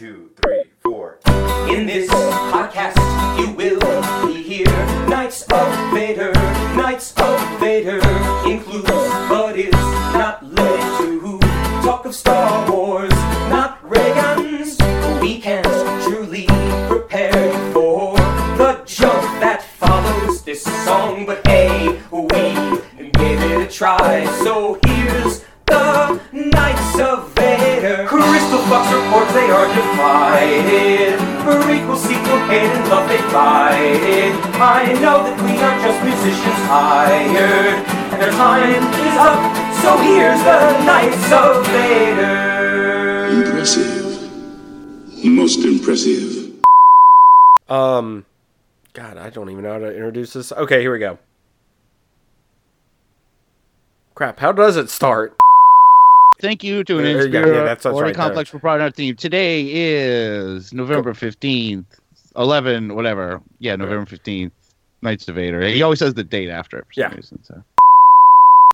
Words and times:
two, 0.00 0.30
three, 0.40 0.62
four. 0.82 1.18
In 1.68 1.84
this 1.84 2.08
Okay, 50.36 50.80
here 50.80 50.92
we 50.92 50.98
go. 50.98 51.18
Crap, 54.14 54.38
how 54.38 54.52
does 54.52 54.76
it 54.76 54.90
start? 54.90 55.36
Thank 56.40 56.64
you 56.64 56.84
to 56.84 56.98
an 56.98 57.04
There 57.04 57.26
you 57.26 57.28
go. 57.32 57.40
Yeah, 57.40 57.46
that's- 57.64 57.82
that's 57.82 57.94
right 57.94 58.06
there. 58.06 58.14
Complex 58.14 58.50
for 58.50 58.58
Pride 58.58 58.80
Art 58.80 58.96
Team. 58.96 59.14
Today 59.16 59.66
is 59.70 60.72
November 60.72 61.12
15th, 61.14 61.84
11, 62.36 62.94
whatever. 62.94 63.42
Yeah, 63.58 63.76
November 63.76 64.06
15th, 64.06 64.52
Knights 65.02 65.28
of 65.28 65.34
Vader. 65.34 65.62
He 65.62 65.82
always 65.82 65.98
says 65.98 66.14
the 66.14 66.24
date 66.24 66.48
after 66.48 66.78
it 66.78 66.86
for 66.86 66.92
some 66.94 67.02
Yeah. 67.10 67.14
reason. 67.14 67.42
So. 67.44 67.62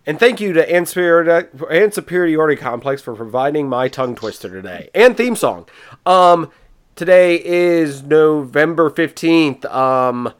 And 0.07 0.21
thank 0.21 0.41
you 0.41 0.53
to 0.53 0.73
Ant 0.73 0.89
Superiority 0.89 2.57
Complex 2.57 3.03
for 3.03 3.15
providing 3.17 3.69
my 3.69 3.89
tongue 3.89 4.15
twister 4.15 4.49
today 4.49 4.89
and 4.95 5.17
theme 5.17 5.35
song. 5.35 5.67
Um, 6.05 6.51
today 6.95 7.43
is 7.45 8.05
November 8.05 8.89
fifteenth, 8.91 9.65
um, 9.65 10.33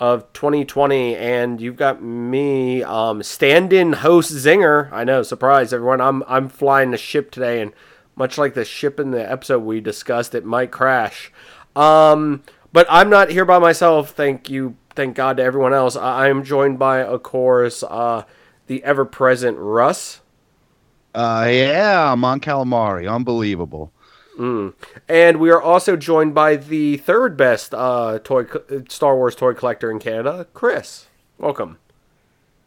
of 0.00 0.32
2020, 0.32 1.14
and 1.14 1.60
you've 1.60 1.76
got 1.76 2.02
me, 2.02 2.82
um, 2.82 3.22
stand-in 3.22 3.92
host 3.92 4.32
Zinger. 4.32 4.90
I 4.90 5.04
know, 5.04 5.22
surprise 5.22 5.72
everyone. 5.72 6.00
I'm 6.00 6.24
I'm 6.26 6.48
flying 6.48 6.90
the 6.90 6.96
ship 6.96 7.30
today, 7.30 7.60
and 7.60 7.72
much 8.16 8.38
like 8.38 8.54
the 8.54 8.64
ship 8.64 8.98
in 8.98 9.12
the 9.12 9.30
episode 9.30 9.60
we 9.60 9.80
discussed, 9.80 10.34
it 10.34 10.44
might 10.44 10.70
crash. 10.70 11.30
Um, 11.76 12.42
but 12.72 12.86
I'm 12.90 13.10
not 13.10 13.30
here 13.30 13.44
by 13.44 13.58
myself. 13.58 14.10
Thank 14.10 14.48
you, 14.50 14.76
thank 14.96 15.14
God 15.14 15.36
to 15.36 15.42
everyone 15.42 15.74
else. 15.74 15.96
I 15.96 16.28
am 16.28 16.42
joined 16.44 16.78
by, 16.78 17.02
of 17.02 17.22
course, 17.22 17.82
uh, 17.82 18.24
the 18.66 18.82
ever-present 18.84 19.56
Russ, 19.58 20.20
Uh, 21.14 21.46
yeah, 21.50 22.14
Mon 22.16 22.40
Calamari. 22.40 23.12
Unbelievable. 23.12 23.92
And 25.08 25.38
we 25.38 25.50
are 25.50 25.60
also 25.60 25.96
joined 25.96 26.34
by 26.34 26.56
the 26.56 26.96
third 26.98 27.36
best 27.36 27.74
uh, 27.74 28.18
toy 28.24 28.44
co- 28.44 28.84
Star 28.88 29.14
Wars 29.16 29.34
toy 29.34 29.52
collector 29.54 29.90
in 29.90 29.98
Canada, 29.98 30.46
Chris. 30.54 31.06
Welcome. 31.38 31.78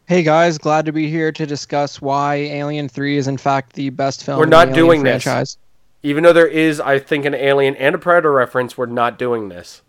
Hey 0.06 0.22
guys, 0.22 0.58
glad 0.58 0.86
to 0.86 0.92
be 0.92 1.08
here 1.10 1.32
to 1.32 1.46
discuss 1.46 2.00
why 2.00 2.34
Alien 2.36 2.88
3 2.88 3.16
is 3.16 3.26
in 3.26 3.38
fact 3.38 3.72
the 3.72 3.90
best 3.90 4.22
film 4.24 4.38
We're 4.38 4.44
in 4.44 4.50
not 4.50 4.66
the 4.68 4.72
Alien 4.74 4.86
doing 4.86 5.02
this. 5.02 5.22
franchise. 5.22 5.58
Even 6.02 6.22
though 6.22 6.34
there 6.34 6.46
is, 6.46 6.78
I 6.80 6.98
think, 6.98 7.24
an 7.24 7.34
Alien 7.34 7.74
and 7.76 7.94
a 7.94 7.98
Predator 7.98 8.30
reference, 8.32 8.76
we're 8.76 8.84
not 8.86 9.18
doing 9.18 9.48
this 9.48 9.80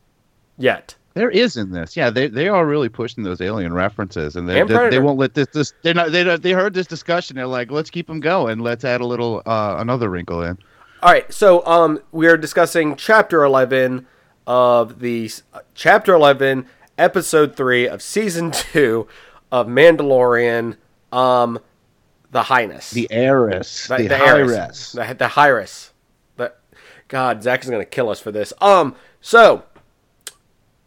yet. 0.57 0.95
There 1.13 1.29
is 1.29 1.55
in 1.57 1.71
this. 1.71 1.95
Yeah, 1.95 2.09
they 2.09 2.27
they 2.27 2.47
are 2.49 2.65
really 2.65 2.89
pushing 2.89 3.23
those 3.23 3.39
alien 3.41 3.73
references, 3.73 4.35
and 4.35 4.49
they 4.49 4.59
And 4.59 4.69
they, 4.69 4.89
they 4.89 4.99
won't 4.99 5.17
let 5.17 5.33
this 5.33 5.47
this 5.53 5.73
they're 5.81 5.93
not 5.93 6.11
they 6.11 6.23
don't- 6.25 6.41
they 6.41 6.51
heard 6.51 6.73
this 6.73 6.87
discussion. 6.87 7.35
They're 7.37 7.47
like, 7.47 7.71
let's 7.71 7.89
keep 7.89 8.07
them 8.07 8.19
going. 8.19 8.59
Let's 8.59 8.83
add 8.83 8.99
a 9.01 9.05
little 9.05 9.41
uh 9.45 9.75
another 9.79 10.09
wrinkle 10.09 10.41
in. 10.43 10.57
All 11.05 11.11
right, 11.11 11.31
so 11.31 11.63
um, 11.67 12.01
we 12.11 12.25
are 12.25 12.35
discussing 12.35 12.95
Chapter 12.95 13.43
Eleven 13.43 14.07
of 14.47 15.01
the 15.01 15.29
uh, 15.53 15.59
Chapter 15.75 16.15
Eleven, 16.15 16.65
Episode 16.97 17.55
Three 17.55 17.87
of 17.87 18.01
Season 18.01 18.49
Two 18.71 19.07
of 19.51 19.67
Mandalorian. 19.67 20.77
Um, 21.11 21.59
the 22.31 22.41
Highness, 22.41 22.89
The 22.89 23.07
heiress, 23.11 23.87
the, 23.87 24.07
the 24.07 24.17
heiress. 24.17 24.93
the 24.93 25.13
the 25.13 25.27
Hyrus. 25.27 25.91
The 26.37 26.53
God, 27.07 27.43
Zach 27.43 27.63
is 27.63 27.69
gonna 27.69 27.85
kill 27.85 28.09
us 28.09 28.19
for 28.19 28.31
this. 28.31 28.51
Um, 28.59 28.95
so 29.21 29.61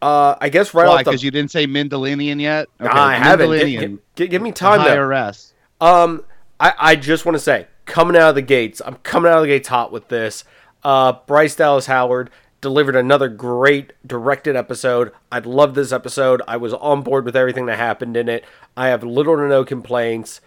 uh, 0.02 0.34
I 0.40 0.48
guess 0.48 0.74
right 0.74 0.88
Why? 0.88 0.94
off 0.94 0.98
the 1.04 1.10
Because 1.12 1.22
you 1.22 1.30
didn't 1.30 1.52
say 1.52 1.64
Mandalorian 1.68 2.40
yet. 2.40 2.66
Okay, 2.80 2.90
I 2.90 3.14
haven't. 3.14 3.52
Gi- 3.52 3.76
Mindalinian, 3.76 3.98
gi- 4.16 4.24
gi- 4.24 4.28
give 4.30 4.42
me 4.42 4.50
the 4.50 4.56
time 4.56 4.82
though. 4.82 4.96
IRS. 4.96 5.52
Um, 5.80 6.24
I, 6.58 6.72
I 6.76 6.96
just 6.96 7.24
want 7.24 7.36
to 7.36 7.40
say, 7.40 7.68
coming 7.88 8.16
out 8.16 8.28
of 8.30 8.34
the 8.36 8.42
gates, 8.42 8.80
I'm 8.84 8.94
coming 8.96 9.30
out 9.30 9.38
of 9.38 9.42
the 9.42 9.48
gates 9.48 9.68
hot 9.68 9.90
with 9.90 10.06
this. 10.08 10.44
Uh, 10.84 11.12
Bryce 11.26 11.56
Dallas 11.56 11.86
Howard 11.86 12.30
delivered 12.60 12.94
another 12.96 13.28
great 13.28 13.92
directed 14.06 14.54
episode. 14.56 15.12
I 15.32 15.40
love 15.40 15.74
this 15.74 15.90
episode. 15.92 16.42
I 16.46 16.56
was 16.56 16.72
on 16.74 17.02
board 17.02 17.24
with 17.24 17.34
everything 17.36 17.66
that 17.66 17.78
happened 17.78 18.16
in 18.16 18.28
it. 18.28 18.44
I 18.76 18.88
have 18.88 19.02
little 19.02 19.36
to 19.36 19.48
no 19.48 19.64
complaints. 19.64 20.40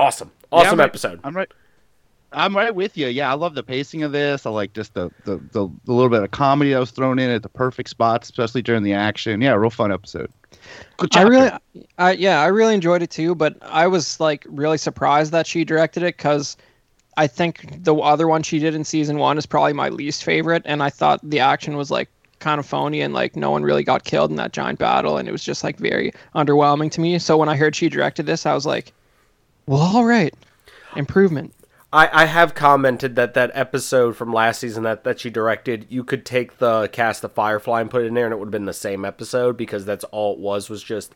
Awesome, 0.00 0.30
Yeah, 0.40 0.46
awesome 0.58 0.72
I'm 0.74 0.78
right- 0.78 0.84
episode. 0.88 1.20
I'm 1.24 1.36
right. 1.36 1.50
I'm 2.32 2.54
right 2.56 2.74
with 2.74 2.96
you. 2.96 3.06
Yeah, 3.06 3.30
I 3.30 3.34
love 3.34 3.54
the 3.54 3.62
pacing 3.62 4.02
of 4.02 4.12
this. 4.12 4.44
I 4.44 4.50
like 4.50 4.72
just 4.74 4.94
the 4.94 5.10
the, 5.24 5.36
the, 5.52 5.68
the 5.84 5.92
little 5.92 6.10
bit 6.10 6.22
of 6.22 6.30
comedy 6.30 6.72
that 6.72 6.78
was 6.78 6.90
thrown 6.90 7.18
in 7.18 7.30
at 7.30 7.42
the 7.42 7.48
perfect 7.48 7.88
spots, 7.88 8.28
especially 8.28 8.62
during 8.62 8.82
the 8.82 8.92
action. 8.92 9.40
Yeah, 9.40 9.54
real 9.54 9.70
fun 9.70 9.92
episode. 9.92 10.30
I 11.14 11.22
really, 11.22 11.50
I, 11.98 12.12
yeah, 12.12 12.40
I 12.42 12.46
really 12.46 12.74
enjoyed 12.74 13.02
it 13.02 13.10
too. 13.10 13.34
But 13.34 13.56
I 13.62 13.86
was 13.86 14.20
like 14.20 14.46
really 14.48 14.78
surprised 14.78 15.32
that 15.32 15.46
she 15.46 15.64
directed 15.64 16.02
it 16.02 16.16
because 16.16 16.56
I 17.16 17.26
think 17.26 17.82
the 17.82 17.94
other 17.94 18.28
one 18.28 18.42
she 18.42 18.58
did 18.58 18.74
in 18.74 18.84
season 18.84 19.18
one 19.18 19.38
is 19.38 19.46
probably 19.46 19.72
my 19.72 19.88
least 19.88 20.22
favorite, 20.22 20.62
and 20.66 20.82
I 20.82 20.90
thought 20.90 21.20
the 21.22 21.40
action 21.40 21.76
was 21.76 21.90
like 21.90 22.08
kind 22.40 22.60
of 22.60 22.66
phony 22.66 23.00
and 23.00 23.12
like 23.14 23.34
no 23.34 23.50
one 23.50 23.64
really 23.64 23.82
got 23.82 24.04
killed 24.04 24.30
in 24.30 24.36
that 24.36 24.52
giant 24.52 24.78
battle, 24.78 25.16
and 25.16 25.28
it 25.28 25.32
was 25.32 25.42
just 25.42 25.64
like 25.64 25.78
very 25.78 26.12
underwhelming 26.34 26.90
to 26.92 27.00
me. 27.00 27.18
So 27.18 27.36
when 27.36 27.48
I 27.48 27.56
heard 27.56 27.74
she 27.74 27.88
directed 27.88 28.26
this, 28.26 28.44
I 28.46 28.54
was 28.54 28.66
like, 28.66 28.92
well, 29.66 29.80
all 29.80 30.04
right, 30.04 30.34
improvement. 30.94 31.54
I, 31.92 32.22
I 32.22 32.24
have 32.26 32.54
commented 32.54 33.16
that 33.16 33.32
that 33.34 33.50
episode 33.54 34.14
from 34.16 34.32
last 34.32 34.60
season 34.60 34.82
that, 34.84 35.04
that 35.04 35.20
she 35.20 35.30
directed, 35.30 35.86
you 35.88 36.04
could 36.04 36.26
take 36.26 36.58
the 36.58 36.88
cast 36.88 37.24
of 37.24 37.32
Firefly 37.32 37.80
and 37.80 37.90
put 37.90 38.02
it 38.02 38.06
in 38.06 38.14
there, 38.14 38.26
and 38.26 38.32
it 38.32 38.38
would 38.38 38.46
have 38.46 38.52
been 38.52 38.66
the 38.66 38.74
same 38.74 39.04
episode 39.06 39.56
because 39.56 39.86
that's 39.86 40.04
all 40.04 40.34
it 40.34 40.38
was 40.38 40.68
was 40.68 40.82
just 40.82 41.14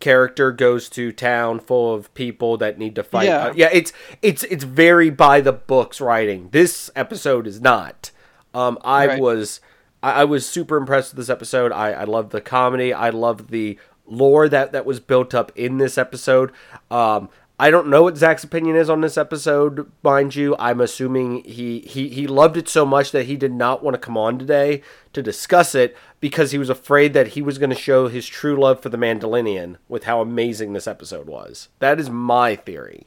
character 0.00 0.52
goes 0.52 0.90
to 0.90 1.12
town 1.12 1.58
full 1.60 1.94
of 1.94 2.12
people 2.14 2.58
that 2.58 2.78
need 2.78 2.94
to 2.96 3.02
fight. 3.02 3.28
Yeah. 3.28 3.46
Uh, 3.46 3.52
yeah, 3.56 3.70
it's 3.72 3.92
it's 4.20 4.42
it's 4.44 4.64
very 4.64 5.08
by 5.08 5.40
the 5.40 5.52
books 5.52 6.00
writing. 6.00 6.48
This 6.50 6.90
episode 6.94 7.46
is 7.46 7.60
not. 7.62 8.10
Um, 8.52 8.78
I 8.84 9.06
Right. 9.06 9.20
was 9.20 9.60
I, 10.02 10.20
I 10.22 10.24
was 10.24 10.46
super 10.46 10.76
impressed 10.76 11.12
with 11.14 11.18
this 11.18 11.30
episode. 11.30 11.72
I 11.72 11.92
I 11.92 12.04
love 12.04 12.28
the 12.30 12.42
comedy. 12.42 12.92
I 12.92 13.08
love 13.08 13.48
the 13.48 13.78
lore 14.06 14.50
that 14.50 14.72
that 14.72 14.84
was 14.84 15.00
built 15.00 15.32
up 15.32 15.50
in 15.56 15.78
this 15.78 15.96
episode. 15.96 16.52
Um, 16.90 17.30
I 17.58 17.70
don't 17.70 17.86
know 17.86 18.02
what 18.02 18.16
Zach's 18.16 18.42
opinion 18.42 18.74
is 18.74 18.90
on 18.90 19.00
this 19.00 19.16
episode, 19.16 19.88
mind 20.02 20.34
you. 20.34 20.56
I'm 20.58 20.80
assuming 20.80 21.44
he, 21.44 21.80
he, 21.80 22.08
he 22.08 22.26
loved 22.26 22.56
it 22.56 22.68
so 22.68 22.84
much 22.84 23.12
that 23.12 23.26
he 23.26 23.36
did 23.36 23.52
not 23.52 23.80
want 23.82 23.94
to 23.94 23.98
come 23.98 24.16
on 24.16 24.40
today 24.40 24.82
to 25.12 25.22
discuss 25.22 25.72
it 25.76 25.96
because 26.18 26.50
he 26.50 26.58
was 26.58 26.68
afraid 26.68 27.12
that 27.14 27.28
he 27.28 27.42
was 27.42 27.58
going 27.58 27.70
to 27.70 27.76
show 27.76 28.08
his 28.08 28.26
true 28.26 28.56
love 28.58 28.80
for 28.80 28.88
the 28.88 28.98
Mandalorian 28.98 29.76
with 29.88 30.02
how 30.04 30.20
amazing 30.20 30.72
this 30.72 30.88
episode 30.88 31.28
was. 31.28 31.68
That 31.78 32.00
is 32.00 32.10
my 32.10 32.56
theory. 32.56 33.06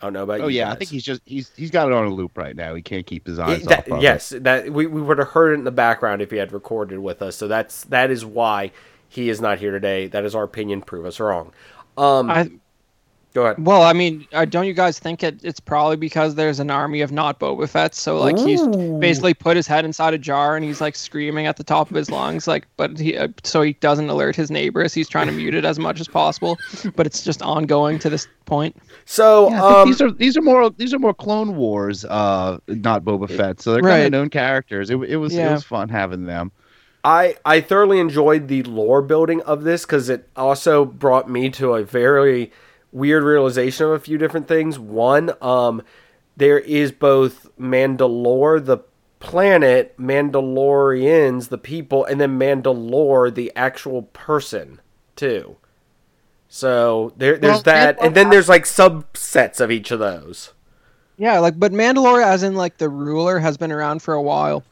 I 0.00 0.06
don't 0.06 0.12
know 0.12 0.24
about 0.24 0.40
Oh 0.40 0.48
you. 0.48 0.58
yeah, 0.58 0.72
I 0.72 0.74
think 0.76 0.90
he's 0.90 1.02
just 1.04 1.22
he's 1.24 1.50
he's 1.56 1.70
got 1.72 1.88
it 1.88 1.92
on 1.94 2.04
a 2.06 2.10
loop 2.14 2.36
right 2.38 2.54
now. 2.54 2.74
He 2.76 2.82
can't 2.82 3.04
keep 3.06 3.26
his 3.26 3.38
eyes 3.40 3.60
Yeah, 3.62 3.66
that- 3.68 3.78
off 3.80 3.88
of 3.88 3.98
it. 3.98 4.02
yes, 4.02 4.28
that 4.40 4.70
we, 4.72 4.86
we 4.86 5.00
would 5.02 5.18
have 5.18 5.28
heard 5.28 5.52
it 5.52 5.58
in 5.58 5.64
the 5.64 5.72
background 5.72 6.22
if 6.22 6.30
he 6.30 6.36
had 6.36 6.52
recorded 6.52 6.98
with 7.00 7.20
us. 7.22 7.34
So 7.36 7.46
that's 7.48 7.82
that 7.86 8.10
is 8.10 8.24
why 8.24 8.70
he 9.08 9.28
is 9.28 9.40
not 9.40 9.58
here 9.58 9.72
today. 9.72 10.06
That 10.08 10.24
is 10.24 10.34
our 10.36 10.44
opinion. 10.44 10.82
Prove 10.82 11.04
us 11.04 11.18
wrong. 11.18 11.52
Um, 11.96 12.30
I 12.30 12.48
go 13.34 13.44
ahead. 13.44 13.56
Well, 13.58 13.82
I 13.82 13.92
mean, 13.92 14.26
uh, 14.32 14.44
don't 14.44 14.66
you 14.66 14.74
guys 14.74 14.98
think 14.98 15.22
it, 15.22 15.42
it's 15.44 15.60
probably 15.60 15.96
because 15.96 16.34
there's 16.34 16.60
an 16.60 16.70
army 16.70 17.00
of 17.00 17.12
not 17.12 17.38
Boba 17.40 17.68
Fett? 17.68 17.94
So 17.94 18.18
like 18.18 18.38
he's 18.38 18.60
basically 19.00 19.34
put 19.34 19.56
his 19.56 19.66
head 19.66 19.84
inside 19.84 20.14
a 20.14 20.18
jar 20.18 20.56
and 20.56 20.64
he's 20.64 20.80
like 20.80 20.96
screaming 20.96 21.46
at 21.46 21.56
the 21.56 21.64
top 21.64 21.90
of 21.90 21.96
his 21.96 22.10
lungs, 22.10 22.46
like, 22.46 22.66
but 22.76 22.98
he 22.98 23.16
uh, 23.16 23.28
so 23.44 23.62
he 23.62 23.72
doesn't 23.74 24.08
alert 24.08 24.36
his 24.36 24.50
neighbors. 24.50 24.94
He's 24.94 25.08
trying 25.08 25.26
to 25.26 25.32
mute 25.32 25.54
it 25.54 25.64
as 25.64 25.78
much 25.78 26.00
as 26.00 26.08
possible, 26.08 26.58
but 26.96 27.06
it's 27.06 27.22
just 27.22 27.42
ongoing 27.42 27.98
to 28.00 28.10
this 28.10 28.26
point. 28.46 28.76
So 29.04 29.50
Yeah, 29.50 29.62
um, 29.62 29.88
these 29.88 30.00
are 30.00 30.10
these 30.12 30.36
are 30.36 30.42
more 30.42 30.70
these 30.70 30.94
are 30.94 30.98
more 30.98 31.14
Clone 31.14 31.56
Wars, 31.56 32.04
uh, 32.04 32.58
not 32.68 33.04
Boba 33.04 33.28
Fett. 33.28 33.60
So 33.60 33.72
they're 33.72 33.82
kind 33.82 33.88
Right. 33.90 34.04
of 34.06 34.10
known 34.12 34.30
characters. 34.30 34.90
It, 34.90 34.96
it 35.04 35.16
was 35.16 35.38
it 35.38 35.48
was 35.48 35.64
fun 35.64 35.88
having 35.88 36.24
them. 36.26 36.52
I 37.04 37.36
I 37.44 37.60
thoroughly 37.60 38.00
enjoyed 38.00 38.48
the 38.48 38.62
lore 38.64 39.02
building 39.02 39.40
of 39.42 39.62
this 39.64 39.84
because 39.86 40.08
it 40.08 40.28
also 40.36 40.84
brought 40.84 41.30
me 41.30 41.48
to 41.50 41.74
a 41.74 41.84
very 41.84 42.50
weird 42.98 43.24
realization 43.24 43.86
of 43.86 43.92
a 43.92 43.98
few 43.98 44.18
different 44.18 44.48
things. 44.48 44.78
One, 44.78 45.32
um, 45.40 45.82
there 46.36 46.58
is 46.58 46.92
both 46.92 47.48
Mandalore, 47.58 48.64
the 48.64 48.78
planet, 49.20 49.96
Mandalorians, 49.98 51.48
the 51.48 51.58
people, 51.58 52.04
and 52.04 52.20
then 52.20 52.38
Mandalore, 52.38 53.34
the 53.34 53.52
actual 53.56 54.02
person, 54.02 54.80
too. 55.16 55.56
So 56.48 57.12
there, 57.16 57.36
there's 57.36 57.54
Well, 57.54 57.62
that, 57.62 57.98
and 58.02 58.14
then 58.14 58.30
there's 58.30 58.48
like 58.48 58.64
subsets 58.64 59.60
of 59.60 59.70
each 59.70 59.90
of 59.90 59.98
those. 59.98 60.52
Yeah, 61.18 61.40
like 61.40 61.58
but 61.58 61.72
Mandalore, 61.72 62.24
as 62.24 62.42
in 62.42 62.54
like 62.54 62.78
the 62.78 62.88
ruler, 62.88 63.38
has 63.38 63.56
been 63.56 63.72
around 63.72 64.02
for 64.02 64.14
a 64.14 64.22
while. 64.22 64.62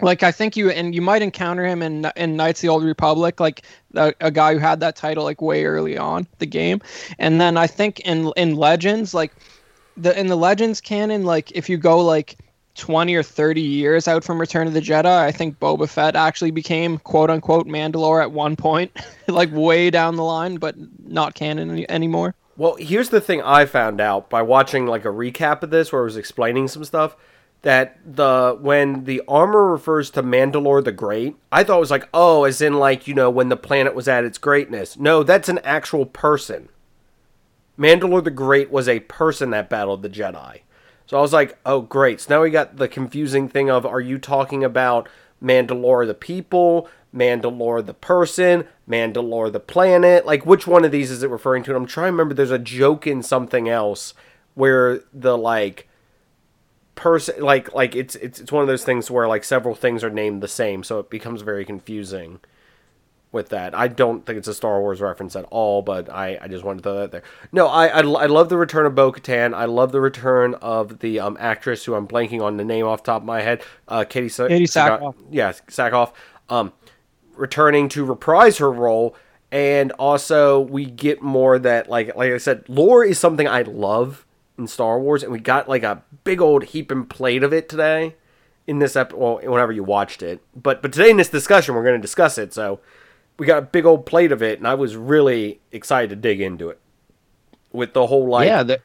Like 0.00 0.22
I 0.22 0.32
think 0.32 0.56
you 0.56 0.70
and 0.70 0.94
you 0.94 1.00
might 1.00 1.22
encounter 1.22 1.64
him 1.64 1.80
in 1.80 2.10
in 2.16 2.36
Knights 2.36 2.60
of 2.60 2.62
the 2.62 2.68
Old 2.68 2.84
Republic, 2.84 3.38
like 3.38 3.62
a, 3.94 4.12
a 4.20 4.30
guy 4.30 4.52
who 4.52 4.58
had 4.58 4.80
that 4.80 4.96
title 4.96 5.24
like 5.24 5.40
way 5.40 5.64
early 5.64 5.96
on 5.96 6.26
the 6.38 6.46
game, 6.46 6.80
and 7.18 7.40
then 7.40 7.56
I 7.56 7.66
think 7.66 8.00
in 8.00 8.32
in 8.36 8.56
Legends, 8.56 9.14
like 9.14 9.32
the 9.96 10.18
in 10.18 10.26
the 10.26 10.36
Legends 10.36 10.80
canon, 10.80 11.24
like 11.24 11.52
if 11.52 11.68
you 11.68 11.76
go 11.76 12.00
like 12.00 12.38
twenty 12.74 13.14
or 13.14 13.22
thirty 13.22 13.60
years 13.60 14.08
out 14.08 14.24
from 14.24 14.40
Return 14.40 14.66
of 14.66 14.72
the 14.72 14.80
Jedi, 14.80 15.06
I 15.06 15.30
think 15.30 15.60
Boba 15.60 15.88
Fett 15.88 16.16
actually 16.16 16.50
became 16.50 16.98
quote 16.98 17.30
unquote 17.30 17.68
Mandalore 17.68 18.20
at 18.20 18.32
one 18.32 18.56
point, 18.56 18.90
like 19.28 19.52
way 19.52 19.90
down 19.90 20.16
the 20.16 20.24
line, 20.24 20.56
but 20.56 20.74
not 21.06 21.34
canon 21.34 21.70
any, 21.70 21.88
anymore. 21.88 22.34
Well, 22.56 22.76
here's 22.78 23.10
the 23.10 23.20
thing 23.20 23.42
I 23.42 23.64
found 23.66 24.00
out 24.00 24.28
by 24.28 24.42
watching 24.42 24.86
like 24.86 25.04
a 25.04 25.08
recap 25.08 25.62
of 25.62 25.70
this 25.70 25.92
where 25.92 26.02
it 26.02 26.04
was 26.04 26.16
explaining 26.16 26.68
some 26.68 26.84
stuff 26.84 27.16
that 27.64 27.96
the 28.04 28.56
when 28.60 29.04
the 29.04 29.22
armor 29.26 29.64
refers 29.64 30.10
to 30.10 30.22
Mandalore 30.22 30.84
the 30.84 30.92
Great, 30.92 31.34
I 31.50 31.64
thought 31.64 31.78
it 31.78 31.80
was 31.80 31.90
like, 31.90 32.08
oh, 32.12 32.44
as 32.44 32.60
in 32.60 32.74
like, 32.74 33.08
you 33.08 33.14
know, 33.14 33.30
when 33.30 33.48
the 33.48 33.56
planet 33.56 33.94
was 33.94 34.06
at 34.06 34.24
its 34.24 34.36
greatness. 34.36 34.98
No, 34.98 35.22
that's 35.22 35.48
an 35.48 35.60
actual 35.64 36.04
person. 36.04 36.68
Mandalore 37.78 38.22
the 38.22 38.30
Great 38.30 38.70
was 38.70 38.86
a 38.86 39.00
person 39.00 39.50
that 39.50 39.70
battled 39.70 40.02
the 40.02 40.10
Jedi. 40.10 40.60
So 41.06 41.18
I 41.18 41.22
was 41.22 41.32
like, 41.32 41.58
oh, 41.64 41.80
great. 41.80 42.20
So 42.20 42.34
now 42.34 42.42
we 42.42 42.50
got 42.50 42.76
the 42.76 42.86
confusing 42.86 43.48
thing 43.48 43.70
of 43.70 43.86
are 43.86 44.00
you 44.00 44.18
talking 44.18 44.62
about 44.62 45.08
Mandalore 45.42 46.06
the 46.06 46.14
people, 46.14 46.86
Mandalore 47.14 47.84
the 47.84 47.94
person, 47.94 48.66
Mandalore 48.86 49.50
the 49.50 49.60
planet? 49.60 50.26
Like, 50.26 50.44
which 50.44 50.66
one 50.66 50.84
of 50.84 50.92
these 50.92 51.10
is 51.10 51.22
it 51.22 51.30
referring 51.30 51.62
to? 51.64 51.70
And 51.70 51.78
I'm 51.78 51.86
trying 51.86 52.08
to 52.08 52.12
remember 52.12 52.34
there's 52.34 52.50
a 52.50 52.58
joke 52.58 53.06
in 53.06 53.22
something 53.22 53.70
else 53.70 54.12
where 54.52 55.00
the, 55.14 55.38
like, 55.38 55.88
person 56.94 57.42
like 57.42 57.74
like 57.74 57.96
it's 57.96 58.14
it's 58.16 58.38
it's 58.40 58.52
one 58.52 58.62
of 58.62 58.68
those 58.68 58.84
things 58.84 59.10
where 59.10 59.26
like 59.26 59.42
several 59.44 59.74
things 59.74 60.04
are 60.04 60.10
named 60.10 60.42
the 60.42 60.48
same 60.48 60.82
so 60.84 61.00
it 61.00 61.10
becomes 61.10 61.42
very 61.42 61.64
confusing 61.64 62.40
with 63.32 63.48
that. 63.48 63.74
I 63.74 63.88
don't 63.88 64.24
think 64.24 64.38
it's 64.38 64.46
a 64.46 64.54
star 64.54 64.80
wars 64.80 65.00
reference 65.00 65.34
at 65.34 65.44
all 65.50 65.82
but 65.82 66.08
i 66.08 66.38
i 66.40 66.46
just 66.46 66.62
wanted 66.64 66.78
to 66.78 66.82
throw 66.84 66.98
that 67.00 67.10
there. 67.10 67.22
No 67.50 67.66
i 67.66 67.86
i, 67.88 67.98
I 68.00 68.26
love 68.26 68.48
the 68.48 68.56
return 68.56 68.86
of 68.86 68.94
bo-katan. 68.94 69.54
I 69.54 69.64
love 69.64 69.90
the 69.90 70.00
return 70.00 70.54
of 70.54 71.00
the 71.00 71.18
um 71.18 71.36
actress 71.40 71.84
who 71.84 71.94
i'm 71.94 72.06
blanking 72.06 72.40
on 72.42 72.58
the 72.58 72.64
name 72.64 72.86
off 72.86 73.02
the 73.02 73.06
top 73.06 73.22
of 73.22 73.26
my 73.26 73.42
head 73.42 73.62
uh 73.88 74.04
katie, 74.04 74.28
Sa- 74.28 74.46
Katee 74.46 74.62
Sackhoff. 74.68 75.14
yeah 75.30 75.50
sackhoff 75.68 76.12
um 76.48 76.72
returning 77.34 77.88
to 77.88 78.04
reprise 78.04 78.58
her 78.58 78.70
role. 78.70 79.16
And 79.50 79.90
also 79.92 80.60
we 80.60 80.84
get 80.84 81.20
more 81.22 81.58
that 81.58 81.88
like 81.88 82.14
like 82.14 82.30
i 82.32 82.38
said 82.38 82.68
lore 82.68 83.04
is 83.04 83.18
something 83.18 83.48
i 83.48 83.62
love 83.62 84.24
in 84.58 84.66
star 84.66 84.98
wars 84.98 85.22
and 85.22 85.32
we 85.32 85.38
got 85.38 85.68
like 85.68 85.82
a 85.82 86.02
big 86.22 86.40
old 86.40 86.64
heap 86.64 86.90
and 86.90 87.08
plate 87.10 87.42
of 87.42 87.52
it 87.52 87.68
today 87.68 88.14
in 88.66 88.78
this 88.78 88.96
episode. 88.96 89.18
well 89.18 89.40
whenever 89.42 89.72
you 89.72 89.82
watched 89.82 90.22
it 90.22 90.40
but 90.54 90.80
but 90.80 90.92
today 90.92 91.10
in 91.10 91.16
this 91.16 91.28
discussion 91.28 91.74
we're 91.74 91.82
going 91.82 91.98
to 91.98 92.02
discuss 92.02 92.38
it 92.38 92.52
so 92.52 92.80
we 93.38 93.46
got 93.46 93.58
a 93.58 93.62
big 93.62 93.84
old 93.84 94.06
plate 94.06 94.32
of 94.32 94.42
it 94.42 94.58
and 94.58 94.68
i 94.68 94.74
was 94.74 94.96
really 94.96 95.60
excited 95.72 96.08
to 96.10 96.16
dig 96.16 96.40
into 96.40 96.68
it 96.68 96.78
with 97.72 97.92
the 97.92 98.06
whole 98.06 98.28
like 98.28 98.46
yeah, 98.46 98.62
that 98.62 98.82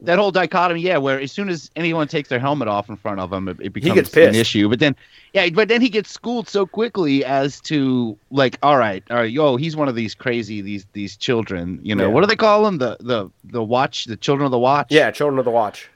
that 0.00 0.18
whole 0.18 0.30
dichotomy. 0.30 0.80
Yeah, 0.80 0.98
where 0.98 1.18
as 1.20 1.32
soon 1.32 1.48
as 1.48 1.70
anyone 1.76 2.06
takes 2.08 2.28
their 2.28 2.38
helmet 2.38 2.68
off 2.68 2.88
in 2.88 2.96
front 2.96 3.20
of 3.20 3.32
him, 3.32 3.48
it, 3.48 3.56
it 3.60 3.72
becomes 3.72 3.94
gets 3.94 4.16
an 4.16 4.34
issue. 4.34 4.68
But 4.68 4.78
then, 4.78 4.94
yeah, 5.32 5.48
but 5.50 5.68
then 5.68 5.80
he 5.80 5.88
gets 5.88 6.10
schooled 6.10 6.48
so 6.48 6.66
quickly 6.66 7.24
as 7.24 7.60
to 7.62 8.16
like, 8.30 8.58
all 8.62 8.78
right, 8.78 9.02
all 9.10 9.16
right, 9.16 9.30
yo, 9.30 9.56
he's 9.56 9.74
one 9.76 9.88
of 9.88 9.94
these 9.94 10.14
crazy 10.14 10.60
these 10.60 10.86
these 10.92 11.16
children. 11.16 11.80
You 11.82 11.94
know, 11.94 12.04
Yeah. 12.08 12.12
what 12.14 12.20
do 12.20 12.26
they 12.26 12.36
call 12.36 12.62
them? 12.64 12.78
The 12.78 12.96
the 13.00 13.28
the 13.44 13.62
watch, 13.62 14.04
the 14.04 14.16
children 14.16 14.44
of 14.44 14.50
the 14.52 14.58
watch. 14.58 14.86
yeah 14.90 15.10
children 15.10 15.38
of 15.38 15.44
the 15.44 15.50
watch 15.50 15.88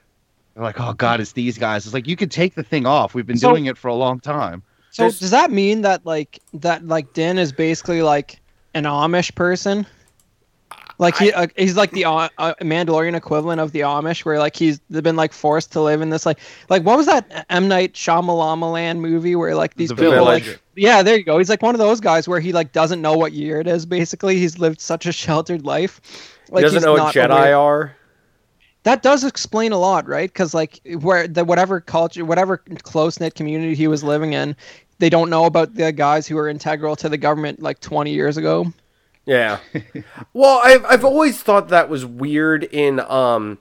They're 0.53 0.63
like, 0.63 0.79
oh 0.79 0.93
god, 0.93 1.19
it's 1.21 1.31
these 1.33 1.57
guys. 1.57 1.85
It's 1.85 1.93
like 1.93 2.07
you 2.07 2.15
could 2.15 2.31
take 2.31 2.55
the 2.55 2.63
thing 2.63 2.85
off. 2.85 3.13
We've 3.13 3.25
been 3.25 3.37
So- 3.37 3.49
doing 3.51 3.65
it 3.65 3.77
for 3.77 3.87
a 3.87 3.95
long 3.95 4.19
time. 4.19 4.61
So 4.91 5.03
There's- 5.03 5.19
does 5.19 5.31
that 5.31 5.49
mean 5.49 5.81
that 5.81 6.05
like 6.05 6.39
that 6.53 6.85
like 6.87 7.13
Din 7.13 7.37
is 7.39 7.51
basically 7.51 8.01
like 8.03 8.39
an 8.75 8.83
Amish 8.83 9.33
person? 9.33 9.87
Like 11.03 11.17
he 11.17 11.31
uh, 11.33 11.47
he's 11.57 11.75
like 11.77 11.91
the 11.91 12.05
uh, 12.05 12.29
uh, 12.37 12.53
Mandalorian 12.61 13.15
equivalent 13.15 13.61
of 13.61 13.73
the 13.73 13.81
Amish, 13.81 14.23
where 14.25 14.39
like 14.39 14.55
he's 14.55 14.79
they've 14.89 15.03
been 15.03 15.15
like 15.17 15.33
forced 15.33 15.71
to 15.73 15.81
live 15.81 16.01
in 16.01 16.09
this 16.09 16.25
like 16.25 16.39
like 16.69 16.83
what 16.83 16.97
was 16.97 17.05
that 17.05 17.45
M 17.49 17.67
Night 17.67 17.93
Shyamalan 17.93 18.71
land 18.71 19.01
movie 19.01 19.35
where 19.35 19.53
like 19.53 19.75
these 19.75 19.89
The 19.89 19.95
people 19.95 20.11
Village. 20.13 20.47
like 20.47 20.61
yeah 20.75 21.03
there 21.03 21.17
you 21.17 21.23
go 21.23 21.37
he's 21.37 21.49
like 21.49 21.61
one 21.61 21.75
of 21.75 21.79
those 21.79 21.99
guys 21.99 22.27
where 22.27 22.39
he 22.39 22.53
like 22.53 22.71
doesn't 22.71 23.01
know 23.01 23.15
what 23.15 23.33
year 23.33 23.59
it 23.59 23.67
is 23.67 23.85
basically 23.85 24.37
he's 24.37 24.57
lived 24.57 24.81
such 24.81 25.05
a 25.05 25.11
sheltered 25.11 25.65
life. 25.65 26.01
he 26.53 26.61
doesn't 26.61 26.77
he's 26.77 26.85
know 26.85 26.93
what 26.93 26.97
not 26.97 27.13
jedi 27.13 27.29
aware- 27.29 27.57
are 27.57 27.95
that 28.83 29.01
does 29.01 29.23
explain 29.23 29.71
a 29.71 29.77
lot, 29.77 30.07
right? 30.07 30.29
Because 30.29 30.53
like 30.53 30.81
where 30.99 31.25
the 31.27 31.45
whatever 31.45 31.79
culture, 31.79 32.25
whatever 32.25 32.57
close 32.83 33.19
knit 33.19 33.33
community 33.33 33.75
he 33.75 33.87
was 33.87 34.03
living 34.03 34.33
in, 34.33 34.55
they 34.99 35.09
don't 35.09 35.29
know 35.29 35.45
about 35.45 35.75
the 35.75 35.91
guys 35.93 36.27
who 36.27 36.35
were 36.35 36.49
integral 36.49 36.95
to 36.97 37.09
the 37.09 37.17
government 37.17 37.61
like 37.61 37.79
20 37.79 38.11
years 38.11 38.35
ago. 38.37 38.71
Yeah. 39.25 39.59
well, 40.33 40.61
I've 40.63 40.85
I've 40.85 41.05
always 41.05 41.41
thought 41.41 41.69
that 41.69 41.89
was 41.89 42.05
weird 42.05 42.63
in 42.65 42.99
um 42.99 43.59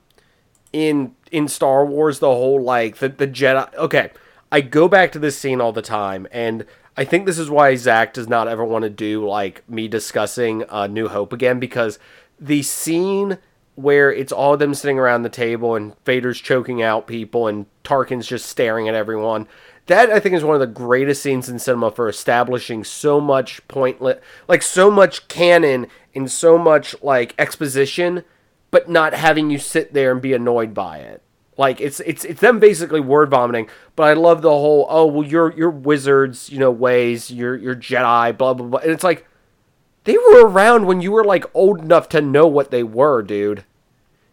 in 0.73 1.15
in 1.31 1.49
Star 1.49 1.85
Wars 1.87 2.19
the 2.19 2.29
whole 2.31 2.63
like 2.63 2.97
the 2.97 3.09
the 3.09 3.29
Jedi 3.29 3.73
okay. 3.75 4.11
I 4.51 4.61
go 4.61 4.87
back 4.87 5.13
to 5.13 5.19
this 5.19 5.39
scene 5.39 5.63
all 5.63 5.73
the 5.73 5.81
time 5.81 6.27
and 6.31 6.67
I 6.95 7.05
think 7.05 7.25
this 7.25 7.39
is 7.39 7.49
why 7.49 7.75
Zach 7.77 8.13
does 8.13 8.29
not 8.29 8.49
ever 8.49 8.65
want 8.65 8.83
to 8.83 8.91
do 8.91 9.27
like 9.27 9.69
me 9.69 9.89
discussing 9.89 10.65
uh, 10.69 10.87
New 10.87 11.09
Hope 11.09 11.33
again 11.33 11.59
because 11.59 11.99
the 12.39 12.63
scene 12.63 13.39
where 13.77 14.13
it's 14.13 14.33
all 14.33 14.53
of 14.53 14.59
them 14.59 14.75
sitting 14.75 14.99
around 14.99 15.23
the 15.23 15.31
table 15.31 15.75
and 15.75 15.95
Vader's 16.05 16.39
choking 16.39 16.83
out 16.83 17.07
people 17.07 17.47
and 17.47 17.65
Tarkin's 17.85 18.27
just 18.27 18.47
staring 18.47 18.89
at 18.89 18.95
everyone. 18.95 19.49
That 19.87 20.11
I 20.11 20.21
think 20.21 20.35
is 20.35 20.45
one 20.45 20.55
of 20.55 20.61
the 20.61 20.67
greatest 20.67 21.23
scenes 21.23 21.49
in 21.49 21.59
cinema 21.59 21.91
for 21.91 22.09
establishing 22.09 22.85
so 22.85 23.21
much 23.21 23.67
pointless, 23.67 24.21
like 24.47 24.63
so 24.63 24.91
much 24.91 25.27
canon 25.29 25.89
and 26.15 26.31
so 26.31 26.57
much 26.57 26.95
like 27.03 27.35
exposition, 27.37 28.23
but 28.71 28.89
not 28.89 29.13
having 29.15 29.51
you 29.51 29.59
sit 29.59 29.93
there 29.93 30.13
and 30.13 30.23
be 30.23 30.35
annoyed 30.35 30.73
by 30.73 30.99
it. 30.99 31.21
Like 31.59 31.81
it's 31.81 32.01
it's 32.01 32.25
it's 32.25 32.41
them 32.41 32.61
basically 32.61 33.01
word 33.01 33.31
vomiting. 33.31 33.69
But 33.97 34.05
I 34.05 34.13
love 34.15 34.41
the 34.41 34.51
whole 34.51 34.87
oh 34.89 35.05
well 35.07 35.27
you're 35.29 35.53
you're 35.53 35.69
wizards 35.71 36.49
you 36.49 36.59
know 36.59 36.71
ways 36.71 37.31
you're 37.31 37.57
you're 37.57 37.75
Jedi 37.77 38.37
blah 38.39 38.55
blah 38.55 38.67
blah 38.67 38.81
and 38.81 38.91
it's 38.91 39.05
like 39.05 39.27
they 40.05 40.17
were 40.17 40.47
around 40.47 40.87
when 40.87 41.01
you 41.01 41.13
were 41.13 41.25
like 41.25 41.45
old 41.55 41.81
enough 41.81 42.09
to 42.11 42.21
know 42.21 42.47
what 42.47 42.71
they 42.71 42.83
were, 42.83 43.21
dude. 43.23 43.65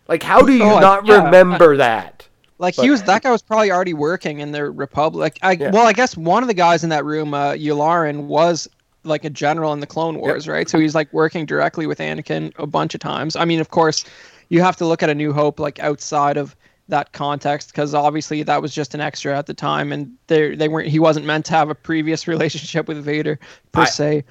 Like 0.07 0.23
how 0.23 0.41
do 0.43 0.53
you 0.53 0.63
Oh, 0.63 0.79
not 0.79 1.05
yeah. 1.07 1.25
remember 1.25 1.75
that? 1.77 2.28
Like 2.59 2.75
But- 2.75 2.83
he 2.83 2.91
was 2.91 3.01
that 3.03 3.23
guy 3.23 3.31
was 3.31 3.41
probably 3.41 3.71
already 3.71 3.93
working 3.93 4.39
in 4.41 4.51
the 4.51 4.69
Republic. 4.69 5.39
I 5.41 5.53
Yeah. 5.53 5.71
well, 5.71 5.87
I 5.87 5.93
guess 5.93 6.15
one 6.17 6.43
of 6.43 6.47
the 6.47 6.53
guys 6.53 6.83
in 6.83 6.89
that 6.89 7.05
room, 7.05 7.33
uh, 7.33 7.53
Yularen, 7.53 8.25
was 8.25 8.67
like 9.05 9.23
a 9.23 9.29
general 9.29 9.71
in 9.73 9.79
the 9.79 9.87
Clone 9.87 10.17
Wars, 10.19 10.47
right? 10.47 10.69
So 10.69 10.77
he's 10.77 10.93
like 10.93 11.11
working 11.13 11.45
directly 11.45 11.87
with 11.87 11.99
Anakin 11.99 12.51
a 12.59 12.67
bunch 12.67 12.93
of 12.93 12.99
times. 12.99 13.35
I 13.37 13.45
mean, 13.45 13.61
of 13.61 13.69
course, 13.69 14.03
you 14.49 14.61
have 14.61 14.75
to 14.77 14.85
look 14.85 15.01
at 15.01 15.09
A 15.09 15.15
New 15.15 15.31
Hope 15.31 15.59
like 15.59 15.79
outside 15.79 16.35
of 16.37 16.53
that 16.89 17.13
context 17.13 17.71
because 17.71 17.93
obviously 17.93 18.41
that 18.43 18.61
was 18.61 18.73
just 18.73 18.93
an 18.95 18.99
extra 18.99 19.37
at 19.37 19.45
the 19.45 19.53
time, 19.53 19.91
and 19.93 20.11
they 20.27 20.53
they 20.55 20.67
weren't. 20.67 20.87
He 20.89 20.99
wasn't 20.99 21.25
meant 21.25 21.45
to 21.45 21.53
have 21.53 21.69
a 21.69 21.75
previous 21.75 22.27
relationship 22.33 22.87
with 22.89 22.97
Vader 23.03 23.39
per 23.71 23.81
I- 23.83 23.85
se. 23.85 24.23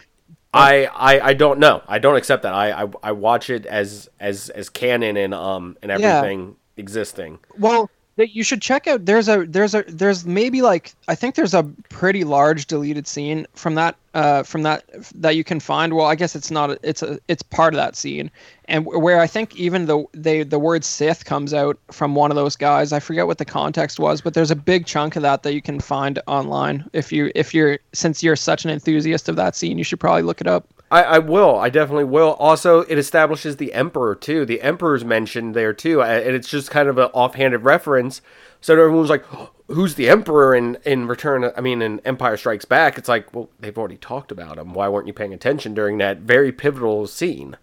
I, 0.52 0.86
I 0.86 1.20
I 1.28 1.34
don't 1.34 1.58
know. 1.60 1.82
I 1.86 1.98
don't 1.98 2.16
accept 2.16 2.42
that. 2.42 2.54
I, 2.54 2.84
I 2.84 2.88
I 3.02 3.12
watch 3.12 3.48
it 3.50 3.64
as 3.66 4.08
as 4.18 4.48
as 4.50 4.68
canon 4.70 5.16
and 5.16 5.32
um 5.34 5.76
and 5.82 5.90
Yeah. 6.00 6.16
everything 6.18 6.56
existing. 6.78 7.38
Well, 7.58 7.90
that 8.18 8.34
you 8.34 8.42
should 8.42 8.60
check 8.60 8.88
out. 8.88 9.04
There's 9.06 9.28
a 9.28 9.46
there's 9.46 9.74
a 9.76 9.84
there's 9.86 10.26
maybe 10.26 10.60
like 10.60 10.92
I 11.06 11.14
think 11.14 11.36
there's 11.36 11.54
a 11.54 11.62
pretty 11.88 12.24
large 12.24 12.66
deleted 12.66 13.06
scene 13.06 13.46
from 13.54 13.76
that 13.76 13.94
uh 14.12 14.42
from 14.42 14.64
that 14.64 14.82
that 15.14 15.36
you 15.36 15.44
can 15.44 15.60
find. 15.60 15.94
Well, 15.94 16.06
I 16.06 16.16
guess 16.16 16.34
it's 16.34 16.50
not. 16.50 16.70
a- 16.70 16.78
It's 16.82 17.00
a 17.00 17.20
it's 17.28 17.42
part 17.44 17.74
of 17.74 17.78
that 17.78 17.94
scene, 17.94 18.28
and 18.64 18.84
where 18.86 19.20
I 19.20 19.28
think 19.28 19.54
even 19.56 19.86
the 19.86 20.04
they 20.12 20.42
the 20.42 20.58
word 20.58 20.84
Sith 20.84 21.24
comes 21.26 21.54
out 21.54 21.78
from 21.92 22.16
one 22.16 22.32
of 22.32 22.34
those 22.34 22.56
guys. 22.56 22.92
I 22.92 22.98
forget 22.98 23.28
what 23.28 23.38
the 23.38 23.44
context 23.44 24.00
was, 24.00 24.20
but 24.20 24.34
there's 24.34 24.50
a 24.50 24.56
big 24.56 24.84
chunk 24.84 25.14
of 25.14 25.22
that 25.22 25.44
that 25.44 25.54
you 25.54 25.62
can 25.62 25.78
find 25.78 26.20
online. 26.26 26.84
If 26.92 27.12
you 27.12 27.30
if 27.36 27.54
you're 27.54 27.78
since 27.92 28.20
you're 28.22 28.36
such 28.36 28.64
an 28.64 28.70
enthusiast 28.72 29.28
of 29.28 29.36
that 29.36 29.54
scene, 29.54 29.78
you 29.78 29.84
should 29.84 30.00
probably 30.00 30.22
look 30.22 30.40
it 30.40 30.48
up. 30.48 30.66
I, 30.90 31.02
I 31.02 31.18
will. 31.18 31.58
I 31.58 31.68
definitely 31.68 32.04
will. 32.04 32.32
Also, 32.34 32.80
it 32.80 32.96
establishes 32.98 33.56
the 33.56 33.74
emperor 33.74 34.14
too. 34.14 34.46
The 34.46 34.62
emperor's 34.62 35.04
mentioned 35.04 35.54
there 35.54 35.72
too, 35.74 36.02
and 36.02 36.34
it's 36.34 36.48
just 36.48 36.70
kind 36.70 36.88
of 36.88 36.96
an 36.98 37.10
offhanded 37.12 37.62
reference. 37.62 38.22
So 38.60 38.72
everyone's 38.72 39.10
like, 39.10 39.24
"Who's 39.68 39.96
the 39.96 40.08
emperor?" 40.08 40.54
In 40.54 40.78
in 40.84 41.06
Return, 41.06 41.50
I 41.56 41.60
mean, 41.60 41.82
in 41.82 42.00
Empire 42.06 42.36
Strikes 42.38 42.64
Back, 42.64 42.96
it's 42.96 43.08
like, 43.08 43.34
well, 43.34 43.50
they've 43.60 43.76
already 43.76 43.98
talked 43.98 44.32
about 44.32 44.56
him. 44.58 44.72
Why 44.72 44.88
weren't 44.88 45.06
you 45.06 45.12
paying 45.12 45.34
attention 45.34 45.74
during 45.74 45.98
that 45.98 46.18
very 46.20 46.52
pivotal 46.52 47.06
scene? 47.06 47.56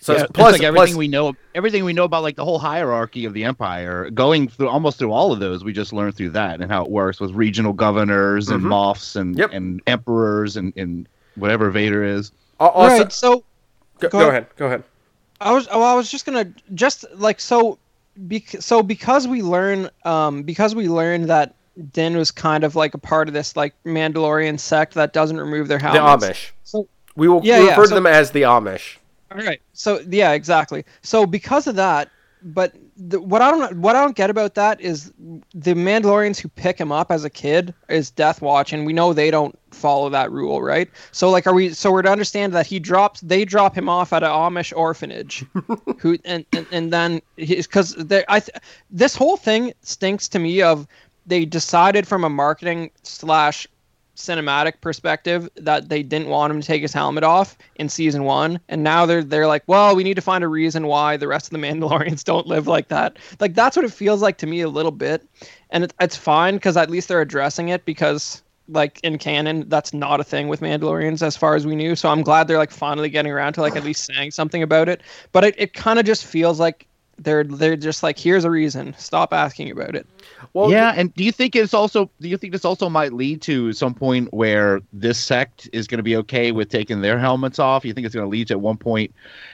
So 0.00 0.14
Yeah, 0.16 0.26
plus 0.32 0.52
like 0.52 0.62
everything 0.62 0.86
plus- 0.94 0.96
we 0.96 1.08
know, 1.08 1.34
everything 1.56 1.84
we 1.84 1.92
know 1.92 2.04
about 2.04 2.22
like 2.22 2.36
the 2.36 2.44
whole 2.44 2.60
hierarchy 2.60 3.24
of 3.24 3.32
the 3.34 3.42
empire, 3.44 4.10
going 4.10 4.46
through 4.48 4.68
almost 4.68 4.98
through 4.98 5.10
all 5.12 5.32
of 5.32 5.40
those, 5.40 5.64
we 5.64 5.72
just 5.72 5.92
learned 5.92 6.14
through 6.14 6.30
that 6.30 6.60
and 6.60 6.70
how 6.70 6.84
it 6.84 6.90
works 6.90 7.18
with 7.18 7.32
regional 7.32 7.72
governors 7.72 8.48
and 8.48 8.62
moffs 8.62 9.16
and 9.16 9.34
Mm-hmm. 9.34 9.40
Yep. 9.40 9.50
and 9.52 9.82
emperors 9.88 10.56
and, 10.56 10.72
and 10.76 11.08
whatever 11.38 11.70
Vader 11.70 12.04
is. 12.04 12.32
Also, 12.60 13.02
right. 13.04 13.12
So 13.12 13.44
go, 14.00 14.08
go 14.08 14.08
go 14.08 14.18
ahead. 14.20 14.30
ahead. 14.30 14.46
Go 14.56 14.66
ahead. 14.66 14.84
I 15.40 15.52
was 15.52 15.68
oh 15.70 15.82
I 15.82 15.94
was 15.94 16.10
just 16.10 16.26
gonna 16.26 16.52
just 16.74 17.04
like 17.14 17.40
so 17.40 17.78
bec- 18.16 18.60
so 18.60 18.82
because 18.82 19.28
we 19.28 19.42
learn 19.42 19.88
um 20.04 20.42
because 20.42 20.74
we 20.74 20.88
learned 20.88 21.28
that 21.30 21.54
Din 21.92 22.16
was 22.16 22.32
kind 22.32 22.64
of 22.64 22.74
like 22.74 22.94
a 22.94 22.98
part 22.98 23.28
of 23.28 23.34
this 23.34 23.54
like 23.54 23.72
Mandalorian 23.84 24.58
sect 24.58 24.94
that 24.94 25.12
doesn't 25.12 25.38
remove 25.38 25.68
their 25.68 25.78
The. 25.78 25.84
Amish. 25.86 26.50
So 26.64 26.88
We 27.14 27.28
will 27.28 27.40
Yeah, 27.44 27.60
we 27.60 27.64
yeah, 27.66 27.70
refer 27.70 27.82
to 27.82 27.88
so- 27.90 27.94
them 27.94 28.06
as 28.06 28.30
the 28.32 28.42
Amish. 28.42 28.96
all 29.30 29.38
right. 29.38 29.60
So 29.74 30.00
yeah, 30.10 30.32
exactly. 30.32 30.84
So 31.02 31.24
because 31.26 31.66
of 31.68 31.76
that, 31.76 32.08
but 32.42 32.74
the, 32.96 33.20
what 33.20 33.42
I 33.42 33.50
don't 33.50 33.78
what 33.78 33.96
I 33.96 34.02
don't 34.02 34.16
get 34.16 34.30
about 34.30 34.54
that 34.54 34.80
is 34.80 35.12
the 35.54 35.74
Mandalorians 35.74 36.38
who 36.38 36.48
pick 36.48 36.78
him 36.78 36.92
up 36.92 37.10
as 37.10 37.24
a 37.24 37.30
kid 37.30 37.74
is 37.88 38.10
Death 38.10 38.42
Watch, 38.42 38.72
and 38.72 38.86
we 38.86 38.92
know 38.92 39.12
they 39.12 39.30
don't 39.30 39.58
follow 39.70 40.08
that 40.10 40.30
rule, 40.30 40.62
right? 40.62 40.88
So 41.12 41.30
like, 41.30 41.46
are 41.46 41.54
we? 41.54 41.72
So 41.72 41.92
we're 41.92 42.02
to 42.02 42.10
understand 42.10 42.52
that 42.54 42.66
he 42.66 42.78
drops 42.78 43.20
they 43.20 43.44
drop 43.44 43.76
him 43.76 43.88
off 43.88 44.12
at 44.12 44.22
an 44.22 44.30
Amish 44.30 44.76
orphanage, 44.76 45.44
who 45.98 46.18
and 46.24 46.44
and, 46.52 46.66
and 46.72 46.92
then 46.92 47.22
because 47.36 47.96
I 48.28 48.40
th- 48.40 48.58
this 48.90 49.14
whole 49.14 49.36
thing 49.36 49.72
stinks 49.82 50.28
to 50.28 50.38
me 50.38 50.62
of 50.62 50.86
they 51.26 51.44
decided 51.44 52.08
from 52.08 52.24
a 52.24 52.30
marketing 52.30 52.90
slash 53.02 53.66
cinematic 54.18 54.80
perspective 54.80 55.48
that 55.56 55.88
they 55.88 56.02
didn't 56.02 56.28
want 56.28 56.52
him 56.52 56.60
to 56.60 56.66
take 56.66 56.82
his 56.82 56.92
helmet 56.92 57.24
off 57.24 57.56
in 57.76 57.88
season 57.88 58.24
one, 58.24 58.60
and 58.68 58.82
now 58.82 59.06
they're 59.06 59.22
they're 59.22 59.46
like, 59.46 59.62
well, 59.66 59.94
we 59.94 60.04
need 60.04 60.14
to 60.14 60.22
find 60.22 60.44
a 60.44 60.48
reason 60.48 60.86
why 60.86 61.16
the 61.16 61.28
rest 61.28 61.46
of 61.46 61.50
the 61.52 61.58
Mandalorians 61.66 62.24
don't 62.24 62.46
live 62.46 62.66
like 62.66 62.88
that. 62.88 63.18
Like 63.40 63.54
that's 63.54 63.76
what 63.76 63.84
it 63.84 63.92
feels 63.92 64.20
like 64.20 64.38
to 64.38 64.46
me 64.46 64.60
a 64.60 64.68
little 64.68 64.92
bit, 64.92 65.26
and 65.70 65.84
it, 65.84 65.94
it's 66.00 66.16
fine 66.16 66.54
because 66.54 66.76
at 66.76 66.90
least 66.90 67.08
they're 67.08 67.20
addressing 67.20 67.68
it 67.68 67.84
because 67.84 68.42
like 68.70 69.00
in 69.02 69.16
canon 69.16 69.66
that's 69.68 69.94
not 69.94 70.20
a 70.20 70.24
thing 70.24 70.48
with 70.48 70.60
Mandalorians 70.60 71.22
as 71.22 71.36
far 71.36 71.54
as 71.54 71.66
we 71.66 71.76
knew. 71.76 71.94
So 71.96 72.10
I'm 72.10 72.22
glad 72.22 72.48
they're 72.48 72.58
like 72.58 72.70
finally 72.70 73.08
getting 73.08 73.32
around 73.32 73.54
to 73.54 73.62
like 73.62 73.76
at 73.76 73.84
least 73.84 74.04
saying 74.04 74.32
something 74.32 74.62
about 74.62 74.88
it. 74.88 75.00
But 75.32 75.44
it, 75.44 75.54
it 75.56 75.72
kind 75.74 75.98
of 75.98 76.04
just 76.04 76.24
feels 76.26 76.60
like 76.60 76.86
they're 77.18 77.44
they're 77.44 77.76
just 77.76 78.02
like 78.02 78.18
here's 78.18 78.44
a 78.44 78.50
reason. 78.50 78.94
Stop 78.98 79.32
asking 79.32 79.70
about 79.70 79.94
it. 79.96 80.06
Well, 80.52 80.70
yeah, 80.70 80.92
and 80.96 81.12
do 81.14 81.24
you 81.24 81.32
think 81.32 81.56
it's 81.56 81.74
also 81.74 82.10
do 82.20 82.28
you 82.28 82.36
think 82.36 82.52
this 82.52 82.64
also 82.64 82.88
might 82.88 83.12
lead 83.12 83.42
to 83.42 83.72
some 83.72 83.92
point 83.94 84.32
where 84.32 84.80
this 84.92 85.18
sect 85.18 85.68
is 85.72 85.86
going 85.86 85.98
to 85.98 86.02
be 86.04 86.16
okay 86.16 86.52
with 86.52 86.68
taking 86.68 87.00
their 87.00 87.18
helmets 87.18 87.58
off? 87.58 87.84
You 87.84 87.92
think 87.92 88.06
it's 88.06 88.14
going 88.14 88.24
to 88.26 88.30
lead 88.30 88.48
to 88.48 88.54
at 88.54 88.60
one 88.60 88.76
point, 88.76 89.12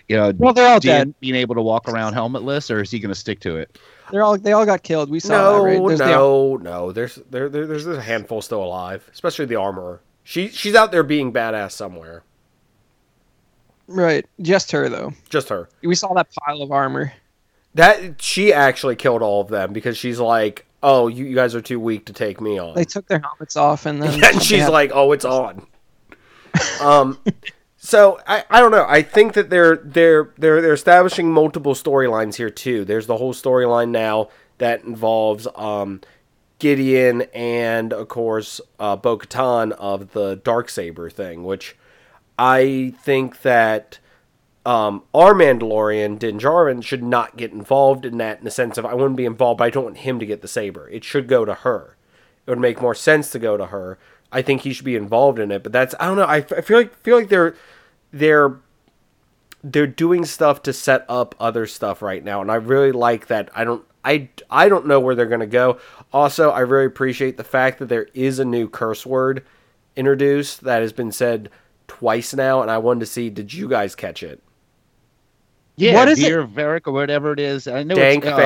you 0.09 0.17
know, 0.17 0.33
Well, 0.37 0.53
they're 0.53 0.69
all 0.69 0.81
Dan 0.81 1.07
dead. 1.09 1.15
being 1.21 1.35
able 1.37 1.55
to 1.55 1.63
walk 1.63 1.89
around 1.89 2.15
helmetless, 2.15 2.71
or 2.71 2.83
is 2.83 2.91
he 2.91 2.99
going 2.99 3.13
to 3.13 3.19
stick 3.19 3.41
to 3.41 3.57
it? 3.57 3.79
They're 4.13 4.23
all 4.23 4.37
they 4.37 4.53
all 4.53 4.67
got 4.67 4.83
killed. 4.83 5.09
We 5.09 5.21
saw 5.21 5.33
no, 5.33 5.53
that, 5.55 5.63
right? 5.63 5.87
There's 5.89 5.99
the- 6.01 6.07
no, 6.07 6.57
no. 6.57 6.93
There's 6.93 7.15
there, 7.31 7.49
there 7.49 7.67
there's 7.67 7.87
a 7.87 8.01
handful 8.03 8.43
still 8.43 8.63
alive, 8.63 9.09
especially 9.13 9.47
the 9.47 9.57
armorer. 9.57 10.01
She 10.23 10.49
she's 10.49 10.75
out 10.75 10.93
there 10.93 11.03
being 11.03 11.33
badass 11.33 11.73
somewhere. 11.73 12.23
right. 13.87 14.27
Just 14.41 14.73
her 14.73 14.89
though. 14.89 15.13
Just 15.31 15.49
her. 15.49 15.69
We 15.83 15.95
saw 15.95 16.13
that 16.15 16.29
pile 16.35 16.63
of 16.63 16.71
armor. 16.73 17.13
That 17.75 18.23
she 18.23 18.53
actually 18.53 18.97
killed 18.97 19.23
all 19.23 19.41
of 19.41 19.49
them 19.49 19.73
because 19.73 19.97
she's 19.97 20.21
like, 20.21 20.67
"Oh, 20.83 21.09
you, 21.09 21.25
you 21.25 21.35
guys 21.35 21.55
are 21.55 21.61
too 21.61 21.81
weak 21.81 22.07
to 22.07 22.13
take 22.13 22.41
me 22.41 22.59
on." 22.59 22.75
They 22.75 22.85
took 22.85 23.07
their 23.09 23.19
helmets 23.21 23.57
off 23.57 23.87
and 23.87 24.03
then 24.03 24.23
and 24.33 24.43
she's 24.43 24.69
like, 24.69 24.93
"Oh, 24.95 25.13
it's 25.13 25.25
on." 25.25 25.67
um, 26.81 27.19
so 27.77 28.19
I, 28.27 28.45
I 28.49 28.61
don't 28.61 28.71
know. 28.71 28.87
I 28.89 29.03
think 29.03 29.35
that 29.35 29.51
they're 29.51 29.77
they're 29.77 30.31
they're 30.39 30.63
they're 30.63 30.73
establishing 30.73 31.33
multiple 31.33 31.75
storylines 31.75 32.37
here 32.37 32.51
too. 32.51 32.85
There's 32.85 33.07
the 33.07 33.17
whole 33.17 33.35
storyline 33.35 33.91
now 33.91 34.29
that 34.59 34.85
involves 34.85 35.47
um, 35.57 36.01
Gideon 36.59 37.23
and 37.35 37.93
of 37.93 38.09
course 38.09 38.61
uh, 38.79 38.97
Bo-Katan 38.97 39.73
of 39.73 40.13
the 40.13 40.37
dark 40.37 40.71
saber 40.71 41.11
thing, 41.11 41.45
which 41.45 41.77
I 42.39 42.95
think 43.03 43.43
that 43.43 43.99
um, 44.67 45.03
our 45.13 45.35
Mandalorian, 45.35 46.19
Din 46.19 46.39
Djarin, 46.39 46.83
should 46.83 47.03
not 47.03 47.37
get 47.37 47.53
involved 47.53 48.05
in 48.05 48.19
that 48.19 48.39
in 48.39 48.45
the 48.45 48.51
sense 48.51 48.79
of 48.79 48.87
I 48.87 48.95
wouldn't 48.95 49.17
be 49.17 49.27
involved, 49.27 49.59
but 49.59 49.65
I 49.65 49.71
don't 49.71 49.85
want 49.85 49.99
him 49.99 50.19
to 50.19 50.27
get 50.27 50.41
the 50.41 50.49
saber. 50.49 50.89
It 50.89 51.05
should 51.05 51.29
go 51.29 51.45
to 51.45 51.55
her. 51.55 51.97
It 52.47 52.51
would 52.51 52.59
make 52.59 52.81
more 52.81 52.95
sense 52.95 53.31
to 53.31 53.39
go 53.39 53.57
to 53.57 53.67
her. 53.67 53.99
I 54.33 54.43
think 54.43 54.63
he 54.63 54.73
should 54.73 54.85
be 54.85 54.97
involved 54.97 55.39
in 55.39 55.51
it, 55.51 55.63
but 55.63 55.73
that's 55.73 55.95
I 56.01 56.07
don't 56.07 56.17
know. 56.17 56.25
I, 56.25 56.37
I 56.37 56.61
feel 56.61 56.79
like 56.79 56.97
feel 57.03 57.17
like 57.17 57.29
they're 57.29 57.55
they're 58.13 58.57
they're 59.63 59.87
doing 59.87 60.25
stuff 60.25 60.63
to 60.63 60.73
set 60.73 61.05
up 61.09 61.35
other 61.39 61.67
stuff 61.67 62.03
right 62.03 62.25
now, 62.25 62.41
and 62.41 62.51
I 62.51 62.57
really 62.57 62.93
like 62.93 63.27
that. 63.29 63.51
I 63.55 63.65
don't 63.65 63.85
I 64.05 64.29
I 64.51 64.69
don't 64.69 64.87
know 64.87 64.99
where 64.99 65.15
they're 65.15 65.27
gonna 65.27 65.47
go. 65.47 65.79
Also, 66.13 66.51
I 66.51 66.61
really 66.61 66.87
appreciate 66.87 67.37
the 67.37 67.45
fact 67.45 67.79
that 67.79 67.89
there 67.89 68.09
is 68.15 68.39
a 68.39 68.45
new 68.45 68.69
curse 68.69 69.07
word 69.07 69.45
introduced 69.95 70.63
that 70.63 70.83
has 70.83 70.93
been 70.93 71.13
said 71.13 71.51
twice 71.87 72.35
now, 72.35 72.61
and 72.61 72.71
I 72.71 72.79
wanted 72.79 73.01
to 73.01 73.07
see 73.07 73.31
did 73.31 73.53
you 73.53 73.69
guys 73.69 73.95
catch 73.95 74.23
it? 74.23 74.43
Yeah, 75.77 75.95
What 75.95 76.09
is 76.09 76.19
it? 76.21 76.27
Dear 76.29 76.47
Varric 76.47 76.87
or 76.87 76.93
whatever 76.93 77.33
it 77.33 77.41
is. 77.41 77.67
I 77.67 77.83
know 77.83 77.95
Dank 77.97 78.25
it's, 78.25 78.33
um. 78.33 78.39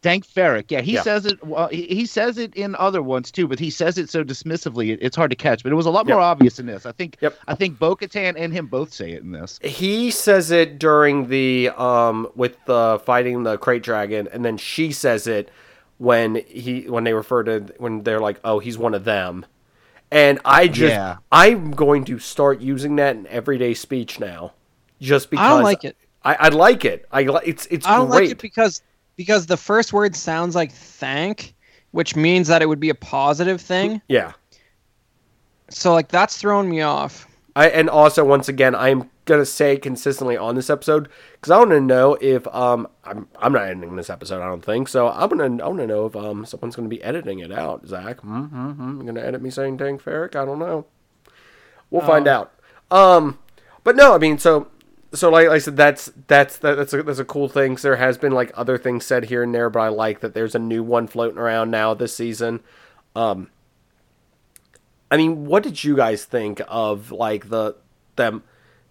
Dank 0.00 0.26
Farrik. 0.26 0.70
Yeah, 0.70 0.80
he 0.80 0.94
Yeah. 0.94 1.02
says 1.02 1.26
it. 1.26 1.42
Well, 1.44 1.68
he, 1.68 1.82
he 1.86 2.06
says 2.06 2.38
it 2.38 2.54
in 2.54 2.74
other 2.76 3.02
ones 3.02 3.30
too, 3.30 3.46
but 3.46 3.58
he 3.58 3.68
says 3.68 3.98
it 3.98 4.08
so 4.08 4.24
dismissively. 4.24 4.90
It, 4.92 5.00
it's 5.02 5.14
hard 5.16 5.28
to 5.30 5.36
catch. 5.36 5.62
But 5.62 5.70
it 5.70 5.74
was 5.74 5.84
a 5.84 5.90
lot 5.90 6.06
Yep. 6.06 6.14
more 6.14 6.22
obvious 6.22 6.58
in 6.58 6.64
this. 6.64 6.86
I 6.86 6.92
think. 6.92 7.18
Yep. 7.20 7.38
I 7.46 7.54
think 7.54 7.78
Bo-Katan 7.78 8.34
and 8.38 8.52
him 8.54 8.66
both 8.68 8.92
say 8.92 9.12
it 9.12 9.22
in 9.22 9.32
this. 9.32 9.58
he 9.62 10.10
says 10.10 10.50
it 10.50 10.78
during 10.78 11.28
the 11.28 11.68
um 11.76 12.26
with 12.34 12.56
the 12.64 13.00
fighting 13.04 13.42
the 13.42 13.58
crate 13.58 13.82
dragon 13.82 14.28
and 14.32 14.44
then 14.44 14.56
she 14.56 14.92
says 14.92 15.26
it 15.26 15.50
when 15.98 16.36
he 16.46 16.82
when 16.88 17.04
they 17.04 17.12
refer 17.12 17.42
to 17.42 17.60
when 17.78 18.02
they're 18.02 18.20
like 18.20 18.38
oh 18.44 18.58
he's 18.58 18.76
one 18.78 18.92
of 18.94 19.04
them 19.04 19.44
and 20.10 20.38
i 20.44 20.68
just 20.68 20.92
Yeah. 20.92 21.16
i'm 21.32 21.70
going 21.70 22.04
to 22.06 22.18
start 22.18 22.60
using 22.60 22.96
that 22.96 23.16
in 23.16 23.26
everyday 23.28 23.72
speech 23.74 24.20
now 24.20 24.52
just 25.00 25.30
because 25.30 25.44
I 25.46 25.48
don't 25.50 25.62
like 25.62 25.84
it. 25.84 25.96
I, 26.26 26.34
I 26.46 26.48
like 26.48 26.84
it. 26.84 27.06
I 27.12 27.22
li- 27.22 27.40
it's 27.44 27.66
it's 27.66 27.86
I 27.86 27.96
don't 27.96 28.10
great 28.10 28.22
like 28.24 28.30
it 28.32 28.42
because 28.42 28.82
because 29.16 29.46
the 29.46 29.56
first 29.56 29.92
word 29.92 30.14
sounds 30.14 30.54
like 30.54 30.72
thank, 30.72 31.54
which 31.92 32.16
means 32.16 32.48
that 32.48 32.60
it 32.62 32.66
would 32.66 32.80
be 32.80 32.90
a 32.90 32.94
positive 32.94 33.60
thing. 33.60 34.02
yeah. 34.08 34.32
So 35.70 35.92
like 35.92 36.08
that's 36.08 36.36
thrown 36.36 36.68
me 36.68 36.82
off. 36.82 37.26
I 37.54 37.68
and 37.68 37.88
also 37.88 38.24
once 38.24 38.48
again 38.48 38.74
I'm 38.74 39.10
gonna 39.24 39.46
say 39.46 39.76
consistently 39.76 40.36
on 40.36 40.54
this 40.54 40.70
episode 40.70 41.08
because 41.32 41.50
I 41.50 41.58
want 41.58 41.70
to 41.70 41.80
know 41.80 42.16
if 42.20 42.46
um 42.48 42.86
I'm 43.04 43.26
I'm 43.38 43.52
not 43.52 43.62
editing 43.64 43.96
this 43.96 44.10
episode 44.10 44.42
I 44.42 44.46
don't 44.46 44.64
think. 44.64 44.88
So 44.88 45.08
I'm 45.08 45.28
gonna 45.28 45.64
I 45.64 45.66
want 45.66 45.78
to 45.80 45.86
know 45.86 46.06
if 46.06 46.14
um 46.14 46.44
someone's 46.44 46.76
gonna 46.76 46.88
be 46.88 47.02
editing 47.02 47.38
it 47.40 47.50
out 47.50 47.86
Zach. 47.86 48.18
Mm-hmm, 48.18 49.00
you 49.00 49.06
gonna 49.06 49.20
edit 49.20 49.42
me 49.42 49.50
saying 49.50 49.78
Tank 49.78 50.02
Ferric? 50.02 50.36
I 50.36 50.44
don't 50.44 50.58
know. 50.58 50.86
We'll 51.90 52.02
find 52.06 52.28
out. 52.28 52.52
Um 52.90 53.38
but 53.82 53.96
no 53.96 54.14
I 54.14 54.18
mean 54.18 54.38
so 54.38 54.68
so 55.16 55.30
like 55.30 55.48
I 55.48 55.58
said 55.58 55.76
that's 55.76 56.10
that's 56.26 56.58
that, 56.58 56.76
that's 56.76 56.92
a, 56.92 57.02
that's 57.02 57.18
a 57.18 57.24
cool 57.24 57.48
thing 57.48 57.74
'cause 57.74 57.82
there 57.82 57.96
has 57.96 58.18
been 58.18 58.32
like 58.32 58.52
other 58.54 58.78
things 58.78 59.04
said 59.04 59.26
here 59.26 59.42
and 59.42 59.54
there 59.54 59.70
but 59.70 59.80
I 59.80 59.88
like 59.88 60.20
that 60.20 60.34
there's 60.34 60.54
a 60.54 60.58
new 60.58 60.82
one 60.82 61.06
floating 61.06 61.38
around 61.38 61.70
now 61.70 61.94
this 61.94 62.14
season 62.14 62.60
um 63.14 63.50
I 65.10 65.16
mean, 65.16 65.46
what 65.46 65.62
did 65.62 65.84
you 65.84 65.96
guys 65.96 66.24
think 66.24 66.60
of 66.66 67.12
like 67.12 67.48
the 67.48 67.76
them 68.16 68.42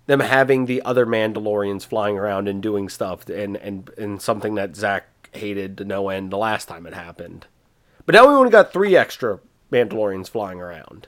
them 0.05 0.19
having 0.19 0.65
the 0.65 0.81
other 0.83 1.05
Mandalorians 1.05 1.85
flying 1.85 2.17
around 2.17 2.47
and 2.47 2.61
doing 2.61 2.89
stuff 2.89 3.27
and 3.27 3.57
and 3.57 3.89
and 3.97 4.21
something 4.21 4.55
that 4.55 4.75
Zach 4.75 5.07
hated 5.33 5.77
to 5.77 5.85
no 5.85 6.09
end 6.09 6.31
the 6.31 6.37
last 6.37 6.67
time 6.67 6.85
it 6.85 6.93
happened. 6.93 7.47
But 8.05 8.15
now 8.15 8.27
we 8.27 8.33
only 8.33 8.51
got 8.51 8.71
three 8.71 8.95
extra 8.95 9.39
Mandalorians 9.71 10.29
flying 10.29 10.61
around. 10.61 11.07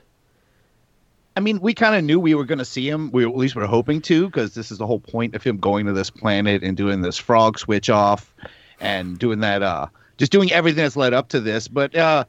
I 1.38 1.40
mean, 1.40 1.60
we 1.60 1.72
kind 1.72 1.94
of 1.94 2.02
knew 2.02 2.18
we 2.18 2.34
were 2.34 2.44
going 2.44 2.58
to 2.58 2.64
see 2.64 2.88
him. 2.88 3.12
We 3.12 3.24
at 3.24 3.36
least 3.36 3.54
were 3.54 3.64
hoping 3.64 4.00
to, 4.02 4.26
because 4.26 4.54
this 4.54 4.72
is 4.72 4.78
the 4.78 4.88
whole 4.88 4.98
point 4.98 5.36
of 5.36 5.42
him 5.44 5.58
going 5.58 5.86
to 5.86 5.92
this 5.92 6.10
planet 6.10 6.64
and 6.64 6.76
doing 6.76 7.00
this 7.02 7.16
frog 7.16 7.60
switch 7.60 7.88
off, 7.88 8.34
and 8.80 9.16
doing 9.20 9.38
that. 9.40 9.62
uh 9.62 9.86
Just 10.16 10.32
doing 10.32 10.50
everything 10.50 10.82
that's 10.82 10.96
led 10.96 11.14
up 11.14 11.28
to 11.28 11.38
this, 11.38 11.68
but 11.68 11.94
uh 11.94 12.24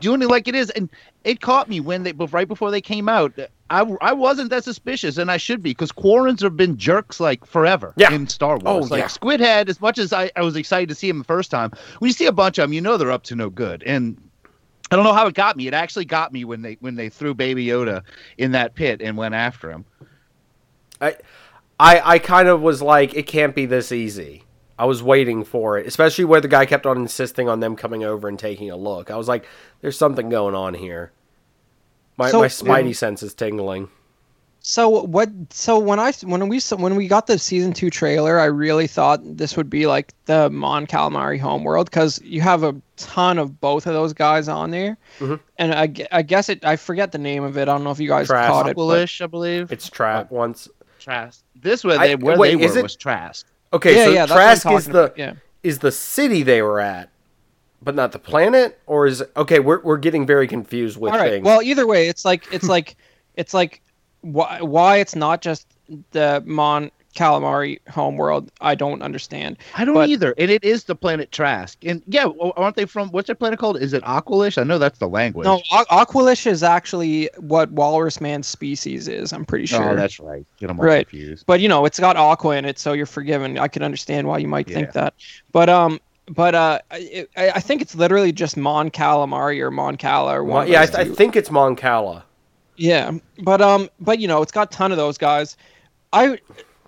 doing 0.00 0.20
it 0.20 0.28
like 0.28 0.48
it 0.48 0.54
is. 0.54 0.68
And 0.68 0.90
it 1.24 1.40
caught 1.40 1.66
me 1.70 1.80
when 1.80 2.02
they, 2.02 2.12
but 2.12 2.30
right 2.30 2.46
before 2.46 2.70
they 2.70 2.82
came 2.82 3.08
out, 3.08 3.32
I 3.70 3.80
I 4.02 4.12
wasn't 4.12 4.50
that 4.50 4.64
suspicious, 4.64 5.16
and 5.16 5.30
I 5.30 5.38
should 5.38 5.62
be, 5.62 5.70
because 5.70 5.90
Quarrens 5.90 6.42
have 6.42 6.54
been 6.54 6.76
jerks 6.76 7.20
like 7.20 7.46
forever 7.46 7.94
Yeah. 7.96 8.12
in 8.12 8.28
Star 8.28 8.58
Wars. 8.58 8.90
Oh, 8.90 8.94
like 8.94 9.00
yeah. 9.00 9.08
Squidhead, 9.08 9.70
as 9.70 9.80
much 9.80 9.98
as 9.98 10.12
I, 10.12 10.30
I 10.36 10.42
was 10.42 10.56
excited 10.56 10.90
to 10.90 10.94
see 10.94 11.08
him 11.08 11.16
the 11.16 11.24
first 11.24 11.50
time, 11.50 11.70
when 12.00 12.10
you 12.10 12.12
see 12.12 12.26
a 12.26 12.32
bunch 12.32 12.58
of 12.58 12.64
them, 12.64 12.74
you 12.74 12.82
know 12.82 12.98
they're 12.98 13.10
up 13.12 13.22
to 13.24 13.34
no 13.34 13.48
good, 13.48 13.82
and. 13.84 14.20
I 14.92 14.96
don't 14.96 15.04
know 15.04 15.14
how 15.14 15.26
it 15.26 15.34
got 15.34 15.56
me. 15.56 15.66
It 15.66 15.72
actually 15.72 16.04
got 16.04 16.32
me 16.34 16.44
when 16.44 16.60
they 16.60 16.76
when 16.80 16.96
they 16.96 17.08
threw 17.08 17.32
Baby 17.32 17.66
Yoda 17.66 18.02
in 18.36 18.52
that 18.52 18.74
pit 18.74 19.00
and 19.02 19.16
went 19.16 19.34
after 19.34 19.70
him. 19.70 19.86
I 21.00 21.16
I 21.80 22.00
I 22.04 22.18
kind 22.18 22.46
of 22.46 22.60
was 22.60 22.82
like 22.82 23.14
it 23.14 23.26
can't 23.26 23.54
be 23.54 23.64
this 23.64 23.90
easy. 23.90 24.44
I 24.78 24.84
was 24.84 25.02
waiting 25.02 25.44
for 25.44 25.78
it, 25.78 25.86
especially 25.86 26.24
where 26.26 26.40
the 26.42 26.48
guy 26.48 26.66
kept 26.66 26.84
on 26.84 26.98
insisting 26.98 27.48
on 27.48 27.60
them 27.60 27.74
coming 27.74 28.04
over 28.04 28.28
and 28.28 28.38
taking 28.38 28.70
a 28.70 28.76
look. 28.76 29.10
I 29.10 29.16
was 29.16 29.28
like 29.28 29.46
there's 29.80 29.96
something 29.96 30.28
going 30.28 30.54
on 30.54 30.74
here. 30.74 31.12
My 32.18 32.30
So- 32.30 32.40
my 32.40 32.48
spidey 32.48 32.94
sense 32.94 33.22
is 33.22 33.32
tingling. 33.32 33.88
So 34.64 34.88
what? 34.88 35.28
So 35.50 35.76
when 35.78 35.98
I 35.98 36.12
when 36.22 36.48
we 36.48 36.60
when 36.76 36.94
we 36.94 37.08
got 37.08 37.26
the 37.26 37.36
season 37.36 37.72
two 37.72 37.90
trailer, 37.90 38.38
I 38.38 38.44
really 38.44 38.86
thought 38.86 39.20
this 39.24 39.56
would 39.56 39.68
be 39.68 39.86
like 39.88 40.14
the 40.26 40.50
Mon 40.50 40.86
Calamari 40.86 41.38
homeworld 41.38 41.90
because 41.90 42.20
you 42.22 42.40
have 42.42 42.62
a 42.62 42.74
ton 42.96 43.38
of 43.38 43.60
both 43.60 43.86
of 43.88 43.92
those 43.92 44.12
guys 44.12 44.46
on 44.46 44.70
there, 44.70 44.96
Mhm. 45.18 45.40
and 45.58 45.74
I, 45.74 45.92
I 46.12 46.22
guess 46.22 46.48
it 46.48 46.64
I 46.64 46.76
forget 46.76 47.10
the 47.10 47.18
name 47.18 47.42
of 47.42 47.56
it. 47.58 47.62
I 47.62 47.64
don't 47.72 47.82
know 47.82 47.90
if 47.90 47.98
you 47.98 48.06
guys 48.08 48.28
Trask. 48.28 48.48
caught 48.48 48.68
it. 48.68 48.76
but- 48.76 48.82
Aqualish, 48.82 49.20
I 49.20 49.26
believe. 49.26 49.72
It's 49.72 49.90
Trap 49.90 50.30
once. 50.30 50.68
Trask. 51.00 51.42
This 51.60 51.82
where 51.82 51.98
I- 51.98 52.06
they 52.08 52.14
where 52.16 52.38
wait, 52.38 52.50
they 52.50 52.56
were 52.68 52.78
it- 52.78 52.82
was 52.84 52.94
Trask. 52.94 53.44
Okay, 53.72 53.96
yeah, 53.96 54.04
so 54.04 54.10
yeah, 54.10 54.26
that's 54.26 54.30
what 54.30 54.38
I'm 54.38 54.44
Trask 54.44 54.70
is 54.78 54.86
the 54.92 55.04
about, 55.06 55.18
yeah. 55.18 55.32
is 55.64 55.78
the 55.80 55.90
city 55.90 56.44
they 56.44 56.62
were 56.62 56.78
at, 56.78 57.08
but 57.82 57.96
not 57.96 58.12
the 58.12 58.20
planet, 58.20 58.78
or 58.86 59.08
is 59.08 59.24
okay? 59.36 59.58
We're 59.58 59.80
we're 59.80 59.96
getting 59.96 60.24
very 60.24 60.46
confused 60.46 61.00
with 61.00 61.12
All 61.14 61.18
right. 61.18 61.30
things. 61.32 61.44
Well, 61.44 61.62
either 61.62 61.84
way, 61.84 62.06
it's 62.06 62.24
like 62.24 62.44
it's 62.52 62.68
like 62.76 62.94
it's 63.34 63.52
like 63.54 63.80
why 64.22 64.60
why 64.62 64.96
it's 64.96 65.14
not 65.14 65.42
just 65.42 65.66
the 66.12 66.42
Mon 66.46 66.90
Calamari 67.14 67.78
homeworld. 67.90 68.50
I 68.62 68.74
don't 68.74 69.02
understand. 69.02 69.58
I 69.76 69.84
don't 69.84 69.94
But- 69.94 70.08
either. 70.08 70.34
And 70.38 70.50
it 70.50 70.64
is 70.64 70.84
the 70.84 70.94
planet 70.94 71.30
Trask. 71.30 71.76
And 71.84 72.02
yeah, 72.06 72.24
aren't 72.56 72.74
they 72.76 72.86
from 72.86 73.10
what's 73.10 73.26
their 73.26 73.34
planet 73.36 73.58
called? 73.58 73.76
Is 73.78 73.92
it 73.92 74.02
Aqualish? 74.04 74.56
I 74.56 74.64
know 74.64 74.78
that's 74.78 74.98
the 74.98 75.08
language. 75.08 75.44
No, 75.44 75.60
Aqu- 75.70 75.84
Aqualish 76.06 76.46
is 76.46 76.62
actually 76.62 77.28
what 77.36 77.70
Walrus 77.70 78.18
Man's 78.22 78.46
species 78.46 79.08
is. 79.08 79.30
I'm 79.34 79.44
pretty 79.44 79.66
sure. 79.66 79.90
Oh, 79.90 79.94
that's 79.94 80.18
right. 80.20 80.46
Get 80.58 80.68
them 80.68 80.80
all 80.80 80.86
Right. 80.86 81.06
confused. 81.06 81.44
but 81.46 81.60
you 81.60 81.68
know 81.68 81.84
it's 81.84 82.00
got 82.00 82.16
aqua 82.16 82.56
in 82.56 82.64
it 82.64 82.78
so 82.78 82.94
you're 82.94 83.04
forgiven 83.04 83.58
i 83.58 83.68
can 83.68 83.82
understand 83.82 84.26
why 84.26 84.38
you 84.38 84.48
might 84.48 84.66
think 84.66 84.92
that 84.92 85.12
but 85.52 85.68
um 85.68 86.00
but 86.30 86.54
uh 86.54 86.78
I, 86.90 87.26
I 87.36 87.50
I 87.56 87.60
think 87.60 87.82
it's 87.82 87.94
literally 87.94 88.32
just 88.32 88.56
mon 88.56 88.90
calamari 88.90 89.60
or 89.60 89.70
mon 89.70 89.96
cala 89.96 90.36
or 90.38 90.44
one 90.44 90.54
Mon- 90.54 90.62
of 90.64 90.68
yeah, 90.70 90.80
I, 90.82 90.86
those 90.86 90.94
th- 90.96 91.08
I 91.08 91.14
think 91.14 91.36
it's 91.36 91.50
Mon 91.50 91.76
Cala. 91.76 92.24
Yeah 92.76 93.12
but 93.42 93.60
um 93.60 93.88
but 94.00 94.18
you 94.18 94.26
know 94.28 94.42
it's 94.42 94.52
got 94.52 94.72
a 94.72 94.76
ton 94.76 94.90
of 94.90 94.98
those 94.98 95.18
guys 95.18 95.56
i 96.12 96.38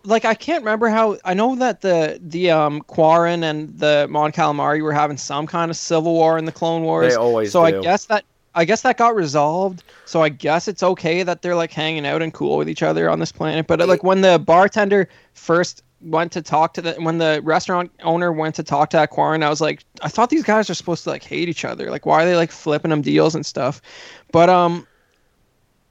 like 0.04 0.24
i 0.24 0.34
can't 0.34 0.62
remember 0.62 0.88
how 0.88 1.16
i 1.24 1.34
know 1.34 1.54
that 1.54 1.80
the 1.80 2.18
the 2.22 2.50
um 2.50 2.80
quarren 2.82 3.44
and 3.44 3.78
the 3.78 4.06
mon 4.10 4.32
calamari 4.32 4.82
were 4.82 4.92
having 4.92 5.16
some 5.16 5.46
kind 5.46 5.70
of 5.70 5.76
civil 5.76 6.12
war 6.14 6.38
in 6.38 6.44
the 6.44 6.52
clone 6.52 6.82
wars 6.82 7.12
They 7.12 7.18
always 7.18 7.52
so 7.52 7.60
do. 7.60 7.78
i 7.78 7.82
guess 7.82 8.06
that 8.06 8.24
I 8.56 8.64
guess 8.64 8.82
that 8.82 8.96
got 8.96 9.16
resolved, 9.16 9.82
so 10.04 10.22
I 10.22 10.28
guess 10.28 10.68
it's 10.68 10.82
okay 10.82 11.24
that 11.24 11.42
they're 11.42 11.56
like 11.56 11.72
hanging 11.72 12.06
out 12.06 12.22
and 12.22 12.32
cool 12.32 12.56
with 12.56 12.68
each 12.68 12.84
other 12.84 13.10
on 13.10 13.18
this 13.18 13.32
planet. 13.32 13.66
But 13.66 13.80
like 13.88 14.04
when 14.04 14.20
the 14.20 14.38
bartender 14.38 15.08
first 15.32 15.82
went 16.00 16.30
to 16.32 16.42
talk 16.42 16.74
to 16.74 16.82
the 16.82 16.92
when 16.94 17.18
the 17.18 17.40
restaurant 17.42 17.90
owner 18.04 18.30
went 18.30 18.54
to 18.56 18.62
talk 18.62 18.90
to 18.90 18.96
that 18.98 19.10
Quarren, 19.10 19.42
I 19.42 19.48
was 19.48 19.60
like, 19.60 19.84
I 20.02 20.08
thought 20.08 20.30
these 20.30 20.44
guys 20.44 20.70
are 20.70 20.74
supposed 20.74 21.02
to 21.04 21.10
like 21.10 21.24
hate 21.24 21.48
each 21.48 21.64
other. 21.64 21.90
Like, 21.90 22.06
why 22.06 22.22
are 22.22 22.26
they 22.26 22.36
like 22.36 22.52
flipping 22.52 22.90
them 22.90 23.02
deals 23.02 23.34
and 23.34 23.44
stuff? 23.44 23.82
But 24.30 24.48
um, 24.48 24.86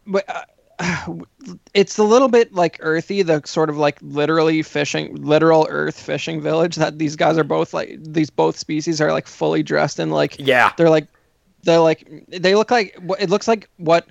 but 0.06 0.26
uh, 0.30 0.44
it's 1.74 1.98
a 1.98 2.04
little 2.04 2.28
bit 2.28 2.54
like 2.54 2.78
earthy, 2.82 3.22
the 3.22 3.42
sort 3.46 3.70
of 3.70 3.78
like 3.78 3.98
literally 4.02 4.62
fishing, 4.62 5.16
literal 5.16 5.68
Earth 5.70 6.00
fishing 6.00 6.42
village 6.42 6.76
that 6.76 7.00
these 7.00 7.16
guys 7.16 7.38
are 7.38 7.44
both 7.44 7.74
like. 7.74 7.98
These 8.02 8.30
both 8.30 8.58
species 8.58 9.02
are 9.02 9.12
like 9.12 9.28
fully 9.28 9.64
dressed 9.64 10.00
in 10.00 10.10
like 10.10 10.36
Yeah, 10.40 10.72
they're 10.78 10.90
like 10.90 11.08
they're 11.64 11.80
like 11.80 12.26
they 12.28 12.56
look 12.56 12.72
like 12.72 12.98
it 13.20 13.30
looks 13.30 13.48
like 13.48 13.70
what 13.78 14.08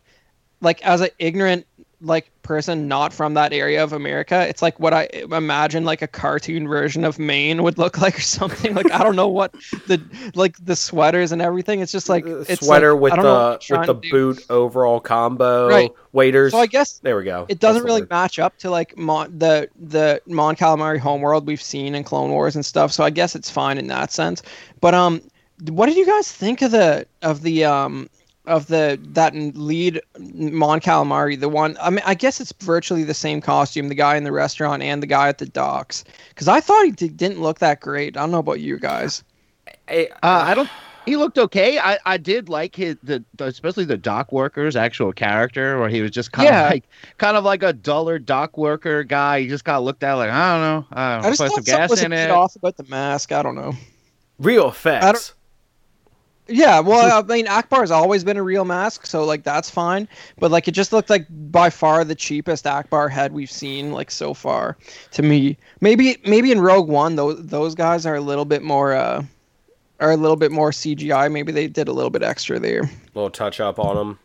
like 0.60 0.82
as 0.82 1.00
an 1.00 1.10
ignorant 1.18 1.66
like 2.02 2.30
person 2.42 2.88
not 2.88 3.12
from 3.12 3.34
that 3.34 3.52
area 3.52 3.82
of 3.82 3.92
America, 3.92 4.46
it's 4.48 4.60
like 4.60 4.78
what 4.80 4.92
I 4.92 5.08
imagine 5.30 5.84
like 5.84 6.02
a 6.02 6.06
cartoon 6.06 6.68
version 6.68 7.04
of 7.04 7.18
Maine 7.18 7.62
would 7.62 7.78
look 7.78 7.98
like 8.02 8.18
or 8.18 8.22
something. 8.22 8.74
Like 8.74 8.90
I 8.90 9.02
don't 9.02 9.16
know 9.16 9.28
what 9.28 9.52
the 9.86 10.02
like 10.34 10.56
the 10.64 10.76
sweaters 10.76 11.32
and 11.32 11.40
everything. 11.40 11.80
It's 11.80 11.92
just 11.92 12.08
like 12.08 12.26
Uh, 12.26 12.40
it's 12.48 12.66
sweater 12.66 12.92
like, 12.92 13.02
with 13.02 13.12
I 13.12 13.16
don't 13.16 13.24
know 13.24 13.50
what 13.50 13.66
the 13.66 13.78
with 13.78 13.86
the 13.86 14.10
boot 14.10 14.44
overall 14.50 15.00
combo. 15.00 15.68
Right. 15.68 15.90
Waiters. 16.12 16.52
So 16.52 16.58
I 16.58 16.66
guess 16.66 16.98
there 16.98 17.16
we 17.16 17.24
go. 17.24 17.46
it 17.48 17.58
doesn't 17.58 17.82
That's 17.82 17.94
really 17.94 18.06
match 18.10 18.38
up 18.38 18.58
to 18.58 18.70
like 18.70 18.96
Mon- 18.98 19.38
the 19.38 19.68
the 19.80 20.20
Mon 20.26 20.56
Calamari 20.56 20.98
homeworld 20.98 21.46
we've 21.46 21.62
seen 21.62 21.94
in 21.94 22.04
Clone 22.04 22.30
Wars 22.30 22.54
and 22.54 22.66
stuff. 22.66 22.92
So 22.92 23.04
I 23.04 23.10
guess 23.10 23.34
it's 23.34 23.48
fine 23.48 23.78
in 23.78 23.86
that 23.86 24.12
sense. 24.12 24.42
But 24.80 24.94
um, 24.94 25.22
what 25.68 25.86
did 25.86 25.96
you 25.96 26.06
guys 26.06 26.30
think 26.30 26.60
of 26.62 26.72
the 26.72 27.06
of 27.22 27.42
the 27.42 27.64
um 27.64 28.08
of 28.46 28.66
the 28.66 28.98
that 29.12 29.34
lead 29.34 30.00
Mon 30.18 30.80
Calamari? 30.80 31.38
The 31.38 31.48
one 31.48 31.76
I 31.80 31.90
mean, 31.90 32.02
I 32.04 32.14
guess 32.14 32.40
it's 32.40 32.52
virtually 32.60 33.04
the 33.04 33.14
same 33.14 33.40
costume. 33.40 33.88
The 33.88 33.94
guy 33.94 34.16
in 34.16 34.24
the 34.24 34.32
restaurant 34.32 34.82
and 34.82 35.02
the 35.02 35.06
guy 35.06 35.28
at 35.28 35.38
the 35.38 35.46
docks. 35.46 36.04
Because 36.30 36.48
I 36.48 36.60
thought 36.60 36.84
he 36.84 36.90
did, 36.90 37.16
didn't 37.16 37.40
look 37.40 37.58
that 37.60 37.80
great. 37.80 38.16
I 38.16 38.20
don't 38.20 38.30
know 38.32 38.38
about 38.38 38.60
you 38.60 38.78
guys. 38.78 39.22
Hey, 39.88 40.08
Uh, 40.22 40.44
I 40.46 40.54
don't. 40.54 40.68
He 41.04 41.16
looked 41.16 41.36
okay. 41.36 41.80
I, 41.80 41.98
I 42.06 42.16
did 42.16 42.48
like 42.48 42.76
his 42.76 42.94
the, 43.02 43.24
the 43.36 43.46
especially 43.46 43.84
the 43.84 43.96
dock 43.96 44.30
worker's 44.30 44.76
actual 44.76 45.12
character, 45.12 45.78
where 45.80 45.88
he 45.88 46.00
was 46.00 46.12
just 46.12 46.30
kind 46.30 46.46
Yeah. 46.46 46.66
of 46.66 46.70
like 46.70 46.84
kind 47.18 47.36
of 47.36 47.42
like 47.42 47.64
a 47.64 47.72
duller 47.72 48.20
dock 48.20 48.56
worker 48.56 49.02
guy. 49.02 49.40
He 49.40 49.48
just 49.48 49.64
kind 49.64 49.76
of 49.78 49.82
looked 49.82 50.04
at 50.04 50.14
like 50.14 50.30
I 50.30 50.52
don't 50.52 50.62
know. 50.62 50.86
I 50.96 51.12
don't 51.14 51.22
know. 51.22 51.26
I 51.28 51.30
just 51.32 51.40
put 51.40 51.48
thought 51.48 51.54
some 51.56 51.64
something 51.64 51.74
gas 51.80 51.90
was 51.90 52.02
in 52.04 52.12
it. 52.12 52.30
off 52.30 52.54
about 52.54 52.76
the 52.76 52.84
mask. 52.84 53.32
I 53.32 53.42
don't 53.42 53.56
know. 53.56 53.72
real 54.38 54.68
effects. 54.68 55.34
Yeah, 56.48 56.80
well, 56.80 57.22
I 57.22 57.22
mean, 57.22 57.46
Ackbar's 57.46 57.92
always 57.92 58.24
been 58.24 58.36
a 58.36 58.42
real 58.42 58.64
mask, 58.64 59.06
so 59.06 59.24
like 59.24 59.44
that's 59.44 59.70
fine. 59.70 60.08
But 60.38 60.50
like, 60.50 60.66
it 60.66 60.72
just 60.72 60.92
looked 60.92 61.08
like 61.08 61.26
by 61.50 61.70
far 61.70 62.04
the 62.04 62.16
cheapest 62.16 62.64
Ackbar 62.64 63.10
head 63.10 63.32
we've 63.32 63.50
seen 63.50 63.92
like 63.92 64.10
so 64.10 64.34
far 64.34 64.76
to 65.12 65.22
me. 65.22 65.56
Maybe 65.80 66.18
maybe 66.26 66.50
in 66.50 66.60
Rogue 66.60 66.88
One, 66.88 67.14
those 67.14 67.46
those 67.46 67.74
guys 67.74 68.06
are 68.06 68.16
a 68.16 68.20
little 68.20 68.44
bit 68.44 68.62
more 68.62 68.92
uh 68.92 69.24
are 70.00 70.10
a 70.10 70.16
little 70.16 70.36
bit 70.36 70.50
more 70.50 70.72
CGI. 70.72 71.30
Maybe 71.30 71.52
they 71.52 71.68
did 71.68 71.86
a 71.86 71.92
little 71.92 72.10
bit 72.10 72.24
extra 72.24 72.58
there. 72.58 72.90
little 73.14 73.30
touch 73.30 73.60
up 73.60 73.78
on 73.78 73.94
them. 73.96 74.18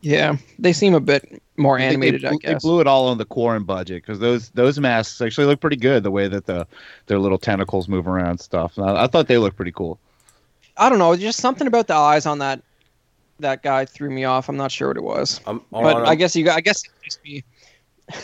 Yeah, 0.00 0.36
they 0.58 0.72
seem 0.72 0.94
a 0.94 1.00
bit 1.00 1.42
more 1.56 1.76
I 1.76 1.82
think 1.82 1.92
animated, 1.92 2.22
they, 2.22 2.26
I 2.26 2.30
blew- 2.30 2.40
they 2.42 2.54
blew 2.54 2.80
it 2.80 2.86
all 2.86 3.08
on 3.08 3.18
the 3.18 3.24
Quarren 3.24 3.64
budget 3.64 4.02
because 4.02 4.18
those 4.18 4.48
those 4.50 4.80
masks 4.80 5.20
actually 5.20 5.46
look 5.46 5.60
pretty 5.60 5.76
good. 5.76 6.02
The 6.02 6.10
way 6.10 6.28
that 6.28 6.46
the 6.46 6.66
their 7.06 7.18
little 7.18 7.38
tentacles 7.38 7.88
move 7.88 8.08
around 8.08 8.30
and 8.30 8.40
stuff. 8.40 8.78
I, 8.78 9.04
I 9.04 9.06
thought 9.06 9.28
they 9.28 9.38
looked 9.38 9.56
pretty 9.56 9.70
cool. 9.72 10.00
I 10.76 10.88
don't 10.88 10.98
know, 10.98 11.14
just 11.16 11.40
something 11.40 11.66
about 11.66 11.86
the 11.86 11.94
eyes 11.94 12.26
on 12.26 12.38
that 12.38 12.62
that 13.38 13.62
guy 13.62 13.84
threw 13.84 14.10
me 14.10 14.24
off. 14.24 14.48
I'm 14.48 14.56
not 14.56 14.72
sure 14.72 14.88
what 14.88 14.96
it 14.96 15.02
was, 15.02 15.40
but 15.44 15.62
on 15.72 16.06
I 16.06 16.14
guess 16.14 16.34
you. 16.34 16.50
I 16.50 16.60
guess 16.60 16.82
it's 17.04 17.18
me. 17.24 17.44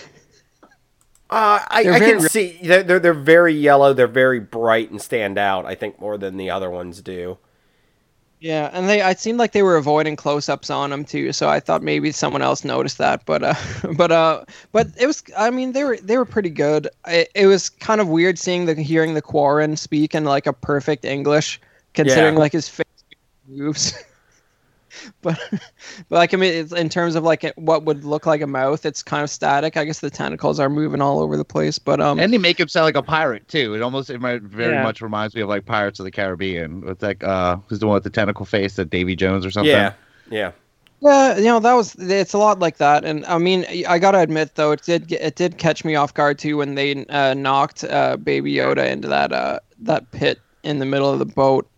Uh, 1.30 1.60
I, 1.68 1.80
I 1.80 1.98
can 1.98 2.20
see 2.20 2.58
they're, 2.62 2.82
they're 2.82 2.98
they're 2.98 3.12
very 3.12 3.52
yellow. 3.52 3.92
They're 3.92 4.06
very 4.06 4.40
bright 4.40 4.90
and 4.90 5.00
stand 5.00 5.36
out. 5.36 5.66
I 5.66 5.74
think 5.74 6.00
more 6.00 6.16
than 6.16 6.38
the 6.38 6.48
other 6.48 6.70
ones 6.70 7.02
do. 7.02 7.36
Yeah, 8.40 8.70
and 8.72 8.88
they 8.88 9.02
it 9.02 9.18
seemed 9.18 9.38
like 9.38 9.52
they 9.52 9.62
were 9.62 9.76
avoiding 9.76 10.16
close-ups 10.16 10.70
on 10.70 10.88
them 10.88 11.04
too, 11.04 11.34
so 11.34 11.48
I 11.50 11.60
thought 11.60 11.82
maybe 11.82 12.12
someone 12.12 12.40
else 12.40 12.64
noticed 12.64 12.96
that, 12.96 13.26
but 13.26 13.42
uh 13.42 13.54
but 13.96 14.10
uh 14.10 14.44
but 14.72 14.86
it 14.98 15.06
was 15.06 15.22
I 15.36 15.50
mean 15.50 15.72
they 15.72 15.84
were 15.84 15.98
they 15.98 16.16
were 16.16 16.24
pretty 16.24 16.48
good. 16.48 16.88
It, 17.06 17.30
it 17.34 17.46
was 17.46 17.68
kind 17.68 18.00
of 18.00 18.08
weird 18.08 18.38
seeing 18.38 18.64
the 18.64 18.74
hearing 18.74 19.12
the 19.12 19.20
Quarren 19.20 19.76
speak 19.76 20.14
in 20.14 20.24
like 20.24 20.46
a 20.46 20.54
perfect 20.54 21.04
English 21.04 21.60
considering 22.04 22.34
Yeah. 22.34 22.40
like 22.40 22.52
his 22.52 22.68
face 22.68 22.86
moves. 23.48 23.92
but 25.22 25.38
but 26.08 26.16
like 26.16 26.34
I 26.34 26.36
mean 26.36 26.52
it's, 26.52 26.72
in 26.72 26.88
terms 26.88 27.14
of 27.14 27.22
like 27.24 27.44
what 27.56 27.84
would 27.84 28.04
look 28.04 28.24
like 28.26 28.40
a 28.40 28.46
mouth, 28.46 28.84
it's 28.86 29.02
kind 29.02 29.22
of 29.22 29.30
static. 29.30 29.76
I 29.76 29.84
guess 29.84 30.00
the 30.00 30.10
tentacles 30.10 30.58
are 30.60 30.68
moving 30.68 31.00
all 31.00 31.20
over 31.20 31.36
the 31.36 31.44
place, 31.44 31.78
but 31.78 32.00
um 32.00 32.18
And 32.18 32.32
they 32.32 32.38
make 32.38 32.58
him 32.58 32.68
sound 32.68 32.84
like 32.84 32.96
a 32.96 33.02
pirate 33.02 33.46
too. 33.48 33.74
It 33.74 33.82
almost 33.82 34.10
it 34.10 34.20
might 34.20 34.42
very 34.42 34.74
Yeah. 34.74 34.82
much 34.82 35.00
reminds 35.00 35.34
me 35.34 35.42
of 35.42 35.48
like 35.48 35.66
Pirates 35.66 35.98
of 36.00 36.04
the 36.04 36.10
Caribbean. 36.10 36.80
With 36.82 37.02
like 37.02 37.22
uh 37.24 37.56
who's 37.68 37.78
the 37.80 37.86
one 37.86 37.94
with 37.94 38.04
the 38.04 38.10
tentacle 38.10 38.46
face, 38.46 38.76
that 38.76 38.90
Davy 38.90 39.14
Jones 39.16 39.44
or 39.44 39.50
something. 39.50 39.70
Yeah, 39.72 39.92
yeah. 40.30 40.52
Yeah, 41.00 41.36
you 41.36 41.44
know 41.44 41.60
that 41.60 41.74
was 41.74 41.94
it's 41.96 42.32
a 42.32 42.38
lot 42.38 42.58
like 42.58 42.78
that, 42.78 43.04
and 43.04 43.24
I 43.26 43.38
mean 43.38 43.64
I 43.88 44.00
gotta 44.00 44.18
admit 44.18 44.56
though 44.56 44.72
it 44.72 44.82
did 44.82 45.12
it 45.12 45.36
did 45.36 45.58
catch 45.58 45.84
me 45.84 45.94
off 45.94 46.12
guard 46.12 46.40
too 46.40 46.56
when 46.56 46.74
they 46.74 47.04
uh, 47.06 47.34
knocked 47.34 47.84
uh, 47.84 48.16
Baby 48.16 48.54
Yoda 48.54 48.90
into 48.90 49.06
that 49.06 49.32
uh, 49.32 49.60
that 49.80 50.10
pit 50.10 50.40
in 50.64 50.80
the 50.80 50.86
middle 50.86 51.12
of 51.12 51.20
the 51.20 51.24
boat. 51.26 51.68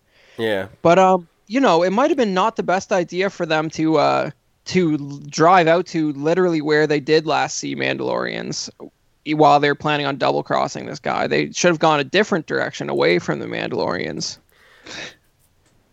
Yeah. 0.40 0.68
But 0.82 0.98
um, 0.98 1.28
you 1.46 1.60
know 1.60 1.82
it 1.82 1.90
might 1.90 2.10
have 2.10 2.16
been 2.16 2.34
not 2.34 2.56
the 2.56 2.62
best 2.62 2.92
idea 2.92 3.30
for 3.30 3.46
them 3.46 3.70
to 3.70 3.96
uh 3.98 4.30
to 4.66 5.20
drive 5.28 5.66
out 5.66 5.86
to 5.86 6.12
literally 6.12 6.60
where 6.60 6.86
they 6.86 7.00
did 7.00 7.26
last 7.26 7.56
see 7.56 7.74
Mandalorians 7.74 8.70
while 9.34 9.58
they're 9.60 9.74
planning 9.74 10.06
on 10.06 10.16
double 10.16 10.42
crossing 10.42 10.86
this 10.86 10.98
guy. 11.00 11.26
They 11.26 11.50
should 11.52 11.68
have 11.68 11.78
gone 11.78 12.00
a 12.00 12.04
different 12.04 12.46
direction 12.46 12.88
away 12.88 13.18
from 13.18 13.38
the 13.38 13.46
Mandalorians. 13.46 14.38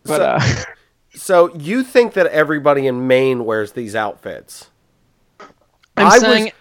But 0.04 0.16
So- 0.16 0.24
uh, 0.24 0.64
So 1.14 1.52
you 1.56 1.82
think 1.82 2.12
that 2.12 2.26
everybody 2.26 2.86
in 2.86 3.08
Maine 3.08 3.44
wears 3.44 3.72
these 3.72 3.96
outfits? 3.96 4.70
I'm 5.40 5.48
I 5.96 6.04
was- 6.04 6.20
saying 6.20 6.52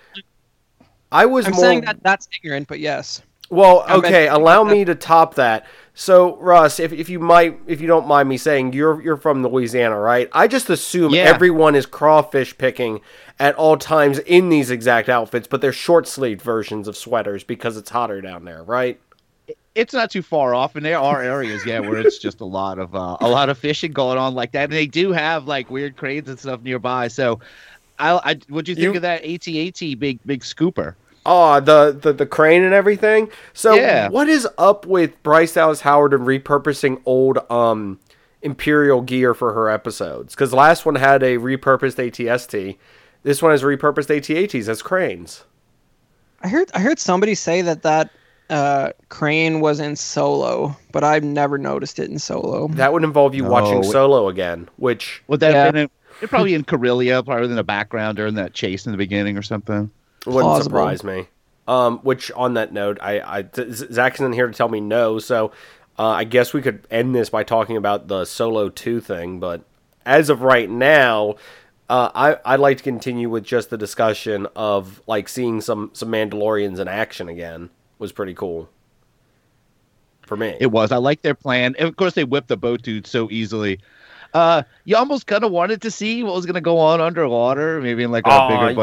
I 1.12 1.26
was 1.26 1.46
I'm 1.46 1.52
more 1.52 1.62
saying 1.62 1.82
that 1.82 2.02
that's 2.02 2.28
ignorant, 2.36 2.68
but 2.68 2.80
yes. 2.80 3.22
Well, 3.50 3.86
okay, 3.90 4.28
allow 4.28 4.64
me 4.64 4.84
to 4.86 4.96
top 4.96 5.36
that. 5.36 5.68
So, 6.00 6.36
Russ, 6.38 6.80
if, 6.80 6.94
if 6.94 7.10
you 7.10 7.20
might, 7.20 7.60
if 7.66 7.82
you 7.82 7.88
don't 7.88 8.06
mind 8.06 8.30
me 8.30 8.38
saying, 8.38 8.74
you're 8.74 9.02
you're 9.02 9.18
from 9.18 9.42
Louisiana, 9.42 9.98
right? 10.00 10.30
I 10.32 10.48
just 10.48 10.70
assume 10.70 11.12
Yeah. 11.12 11.24
everyone 11.24 11.74
is 11.74 11.88
crawfish 11.88 12.56
picking 12.56 13.02
at 13.40 13.56
all 13.56 13.78
times 13.78 14.20
in 14.20 14.50
these 14.50 14.70
exact 14.70 15.10
outfits, 15.10 15.48
but 15.48 15.60
they're 15.60 15.74
short 15.74 16.08
sleeved 16.08 16.40
versions 16.44 16.88
of 16.88 16.96
sweaters 16.96 17.44
because 17.44 17.78
it's 17.78 17.90
hotter 17.90 18.22
down 18.22 18.46
there, 18.46 18.62
right? 18.62 19.00
It's 19.74 19.92
not 19.92 20.12
too 20.12 20.22
far 20.22 20.54
off, 20.54 20.76
and 20.76 20.86
there 20.86 21.00
are 21.00 21.20
areas, 21.24 21.66
yeah, 21.66 21.80
where 21.80 21.98
it's 21.98 22.20
just 22.20 22.42
a 22.42 22.46
lot 22.46 22.78
of 22.78 22.94
uh, 22.94 23.18
a 23.20 23.28
lot 23.28 23.50
of 23.50 23.58
fishing 23.58 23.92
going 23.92 24.20
on 24.20 24.36
like 24.36 24.52
that. 24.52 24.66
And 24.66 24.74
they 24.74 24.86
do 24.86 25.12
have 25.14 25.48
like 25.48 25.72
weird 25.72 25.98
cranes 25.98 26.30
and 26.30 26.38
stuff 26.40 26.62
nearby. 26.62 27.08
So 27.08 27.40
I, 27.98 28.12
I 28.24 28.40
what'd 28.50 28.68
you 28.68 28.76
think 28.76 28.84
You- 28.84 28.96
of 28.98 29.02
that 29.02 29.26
AT-AT 29.26 29.98
big 30.00 30.20
big 30.28 30.42
scooper? 30.42 30.94
Oh, 31.30 31.60
the, 31.60 31.92
the 32.02 32.14
the 32.14 32.26
crane 32.26 32.64
and 32.64 32.74
everything. 32.74 33.30
So 33.54 33.76
Yeah. 33.76 34.08
what 34.10 34.30
is 34.30 34.48
up 34.58 34.86
with 34.86 35.22
Bryce 35.24 35.54
Dallas 35.54 35.82
Howard 35.82 36.14
and 36.14 36.26
repurposing 36.26 37.02
old 37.06 37.38
um 37.52 38.00
Imperial 38.42 39.02
gear 39.02 39.34
for 39.34 39.54
her 39.54 39.70
episodes? 39.70 40.34
Because 40.34 40.52
the 40.52 40.56
last 40.56 40.86
one 40.86 40.96
had 40.96 41.22
a 41.24 41.38
repurposed 41.38 41.98
ATST. 41.98 42.78
This 43.24 43.42
one 43.42 43.52
has 43.52 43.62
repurposed 43.64 44.08
ATATs 44.10 44.70
as 44.70 44.82
cranes. 44.82 45.44
I 46.42 46.48
heard 46.48 46.72
I 46.74 46.80
heard 46.80 46.98
somebody 47.00 47.36
say 47.36 47.62
that 47.62 47.82
that 47.84 48.10
uh, 48.50 48.94
crane 49.10 49.60
was 49.60 49.82
in 49.82 49.98
Solo, 49.98 50.78
but 50.94 51.04
I've 51.04 51.24
never 51.26 51.58
noticed 51.58 52.00
it 52.00 52.10
in 52.10 52.18
Solo. 52.20 52.70
That 52.70 52.94
would 52.94 53.04
involve 53.04 53.36
you 53.36 53.44
watching 53.44 53.82
No. 53.82 53.92
Solo 53.92 54.30
again, 54.30 54.70
which 54.78 55.22
Would 55.28 55.42
that 55.42 55.52
Yeah. 55.52 55.64
have 55.66 55.74
been 55.74 55.82
in, 55.84 55.90
it 56.22 56.30
probably 56.30 56.54
in 56.54 56.64
Corellia, 56.64 57.22
probably 57.24 57.50
in 57.50 57.56
the 57.58 57.64
background 57.66 58.16
during 58.16 58.36
that 58.36 58.54
chase 58.54 58.86
in 58.86 58.94
the 58.94 58.98
beginning 58.98 59.38
or 59.38 59.42
something? 59.42 59.92
Wouldn't 60.28 60.44
Plausible. 60.44 60.64
surprise 60.78 61.04
me. 61.04 61.28
Um, 61.68 62.00
which 62.00 62.32
on 62.32 62.54
that 62.54 62.72
note, 62.72 62.98
I, 63.02 63.20
I 63.40 63.46
Zach 63.54 64.16
isn't 64.16 64.34
here 64.34 64.48
to 64.48 64.54
tell 64.54 64.70
me 64.70 64.80
no, 64.80 65.20
so 65.20 65.52
uh, 66.00 66.08
I 66.08 66.24
guess 66.24 66.54
we 66.54 66.62
could 66.62 66.88
end 66.90 67.14
this 67.14 67.30
by 67.30 67.44
talking 67.44 67.76
about 67.76 68.08
the 68.08 68.24
Solo 68.24 68.70
Two 68.70 69.02
thing. 69.02 69.40
But 69.42 69.64
as 70.06 70.30
of 70.30 70.42
right 70.44 70.70
now, 70.70 71.36
uh, 71.90 72.10
I 72.16 72.38
I'd 72.46 72.62
like 72.62 72.78
to 72.78 72.84
continue 72.84 73.30
with 73.30 73.44
just 73.44 73.70
the 73.70 73.78
discussion 73.78 74.48
of 74.56 75.02
like 75.08 75.28
seeing 75.28 75.60
some 75.60 75.90
some 75.94 76.10
Mandalorians 76.10 76.80
in 76.80 76.88
action 76.88 77.28
again 77.28 77.70
was 78.00 78.14
pretty 78.14 78.34
cool 78.34 78.70
for 80.26 80.38
me. 80.38 80.56
It 80.60 80.68
was. 80.68 80.92
I 80.92 80.98
like 80.98 81.22
their 81.22 81.36
plan. 81.36 81.76
And 81.80 81.90
of 81.90 81.96
course, 81.98 82.14
they 82.14 82.24
whipped 82.24 82.48
the 82.48 82.58
boat 82.58 82.82
dude 82.82 83.08
so 83.08 83.30
easily. 83.32 83.80
Uh, 84.34 84.64
you 84.86 84.96
almost 84.96 85.26
kind 85.28 85.44
of 85.44 85.52
wanted 85.52 85.82
to 85.82 85.92
see 85.92 86.24
what 86.24 86.34
was 86.36 86.46
going 86.46 86.56
to 86.56 86.62
go 86.62 86.78
on 86.78 87.02
underwater, 87.02 87.82
maybe 87.82 88.04
in 88.04 88.12
like 88.12 88.26
a 88.28 88.30
Aw, 88.32 88.50
bigger 88.50 88.66
y- 88.68 88.74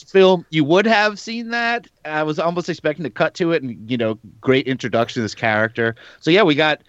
budget 0.00 0.12
film. 0.12 0.46
You 0.50 0.64
would 0.64 0.86
have 0.86 1.18
seen 1.18 1.50
that. 1.50 1.86
I 2.04 2.22
was 2.22 2.38
almost 2.38 2.68
expecting 2.68 3.04
to 3.04 3.10
cut 3.10 3.34
to 3.34 3.52
it, 3.52 3.62
and 3.62 3.90
you 3.90 3.96
know, 3.96 4.18
great 4.40 4.66
introduction 4.66 5.20
to 5.20 5.22
this 5.22 5.34
character. 5.34 5.94
So 6.20 6.30
yeah, 6.30 6.42
we 6.42 6.54
got. 6.54 6.82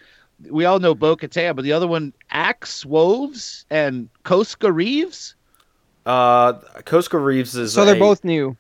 We 0.51 0.65
all 0.65 0.79
know 0.79 0.93
Bo 0.93 1.15
Katan, 1.15 1.55
but 1.55 1.63
the 1.63 1.73
other 1.73 1.87
one, 1.87 2.13
Axe 2.29 2.85
Woves 2.85 3.65
and 3.71 4.07
Koska 4.23 4.71
Reeves. 4.71 5.35
uh, 6.05 6.53
Koska 6.85 7.17
Reeves 7.17 7.55
is 7.55 7.73
so 7.73 7.85
they're 7.85 7.95
a, 7.95 7.99
both 7.99 8.23
new. 8.23 8.55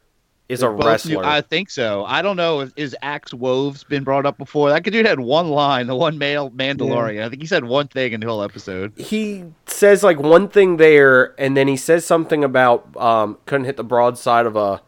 Is 0.49 0.63
a 0.63 0.69
wrestler. 0.69 1.23
new- 1.23 1.27
I 1.27 1.41
think 1.41 1.69
so. 1.69 2.05
I 2.05 2.21
don't 2.21 2.37
know 2.37 2.61
if 2.61 2.71
is 2.75 2.95
Axe 3.01 3.33
Woves 3.33 3.83
been 3.83 4.03
brought 4.03 4.25
up 4.25 4.37
before. 4.37 4.69
That 4.69 4.83
dude 4.83 5.05
had 5.05 5.19
one 5.19 5.49
line, 5.49 5.87
the 5.87 5.95
one 5.95 6.17
male 6.17 6.49
Mandalorian. 6.51 7.23
I 7.23 7.29
think 7.29 7.41
he 7.41 7.47
said 7.47 7.65
one 7.65 7.87
thing 7.87 8.13
in 8.13 8.21
the 8.21 8.27
whole 8.27 8.41
episode. 8.43 8.93
he 8.97 9.43
says 9.65 10.03
like 10.03 10.19
one 10.19 10.47
thing 10.47 10.77
there, 10.77 11.39
and 11.39 11.55
then 11.57 11.67
he 11.67 11.75
says 11.77 12.05
something 12.05 12.43
about 12.43 12.95
um, 12.97 13.37
couldn't 13.45 13.65
hit 13.65 13.75
the 13.77 13.83
broadside 13.83 14.45
of 14.45 14.55
a 14.55 14.81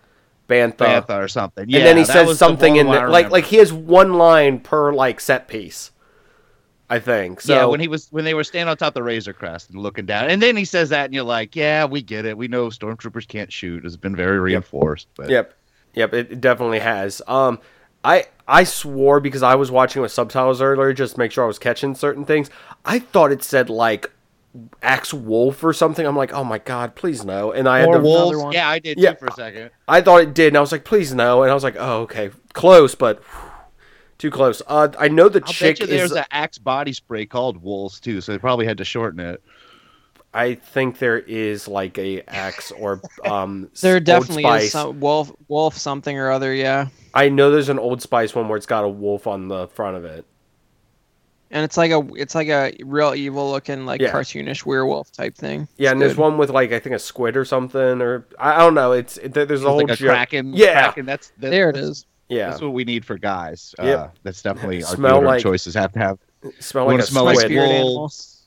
bantha, 0.48 0.78
Bantha 0.78 1.24
or 1.24 1.28
something. 1.28 1.70
Yeah, 1.70 1.80
and 1.80 1.88
then 1.88 1.98
he 1.98 2.06
says 2.06 2.28
was 2.28 2.40
the 2.40 2.46
something 2.46 2.76
in 2.78 2.88
there, 2.88 3.10
like 3.10 3.30
like 3.30 3.46
he 3.46 3.58
has 3.58 3.72
one 3.74 4.14
line 4.14 4.60
per 4.60 4.94
like 4.94 5.20
set 5.20 5.48
piece. 5.48 5.92
I 6.90 7.00
think 7.00 7.42
so. 7.42 7.54
yeah, 7.54 7.66
when 7.66 7.80
he 7.80 7.88
was 7.88 8.08
when 8.12 8.26
they 8.26 8.34
were 8.34 8.44
standing 8.44 8.70
on 8.70 8.78
top 8.78 8.90
of 8.90 8.94
the 8.96 9.04
Razor 9.04 9.34
Crest 9.34 9.70
and 9.70 9.80
looking 9.80 10.06
down, 10.06 10.30
and 10.30 10.42
then 10.42 10.58
he 10.58 10.66
says 10.66 10.90
that, 10.90 11.06
and 11.06 11.14
you're 11.14 11.24
like, 11.24 11.56
yeah, 11.56 11.86
we 11.86 12.02
get 12.02 12.26
it. 12.26 12.38
We 12.38 12.48
know 12.48 12.68
stormtroopers 12.70 13.28
can't 13.28 13.52
shoot. 13.54 13.86
It's 13.86 13.96
been 13.96 14.16
very 14.16 14.40
reinforced. 14.40 15.08
But 15.16 15.30
Yep, 15.30 15.54
yep, 15.94 16.14
it, 16.14 16.32
it 16.32 16.42
definitely 16.42 16.80
has. 16.80 17.22
Um, 17.28 17.60
I 18.04 18.26
I 18.48 18.64
swore 18.64 19.20
because 19.20 19.44
I 19.44 19.56
was 19.56 19.70
watching 19.70 20.02
with 20.02 20.12
subtitles 20.12 20.62
earlier, 20.62 20.92
just 20.94 21.14
to 21.14 21.20
make 21.20 21.32
sure 21.32 21.44
I 21.44 21.48
was 21.48 21.60
catching 21.60 21.94
certain 21.94 22.26
things. 22.26 22.50
I 22.86 23.00
thought 23.00 23.32
it 23.32 23.44
said 23.44 23.70
like 23.70 24.10
Axe 24.82 25.14
Wolf 25.14 25.64
or 25.64 25.74
something. 25.74 26.08
I'm 26.08 26.16
like, 26.18 26.34
oh 26.34 26.44
my 26.44 26.58
god, 26.58 26.96
please 26.96 27.24
no. 27.24 27.52
And 27.52 27.70
I 27.70 27.80
had 27.80 27.90
or 27.90 27.98
to, 27.98 28.00
Wolf. 28.02 28.32
wolves. 28.34 28.44
one. 28.46 28.54
Yeah, 28.54 28.68
I 28.68 28.80
did 28.80 28.98
Yeah. 28.98 29.12
too 29.14 29.20
for 29.20 29.28
a 29.28 29.34
second. 29.34 29.70
I 29.88 30.02
thought 30.02 30.22
it 30.22 30.34
did, 30.34 30.48
and 30.48 30.58
I 30.58 30.62
was 30.62 30.72
like, 30.72 30.86
please 30.86 31.14
no. 31.14 31.44
And 31.44 31.52
I 31.52 31.54
was 31.54 31.64
like, 31.64 31.76
oh 31.78 32.02
okay, 32.02 32.32
close, 32.54 32.96
but 32.96 33.22
whew, 33.24 33.49
too 34.20 34.30
close. 34.30 34.62
Uh, 34.68 34.90
I 35.00 35.08
know 35.08 35.28
the 35.30 35.42
I'll 35.44 35.52
chick 35.52 35.80
bet 35.80 35.90
there's 35.90 36.12
is. 36.12 36.18
an 36.18 36.26
Axe 36.32 36.60
body 36.60 36.94
spray 36.94 37.26
called 37.26 37.62
Wolves 37.64 38.00
too, 38.00 38.22
so 38.22 38.32
they 38.32 38.38
probably 38.38 38.68
had 38.68 38.78
to 38.78 38.86
shorten 38.86 39.20
it. 39.20 39.42
I 40.32 40.54
think 40.54 41.00
there 41.00 41.18
is 41.18 41.68
like 41.68 41.98
a 41.98 42.22
Axe 42.28 42.72
or 42.72 43.02
um. 43.26 43.70
There 43.82 44.00
definitely 44.00 44.44
is 44.46 44.72
some 44.72 45.00
wolf 45.00 45.32
wolf 45.48 45.76
something 45.76 46.16
or 46.20 46.30
other, 46.30 46.54
yeah. 46.54 46.90
I 47.16 47.30
know 47.30 47.50
there's 47.50 47.70
an 47.70 47.80
Old 47.80 48.04
Spice 48.04 48.36
one 48.36 48.48
where 48.48 48.58
it's 48.58 48.68
got 48.68 48.84
a 48.84 48.90
wolf 48.90 49.26
on 49.26 49.48
the 49.48 49.68
front 49.70 49.98
of 49.98 50.06
it. 50.06 50.26
And 51.52 51.64
it's 51.64 51.78
like 51.78 51.90
a 51.90 52.08
it's 52.14 52.36
like 52.36 52.48
a 52.50 52.74
real 52.84 53.16
evil 53.16 53.50
looking 53.50 53.88
like 53.88 54.02
Yeah. 54.02 54.12
cartoonish 54.12 54.68
werewolf 54.68 55.12
type 55.12 55.36
thing. 55.36 55.68
Yeah, 55.78 55.88
It's 55.90 55.92
and 55.94 56.02
there's 56.02 56.16
one 56.18 56.38
with 56.38 56.52
like 56.52 56.72
I 56.74 56.78
think 56.80 56.96
a 56.96 57.00
squid 57.00 57.36
or 57.36 57.44
something, 57.44 58.00
or 58.02 58.28
I, 58.38 58.54
I 58.54 58.58
don't 58.60 58.76
know. 58.76 58.92
It's 58.92 59.18
it, 59.18 59.34
there's 59.34 59.64
a 59.64 59.68
whole 59.70 59.78
like 59.78 59.90
a 59.90 59.96
jo- 59.96 60.10
kraken. 60.10 60.54
Yeah, 60.54 60.84
kraken, 60.92 61.08
that's, 61.08 61.32
that's 61.40 61.50
There 61.50 61.70
it 61.72 61.74
that's- 61.74 61.90
is. 61.90 62.06
Yeah. 62.30 62.50
That's 62.50 62.62
what 62.62 62.74
we 62.74 62.84
need 62.86 63.04
for 63.06 63.18
guys. 63.18 63.76
Uh, 63.78 64.08
That's 64.24 64.42
definitely 64.42 64.84
our 64.84 64.96
Smell 64.96 65.22
like- 65.22 65.42
choices 65.44 65.74
have 65.76 65.92
to 65.94 66.00
have. 66.00 66.20
smell 66.60 66.86
like 66.88 67.00
a 67.00 67.04
smell 67.04 67.26
My 67.26 67.32
like 67.32 67.40
squid. 67.40 67.52
spirit 67.52 67.70
animal. 67.70 67.96
wolves. 67.98 68.44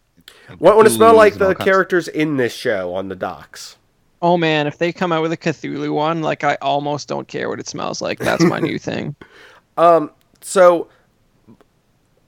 and 0.49 0.61
Want, 0.61 0.77
want 0.77 0.89
to 0.89 0.95
smell 0.95 1.15
like 1.15 1.35
the 1.35 1.47
kinds 1.49 1.61
of- 1.61 1.65
characters 1.65 2.09
in 2.09 2.37
this 2.39 2.53
show 2.55 2.95
on 2.95 3.09
the 3.09 3.17
docks. 3.17 3.77
Oh 4.23 4.37
man, 4.37 4.67
if 4.69 4.79
they 4.79 4.93
come 4.93 5.11
out 5.13 5.21
with 5.23 5.33
a 5.33 5.37
Cthulhu 5.37 5.93
one, 5.93 6.23
like 6.23 6.45
I 6.45 6.57
almost 6.63 7.09
don't 7.09 7.27
care 7.27 7.49
what 7.49 7.59
it 7.59 7.67
smells 7.67 8.01
like. 8.01 8.21
That's 8.21 8.45
my 8.45 8.61
new 8.61 8.79
thing. 8.91 9.17
Um, 9.77 10.13
So, 10.43 10.87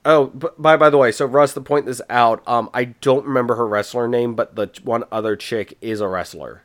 oh, 0.05 0.27
by 0.59 0.77
by 0.77 0.91
the 0.91 0.99
way, 0.99 1.13
so 1.13 1.25
Russ, 1.25 1.55
to 1.55 1.61
point 1.61 1.87
this 1.87 2.03
out, 2.11 2.43
um, 2.49 2.69
I 2.75 2.85
don't 2.87 3.25
remember 3.25 3.55
her 3.55 3.67
wrestler 3.67 4.09
name, 4.09 4.35
but 4.35 4.57
the 4.57 4.71
one 4.83 5.05
other 5.13 5.37
chick 5.37 5.79
is 5.81 6.01
a 6.01 6.09
wrestler. 6.09 6.64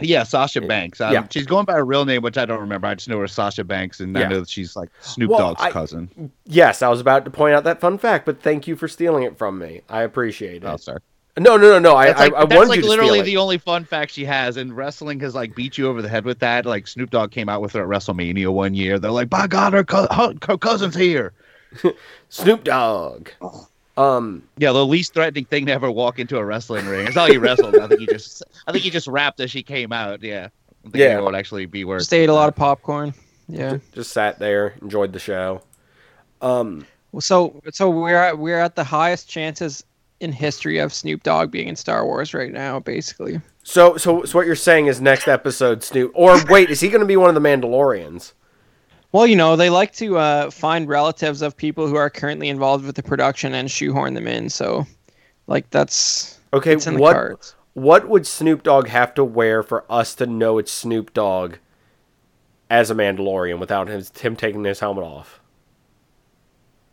Yeah, 0.00 0.24
Sasha 0.24 0.60
Banks. 0.60 1.00
Um, 1.00 1.12
Yeah. 1.12 1.26
She's 1.30 1.46
going 1.46 1.64
by 1.66 1.76
a 1.78 1.84
real 1.84 2.04
name, 2.04 2.22
which 2.22 2.36
I 2.36 2.44
don't 2.46 2.60
remember. 2.60 2.86
I 2.88 2.94
just 2.94 3.08
know 3.08 3.18
her 3.18 3.24
as 3.24 3.32
Sasha 3.32 3.64
Banks, 3.64 4.00
and 4.00 4.14
Yeah. 4.16 4.22
I 4.24 4.28
know 4.28 4.40
that 4.40 4.48
she's 4.48 4.74
like 4.76 4.88
Snoop 5.00 5.30
Well, 5.30 5.38
Dogg's 5.38 5.62
I- 5.62 5.70
cousin. 5.70 6.30
Yes, 6.46 6.82
I 6.82 6.88
was 6.88 7.00
about 7.00 7.24
to 7.24 7.30
point 7.30 7.54
out 7.54 7.64
that 7.64 7.80
fun 7.80 7.98
fact, 7.98 8.26
but 8.26 8.42
thank 8.42 8.66
you 8.66 8.76
for 8.76 8.88
stealing 8.88 9.22
it 9.22 9.38
from 9.38 9.58
me. 9.58 9.82
I 9.88 10.02
appreciate 10.02 10.62
it. 10.62 10.66
Oh, 10.66 10.76
sorry. 10.76 10.98
No, 11.36 11.56
no, 11.56 11.68
no, 11.68 11.78
no. 11.80 11.96
I, 11.96 12.06
That's 12.06 12.20
like, 12.20 12.32
I, 12.32 12.36
I 12.36 12.44
that's 12.44 12.54
wanted 12.56 12.68
like 12.70 12.82
literally 12.84 13.22
the 13.22 13.36
only 13.38 13.58
fun 13.58 13.84
fact 13.84 14.12
she 14.12 14.24
has, 14.24 14.56
and 14.56 14.76
wrestling 14.76 15.18
has 15.20 15.34
like 15.34 15.56
beat 15.56 15.76
you 15.76 15.88
over 15.88 16.00
the 16.00 16.08
head 16.08 16.24
with 16.24 16.38
that. 16.38 16.64
Like 16.64 16.86
Snoop 16.86 17.10
Dogg 17.10 17.32
came 17.32 17.48
out 17.48 17.60
with 17.60 17.72
her 17.72 17.82
at 17.82 17.88
WrestleMania 17.88 18.52
one 18.52 18.72
year. 18.74 19.00
They're 19.00 19.10
like, 19.10 19.30
"By 19.30 19.48
God, 19.48 19.72
her, 19.72 19.82
co- 19.82 20.06
her, 20.12 20.34
her 20.46 20.56
cousin's 20.56 20.94
here." 20.94 21.32
Snoop 22.28 22.62
Dogg. 22.62 23.30
Um, 23.96 24.42
Yeah, 24.58 24.72
the 24.72 24.84
least 24.84 25.14
threatening 25.14 25.44
thing 25.44 25.66
to 25.66 25.72
ever 25.72 25.90
walk 25.90 26.18
into 26.18 26.36
a 26.38 26.44
wrestling 26.44 26.86
ring. 26.86 27.06
It's 27.06 27.14
how 27.16 27.26
he 27.26 27.38
wrestled. 27.38 27.76
I 27.76 27.86
think 27.86 28.00
he 28.00 28.06
just, 28.06 28.42
I 28.66 28.72
think 28.72 28.82
he 28.84 28.90
just 28.90 29.06
rapped 29.06 29.40
as 29.40 29.50
she 29.50 29.62
came 29.62 29.92
out. 29.92 30.22
Yeah, 30.22 30.48
I 30.84 30.90
think 30.90 30.96
Yeah. 30.96 31.18
it 31.18 31.22
would 31.22 31.34
actually 31.34 31.66
be 31.66 31.84
worse. 31.84 32.02
Just 32.02 32.14
ate 32.14 32.28
a 32.28 32.34
lot 32.34 32.48
of 32.48 32.56
popcorn. 32.56 33.14
Yeah. 33.48 33.78
just 33.92 34.12
sat 34.12 34.38
there, 34.38 34.74
enjoyed 34.82 35.12
the 35.12 35.18
show. 35.18 35.60
Um, 36.40 36.86
Well, 37.12 37.20
So 37.20 37.60
so 37.72 37.90
we're 37.90 38.16
at, 38.16 38.38
we're 38.38 38.58
at 38.58 38.74
the 38.74 38.84
highest 38.84 39.28
chances 39.28 39.84
in 40.20 40.32
history 40.32 40.78
of 40.78 40.92
Snoop 40.92 41.22
Dogg 41.22 41.50
being 41.50 41.68
in 41.68 41.76
Star 41.76 42.04
Wars 42.06 42.32
right 42.34 42.52
now, 42.52 42.80
basically. 42.80 43.40
so, 43.62 43.96
so, 43.96 44.24
so 44.24 44.38
what 44.38 44.46
you're 44.46 44.54
saying 44.56 44.86
is 44.86 45.00
next 45.00 45.28
episode, 45.28 45.82
Snoop, 45.82 46.10
or 46.14 46.42
wait, 46.48 46.70
is 46.70 46.80
he 46.80 46.88
going 46.88 47.00
to 47.00 47.06
be 47.06 47.16
one 47.16 47.28
of 47.28 47.40
the 47.40 47.46
Mandalorians? 47.48 48.32
Well, 49.14 49.28
you 49.28 49.36
know, 49.36 49.54
they 49.54 49.70
like 49.70 49.92
to 49.92 50.18
uh, 50.18 50.50
find 50.50 50.88
relatives 50.88 51.40
of 51.40 51.56
people 51.56 51.86
who 51.86 51.94
are 51.94 52.10
currently 52.10 52.48
involved 52.48 52.84
with 52.84 52.96
the 52.96 53.02
production 53.04 53.54
and 53.54 53.70
shoehorn 53.70 54.14
them 54.14 54.26
in. 54.26 54.48
So, 54.50 54.88
like, 55.46 55.70
that's 55.70 56.40
Okay, 56.52 56.72
it's 56.72 56.88
in 56.88 56.94
the 56.94 57.00
what 57.00 57.12
cards. 57.12 57.54
what 57.74 58.08
would 58.08 58.26
Snoop 58.26 58.64
Dogg 58.64 58.88
have 58.88 59.14
to 59.14 59.22
wear 59.22 59.62
for 59.62 59.84
us 59.88 60.16
to 60.16 60.26
know 60.26 60.58
it's 60.58 60.72
Snoop 60.72 61.14
Dogg 61.14 61.58
as 62.68 62.90
a 62.90 62.94
Mandalorian 62.96 63.60
without 63.60 63.86
him, 63.86 64.02
him 64.20 64.34
taking 64.34 64.64
his 64.64 64.80
helmet 64.80 65.04
off? 65.04 65.38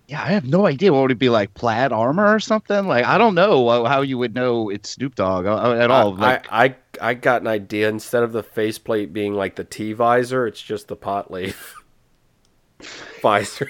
Yeah, 0.07 0.21
I 0.21 0.27
have 0.27 0.45
no 0.45 0.67
idea. 0.67 0.93
What 0.93 1.01
would 1.01 1.11
it 1.11 1.17
be 1.17 1.29
like? 1.29 1.55
Plaid 1.55 1.91
armor 1.91 2.31
or 2.31 2.39
something? 2.39 2.85
Like 2.85 3.03
I 3.03 3.17
don't 3.17 3.33
know 3.33 3.67
uh, 3.67 3.89
how 3.89 4.01
you 4.01 4.19
would 4.19 4.35
know 4.35 4.69
it's 4.69 4.89
Snoop 4.89 5.15
Dogg 5.15 5.47
uh, 5.47 5.71
at 5.71 5.89
all. 5.89 6.13
Like, 6.13 6.45
I, 6.51 6.65
I 6.65 6.75
I 7.01 7.13
got 7.15 7.41
an 7.41 7.47
idea. 7.47 7.89
Instead 7.89 8.21
of 8.21 8.31
the 8.31 8.43
faceplate 8.43 9.11
being 9.11 9.33
like 9.33 9.55
the 9.55 9.63
T 9.63 9.93
visor, 9.93 10.45
it's 10.45 10.61
just 10.61 10.87
the 10.87 10.95
pot 10.95 11.31
leaf 11.31 11.73
visor. 13.21 13.69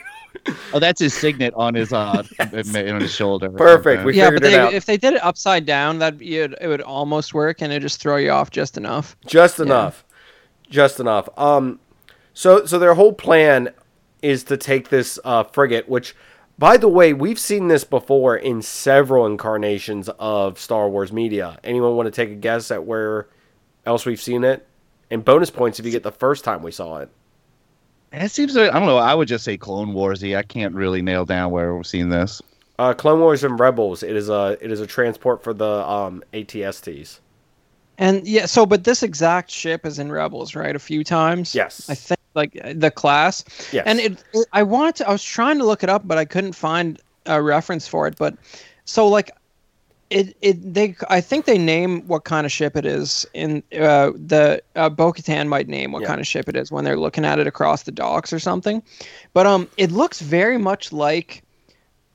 oh, 0.74 0.80
that's 0.80 1.00
his 1.00 1.14
signet 1.14 1.54
on 1.56 1.76
his 1.76 1.92
uh 1.94 2.24
on 2.40 3.02
his 3.02 3.14
shoulder. 3.14 3.50
Perfect. 3.50 4.06
We 4.06 4.16
Yeah, 4.16 4.26
figured 4.26 4.42
but 4.42 4.48
it 4.48 4.52
they, 4.52 4.60
out. 4.60 4.74
if 4.74 4.86
they 4.86 4.98
did 4.98 5.14
it 5.14 5.24
upside 5.24 5.66
down, 5.66 6.00
that 6.00 6.22
it, 6.22 6.54
it 6.60 6.68
would 6.68 6.82
almost 6.82 7.34
work, 7.34 7.62
and 7.62 7.72
it 7.72 7.82
just 7.82 8.02
throw 8.02 8.16
you 8.18 8.32
off 8.32 8.50
just 8.52 8.78
enough. 8.78 9.16
Just 9.26 9.60
enough. 9.60 10.06
Just 10.70 11.00
enough. 11.00 11.28
Um 11.38 11.80
so 12.34 12.66
so 12.66 12.80
their 12.80 12.94
whole 12.96 13.14
plan 13.14 13.70
is 14.22 14.44
to 14.46 14.58
take 14.58 14.90
this 14.90 15.20
uh 15.26 15.44
frigate 15.44 15.90
which 15.90 16.16
by 16.60 16.78
the 16.78 16.88
way, 16.88 17.12
we've 17.12 17.40
seen 17.40 17.70
this 17.70 17.84
before 17.84 18.36
in 18.36 18.62
several 18.62 19.26
incarnations 19.26 20.10
of 20.20 20.60
Star 20.60 20.88
Wars 20.88 21.12
media. 21.12 21.58
Anyone 21.64 21.96
want 21.96 22.06
to 22.06 22.12
take 22.12 22.30
a 22.30 22.36
guess 22.36 22.70
at 22.70 22.86
where 22.86 23.28
else 23.84 24.06
we've 24.06 24.22
seen 24.22 24.44
it? 24.44 24.68
And 25.10 25.26
bonus 25.26 25.50
points 25.50 25.80
if 25.80 25.86
you 25.88 25.92
get 25.92 26.04
the 26.04 26.12
first 26.12 26.44
time 26.44 26.62
we 26.62 26.72
saw 26.72 26.98
it. 26.98 27.10
And 28.12 28.24
it 28.24 28.32
seems 28.32 28.56
like 28.56 28.72
I 28.72 28.80
don't 28.80 28.88
know. 28.88 28.98
I 28.98 29.14
would 29.14 29.28
just 29.28 29.44
say 29.44 29.58
Clone 29.58 29.94
Warsy. 29.94 30.36
I 30.36 30.44
can't 30.44 30.76
really 30.76 31.02
nail 31.02 31.26
down 31.26 31.52
where 31.52 31.76
we've 31.76 31.88
seen 31.88 32.10
this. 32.10 32.42
Uh, 32.78 32.94
Clone 32.94 33.20
Wars 33.20 33.44
and 33.44 33.60
Rebels. 33.60 34.04
It 34.04 34.16
is 34.16 34.30
a 34.30 34.58
it 34.60 34.72
is 34.72 34.82
a 34.82 34.88
transport 34.88 35.44
for 35.44 35.54
the 35.54 35.88
um, 35.88 36.24
ATSTs. 36.34 37.20
And 37.98 38.28
yeah, 38.28 38.48
so 38.48 38.66
but 38.66 38.84
this 38.84 39.04
exact 39.04 39.52
ship 39.52 39.86
is 39.86 40.00
in 40.00 40.12
Rebels, 40.12 40.56
right? 40.56 40.76
A 40.76 40.80
few 40.80 41.04
times. 41.04 41.54
Yes. 41.54 41.90
I 41.90 41.96
think 41.96 42.20
like 42.34 42.60
the 42.74 42.92
class. 42.92 43.46
Yes. 43.72 43.84
And 43.86 44.00
it, 44.00 44.24
it 44.34 44.48
I 44.52 44.64
wanted 44.64 44.96
to 44.96 45.10
I 45.10 45.12
was 45.12 45.24
trying 45.24 45.58
to 45.60 45.66
look 45.66 45.84
it 45.84 45.90
up, 45.90 46.08
but 46.08 46.18
I 46.18 46.26
couldn't 46.26 46.54
find 46.54 47.00
a 47.28 47.42
reference 47.42 47.88
for 47.88 48.08
it. 48.08 48.16
But 48.18 48.36
so 48.86 49.08
like 49.08 49.32
it 50.12 50.36
it 50.42 50.74
they 50.74 50.96
I 51.10 51.22
think 51.22 51.46
they 51.46 51.58
name 51.58 52.02
what 52.08 52.24
kind 52.26 52.46
of 52.46 52.52
ship 52.52 52.76
it 52.76 52.86
is 52.86 53.26
in 53.34 53.64
uh 53.80 54.12
the 54.16 54.62
uh, 54.76 54.90
Bo-Katan 54.90 55.48
might 55.48 55.68
name 55.68 55.92
what 55.94 56.02
Yeah. 56.02 56.08
kind 56.10 56.20
of 56.22 56.28
ship 56.28 56.48
it 56.50 56.56
is 56.56 56.72
when 56.72 56.84
they're 56.84 56.98
looking 56.98 57.26
at 57.26 57.40
it 57.40 57.48
across 57.48 57.84
the 57.84 57.92
docks 57.92 58.32
or 58.34 58.40
something. 58.40 58.84
But 59.34 59.48
um 59.48 59.68
it 59.78 59.92
looks 59.92 60.20
very 60.22 60.58
much 60.58 60.92
like 60.92 61.42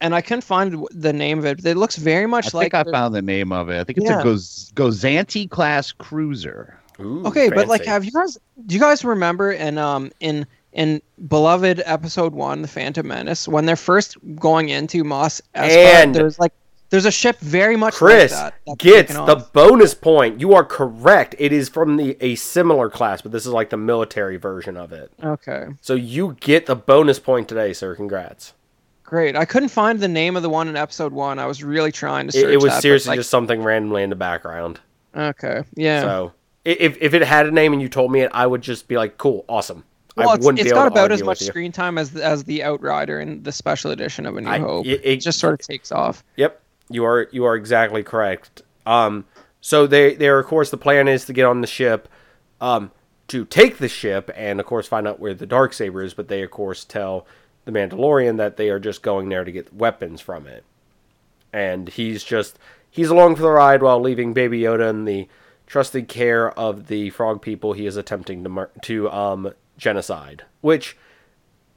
and 0.01 0.15
I 0.15 0.21
couldn't 0.21 0.45
find 0.45 0.87
the 0.91 1.13
name 1.13 1.39
of 1.39 1.47
it, 1.47 1.57
but 1.63 1.71
it 1.71 1.77
looks 1.79 1.97
very 1.97 2.27
much 2.27 2.55
I 2.55 2.59
like 2.59 2.73
think 2.73 2.87
I 2.89 2.91
found 2.93 3.15
the 3.15 3.23
name 3.23 3.51
of 3.51 3.71
it. 3.71 3.81
I 3.81 3.85
think 3.85 3.97
it's 3.99 4.11
Yeah. 4.11 4.21
a 4.21 4.25
Goz- 4.25 4.71
Gozanti 4.77 5.49
class 5.49 5.91
cruiser. 5.91 6.79
Ooh, 7.01 7.27
Okay, 7.27 7.49
but 7.51 7.67
like, 7.69 7.85
have 7.87 8.05
you 8.05 8.11
guys? 8.13 8.39
Do 8.67 8.75
you 8.75 8.81
guys 8.81 9.05
remember 9.05 9.53
in 9.53 9.79
um 9.79 10.11
in 10.21 10.47
in 10.75 11.01
beloved 11.29 11.83
episode 11.87 12.35
one, 12.35 12.61
the 12.61 12.69
Phantom 12.69 13.07
Menace, 13.07 13.49
when 13.49 13.65
they're 13.65 13.77
first 13.77 14.19
going 14.37 14.69
into 14.69 15.03
Mos 15.05 15.41
Espa, 15.55 16.03
And- 16.03 16.15
there's 16.15 16.39
like 16.39 16.53
there's 16.91 17.05
a 17.05 17.11
ship 17.11 17.39
very 17.41 17.77
much 17.77 17.95
Chris 17.95 18.33
like 18.33 18.55
that. 18.67 18.79
gets 18.79 19.13
the 19.13 19.47
bonus 19.53 19.95
point. 19.95 20.41
You 20.41 20.55
are 20.55 20.65
correct. 20.65 21.35
It 21.39 21.53
is 21.53 21.69
from 21.69 21.97
the 21.97 22.17
a 22.21 22.35
similar 22.37 22.89
class, 22.91 23.23
but 23.23 23.33
this 23.33 23.45
is 23.47 23.53
like 23.53 23.71
the 23.71 23.77
military 23.77 24.37
version 24.37 24.77
of 24.77 24.93
it. 24.93 25.13
Okay, 25.23 25.67
So 25.81 25.95
you 25.95 26.37
get 26.41 26.67
the 26.67 26.77
bonus 26.77 27.19
point 27.19 27.49
today, 27.49 27.73
sir. 27.73 27.95
Congrats. 27.97 28.53
great. 29.05 29.37
I 29.37 29.45
couldn't 29.45 29.69
find 29.71 30.01
the 30.01 30.09
name 30.09 30.37
of 30.37 30.43
the 30.43 30.51
one 30.51 30.69
in 30.69 30.77
episode 30.77 31.13
one. 31.13 31.39
I 31.39 31.47
was 31.47 31.63
really 31.63 31.93
trying 31.93 32.29
to 32.29 32.37
It, 32.37 32.41
search. 32.41 32.53
it 32.53 32.57
was 32.57 32.73
that, 32.73 32.83
seriously 32.83 33.11
like, 33.11 33.19
just 33.21 33.31
something 33.31 33.63
randomly 33.63 34.03
in 34.03 34.11
the 34.11 34.17
background. 34.17 34.81
okay. 35.17 35.63
Yeah. 35.75 36.01
So 36.03 36.33
if 36.65 36.97
if 37.01 37.15
it 37.15 37.23
had 37.23 37.47
a 37.47 37.51
name 37.51 37.73
and 37.73 37.81
you 37.83 37.89
told 37.89 38.11
me 38.13 38.21
it, 38.21 38.31
I 38.35 38.47
would 38.47 38.63
just 38.63 38.89
be 38.89 38.97
like, 38.97 39.19
cool, 39.19 39.45
awesome. 39.49 39.85
well, 40.17 40.31
I 40.31 40.35
it's, 40.35 40.45
wouldn't 40.45 40.59
it's 40.61 40.67
be 40.67 40.71
able 40.71 40.81
got 40.81 40.95
to 40.95 41.01
about 41.01 41.13
as 41.13 41.23
much 41.23 41.39
screen 41.41 41.71
time 41.73 41.99
as 41.99 42.17
as 42.17 42.43
the 42.45 42.63
Outrider 42.65 43.21
in 43.21 43.43
the 43.45 43.53
special 43.53 43.91
edition 43.93 44.27
of 44.27 44.37
A 44.37 44.41
New 44.41 44.49
I- 44.51 44.59
Hope. 44.59 44.85
it- 44.87 44.91
It, 44.91 45.01
it- 45.05 45.17
just 45.21 45.39
sort 45.39 45.55
of 45.55 45.61
takes 45.67 45.93
off. 45.93 46.25
Yep, 46.37 46.61
you 46.89 47.05
are 47.05 47.29
you 47.33 47.45
are 47.45 47.57
exactly 47.57 48.03
correct. 48.03 48.63
Um, 48.85 49.25
so 49.61 49.87
they 49.87 50.15
there 50.15 50.39
of 50.39 50.47
course 50.47 50.71
the 50.71 50.77
plan 50.77 51.09
is 51.09 51.25
to 51.25 51.33
get 51.33 51.45
on 51.45 51.61
the 51.61 51.67
ship, 51.67 52.09
um, 52.61 52.93
to 53.29 53.45
take 53.45 53.79
the 53.79 53.89
ship 53.89 54.31
and 54.35 54.61
of 54.61 54.67
course 54.67 54.87
find 54.87 55.07
out 55.07 55.21
where 55.21 55.35
the 55.35 55.47
dark 55.47 55.73
saber 55.73 56.03
is. 56.03 56.15
But 56.15 56.29
they 56.29 56.43
of 56.43 56.51
course 56.51 56.85
tell 56.85 57.27
the 57.65 57.73
Mandalorian 57.73 58.37
that 58.37 58.57
they 58.57 58.71
are 58.71 58.79
just 58.79 59.03
going 59.03 59.29
there 59.29 59.45
to 59.45 59.53
get 59.53 59.75
weapons 59.75 60.21
from 60.21 60.47
it, 60.47 60.65
and 61.53 61.89
he's 61.89 62.23
just 62.23 62.59
he's 62.91 63.09
along 63.09 63.37
for 63.37 63.43
the 63.43 63.51
ride 63.51 63.83
while 63.83 64.01
leaving 64.01 64.33
Baby 64.33 64.61
Yoda 64.61 64.91
in 64.91 65.05
the 65.05 65.29
trusted 65.67 66.07
care 66.07 66.57
of 66.57 66.87
the 66.87 67.11
frog 67.11 67.43
people 67.43 67.73
he 67.73 67.87
is 67.87 67.97
attempting 67.97 68.45
to 68.45 68.69
to 68.83 69.11
um 69.11 69.53
genocide, 69.77 70.45
which. 70.61 70.97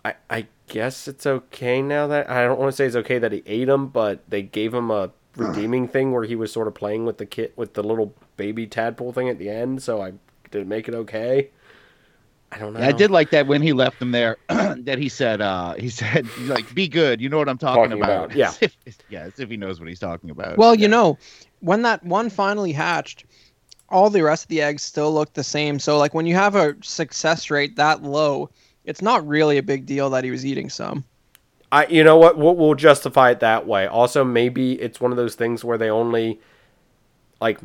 I 0.06 0.48
guess 0.70 1.08
it's 1.08 1.26
okay 1.26 1.82
now 1.82 2.08
that 2.08 2.30
I 2.30 2.44
don't 2.44 2.60
want 2.60 2.72
to 2.72 2.76
say 2.76 2.86
it's 2.86 2.96
okay 2.96 3.20
that 3.20 3.32
he 3.32 3.44
ate 3.46 3.68
him, 3.68 3.88
but 3.88 4.24
they 4.30 4.42
gave 4.42 4.74
him 4.74 4.90
a 4.92 5.12
redeeming 5.36 5.88
thing 5.88 6.12
where 6.12 6.24
he 6.24 6.36
was 6.36 6.52
sort 6.52 6.68
of 6.68 6.76
playing 6.76 7.06
with 7.06 7.18
the 7.18 7.26
kit 7.26 7.54
with 7.58 7.74
the 7.74 7.84
little 7.84 8.14
baby 8.38 8.68
tadpole 8.68 9.12
thing 9.12 9.30
at 9.30 9.38
the 9.38 9.50
end. 9.50 9.84
So 9.84 10.02
I 10.02 10.14
did 10.52 10.62
it 10.62 10.68
make 10.68 10.88
it 10.88 10.96
okay. 10.96 11.50
I 12.52 12.58
don't 12.58 12.74
know. 12.74 12.80
Yeah, 12.80 12.88
I 12.88 12.92
did 12.92 13.12
like 13.12 13.30
that 13.30 13.46
when 13.48 13.62
he 13.62 13.74
left 13.74 14.00
them 14.00 14.12
there. 14.12 14.38
that 14.48 14.98
he 14.98 15.08
said, 15.08 15.40
uh, 15.42 15.76
he 15.76 15.90
said, 16.02 16.28
like, 16.42 16.74
be 16.74 16.88
good. 16.88 17.22
You 17.22 17.30
know 17.30 17.38
what 17.38 17.50
I'm 17.50 17.58
talking, 17.58 17.84
Talking 17.84 18.02
about. 18.04 18.26
about, 18.26 18.36
yeah. 18.36 18.50
As 18.50 18.62
if, 18.62 18.98
yeah, 19.10 19.22
as 19.22 19.40
if 19.40 19.50
he 19.50 19.58
knows 19.58 19.80
what 19.80 19.88
he's 19.88 20.00
talking 20.00 20.30
about. 20.30 20.58
Well, 20.58 20.74
you 20.76 20.88
know, 20.88 21.18
when 21.60 21.84
that 21.84 22.04
one 22.04 22.30
finally 22.30 22.72
hatched, 22.72 23.26
all 23.90 24.10
the 24.10 24.24
rest 24.24 24.46
of 24.46 24.48
the 24.50 24.62
eggs 24.62 24.82
still 24.84 25.14
look 25.14 25.34
the 25.34 25.44
same. 25.44 25.78
So, 25.80 25.98
like, 25.98 26.14
when 26.14 26.26
you 26.26 26.36
have 26.36 26.56
a 26.56 26.76
success 26.82 27.52
rate 27.52 27.76
that 27.76 28.02
low, 28.02 28.50
it's 28.86 29.02
not 29.02 29.28
really 29.28 29.58
a 29.58 29.63
big 29.63 29.86
deal 29.86 30.10
that 30.12 30.24
he 30.24 30.32
was 30.32 30.46
eating 30.46 30.70
some. 30.70 31.04
I 31.72 31.86
you 31.88 32.04
know 32.04 32.18
what 32.18 32.38
we'll, 32.38 32.56
we'll 32.56 32.76
justify 32.76 33.32
it 33.32 33.42
that 33.42 33.68
way. 33.68 33.86
Also, 33.88 34.24
maybe 34.24 34.74
it's 34.82 35.00
one 35.00 35.12
of 35.12 35.18
those 35.18 35.36
things 35.36 35.63
where 35.63 35.78
they 35.78 35.89
only 35.89 36.39
like 37.39 37.60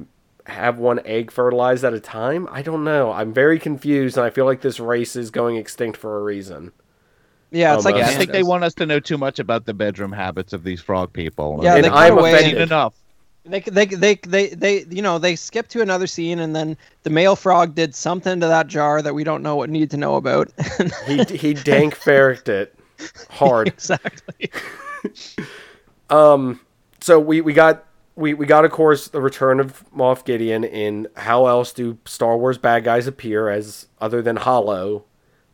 have 0.46 0.78
one 0.78 1.00
egg 1.06 1.30
fertilized 1.30 1.84
at 1.84 1.94
a 1.94 2.00
time. 2.00 2.46
I 2.50 2.60
don't 2.60 2.84
know. 2.84 3.12
I'm 3.12 3.32
very 3.32 3.58
confused, 3.58 4.16
and 4.18 4.26
I 4.26 4.30
feel 4.30 4.44
like 4.44 4.60
this 4.60 4.78
race 4.78 5.16
is 5.16 5.30
going 5.30 5.56
extinct 5.56 5.96
for 5.96 6.18
a 6.18 6.22
reason. 6.22 6.72
Yeah, 7.50 7.74
it's 7.76 7.84
like 7.84 7.94
Almost. 7.94 8.10
yeah, 8.10 8.16
I 8.16 8.18
think 8.18 8.32
they 8.32 8.42
want 8.42 8.64
us 8.64 8.74
to 8.74 8.84
know 8.86 9.00
too 9.00 9.16
much 9.16 9.38
about 9.38 9.64
the 9.64 9.72
bedroom 9.74 10.12
habits 10.12 10.52
of 10.52 10.64
these 10.64 10.80
frog 10.82 11.12
people. 11.12 11.60
Yeah, 11.62 11.76
And 11.76 11.84
they 11.84 11.88
I'm 11.88 12.10
cut 12.14 12.18
away. 12.18 12.34
offended. 12.34 12.60
enough. 12.62 12.94
They, 13.46 13.60
they, 13.60 13.84
they, 13.86 14.14
they, 14.14 14.48
they, 14.48 14.84
you 14.84 15.02
know, 15.02 15.18
they 15.18 15.36
skip 15.36 15.68
to 15.68 15.82
another 15.82 16.06
scene, 16.06 16.38
and 16.38 16.56
then 16.56 16.78
the 17.02 17.10
male 17.10 17.36
frog 17.36 17.74
did 17.74 17.94
something 17.94 18.40
to 18.40 18.46
that 18.46 18.68
jar 18.68 19.02
that 19.02 19.14
we 19.14 19.22
don't 19.22 19.42
know 19.42 19.54
what 19.56 19.68
need 19.68 19.90
to 19.90 19.96
know 19.98 20.16
about. 20.16 20.50
He 21.06 21.22
he 21.24 21.54
dank 21.54 21.94
ferricked 21.94 22.48
it 22.48 22.74
hard. 23.30 23.68
exactly. 23.68 24.50
um. 26.10 26.60
so 27.00 27.20
we, 27.20 27.42
we 27.42 27.52
got 27.52 27.84
we, 28.16 28.32
we 28.32 28.46
got 28.46 28.64
of 28.64 28.70
course 28.70 29.08
the 29.08 29.20
return 29.20 29.60
of 29.60 29.84
Moff 29.90 30.24
Gideon 30.24 30.64
in 30.64 31.08
how 31.16 31.46
else 31.46 31.72
do 31.72 31.98
Star 32.06 32.38
Wars 32.38 32.58
bad 32.58 32.84
guys 32.84 33.06
appear 33.06 33.48
as 33.48 33.86
other 34.00 34.22
than 34.22 34.36
hollow 34.36 35.04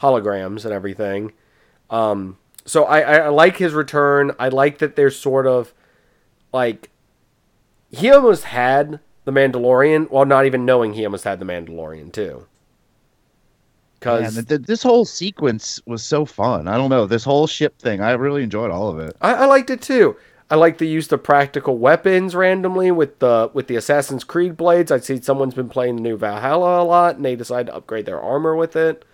holograms 0.01 0.65
and 0.65 0.73
everything. 0.73 1.33
Um 1.89 2.39
so 2.65 2.85
I, 2.85 3.01
I, 3.01 3.17
I 3.17 3.29
like 3.29 3.57
his 3.57 3.73
return. 3.73 4.33
I 4.39 4.49
like 4.49 4.79
that 4.79 4.95
there's 4.95 5.19
sort 5.19 5.47
of 5.47 5.73
like 6.53 6.91
he 7.91 8.11
almost 8.11 8.45
had 8.45 9.01
the 9.25 9.33
Mandalorian 9.33 10.11
while 10.11 10.25
not 10.25 10.47
even 10.47 10.65
knowing 10.65 10.95
he 10.95 11.05
almost 11.05 11.25
had 11.25 11.39
the 11.39 11.45
Mandalorian 11.45 12.13
too. 12.13 12.47
Because 13.99 14.35
th- 14.35 14.49
th- 14.49 14.63
this 14.63 14.83
whole 14.83 15.05
sequence 15.05 15.81
was 15.87 16.03
so 16.03 16.25
fun. 16.25 16.69
I 16.69 16.79
don't 16.79 16.89
know 16.89 17.05
this 17.05 17.25
whole 17.25 17.47
ship 17.47 17.79
thing. 17.79 18.01
I 18.01 18.13
really 18.13 18.43
enjoyed 18.43 18.71
all 18.71 18.89
of 18.89 18.99
it. 18.99 19.15
I, 19.21 19.35
I 19.35 19.45
liked 19.45 19.69
it 19.69 19.83
too. 19.83 20.17
I 20.49 20.57
like 20.57 20.79
the 20.79 20.87
use 20.87 21.13
of 21.13 21.23
practical 21.23 21.79
weapons 21.79 22.35
randomly 22.35 22.91
with 22.91 23.19
the 23.21 23.51
with 23.53 23.69
the 23.69 23.77
Assassin's 23.77 24.25
Creed 24.25 24.57
blades. 24.57 24.91
I'd 24.91 25.05
see 25.05 25.21
someone's 25.21 25.55
been 25.55 25.69
playing 25.69 25.97
the 25.97 26.03
new 26.03 26.17
Valhalla 26.17 26.83
a 26.83 26.85
lot, 26.85 27.17
and 27.17 27.25
they 27.25 27.37
decide 27.37 27.67
to 27.67 27.75
upgrade 27.75 28.07
their 28.07 28.21
armor 28.21 28.57
with 28.57 28.75
it. 28.75 29.05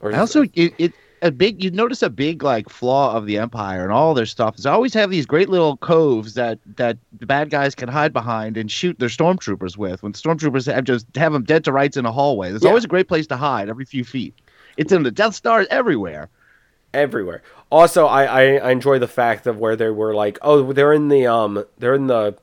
Or 0.00 0.12
I 0.12 0.18
also 0.18 0.42
it, 0.54 0.74
it 0.78 0.92
a 1.22 1.30
big 1.30 1.62
you 1.64 1.70
notice 1.70 2.02
a 2.02 2.10
big 2.10 2.42
like 2.42 2.68
flaw 2.68 3.14
of 3.16 3.26
the 3.26 3.38
empire 3.38 3.82
and 3.82 3.92
all 3.92 4.12
their 4.14 4.26
stuff 4.26 4.56
is 4.58 4.64
they 4.64 4.70
always 4.70 4.92
have 4.94 5.10
these 5.10 5.26
great 5.26 5.48
little 5.48 5.76
coves 5.78 6.34
that 6.34 6.58
that 6.76 6.98
the 7.18 7.26
bad 7.26 7.50
guys 7.50 7.74
can 7.74 7.88
hide 7.88 8.12
behind 8.12 8.56
and 8.56 8.70
shoot 8.70 8.98
their 8.98 9.08
stormtroopers 9.08 9.76
with 9.76 10.02
when 10.02 10.12
stormtroopers 10.12 10.70
have 10.72 10.84
just 10.84 11.06
have 11.16 11.32
them 11.32 11.42
dead 11.44 11.64
to 11.64 11.72
rights 11.72 11.96
in 11.96 12.04
a 12.06 12.12
hallway 12.12 12.50
there's 12.50 12.62
Yeah. 12.62 12.68
always 12.68 12.84
a 12.84 12.88
great 12.88 13.08
place 13.08 13.26
to 13.28 13.36
hide 13.36 13.68
every 13.68 13.84
few 13.84 14.04
feet 14.04 14.34
it's 14.76 14.92
in 14.92 15.02
the 15.04 15.10
death 15.10 15.34
stars 15.34 15.66
everywhere 15.70 16.28
everywhere. 16.94 17.42
Also, 17.70 18.06
I, 18.06 18.24
I 18.24 18.42
I 18.56 18.70
enjoy 18.70 18.98
the 18.98 19.08
fact 19.08 19.46
of 19.46 19.58
where 19.58 19.76
they 19.76 19.90
were 19.90 20.14
like, 20.14 20.38
oh, 20.40 20.72
they're 20.72 20.92
in 20.94 21.08
the 21.08 21.26
um 21.26 21.64
they're 21.78 21.94
in 21.94 22.06
the 22.06 22.36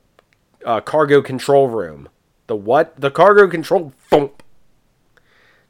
uh, 0.65 0.79
cargo 0.81 1.21
control 1.23 1.69
room. 1.69 2.07
The 2.47 2.55
what? 2.55 2.93
The 2.99 3.09
cargo 3.09 3.47
control 3.47 3.93
thump. 4.09 4.42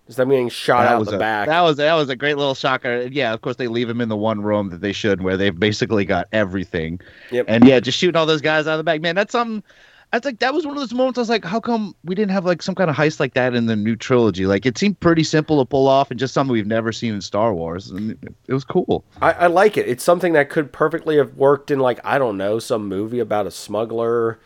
Just 0.08 0.18
them 0.18 0.30
getting 0.30 0.50
shot 0.50 0.86
out 0.86 0.94
of 0.96 1.00
was 1.00 1.08
the 1.10 1.16
a, 1.16 1.20
back. 1.20 1.48
that 1.48 1.62
was 1.62 1.78
that 1.78 1.94
was 1.94 2.10
a 2.10 2.16
great 2.16 2.38
little 2.38 2.56
shocker 2.56 3.08
yeah 3.12 3.34
of 3.34 3.42
course 3.42 3.56
they 3.56 3.68
leave 3.68 3.89
him 3.89 4.02
in 4.02 4.10
the 4.10 4.18
one 4.18 4.42
room 4.42 4.70
that 4.70 4.82
they 4.82 4.92
should 4.92 5.22
where 5.22 5.38
they've 5.38 5.58
basically 5.58 6.04
got 6.04 6.28
everything 6.34 7.00
Yep. 7.32 7.46
and 7.48 7.66
yeah 7.66 7.80
just 7.80 7.98
shooting 7.98 8.18
all 8.18 8.26
those 8.26 8.42
guys 8.42 8.68
out 8.68 8.74
of 8.74 8.78
the 8.80 8.84
back 8.84 9.00
man 9.02 9.16
that's 9.16 9.32
something 9.32 9.63
I 10.12 10.20
think 10.20 10.39
that 10.42 10.54
was 10.54 10.63
one 10.63 10.76
of 10.78 10.80
those 10.80 10.94
moments 10.94 11.18
I 11.18 11.22
was 11.22 11.30
like, 11.30 11.44
how 11.44 11.60
come 11.60 11.96
we 12.04 12.13
didn't 12.13 12.30
have 12.30 12.46
like 12.46 12.62
some 12.62 12.76
kind 12.76 12.88
of 12.88 12.96
heist 12.96 13.20
like 13.20 13.34
that 13.34 13.56
in 13.56 13.66
the 13.66 13.76
new 13.76 13.96
trilogy? 13.96 14.46
Like 14.46 14.63
it 14.63 14.78
seemed 14.78 15.00
pretty 15.00 15.24
simple 15.24 15.58
to 15.58 15.68
pull 15.68 15.88
off 15.88 16.12
and 16.12 16.20
just 16.20 16.36
something 16.36 16.52
we've 16.54 16.68
never 16.68 16.92
seen 16.92 17.16
in 17.16 17.22
Star 17.22 17.52
Wars. 17.52 17.89
And 17.89 18.12
it, 18.12 18.20
it 18.48 18.54
was 18.54 18.63
cool. 18.63 19.04
I, 19.24 19.32
I 19.32 19.48
like 19.48 19.76
it. 19.76 19.88
It's 19.89 20.04
something 20.04 20.34
that 20.34 20.52
could 20.52 20.72
perfectly 20.72 21.18
have 21.18 21.34
worked 21.34 21.72
in 21.72 21.80
like 21.80 22.00
I 22.04 22.20
don't 22.20 22.38
know 22.38 22.60
some 22.60 22.88
movie 22.88 23.18
about 23.18 23.48
a 23.48 23.52
smuggler 23.52 24.39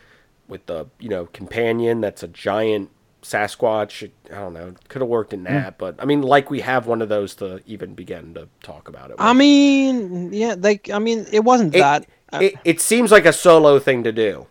with 0.48 0.64
the 0.64 0.86
you 1.00 1.10
know 1.10 1.26
companion 1.34 2.00
that's 2.00 2.22
a 2.22 2.28
giant 2.28 2.88
Sasquatch. 3.22 4.10
I 4.30 4.34
don't 4.34 4.54
know. 4.54 4.74
Could 4.88 5.02
have 5.02 5.08
worked 5.08 5.32
in 5.32 5.42
that, 5.44 5.78
but 5.78 5.96
I 5.98 6.04
mean, 6.04 6.22
like 6.22 6.50
we 6.50 6.60
have 6.60 6.86
one 6.86 7.02
of 7.02 7.08
those 7.08 7.34
to 7.36 7.60
even 7.66 7.94
begin 7.94 8.34
to 8.34 8.48
talk 8.62 8.88
about 8.88 9.10
it. 9.10 9.18
with. 9.18 9.20
I 9.20 9.32
mean, 9.32 10.32
yeah, 10.32 10.54
like 10.58 10.90
I 10.90 10.98
mean, 10.98 11.26
it 11.32 11.40
wasn't 11.44 11.74
it, 11.74 11.78
that. 11.80 12.06
uh, 12.32 12.38
it, 12.42 12.54
it 12.64 12.80
seems 12.80 13.10
like 13.10 13.26
a 13.26 13.32
solo 13.32 13.78
thing 13.78 14.04
to 14.04 14.12
do. 14.12 14.46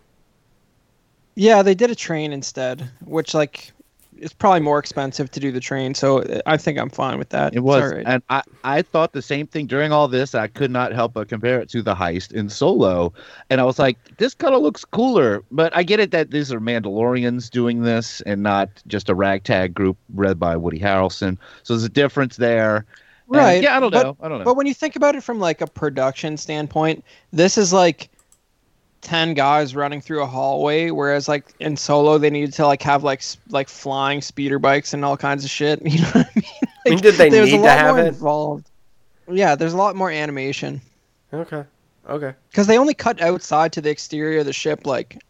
yeah, 1.34 1.62
they 1.62 1.74
did 1.74 1.90
a 1.90 1.94
train 1.94 2.32
instead, 2.32 2.90
which 3.04 3.34
like 3.34 3.72
it's 4.20 4.32
probably 4.32 4.60
more 4.60 4.78
expensive 4.78 5.30
to 5.30 5.40
do 5.40 5.52
the 5.52 5.60
train. 5.60 5.94
So 5.94 6.24
I 6.46 6.56
think 6.56 6.78
I'm 6.78 6.90
fine 6.90 7.18
with 7.18 7.28
that. 7.30 7.54
It 7.54 7.60
was, 7.60 7.92
right. 7.92 8.04
and 8.06 8.22
I, 8.28 8.42
I 8.64 8.82
thought 8.82 9.12
the 9.12 9.22
same 9.22 9.46
thing 9.46 9.66
during 9.66 9.92
all 9.92 10.08
this. 10.08 10.34
I 10.34 10.46
could 10.46 10.70
not 10.70 10.92
help 10.92 11.14
but 11.14 11.28
compare 11.28 11.60
it 11.60 11.68
to 11.70 11.82
the 11.82 11.94
heist 11.94 12.32
in 12.32 12.48
Solo, 12.48 13.12
and 13.50 13.60
I 13.60 13.64
was 13.64 13.78
like, 13.78 13.96
this 14.18 14.34
kind 14.34 14.54
of 14.54 14.62
looks 14.62 14.84
cooler. 14.84 15.42
But 15.50 15.74
I 15.76 15.82
get 15.82 16.00
it 16.00 16.10
that 16.10 16.30
these 16.30 16.52
are 16.52 16.60
Mandalorians 16.60 17.50
doing 17.50 17.82
this 17.82 18.20
and 18.22 18.42
not 18.42 18.68
just 18.86 19.08
a 19.08 19.14
ragtag 19.14 19.74
group 19.74 19.96
led 20.14 20.38
by 20.38 20.56
Woody 20.56 20.78
Harrelson. 20.78 21.38
So 21.62 21.74
there's 21.74 21.84
a 21.84 21.88
difference 21.88 22.36
there. 22.36 22.76
And, 22.76 23.36
Right. 23.36 23.62
yeah, 23.62 23.76
I 23.76 23.80
don't 23.80 23.92
but- 23.92 24.02
know. 24.02 24.16
I 24.20 24.28
don't 24.28 24.38
know. 24.38 24.44
But 24.44 24.56
when 24.56 24.66
you 24.66 24.72
think 24.74 24.96
about 24.96 25.14
it 25.14 25.22
from 25.22 25.38
like 25.38 25.60
a 25.60 25.66
production 25.66 26.36
standpoint, 26.38 27.04
this 27.32 27.58
is 27.58 27.72
like 27.74 28.08
ten 29.00 29.34
guys 29.34 29.74
running 29.74 30.00
through 30.00 30.22
a 30.22 30.26
hallway, 30.26 30.90
whereas 30.90 31.28
like 31.28 31.54
in 31.60 31.76
Solo 31.76 32.18
they 32.18 32.30
needed 32.30 32.52
to 32.54 32.66
like 32.66 32.82
have 32.82 33.04
like 33.04 33.20
s- 33.20 33.38
like 33.48 33.68
flying 33.68 34.20
speeder 34.20 34.58
bikes 34.58 34.92
and 34.94 35.04
all 35.04 35.16
kinds 35.16 35.44
of 35.44 35.50
shit. 35.50 35.80
You 35.86 36.00
know 36.02 36.08
what 36.08 36.26
I 36.26 36.30
mean? 36.34 36.44
I 36.86 36.90
mean, 36.90 36.98
did 37.00 37.14
they 37.14 37.30
need 37.30 37.62
to 37.62 37.70
have 37.70 37.96
more 37.96 38.04
it? 38.04 38.08
involved. 38.08 38.70
Yeah, 39.30 39.54
there's 39.54 39.74
a 39.74 39.76
lot 39.76 39.94
more 39.96 40.10
animation 40.10 40.80
Okay. 41.32 41.64
Okay. 42.08 42.32
because 42.50 42.66
they 42.66 42.78
only 42.78 42.94
cut 42.94 43.20
outside 43.20 43.72
to 43.74 43.80
the 43.82 43.90
exterior 43.90 44.40
of 44.40 44.46
the 44.46 44.52
ship 44.52 44.86
like 44.86 45.22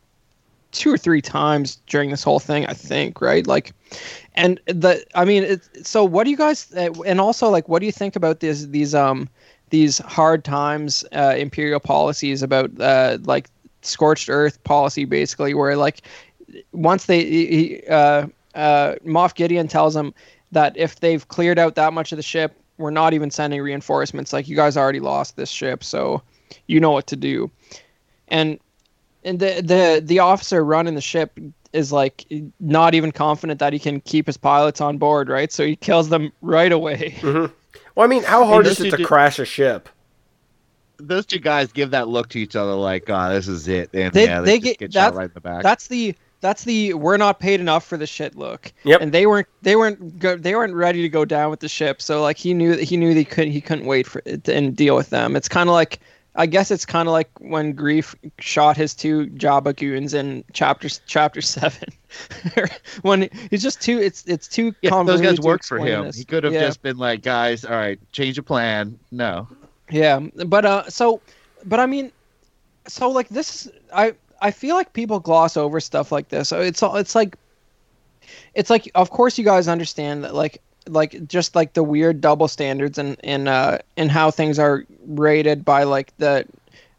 two 0.70 0.92
or 0.92 0.98
three 0.98 1.20
times 1.22 1.76
during 1.86 2.10
this 2.10 2.22
whole 2.22 2.38
thing. 2.38 2.66
I 2.66 2.74
think 2.74 3.20
right, 3.20 3.46
like, 3.46 3.72
and 4.34 4.60
the 4.66 5.04
I 5.14 5.24
mean, 5.24 5.42
it's, 5.42 5.68
so 5.88 6.04
what 6.04 6.24
do 6.24 6.30
you 6.30 6.36
guys 6.36 6.72
uh, 6.76 6.90
and 7.04 7.20
also 7.20 7.48
like 7.48 7.68
what 7.68 7.80
do 7.80 7.86
you 7.86 7.92
think 7.92 8.14
about 8.16 8.40
these 8.40 8.68
these 8.70 8.94
um 8.94 9.28
these 9.70 9.98
hard 9.98 10.44
times 10.44 11.04
uh, 11.12 11.34
imperial 11.36 11.80
policies 11.80 12.42
about 12.42 12.70
uh, 12.80 13.18
like 13.24 13.48
scorched 13.82 14.28
earth 14.28 14.62
policy 14.64 15.04
basically 15.04 15.54
where 15.54 15.76
like 15.76 16.02
once 16.72 17.06
they 17.06 17.24
he, 17.24 17.82
uh, 17.88 18.26
uh, 18.54 18.94
Moff 19.04 19.34
Gideon 19.34 19.68
tells 19.68 19.94
them 19.94 20.14
that 20.52 20.76
if 20.76 21.00
they've 21.00 21.26
cleared 21.28 21.58
out 21.58 21.74
that 21.74 21.92
much 21.92 22.12
of 22.12 22.16
the 22.16 22.22
ship, 22.22 22.58
we're 22.78 22.90
not 22.90 23.12
even 23.12 23.30
sending 23.30 23.60
reinforcements. 23.60 24.32
Like 24.32 24.48
you 24.48 24.56
guys 24.56 24.76
already 24.76 25.00
lost 25.00 25.36
this 25.36 25.50
ship, 25.50 25.84
so 25.84 26.22
you 26.66 26.80
know 26.80 26.90
what 26.90 27.06
to 27.08 27.16
do. 27.16 27.50
And 28.28 28.58
and 29.24 29.38
the 29.38 29.60
the 29.62 30.02
the 30.04 30.18
officer 30.20 30.64
running 30.64 30.94
the 30.94 31.00
ship 31.00 31.38
is 31.72 31.92
like 31.92 32.24
not 32.60 32.94
even 32.94 33.12
confident 33.12 33.60
that 33.60 33.72
he 33.74 33.78
can 33.78 34.00
keep 34.00 34.26
his 34.26 34.38
pilots 34.38 34.80
on 34.80 34.96
board, 34.96 35.28
right? 35.28 35.52
So 35.52 35.66
he 35.66 35.76
kills 35.76 36.08
them 36.08 36.32
right 36.40 36.72
away. 36.72 37.18
Well, 37.94 38.04
I 38.04 38.06
mean, 38.06 38.22
how 38.22 38.44
hard 38.44 38.66
is 38.66 38.80
it 38.80 38.90
to 38.90 38.96
did- 38.96 39.06
crash 39.06 39.38
a 39.40 39.44
ship? 39.44 39.88
Those 40.98 41.26
two 41.26 41.38
guys 41.38 41.70
give 41.72 41.90
that 41.92 42.08
look 42.08 42.28
to 42.30 42.40
each 42.40 42.56
other 42.56 42.72
like, 42.74 43.08
"Ah, 43.08 43.30
this 43.30 43.46
is 43.48 43.68
it." 43.68 43.90
And 43.94 44.12
They- 44.12 44.24
yeah, 44.24 44.40
they 44.40 44.58
just 44.58 44.64
get- 44.64 44.78
get 44.78 44.92
shot 44.92 45.14
right 45.14 45.26
in 45.26 45.30
the 45.34 45.40
back. 45.40 45.62
That's 45.62 45.86
the 45.88 46.14
that's 46.40 46.64
the 46.64 46.94
we're 46.94 47.16
not 47.16 47.40
paid 47.40 47.60
enough 47.60 47.84
for 47.84 47.96
the 47.96 48.06
shit 48.06 48.36
look. 48.36 48.72
Yep. 48.84 49.00
And 49.00 49.12
they 49.12 49.26
weren't 49.26 49.46
they 49.62 49.76
weren't 49.76 50.18
go, 50.18 50.36
they 50.36 50.54
weren't 50.54 50.74
ready 50.74 51.02
to 51.02 51.08
go 51.08 51.24
down 51.24 51.50
with 51.50 51.60
the 51.60 51.68
ship. 51.68 52.00
So 52.02 52.20
like 52.22 52.36
he 52.36 52.52
knew 52.54 52.76
that 52.76 52.82
he 52.84 52.96
knew 52.96 53.08
that 53.14 53.18
he 53.18 53.24
couldn't 53.24 53.52
he 53.52 53.60
couldn't 53.60 53.86
wait 53.86 54.06
for 54.06 54.22
it 54.24 54.48
and 54.48 54.76
deal 54.76 54.94
with 54.96 55.10
them. 55.10 55.34
It's 55.36 55.48
kind 55.48 55.68
of 55.68 55.72
like 55.74 56.00
I 56.36 56.46
guess 56.46 56.70
it's 56.70 56.84
kind 56.86 57.08
of 57.08 57.12
like 57.12 57.28
when 57.40 57.74
Greef 57.74 58.14
shot 58.38 58.76
his 58.76 58.94
two 58.94 59.26
Jabba 59.30 59.74
goons 59.74 60.14
in 60.14 60.44
chapter 60.52 60.88
chapter 61.08 61.40
seven. 61.40 61.88
when 63.02 63.28
he's 63.50 63.62
just 63.62 63.80
too 63.80 63.98
it's 63.98 64.24
it's 64.26 64.46
too 64.48 64.66
yeah, 64.82 64.90
those 64.90 64.90
convoluted 64.90 65.24
guys 65.26 65.36
to 65.40 65.42
worked 65.46 65.64
for 65.64 65.78
him. 65.78 66.04
this. 66.04 66.16
He 66.16 66.24
could 66.24 66.44
have 66.44 66.52
Yeah. 66.52 66.66
just 66.66 66.82
been 66.82 66.96
like, 66.98 67.22
"Guys, 67.22 67.64
all 67.64 67.72
right, 67.76 67.98
change 68.12 68.36
the 68.36 68.42
plan." 68.42 68.98
No, 69.10 69.48
Yeah, 69.90 70.20
but 70.46 70.64
uh, 70.64 70.88
so, 70.90 71.20
but 71.64 71.80
I 71.80 71.86
mean, 71.86 72.12
so 72.86 73.10
like 73.10 73.28
this, 73.28 73.70
I 73.92 74.14
I 74.40 74.50
feel 74.50 74.76
like 74.76 74.92
people 74.92 75.18
gloss 75.20 75.56
over 75.56 75.80
stuff 75.80 76.12
like 76.12 76.28
this. 76.28 76.48
So 76.48 76.60
It's 76.60 76.82
it's 76.82 77.14
like, 77.14 77.36
it's 78.54 78.70
like, 78.70 78.90
of 78.94 79.10
course, 79.10 79.38
you 79.38 79.44
guys 79.44 79.68
understand 79.68 80.24
that, 80.24 80.34
like, 80.34 80.60
like 80.86 81.26
just 81.26 81.54
like 81.54 81.72
the 81.72 81.82
weird 81.82 82.20
double 82.20 82.48
standards 82.48 82.98
and 82.98 83.16
and 83.22 83.46
uh 83.48 83.78
and 83.96 84.10
how 84.10 84.30
things 84.30 84.58
are 84.58 84.84
rated 85.06 85.64
by 85.64 85.82
like 85.82 86.16
the, 86.16 86.46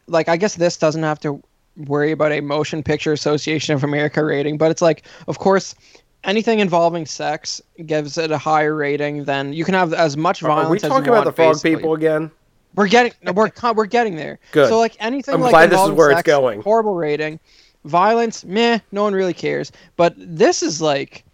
like 0.06 0.28
I 0.28 0.36
guess 0.36 0.54
this 0.56 0.76
doesn't 0.76 1.02
have 1.02 1.20
to 1.20 1.42
worry 1.76 2.12
about 2.12 2.32
a 2.32 2.40
Motion 2.40 2.82
Picture 2.82 3.12
Association 3.12 3.74
of 3.74 3.84
America 3.84 4.24
rating, 4.24 4.58
but 4.58 4.70
it's 4.70 4.82
like, 4.82 5.04
of 5.28 5.38
course. 5.38 5.74
Anything 6.22 6.58
involving 6.58 7.06
sex 7.06 7.62
gives 7.86 8.18
it 8.18 8.30
a 8.30 8.36
higher 8.36 8.74
rating 8.74 9.24
than 9.24 9.54
you 9.54 9.64
can 9.64 9.72
have 9.72 9.94
as 9.94 10.18
much 10.18 10.42
violence. 10.42 10.66
Are 10.66 10.70
we 10.70 10.78
talking 10.78 11.08
about 11.08 11.24
want, 11.24 11.24
the 11.24 11.32
frog 11.32 11.54
basically. 11.54 11.76
people 11.76 11.94
again? 11.94 12.30
We're 12.74 12.88
getting 12.88 13.12
no, 13.22 13.32
we're 13.34 13.50
we're 13.74 13.86
getting 13.86 14.16
there. 14.16 14.38
Good. 14.52 14.68
So 14.68 14.78
like 14.78 14.96
anything 15.00 15.34
I'm 15.34 15.40
like 15.40 15.50
glad 15.50 15.70
this 15.70 15.80
is 15.80 15.90
where 15.90 16.10
it's 16.10 16.22
going. 16.22 16.62
Horrible 16.62 16.94
rating. 16.94 17.40
Violence, 17.84 18.44
meh, 18.44 18.78
no 18.92 19.02
one 19.02 19.14
really 19.14 19.32
cares. 19.32 19.72
But 19.96 20.14
this 20.16 20.62
is 20.62 20.80
like 20.82 21.24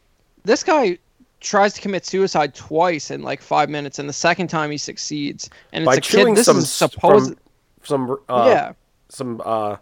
this 0.44 0.62
guy 0.62 0.98
tries 1.40 1.74
to 1.74 1.80
commit 1.80 2.06
suicide 2.06 2.54
twice 2.54 3.10
in 3.10 3.22
like 3.22 3.40
five 3.40 3.68
minutes, 3.68 3.98
and 3.98 4.08
the 4.08 4.12
second 4.12 4.48
time 4.48 4.70
he 4.70 4.78
succeeds. 4.78 5.50
And 5.72 5.82
it's 5.82 5.86
By 5.86 5.94
a 5.96 6.00
chewing 6.00 6.34
kid. 6.34 6.38
This 6.38 6.46
some 6.46 6.58
is 6.58 6.70
supposed. 6.70 7.34
some 7.82 8.16
uh, 8.28 8.46
yeah. 8.48 8.72
some 9.08 9.42
uh 9.44 9.76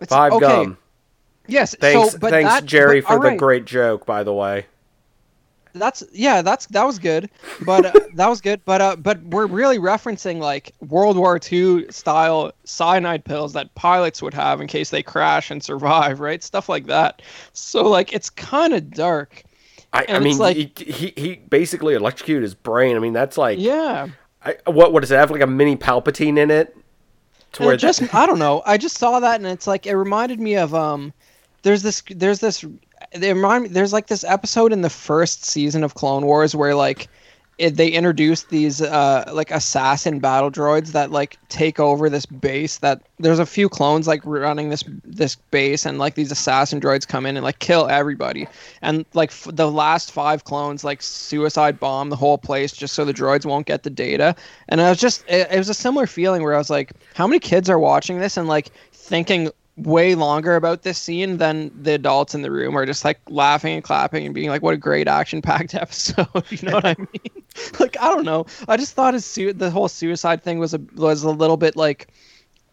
It's, 0.00 0.10
five 0.10 0.32
okay. 0.32 0.46
gum. 0.46 0.78
Yes. 1.46 1.74
Thanks, 1.76 2.12
so, 2.12 2.18
but 2.18 2.30
thanks 2.30 2.50
that, 2.50 2.64
Jerry 2.64 3.00
but- 3.00 3.22
for 3.22 3.30
the 3.30 3.36
great 3.36 3.64
joke. 3.64 4.04
By 4.06 4.24
the 4.24 4.32
way, 4.34 4.66
that's 5.78 6.02
yeah 6.12 6.42
that's 6.42 6.66
that 6.66 6.84
was 6.84 6.98
good 6.98 7.30
but 7.64 7.86
uh, 7.86 7.92
that 8.14 8.28
was 8.28 8.40
good 8.40 8.60
but 8.64 8.80
uh 8.80 8.96
but 8.96 9.22
we're 9.24 9.46
really 9.46 9.78
referencing 9.78 10.38
like 10.38 10.72
world 10.88 11.16
war 11.16 11.38
ii 11.52 11.86
style 11.90 12.52
cyanide 12.64 13.24
pills 13.24 13.52
that 13.52 13.74
pilots 13.74 14.20
would 14.22 14.34
have 14.34 14.60
in 14.60 14.66
case 14.66 14.90
they 14.90 15.02
crash 15.02 15.50
and 15.50 15.62
survive 15.62 16.20
right? 16.20 16.42
Stuff 16.42 16.68
like 16.68 16.86
that. 16.86 17.22
So 17.52 17.84
like 17.88 18.12
it's 18.12 18.30
kind 18.30 18.74
of 18.74 18.90
dark. 18.90 19.42
I, 19.92 20.06
I 20.08 20.18
mean, 20.18 20.38
like- 20.38 20.56
he, 20.56 20.92
he 20.92 21.12
he 21.16 21.34
basically 21.36 21.94
electrocuted 21.94 22.42
his 22.42 22.54
brain. 22.54 22.96
I 22.96 22.98
mean, 22.98 23.12
that's 23.12 23.38
like 23.38 23.58
yeah. 23.58 24.08
I, 24.44 24.56
what 24.66 24.92
what 24.92 25.00
does 25.00 25.10
it 25.10 25.16
have 25.16 25.30
like 25.30 25.40
a 25.42 25.46
mini 25.46 25.76
Palpatine 25.76 26.38
in 26.38 26.50
it? 26.50 26.76
To 27.52 27.64
where 27.64 27.76
just 27.76 28.00
that- 28.00 28.14
i 28.14 28.26
don't 28.26 28.38
know. 28.38 28.62
I 28.66 28.76
just 28.76 28.98
saw 28.98 29.20
that 29.20 29.36
and 29.36 29.46
it's 29.46 29.66
like 29.66 29.86
it 29.86 29.96
reminded 29.96 30.40
me 30.40 30.56
of 30.56 30.74
um 30.74 31.12
there's 31.62 31.82
this 31.82 32.02
there's 32.10 32.40
this 32.40 32.64
they 33.14 33.32
remind 33.32 33.64
me 33.64 33.68
there's 33.68 33.92
like 33.92 34.06
this 34.06 34.24
episode 34.24 34.72
in 34.72 34.82
the 34.82 34.90
first 34.90 35.44
season 35.44 35.84
of 35.84 35.94
clone 35.94 36.26
wars 36.26 36.54
where 36.54 36.74
like 36.74 37.08
it, 37.58 37.76
they 37.76 37.88
introduced 37.88 38.50
these 38.50 38.82
uh 38.82 39.30
like 39.32 39.50
assassin 39.50 40.18
battle 40.18 40.50
droids 40.50 40.88
that 40.92 41.10
like 41.10 41.38
take 41.48 41.80
over 41.80 42.10
this 42.10 42.26
base 42.26 42.78
that 42.78 43.00
there's 43.18 43.38
a 43.38 43.46
few 43.46 43.68
clones 43.68 44.06
like 44.06 44.20
running 44.24 44.68
this 44.68 44.84
this 45.04 45.36
base 45.36 45.86
and 45.86 45.98
like 45.98 46.16
these 46.16 46.30
assassin 46.30 46.80
droids 46.80 47.08
come 47.08 47.24
in 47.24 47.36
and 47.36 47.44
like 47.44 47.58
kill 47.58 47.88
everybody. 47.88 48.46
And 48.82 49.06
like 49.14 49.30
f- 49.30 49.48
the 49.50 49.70
last 49.70 50.12
five 50.12 50.44
clones 50.44 50.84
like 50.84 51.00
suicide 51.02 51.80
bomb 51.80 52.10
the 52.10 52.16
whole 52.16 52.36
place 52.36 52.72
just 52.72 52.94
so 52.94 53.06
the 53.06 53.14
droids 53.14 53.46
won't 53.46 53.66
get 53.66 53.84
the 53.84 53.90
data. 53.90 54.36
And 54.68 54.80
i 54.82 54.90
was 54.90 54.98
just 54.98 55.24
it, 55.26 55.50
it 55.50 55.58
was 55.58 55.70
a 55.70 55.74
similar 55.74 56.06
feeling 56.06 56.42
where 56.42 56.54
i 56.54 56.58
was 56.58 56.70
like 56.70 56.92
how 57.14 57.26
many 57.26 57.38
kids 57.38 57.70
are 57.70 57.78
watching 57.78 58.18
this 58.18 58.36
and 58.36 58.48
like 58.48 58.70
thinking 58.92 59.50
way 59.76 60.14
longer 60.14 60.56
about 60.56 60.82
this 60.82 60.98
scene 60.98 61.36
than 61.36 61.70
the 61.82 61.92
adults 61.92 62.34
in 62.34 62.40
the 62.40 62.50
room 62.50 62.76
are 62.76 62.86
just 62.86 63.04
like 63.04 63.20
laughing 63.28 63.74
and 63.74 63.84
clapping 63.84 64.24
and 64.24 64.34
being 64.34 64.48
like 64.48 64.62
what 64.62 64.72
a 64.72 64.78
great 64.78 65.06
action 65.06 65.42
packed 65.42 65.74
episode 65.74 66.26
you 66.48 66.66
know 66.68 66.74
what 66.74 66.86
i 66.86 66.96
mean? 66.98 67.44
Like 67.78 67.96
i 68.00 68.08
don't 68.08 68.24
know. 68.24 68.46
I 68.68 68.76
just 68.76 68.94
thought 68.94 69.14
his 69.14 69.24
su- 69.24 69.52
the 69.52 69.70
whole 69.70 69.88
suicide 69.88 70.42
thing 70.42 70.58
was 70.58 70.74
a 70.74 70.80
was 70.94 71.22
a 71.22 71.30
little 71.30 71.56
bit 71.56 71.76
like 71.76 72.08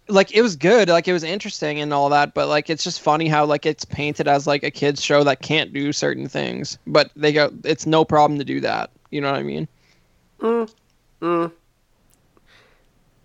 like 0.09 0.33
it 0.35 0.41
was 0.41 0.55
good 0.55 0.89
like 0.89 1.07
it 1.07 1.13
was 1.13 1.23
interesting 1.23 1.79
and 1.79 1.93
all 1.93 2.09
that 2.09 2.33
but 2.33 2.47
like 2.47 2.69
it's 2.69 2.83
just 2.83 3.01
funny 3.01 3.27
how 3.27 3.45
like 3.45 3.65
it's 3.65 3.85
painted 3.85 4.27
as 4.27 4.45
like 4.45 4.63
a 4.63 4.71
kids 4.71 5.01
show 5.01 5.23
that 5.23 5.41
can't 5.41 5.73
do 5.73 5.93
certain 5.93 6.27
things 6.27 6.77
but 6.87 7.09
they 7.15 7.31
go 7.31 7.49
it's 7.63 7.85
no 7.85 8.03
problem 8.03 8.37
to 8.37 8.45
do 8.45 8.59
that 8.59 8.91
you 9.11 9.21
know 9.21 9.31
what 9.31 9.39
i 9.39 9.43
mean 9.43 9.67
mm, 10.39 10.73
mm. 11.21 11.51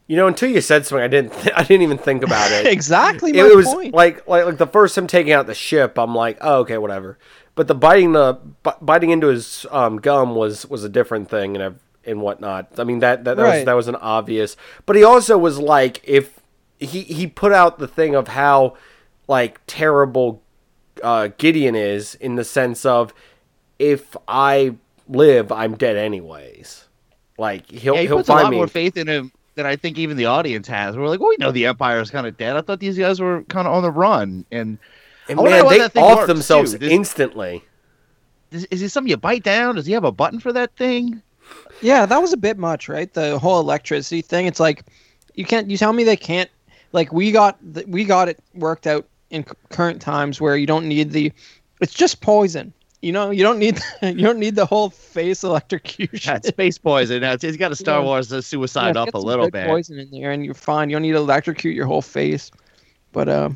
You 0.08 0.16
know, 0.16 0.26
until 0.26 0.48
you 0.48 0.62
said 0.62 0.86
something, 0.86 1.04
I 1.04 1.08
didn't 1.08 1.34
th- 1.34 1.54
I 1.54 1.62
didn't 1.62 1.82
even 1.82 1.98
think 1.98 2.22
about 2.22 2.50
it. 2.50 2.66
exactly 2.72 3.32
my 3.34 3.40
it 3.40 3.54
was 3.54 3.66
point 3.66 3.94
like 3.94 4.26
like 4.26 4.46
like 4.46 4.56
the 4.56 4.66
first 4.66 4.96
him 4.96 5.06
taking 5.06 5.32
out 5.32 5.46
the 5.46 5.54
ship. 5.54 5.98
I'm 5.98 6.14
like, 6.14 6.38
oh 6.40 6.60
okay, 6.60 6.78
whatever. 6.78 7.18
But 7.54 7.68
the 7.68 7.74
biting 7.74 8.12
the 8.12 8.40
b- 8.62 8.70
biting 8.80 9.10
into 9.10 9.26
his 9.26 9.66
um, 9.70 9.98
gum 9.98 10.34
was 10.34 10.66
was 10.66 10.82
a 10.82 10.88
different 10.88 11.28
thing 11.28 11.56
and 11.56 11.78
and 12.06 12.22
whatnot. 12.22 12.78
I 12.78 12.84
mean 12.84 13.00
that 13.00 13.24
that, 13.24 13.36
that 13.36 13.56
was 13.56 13.64
that 13.66 13.74
was 13.74 13.88
an 13.88 13.96
obvious. 13.96 14.56
But 14.86 14.96
he 14.96 15.04
also 15.04 15.36
was 15.36 15.58
like, 15.58 16.00
if 16.04 16.40
he 16.80 17.02
he 17.02 17.26
put 17.26 17.52
out 17.52 17.78
the 17.78 17.88
thing 17.88 18.14
of 18.14 18.28
how 18.28 18.78
like 19.28 19.60
terrible 19.66 20.42
uh, 21.02 21.28
Gideon 21.36 21.74
is 21.74 22.14
in 22.14 22.36
the 22.36 22.44
sense 22.44 22.86
of 22.86 23.12
if 23.78 24.16
I 24.26 24.76
live, 25.06 25.52
I'm 25.52 25.76
dead 25.76 25.96
anyways. 25.96 26.86
Like 27.36 27.70
he'll 27.70 27.94
yeah, 27.94 28.00
he 28.00 28.06
he'll 28.06 28.16
puts 28.16 28.30
a 28.30 28.32
find 28.32 28.44
lot 28.44 28.50
me. 28.52 28.56
more 28.56 28.68
faith 28.68 28.96
in 28.96 29.06
him 29.06 29.32
than 29.58 29.66
I 29.66 29.74
think 29.74 29.98
even 29.98 30.16
the 30.16 30.26
audience 30.26 30.68
has. 30.68 30.96
We're 30.96 31.08
like, 31.08 31.18
well, 31.18 31.30
we 31.30 31.36
know 31.38 31.50
the 31.50 31.66
Empire 31.66 32.00
is 32.00 32.10
kind 32.12 32.28
of 32.28 32.36
dead. 32.38 32.56
I 32.56 32.60
thought 32.60 32.78
these 32.78 32.96
guys 32.96 33.20
were 33.20 33.42
kind 33.48 33.66
of 33.66 33.74
on 33.74 33.82
the 33.82 33.90
run, 33.90 34.46
and 34.52 34.78
and 35.28 35.38
I 35.38 35.42
man, 35.42 35.90
they 35.92 36.00
off 36.00 36.28
themselves 36.28 36.78
too. 36.78 36.86
Instantly. 36.86 37.64
is, 38.52 38.66
is 38.70 38.82
it 38.82 38.90
something 38.90 39.10
you 39.10 39.16
bite 39.16 39.42
down? 39.42 39.74
Does 39.74 39.84
he 39.84 39.92
have 39.92 40.04
a 40.04 40.12
button 40.12 40.38
for 40.38 40.52
that 40.52 40.74
thing? 40.76 41.20
Yeah, 41.82 42.06
that 42.06 42.22
was 42.22 42.32
a 42.32 42.36
bit 42.36 42.56
much, 42.56 42.88
right? 42.88 43.12
The 43.12 43.38
whole 43.38 43.58
electricity 43.58 44.22
thing. 44.22 44.46
It's 44.46 44.60
like 44.60 44.84
you 45.34 45.44
can't. 45.44 45.68
You 45.68 45.76
tell 45.76 45.92
me 45.92 46.04
they 46.04 46.16
can't. 46.16 46.48
Like 46.92 47.12
we 47.12 47.32
got 47.32 47.58
the, 47.60 47.84
we 47.88 48.04
got 48.04 48.28
it 48.28 48.38
worked 48.54 48.86
out 48.86 49.06
in 49.30 49.44
c- 49.44 49.52
current 49.70 50.00
times 50.00 50.40
where 50.40 50.56
you 50.56 50.66
don't 50.66 50.86
need 50.86 51.10
the. 51.10 51.32
It's 51.80 51.94
just 51.94 52.20
poison. 52.20 52.72
You 53.00 53.12
know, 53.12 53.30
you 53.30 53.42
don't 53.44 53.58
need 53.58 53.78
you 54.02 54.14
don't 54.14 54.38
need 54.38 54.56
the 54.56 54.66
whole 54.66 54.90
face 54.90 55.44
electrocution. 55.44 56.18
Yeah, 56.32 56.36
it's 56.36 56.48
space 56.48 56.78
poison. 56.78 57.20
Now, 57.20 57.32
it's- 57.34 57.42
He's 57.42 57.56
got 57.56 57.70
a 57.72 57.76
Star 57.76 58.00
Yeah. 58.00 58.04
Wars 58.06 58.28
the 58.28 58.42
suicide 58.42 58.96
Yeah, 58.96 59.02
up 59.02 59.14
a 59.14 59.18
little 59.18 59.50
bit. 59.50 59.66
Poison 59.66 59.98
in 59.98 60.10
there, 60.10 60.32
and 60.32 60.44
you're 60.44 60.54
fine. 60.54 60.90
You 60.90 60.96
don't 60.96 61.02
need 61.02 61.12
to 61.12 61.18
electrocute 61.18 61.74
your 61.76 61.86
whole 61.86 62.02
face. 62.02 62.50
But 63.12 63.28
uh, 63.28 63.50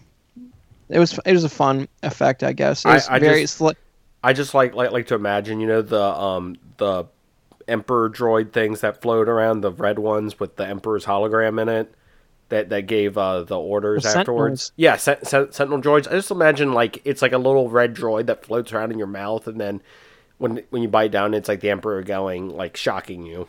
it 0.88 0.98
was 0.98 1.18
it 1.26 1.32
was 1.32 1.44
a 1.44 1.48
fun 1.48 1.88
effect, 2.02 2.42
I 2.44 2.52
guess. 2.52 2.84
It 2.84 2.88
I- 2.88 3.16
I 3.16 3.18
very 3.18 3.42
just- 3.42 3.58
sli- 3.60 3.74
I 4.24 4.32
just 4.32 4.54
like 4.54 4.74
like 4.74 4.92
like 4.92 5.06
to 5.08 5.16
imagine, 5.16 5.60
you 5.60 5.66
know, 5.66 5.82
the 5.82 6.00
um 6.02 6.56
the 6.76 7.04
emperor 7.68 8.08
droid 8.10 8.52
things 8.52 8.80
that 8.80 9.00
float 9.02 9.28
around, 9.28 9.62
the 9.62 9.72
red 9.72 9.98
ones 9.98 10.38
with 10.38 10.54
the 10.56 10.66
emperor's 10.66 11.04
hologram 11.04 11.60
in 11.60 11.68
it. 11.68 11.92
That 12.52 12.68
that 12.68 12.86
gave 12.86 13.18
uh, 13.18 13.42
the 13.42 13.58
orders 13.58 14.04
The 14.04 14.18
afterwards. 14.18 14.62
Sentinels. 14.66 14.72
Yeah, 14.76 14.96
sen- 14.96 15.24
sen- 15.24 15.50
sentinel 15.52 15.82
droids. 15.82 16.06
I 16.06 16.12
just 16.12 16.30
imagine 16.30 16.72
like 16.72 17.00
it's 17.04 17.20
like 17.22 17.32
a 17.32 17.38
little 17.38 17.68
red 17.68 17.94
droid 17.94 18.26
that 18.26 18.44
floats 18.46 18.72
around 18.72 18.92
in 18.92 18.98
your 18.98 19.06
mouth, 19.08 19.46
and 19.48 19.60
then 19.60 19.82
when 20.38 20.62
when 20.70 20.82
you 20.82 20.88
bite 20.88 21.10
down, 21.10 21.34
it's 21.34 21.48
like 21.48 21.60
the 21.60 21.70
emperor 21.70 22.02
going 22.02 22.48
like 22.50 22.76
shocking 22.76 23.26
you. 23.26 23.48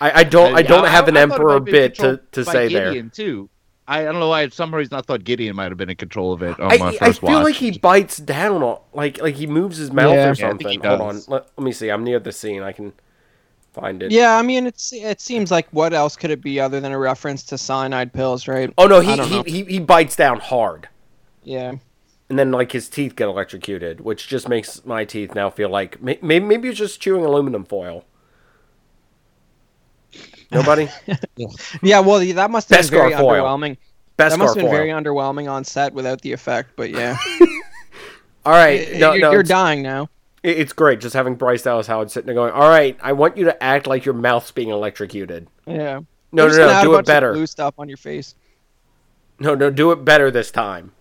I, 0.00 0.20
I 0.20 0.24
don't 0.24 0.54
I 0.54 0.62
don't 0.62 0.86
have 0.86 1.08
an 1.08 1.16
I 1.16 1.26
thought 1.26 1.32
emperor 1.34 1.60
bit 1.60 1.94
to, 1.96 2.20
to 2.32 2.44
by 2.44 2.52
say 2.52 2.68
there. 2.72 2.86
Gideon, 2.92 3.10
too. 3.10 3.50
I, 3.86 4.00
I 4.00 4.04
don't 4.04 4.20
know 4.20 4.28
why. 4.28 4.46
For 4.48 4.54
some 4.54 4.74
reason, 4.74 4.94
I 4.96 5.02
thought 5.02 5.24
Gideon 5.24 5.56
might 5.56 5.70
have 5.70 5.76
been 5.76 5.90
in 5.90 5.96
control 5.96 6.32
of 6.32 6.42
it 6.42 6.58
on 6.60 6.78
my 6.78 6.86
I, 6.88 6.96
first 6.96 7.02
I 7.02 7.26
feel 7.26 7.34
watch. 7.36 7.44
like 7.44 7.54
he 7.56 7.78
bites 7.78 8.16
down 8.16 8.62
on 8.62 8.80
like 8.94 9.20
like 9.20 9.34
he 9.34 9.46
moves 9.46 9.76
his 9.76 9.92
mouth 9.92 10.14
Yeah. 10.14 10.30
or 10.30 10.34
Yeah, 10.34 10.46
I 10.46 10.50
think 10.56 10.60
he 10.70 10.74
something. 10.74 10.80
Hold 10.90 11.00
on, 11.02 11.16
let, 11.28 11.46
let 11.56 11.64
me 11.64 11.72
see. 11.72 11.90
I'm 11.90 12.04
near 12.04 12.18
the 12.18 12.32
scene. 12.32 12.62
I 12.62 12.72
can 12.72 12.92
find 13.72 14.02
it. 14.02 14.10
Yeah, 14.12 14.36
I 14.36 14.42
mean, 14.42 14.66
it's 14.66 14.92
it 14.92 15.20
seems 15.20 15.50
like 15.50 15.68
what 15.70 15.92
else 15.92 16.16
could 16.16 16.30
it 16.30 16.40
be 16.42 16.60
other 16.60 16.80
than 16.80 16.92
a 16.92 16.98
reference 16.98 17.42
to 17.44 17.58
cyanide 17.58 18.12
pills, 18.12 18.48
right? 18.48 18.72
Oh 18.78 18.86
no, 18.86 19.00
he 19.00 19.16
he, 19.22 19.42
he 19.42 19.64
he 19.64 19.78
bites 19.78 20.16
down 20.16 20.40
hard, 20.40 20.88
Yeah. 21.44 21.74
and 22.28 22.38
then 22.38 22.50
like 22.52 22.72
his 22.72 22.88
teeth 22.88 23.16
get 23.16 23.28
electrocuted, 23.28 24.00
which 24.00 24.28
just 24.28 24.48
makes 24.48 24.84
my 24.84 25.04
teeth 25.04 25.34
now 25.34 25.50
feel 25.50 25.68
like 25.68 26.00
maybe 26.02 26.40
maybe 26.40 26.68
you're 26.68 26.74
just 26.74 27.00
chewing 27.00 27.24
aluminum 27.24 27.64
foil. 27.64 28.04
Nobody. 30.52 30.88
Yeah, 31.82 32.00
well, 32.00 32.18
that 32.34 32.50
must 32.50 32.68
have 32.70 32.80
been 32.82 32.90
very 32.90 33.12
foil. 33.12 33.44
underwhelming. 33.44 33.76
Best 34.16 34.32
that 34.34 34.38
must 34.38 34.54
have 34.54 34.62
been 34.62 34.70
foil. 34.70 34.72
very 34.72 34.88
underwhelming 34.90 35.50
on 35.50 35.64
set 35.64 35.94
without 35.94 36.20
the 36.22 36.32
effect, 36.32 36.70
but 36.76 36.90
yeah. 36.90 37.16
All 38.44 38.52
right, 38.52 38.92
no, 38.96 39.12
you're 39.12 39.20
no, 39.20 39.32
you're 39.32 39.42
dying 39.42 39.80
now. 39.82 40.08
It- 40.42 40.58
it's 40.58 40.72
great 40.72 41.00
just 41.00 41.14
having 41.14 41.34
Bryce 41.34 41.62
Dallas 41.62 41.86
Howard 41.86 42.10
sitting 42.10 42.26
there 42.26 42.34
going, 42.34 42.52
"All 42.52 42.68
right, 42.68 42.96
I 43.02 43.12
want 43.12 43.36
you 43.36 43.44
to 43.44 43.62
act 43.62 43.86
like 43.86 44.04
your 44.04 44.14
mouth's 44.14 44.50
being 44.50 44.68
electrocuted." 44.70 45.46
Yeah. 45.66 46.00
No, 46.32 46.42
They're 46.42 46.44
no, 46.44 46.46
just 46.48 46.58
gonna 46.58 46.72
no, 46.72 46.82
do 46.82 46.94
it 46.98 47.06
better. 47.06 47.32
Blue 47.32 47.46
stuff 47.46 47.74
on 47.78 47.88
your 47.88 47.96
face. 47.96 48.34
No, 49.38 49.54
no, 49.54 49.70
do 49.70 49.90
it 49.92 50.04
better 50.04 50.30
this 50.30 50.50
time. 50.50 50.92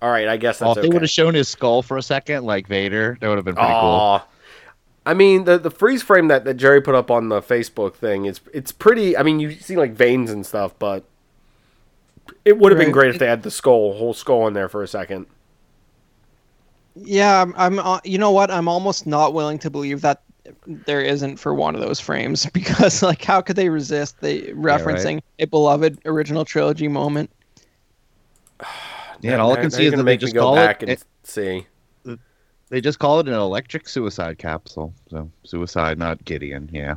All 0.00 0.10
right, 0.10 0.28
I 0.28 0.36
guess 0.36 0.62
Oh, 0.62 0.66
that's 0.66 0.76
if 0.78 0.82
they 0.82 0.88
okay. 0.88 0.94
would 0.94 1.02
have 1.02 1.10
shown 1.10 1.34
his 1.34 1.48
skull 1.48 1.82
for 1.82 1.96
a 1.96 2.02
second, 2.02 2.44
like 2.44 2.68
Vader, 2.68 3.18
that 3.20 3.28
would 3.28 3.36
have 3.36 3.44
been 3.44 3.56
pretty 3.56 3.72
cool. 3.72 4.22
I 5.04 5.14
mean, 5.14 5.44
the 5.44 5.58
the 5.58 5.70
freeze 5.70 6.02
frame 6.02 6.28
that, 6.28 6.44
that 6.44 6.54
Jerry 6.54 6.80
put 6.82 6.94
up 6.94 7.10
on 7.10 7.28
the 7.30 7.40
Facebook 7.40 7.94
thing 7.94 8.26
is 8.26 8.40
it's 8.52 8.70
pretty. 8.72 9.16
I 9.16 9.22
mean, 9.22 9.40
you 9.40 9.52
see 9.52 9.74
like 9.76 9.92
veins 9.94 10.30
and 10.30 10.44
stuff, 10.46 10.74
but 10.78 11.04
it 12.44 12.58
would 12.58 12.70
have 12.72 12.78
been 12.78 12.92
great 12.92 13.10
if 13.10 13.18
they 13.18 13.26
had 13.26 13.42
the 13.42 13.50
skull, 13.50 13.94
whole 13.94 14.12
skull 14.14 14.46
in 14.46 14.52
there 14.54 14.68
for 14.68 14.82
a 14.82 14.88
second. 14.88 15.26
Yeah, 17.04 17.42
I'm. 17.42 17.54
I'm 17.56 17.78
uh, 17.78 18.00
you 18.04 18.18
know 18.18 18.30
what? 18.30 18.50
I'm 18.50 18.68
almost 18.68 19.06
not 19.06 19.34
willing 19.34 19.58
to 19.60 19.70
believe 19.70 20.00
that 20.02 20.22
there 20.66 21.00
isn't 21.00 21.36
for 21.36 21.54
one 21.54 21.74
of 21.74 21.80
those 21.80 22.00
frames 22.00 22.46
because, 22.52 23.02
like, 23.02 23.22
how 23.24 23.40
could 23.40 23.56
they 23.56 23.68
resist 23.68 24.20
the 24.20 24.52
referencing 24.52 25.20
a 25.38 25.46
beloved 25.46 26.00
original 26.04 26.44
trilogy 26.44 26.88
moment? 26.88 27.30
Yeah, 29.20 29.32
and 29.32 29.42
all 29.42 29.52
I 29.52 29.60
can 29.60 29.72
see 29.72 29.84
is 29.84 29.90
gonna 29.90 30.04
that 30.04 30.06
they 30.06 30.16
just 30.16 30.32
go 30.32 30.42
call 30.42 30.54
back 30.54 30.80
it, 30.80 30.88
and 30.88 31.04
see. 31.24 31.66
They 32.68 32.80
just 32.80 32.98
call 33.00 33.18
it 33.18 33.26
an 33.26 33.34
electric 33.34 33.88
suicide 33.88 34.38
capsule. 34.38 34.94
So 35.10 35.28
suicide, 35.42 35.98
not 35.98 36.24
Gideon. 36.24 36.70
Yeah. 36.72 36.96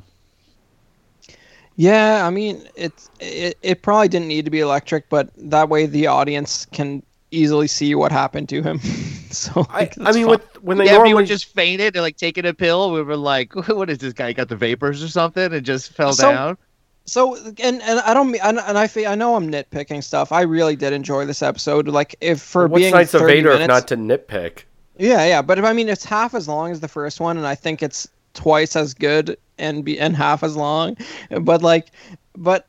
Yeah, 1.78 2.28
I 2.28 2.30
mean, 2.30 2.68
it's 2.76 3.10
it, 3.20 3.58
it 3.62 3.82
probably 3.82 4.08
didn't 4.08 4.28
need 4.28 4.46
to 4.46 4.52
be 4.52 4.60
electric, 4.60 5.10
but 5.10 5.32
that 5.38 5.70
way 5.70 5.86
the 5.86 6.08
audience 6.08 6.66
can 6.68 7.02
easily 7.32 7.68
see 7.68 7.96
what 7.96 8.12
happened 8.12 8.50
to 8.50 8.62
him. 8.62 8.80
so 9.32 9.66
I, 9.70 9.80
like, 9.80 9.98
I 10.00 10.04
that's 10.04 10.16
mean, 10.18 10.26
fine. 10.26 10.32
with, 10.32 10.64
when 10.64 10.78
they 10.78 10.86
yeah, 10.86 10.94
normally 10.94 11.14
would 11.16 11.26
just 11.28 11.46
fainted 11.46 11.96
and 11.96 12.04
like 12.04 12.18
taking 12.18 12.46
a 12.46 12.54
pill, 12.54 12.92
we 12.92 13.02
were 13.02 13.18
like, 13.18 13.56
"What 13.68 13.90
is 13.90 13.98
this 14.00 14.14
guy? 14.14 14.30
He 14.30 14.34
got 14.34 14.50
the 14.50 14.56
vapors 14.56 15.04
or 15.04 15.08
something?" 15.08 15.54
and 15.54 15.66
just 15.66 15.94
fell 15.94 16.14
So- 16.14 16.32
down. 16.32 16.58
So 17.06 17.36
and 17.36 17.82
and 17.82 18.00
I 18.02 18.14
don't 18.14 18.30
mean 18.32 18.42
and, 18.44 18.60
and 18.60 18.78
I 18.78 18.86
fe- 18.86 19.08
I 19.08 19.16
know 19.16 19.36
I'm 19.36 19.52
nitpicking 19.52 20.04
stuff. 20.04 20.32
I 20.32 20.42
really 20.42 20.76
did 20.76 20.94
enjoy 20.94 21.26
this 21.26 21.42
episode. 21.42 21.88
Like 21.88 22.16
if 22.22 22.40
for 22.40 22.68
what's 22.68 22.82
being 22.82 22.94
Knights 22.94 23.16
of 23.16 23.22
30 23.22 23.34
Vader 23.34 23.50
minutes, 23.50 23.64
if 23.64 23.68
not 23.68 23.88
to 23.88 23.98
nitpick? 23.98 24.64
Yeah, 25.00 25.26
yeah, 25.26 25.42
but 25.42 25.58
if, 25.58 25.66
I 25.66 25.74
mean 25.74 25.90
it's 25.90 26.06
half 26.06 26.36
as 26.36 26.48
long 26.48 26.72
as 26.72 26.80
the 26.80 26.88
first 26.88 27.20
one, 27.20 27.38
and 27.38 27.48
I 27.48 27.56
think 27.56 27.82
it's 27.82 28.08
twice 28.36 28.76
as 28.76 28.94
good 28.94 29.36
and 29.58 29.84
be 29.84 30.00
and 30.00 30.16
half 30.16 30.44
as 30.44 30.56
long. 30.56 30.96
But 31.42 31.64
like, 31.64 31.88
but 32.38 32.68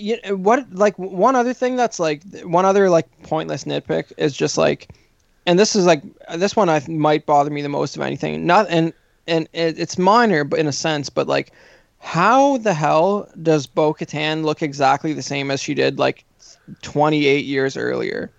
you 0.00 0.18
what 0.36 0.66
like 0.72 0.98
one 0.98 1.36
other 1.36 1.52
thing 1.54 1.76
that's 1.76 1.98
like 2.00 2.22
one 2.42 2.64
other 2.64 2.88
like 2.90 3.06
pointless 3.22 3.64
nitpick 3.64 4.12
is 4.18 4.36
just 4.36 4.56
like, 4.58 4.88
and 5.46 5.58
this 5.58 5.74
is 5.76 5.86
like 5.86 6.02
this 6.36 6.54
one 6.56 6.68
I 6.68 6.82
might 6.88 7.26
bother 7.26 7.50
me 7.50 7.62
the 7.62 7.68
most 7.68 7.96
of 7.96 8.02
anything. 8.02 8.46
Not 8.46 8.66
and 8.70 8.92
and 9.26 9.48
it, 9.52 9.78
it's 9.78 9.98
minor, 9.98 10.44
but 10.44 10.58
in 10.58 10.66
a 10.66 10.72
sense, 10.72 11.08
but 11.10 11.26
like. 11.26 11.52
How 12.00 12.58
the 12.58 12.74
hell 12.74 13.28
does 13.42 13.66
Bo 13.66 13.92
Katan 13.92 14.44
look 14.44 14.62
exactly 14.62 15.12
the 15.12 15.20
same 15.20 15.50
as 15.50 15.60
she 15.60 15.74
did 15.74 15.98
like 15.98 16.24
28 16.82 17.44
years 17.44 17.76
earlier? 17.76 18.30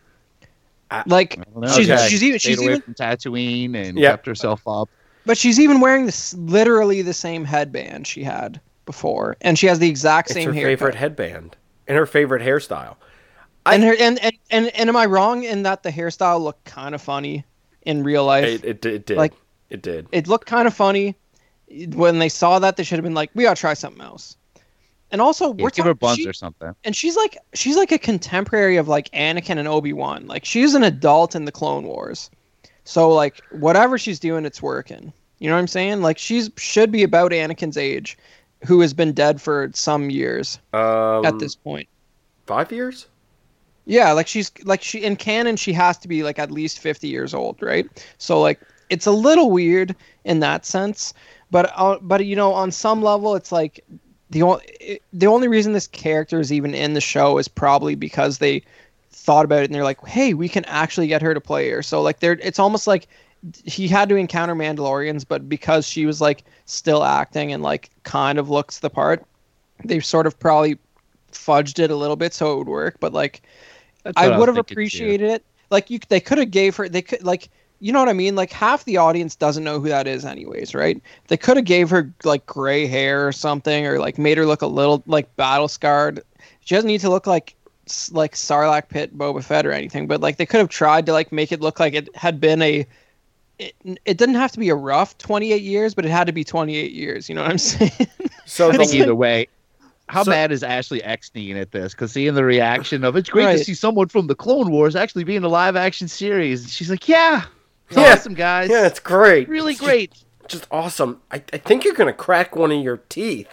I- 0.91 1.03
Like 1.05 1.38
I 1.62 1.68
she's 1.76 1.89
Okay. 1.89 2.07
she's 2.07 2.24
even 2.24 2.39
Stayed 2.39 2.51
she's 2.51 2.60
away 2.60 2.68
even 2.70 2.82
from 2.84 2.93
Tatooine 2.95 3.76
and 3.76 3.97
Yeah. 3.97 4.12
kept 4.12 4.26
herself 4.28 4.62
up. 4.66 4.89
but 5.26 5.38
she's 5.38 5.60
even 5.60 5.82
wearing 5.82 6.05
this 6.05 6.34
literally 6.36 7.01
the 7.01 7.14
same 7.14 7.43
headband 7.43 8.07
she 8.07 8.24
had 8.24 8.62
before, 8.90 9.38
and 9.42 9.58
she 9.60 9.68
has 9.68 9.78
the 9.78 9.88
exact 9.88 10.30
It's 10.30 10.34
same 10.34 10.48
her 10.48 10.54
haircut. 10.54 10.68
favorite 10.80 10.96
headband 10.96 11.56
and 11.88 11.96
her 11.96 12.08
favorite 12.08 12.42
hairstyle. 12.42 12.96
I- 13.68 13.76
and 13.76 13.84
her 13.84 13.96
and, 14.00 14.18
and 14.24 14.34
and 14.50 14.68
and 14.76 14.90
am 14.90 14.96
I 14.96 15.06
wrong 15.06 15.44
in 15.44 15.62
that 15.64 15.84
the 15.84 15.92
hairstyle 15.92 16.42
looked 16.42 16.66
kind 16.66 16.96
of 16.96 17.02
funny 17.04 17.46
in 17.84 18.04
real 18.04 18.26
life? 18.26 18.46
It, 18.46 18.66
it, 18.66 18.86
it 18.86 19.06
did. 19.06 19.18
Like- 19.18 19.34
it 19.70 19.84
did. 19.84 20.08
it 20.12 20.28
looked 20.28 20.48
kind 20.48 20.68
of 20.68 20.74
funny 20.74 21.16
when 21.94 22.18
they 22.18 22.30
saw 22.30 22.58
that. 22.58 22.76
They 22.78 22.82
should 22.84 22.98
have 22.98 23.04
been 23.04 23.14
like, 23.14 23.30
we 23.36 23.44
gotta 23.44 23.60
try 23.60 23.76
something 23.76 24.02
else. 24.02 24.36
And 25.12 25.22
also, 25.22 25.54
Yeah, 25.54 25.64
we're 25.64 25.70
give 25.70 25.86
her 25.86 25.94
talking, 25.94 26.00
buns 26.08 26.18
she- 26.18 26.28
or 26.28 26.34
something. 26.34 26.76
and 26.84 26.96
she's 26.96 27.16
like 27.16 27.38
she's 27.54 27.76
like 27.78 27.92
a 27.92 28.00
contemporary 28.00 28.78
of 28.78 28.88
like 28.88 29.12
Anakin 29.12 29.60
and 29.60 29.68
Obi 29.68 29.94
Wan. 29.94 30.26
Like 30.26 30.46
she's 30.46 30.74
an 30.74 30.84
adult 30.84 31.36
in 31.36 31.46
the 31.46 31.52
Clone 31.52 31.86
Wars, 31.86 32.32
so 32.86 33.10
like 33.10 33.40
whatever 33.52 34.00
she's 34.00 34.20
doing, 34.20 34.46
it's 34.46 34.62
working. 34.64 35.14
You 35.38 35.48
know 35.50 35.56
what 35.56 35.62
I'm 35.62 35.68
saying? 35.68 36.02
Like 36.02 36.18
she's 36.18 36.50
should 36.58 36.92
be 36.92 37.04
about 37.04 37.32
Anakin's 37.32 37.78
age, 37.78 38.18
who 38.66 38.82
has 38.82 38.93
been 38.93 39.14
dead 39.14 39.41
for 39.41 39.72
some 39.74 40.10
years 40.10 40.60
Um, 40.74 41.24
at 41.24 41.39
this 41.39 41.55
point. 41.55 41.89
five 42.45 42.72
years. 42.72 43.07
Yeah, 43.86 44.12
like 44.12 44.28
she's 44.28 44.51
like 44.66 44.82
she 44.84 45.03
in 45.03 45.16
canon 45.16 45.55
she 45.55 45.74
has 45.74 45.97
to 45.99 46.07
be 46.07 46.24
like 46.24 46.38
at 46.39 46.51
least 46.51 46.80
50 46.80 47.07
years 47.07 47.34
old, 47.34 47.57
right? 47.62 47.88
So 48.20 48.39
like 48.39 48.62
it's 48.89 49.07
a 49.07 49.12
little 49.12 49.49
weird 49.51 49.95
in 50.26 50.39
that 50.41 50.66
sense, 50.66 51.14
but 51.49 51.72
uh, 51.76 51.97
but 52.01 52.24
you 52.26 52.36
know 52.36 52.53
on 52.53 52.72
some 52.72 53.01
level 53.01 53.36
it's 53.36 53.51
like 53.51 53.84
the 54.30 54.43
only 54.43 55.01
the 55.14 55.28
only 55.28 55.47
reason 55.47 55.74
this 55.74 55.88
character 55.88 56.39
is 56.39 56.53
even 56.53 56.76
in 56.76 56.93
the 56.93 57.01
show 57.01 57.38
is 57.39 57.47
probably 57.47 57.95
because 57.95 58.38
they 58.38 58.64
thought 59.12 59.45
about 59.45 59.62
it 59.62 59.66
and 59.66 59.74
they're 59.76 59.84
like, 59.84 60.05
"Hey, 60.05 60.34
we 60.36 60.49
can 60.49 60.66
actually 60.66 61.07
get 61.07 61.22
her 61.24 61.34
to 61.34 61.41
play 61.41 61.70
her." 61.72 61.82
So 61.82 62.01
like 62.01 62.20
they're 62.20 62.34
it's 62.43 62.60
almost 62.60 62.86
like 62.88 63.07
he 63.64 63.88
had 63.88 64.10
to 64.10 64.16
encounter 64.16 64.56
Mandalorians, 64.56 65.26
but 65.28 65.48
because 65.48 65.88
she 65.88 66.06
was 66.06 66.20
like 66.22 66.44
still 66.66 67.04
acting 67.04 67.54
and 67.54 67.64
like 67.64 67.90
kind 68.04 68.38
of 68.38 68.50
looks 68.50 68.80
the 68.80 68.90
part, 68.90 69.24
they 69.84 70.00
sort 70.00 70.28
of 70.28 70.38
probably 70.40 70.78
fudged 71.32 71.80
it 71.80 71.92
a 71.92 71.96
little 71.96 72.16
bit 72.16 72.34
so 72.34 72.54
it 72.54 72.58
would 72.58 72.68
work. 72.68 72.98
But 73.00 73.14
like 73.14 73.42
I 74.16 74.38
would 74.38 74.48
have 74.48 74.58
appreciated 74.58 75.30
it. 75.30 75.46
Like 75.70 75.90
you, 75.90 76.00
they 76.10 76.20
could 76.20 76.38
have 76.38 76.52
gave 76.52 76.76
her. 76.76 76.90
They 76.90 77.02
could 77.02 77.24
like, 77.24 77.50
you 77.80 77.94
know 77.94 78.00
what 78.00 78.10
I 78.10 78.14
mean. 78.14 78.36
Like 78.36 78.52
half 78.52 78.84
the 78.86 78.98
audience 78.98 79.36
doesn't 79.36 79.64
know 79.64 79.80
who 79.80 79.88
that 79.88 80.08
is, 80.08 80.26
anyways, 80.26 80.76
right? 80.76 81.02
They 81.28 81.38
could 81.38 81.58
have 81.58 81.66
gave 81.66 81.90
her 81.92 82.12
like 82.24 82.46
gray 82.46 82.88
hair 82.88 83.28
or 83.28 83.32
something, 83.32 83.86
or 83.86 84.00
like 84.00 84.18
made 84.18 84.38
her 84.38 84.46
look 84.46 84.62
a 84.62 84.68
little 84.68 85.04
like 85.06 85.34
battle 85.36 85.68
scarred. 85.68 86.22
She 86.62 86.76
doesn't 86.76 86.88
need 86.88 87.02
to 87.02 87.10
look 87.10 87.28
like 87.28 87.56
like 88.12 88.34
Sarlacc 88.34 88.90
Pit, 88.90 89.18
Boba 89.18 89.44
Fett, 89.44 89.66
or 89.66 89.72
anything. 89.72 90.08
But 90.08 90.22
like 90.22 90.38
they 90.38 90.46
could 90.46 90.60
have 90.60 90.70
tried 90.70 91.06
to 91.06 91.14
like 91.14 91.32
make 91.32 91.52
it 91.52 91.62
look 91.62 91.80
like 91.80 91.94
it 91.94 92.14
had 92.16 92.42
been 92.42 92.62
a. 92.62 92.86
It, 93.60 93.76
it 94.05 94.18
didn't 94.18 94.36
have 94.36 94.51
to 94.53 94.60
be 94.60 94.70
a 94.70 94.76
rough 94.76 95.18
28 95.18 95.62
years, 95.62 95.93
but 95.93 96.05
it 96.05 96.10
had 96.10 96.28
to 96.28 96.34
be 96.34 96.43
28 96.45 96.91
years. 96.93 97.28
You 97.30 97.36
know 97.36 97.41
what 97.41 97.51
I'm 97.51 97.57
saying? 97.57 97.91
So 98.45 98.70
I 98.72 98.78
think 98.78 98.93
either 98.93 99.14
way. 99.16 99.47
How 100.07 100.24
So- 100.24 100.32
mad 100.32 100.51
is 100.51 100.64
Ashley 100.64 101.03
Eckstein 101.03 101.55
at 101.57 101.72
this? 101.72 101.93
Because 101.93 102.12
seeing 102.14 102.34
the 102.34 102.43
reaction 102.43 103.03
of 103.03 103.16
it's 103.16 103.30
great 103.30 103.57
to 103.57 103.64
see 103.64 103.74
someone 103.76 104.07
from 104.07 104.26
the 104.28 104.34
Clone 104.36 104.72
Wars 104.72 104.95
actually 104.95 105.24
be 105.26 105.36
in 105.36 105.43
a 105.43 105.47
live 105.49 105.76
action 105.76 106.07
series. 106.07 106.72
She's 106.74 106.89
like, 106.89 107.07
yeah, 107.07 107.43
Yeah. 107.91 108.14
awesome, 108.14 108.34
guys. 108.34 108.70
yeah, 108.70 108.88
it's 108.88 108.99
great. 108.99 109.47
really 109.49 109.74
It's 109.74 109.82
great. 109.82 110.14
Just, 110.47 110.66
awesome. 110.72 111.22
I, 111.32 111.43
I 111.53 111.57
think 111.57 111.84
you're 111.86 111.93
gonna 111.93 112.12
crack 112.14 112.55
one 112.55 112.72
of 112.72 112.82
your 112.82 112.97
teeth. 113.10 113.47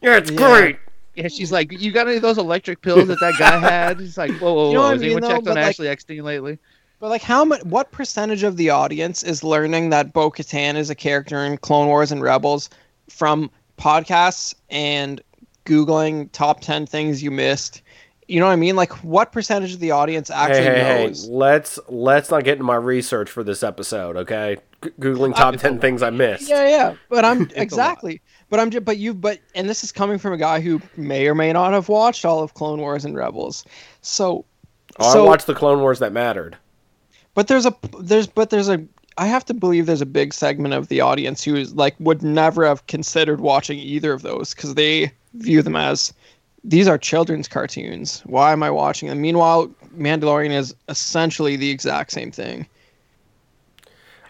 Yeah, 0.00 0.16
it's 0.16 0.30
Yeah. 0.30 0.36
great. 0.38 0.78
Yeah, 1.16 1.28
she's 1.28 1.50
like, 1.52 1.72
you 1.72 1.90
got 1.92 2.06
any 2.06 2.16
of 2.16 2.22
those 2.22 2.38
electric 2.38 2.80
pills 2.80 3.08
that 3.08 3.18
that 3.20 3.34
guy 3.38 3.58
had? 3.58 3.98
He's 4.00 4.16
like, 4.16 4.30
whoa, 4.38 4.54
whoa, 4.54 4.54
whoa. 4.54 4.68
You 4.68 4.74
know 4.74 4.80
what 4.82 4.88
I 4.88 4.92
Has 4.92 5.02
anyone 5.02 5.22
though? 5.22 5.28
checked 5.28 5.38
on 5.40 5.44
But, 5.44 5.54
like- 5.56 5.64
Ashley 5.66 5.88
Eckstein 5.88 6.22
lately? 6.24 6.58
But 7.00 7.10
like, 7.10 7.22
how 7.22 7.44
much? 7.44 7.62
What 7.64 7.92
percentage 7.92 8.42
of 8.42 8.56
the 8.56 8.70
audience 8.70 9.22
is 9.22 9.44
learning 9.44 9.90
that 9.90 10.12
Bo 10.12 10.30
Katan 10.30 10.76
is 10.76 10.90
a 10.90 10.94
character 10.94 11.44
in 11.44 11.58
Clone 11.58 11.86
Wars 11.86 12.10
and 12.10 12.22
Rebels 12.22 12.70
from 13.08 13.50
podcasts 13.78 14.54
and 14.68 15.20
googling 15.64 16.30
top 16.32 16.60
ten 16.60 16.86
things 16.86 17.22
you 17.22 17.30
missed? 17.30 17.82
You 18.26 18.40
know 18.40 18.46
what 18.46 18.52
I 18.52 18.56
mean? 18.56 18.76
Like, 18.76 18.92
what 19.04 19.32
percentage 19.32 19.72
of 19.72 19.80
the 19.80 19.92
audience 19.92 20.28
Hey, 20.28 20.34
actually 20.34 20.64
hey, 20.64 20.84
hey, 20.84 21.06
knows? 21.06 21.28
let's 21.28 21.78
let's 21.88 22.30
not 22.30 22.44
get 22.44 22.54
into 22.54 22.64
my 22.64 22.74
research 22.74 23.30
for 23.30 23.42
this 23.42 23.62
episode, 23.62 24.16
okay? 24.16 24.58
g- 24.82 24.90
googling 25.00 25.34
top 25.34 25.56
ten 25.56 25.78
things 25.78 26.02
I 26.02 26.10
missed. 26.10 26.48
Yeah, 26.48 26.68
yeah. 26.68 26.94
But 27.08 27.24
I'm 27.24 27.50
exactly. 27.56 28.20
But 28.50 28.60
I'm 28.60 28.70
just. 28.70 28.84
But 28.84 28.98
you. 28.98 29.14
But 29.14 29.38
and 29.54 29.68
this 29.68 29.84
is 29.84 29.92
coming 29.92 30.18
from 30.18 30.32
a 30.32 30.36
guy 30.36 30.60
who 30.60 30.80
may 30.96 31.28
or 31.28 31.34
may 31.34 31.52
not 31.52 31.72
have 31.72 31.88
watched 31.88 32.24
all 32.24 32.42
of 32.42 32.54
Clone 32.54 32.80
Wars 32.80 33.04
and 33.04 33.16
Rebels. 33.16 33.64
So. 34.02 34.44
Oh, 35.00 35.12
so, 35.12 35.24
I 35.24 35.28
watched 35.28 35.46
the 35.46 35.54
Clone 35.54 35.80
Wars 35.80 36.00
that 36.00 36.12
mattered. 36.12 36.56
But 37.38 37.46
there's 37.46 37.66
a 37.66 37.74
there's 38.00 38.26
but 38.26 38.50
there's 38.50 38.68
a 38.68 38.84
I 39.16 39.28
have 39.28 39.44
to 39.44 39.54
believe 39.54 39.86
there's 39.86 40.00
a 40.00 40.06
big 40.06 40.34
segment 40.34 40.74
of 40.74 40.88
the 40.88 41.00
audience 41.00 41.44
who 41.44 41.54
is 41.54 41.72
like 41.72 41.94
would 42.00 42.20
never 42.20 42.66
have 42.66 42.84
considered 42.88 43.40
watching 43.40 43.78
either 43.78 44.12
of 44.12 44.22
those 44.22 44.52
because 44.52 44.74
they 44.74 45.12
view 45.34 45.62
them 45.62 45.76
as 45.76 46.12
these 46.64 46.88
are 46.88 46.98
children's 46.98 47.46
cartoons. 47.46 48.22
Why 48.26 48.50
am 48.50 48.64
I 48.64 48.72
watching 48.72 49.08
them? 49.08 49.20
Meanwhile, 49.20 49.68
Mandalorian 49.96 50.50
is 50.50 50.74
essentially 50.88 51.54
the 51.54 51.70
exact 51.70 52.10
same 52.10 52.32
thing. 52.32 52.66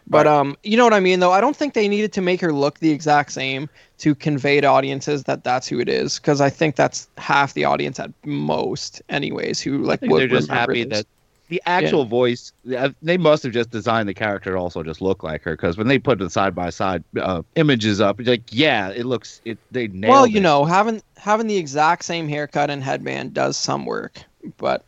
But 0.06 0.26
Right. 0.26 0.40
um, 0.40 0.58
you 0.62 0.76
know 0.76 0.84
what 0.84 0.92
I 0.92 1.00
mean 1.00 1.20
though. 1.20 1.32
I 1.32 1.40
don't 1.40 1.56
think 1.56 1.72
they 1.72 1.88
needed 1.88 2.12
to 2.12 2.20
make 2.20 2.42
her 2.42 2.52
look 2.52 2.80
the 2.80 2.90
exact 2.90 3.32
same 3.32 3.70
to 4.00 4.14
convey 4.14 4.60
to 4.60 4.66
audiences 4.66 5.24
that 5.24 5.44
that's 5.44 5.66
who 5.66 5.80
it 5.80 5.88
is. 5.88 6.18
Because 6.18 6.42
I 6.42 6.50
think 6.50 6.76
that's 6.76 7.08
half 7.16 7.54
the 7.54 7.64
audience 7.64 7.98
at 7.98 8.12
most, 8.26 9.00
anyways. 9.08 9.62
Who 9.62 9.78
like 9.78 10.02
would 10.02 10.20
they're 10.20 10.28
just 10.28 10.50
happy 10.50 10.84
this. 10.84 10.98
that 10.98 11.06
the 11.48 11.62
actual 11.66 12.04
voice. 12.04 12.52
uh, 12.76 12.90
They 13.02 13.16
must 13.16 13.42
have 13.42 13.52
just 13.52 13.70
designed 13.70 14.08
the 14.08 14.14
character 14.14 14.52
to 14.52 14.56
also 14.58 14.82
just 14.82 15.00
look 15.00 15.22
like 15.22 15.42
her 15.42 15.52
because 15.52 15.76
when 15.76 15.86
they 15.88 15.98
put 15.98 16.18
the 16.18 16.28
side 16.30 16.54
by 16.54 16.70
side 16.70 17.02
uh, 17.20 17.42
images 17.56 18.00
up, 18.00 18.20
it's 18.20 18.28
like 18.28 18.42
yeah, 18.50 18.90
it 18.90 19.06
looks 19.06 19.40
it. 19.44 19.58
They 19.70 19.88
nailed 19.88 20.10
well, 20.10 20.26
you 20.26 20.38
it. 20.38 20.42
know, 20.42 20.64
having 20.64 21.02
having 21.16 21.46
the 21.46 21.56
exact 21.56 22.04
same 22.04 22.28
haircut 22.28 22.70
and 22.70 22.82
headband 22.82 23.34
does 23.34 23.56
some 23.56 23.86
work, 23.86 24.22
but 24.58 24.84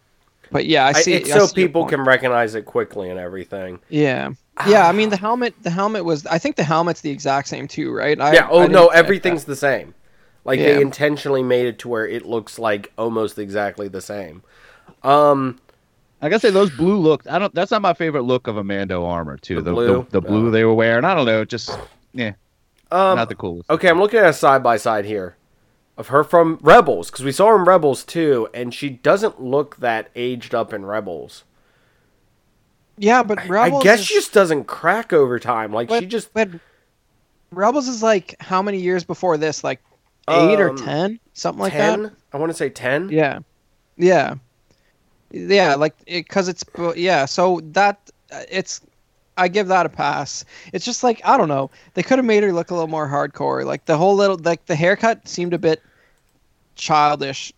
but 0.53 0.67
yeah, 0.67 0.85
I 0.87 0.93
I- 0.93 0.93
see. 0.93 1.15
it's 1.15 1.31
I 1.31 1.39
so 1.39 1.47
see 1.47 1.55
people 1.55 1.87
can 1.87 2.03
recognize 2.05 2.55
it 2.55 2.67
quickly 2.67 3.09
and 3.11 3.19
everything. 3.19 3.79
Yeah, 3.89 4.31
yeah. 4.67 4.87
I 4.87 4.93
mean, 4.93 5.09
the 5.11 5.17
helmet. 5.17 5.55
The 5.63 5.71
helmet 5.71 6.05
was. 6.05 6.27
I 6.27 6.39
think 6.39 6.57
the 6.57 6.65
helmet's 6.65 7.01
the 7.01 7.11
exact 7.11 7.49
same 7.49 7.69
too, 7.69 7.93
right? 7.95 8.21
I, 8.21 8.35
yeah. 8.35 8.49
Oh 8.51 8.63
I 8.63 8.67
no, 8.67 8.89
didn't 8.89 8.97
everything's 8.97 9.45
the 9.45 9.57
same. 9.57 9.95
Like 10.45 10.59
Yeah. 10.59 10.75
they 10.75 10.83
intentionally 10.83 11.43
made 11.43 11.67
it 11.67 11.79
to 11.81 11.89
where 11.89 12.07
it 12.07 12.25
looks 12.27 12.59
like 12.59 12.93
almost 12.99 13.39
exactly 13.39 13.89
the 13.89 14.01
same. 14.01 14.43
Um, 15.03 15.61
I 16.23 16.29
gotta 16.29 16.41
say 16.41 16.51
those 16.51 16.71
blue 16.71 16.97
look. 16.99 17.27
I 17.29 17.39
don't. 17.39 17.55
That's 17.55 17.71
not 17.71 17.83
my 17.83 17.95
favorite 17.95 18.23
look 18.23 18.47
of 18.47 18.57
a 18.57 18.65
Mando 18.65 19.05
armor 19.07 19.37
too. 19.39 19.57
The 19.57 19.63
The 19.63 19.71
the 19.71 19.75
blue? 19.75 20.07
the, 20.11 20.21
blue 20.21 20.49
Uh. 20.49 20.51
they 20.51 20.65
were 20.65 20.75
wearing. 20.75 21.05
I 21.05 21.15
don't 21.15 21.27
know. 21.27 21.45
Just 21.45 21.71
yeah, 22.13 22.33
um, 22.91 23.17
not 23.17 23.29
the 23.29 23.35
coolest. 23.35 23.71
Okay, 23.71 23.89
I'm 23.89 23.99
looking 23.99 24.19
at 24.21 24.27
a 24.29 24.33
side 24.33 24.63
by 24.63 24.77
side 24.77 25.05
here 25.07 25.37
of 25.97 26.09
her 26.09 26.23
from 26.25 26.59
Rebels 26.63 27.11
because 27.11 27.25
we 27.25 27.33
saw 27.33 27.49
her 27.49 27.57
in 27.57 27.65
Rebels 27.65 28.05
too, 28.05 28.49
and 28.53 28.75
she 28.75 28.91
doesn't 28.91 29.41
look 29.43 29.77
that 29.77 30.11
aged 30.15 30.55
up 30.55 30.73
in 30.73 30.85
Rebels. 30.85 31.45
Yeah, 32.99 33.23
but 33.23 33.49
Rebels. 33.49 33.81
I 33.81 33.85
guess 33.85 34.01
is, 34.01 34.07
she 34.07 34.15
just 34.15 34.33
doesn't 34.35 34.65
crack 34.65 35.13
over 35.13 35.39
time. 35.39 35.73
Like 35.73 35.89
but, 35.89 36.01
she 36.01 36.07
just 36.07 36.35
But 36.35 36.51
Rebels 37.51 37.89
is 37.89 38.03
like 38.03 38.35
how 38.41 38.61
many 38.61 38.79
years 38.79 39.05
before 39.05 39.39
this? 39.39 39.65
Like 39.65 39.81
eight 40.29 40.61
or 40.61 40.71
Um, 40.71 40.77
ten, 40.77 41.21
something 41.33 41.61
like 41.61 41.73
ten. 41.73 42.03
that. 42.05 42.13
I 42.33 42.37
want 42.37 42.51
to 42.51 42.57
say 42.57 42.69
ten. 42.69 43.09
Yeah, 43.09 43.39
yeah, 43.97 44.35
yeah. 45.31 45.75
Like 45.75 45.95
because 46.07 46.49
it's 46.49 46.65
yeah. 46.97 47.25
So 47.25 47.61
that 47.73 47.99
uh, 48.33 48.43
it's 48.51 48.81
I 49.37 49.49
give 49.49 49.69
that 49.69 49.87
a 49.87 49.89
pass. 49.89 50.45
It's 50.73 50.85
just 50.85 51.03
like 51.03 51.21
I 51.25 51.37
don't 51.37 51.49
know. 51.49 51.71
They 51.95 52.03
could 52.03 52.19
have 52.19 52.25
made 52.27 52.43
her 52.43 52.53
look 52.53 52.71
a 52.71 52.75
little 52.75 52.89
more 52.89 53.07
hardcore. 53.09 53.65
Like 53.65 53.85
the 53.87 53.97
whole 53.97 54.15
little 54.15 54.37
like 54.39 54.67
the 54.67 54.75
haircut 54.77 55.27
seemed 55.29 55.55
a 55.55 55.59
bit 55.59 55.83
childish. 56.77 57.53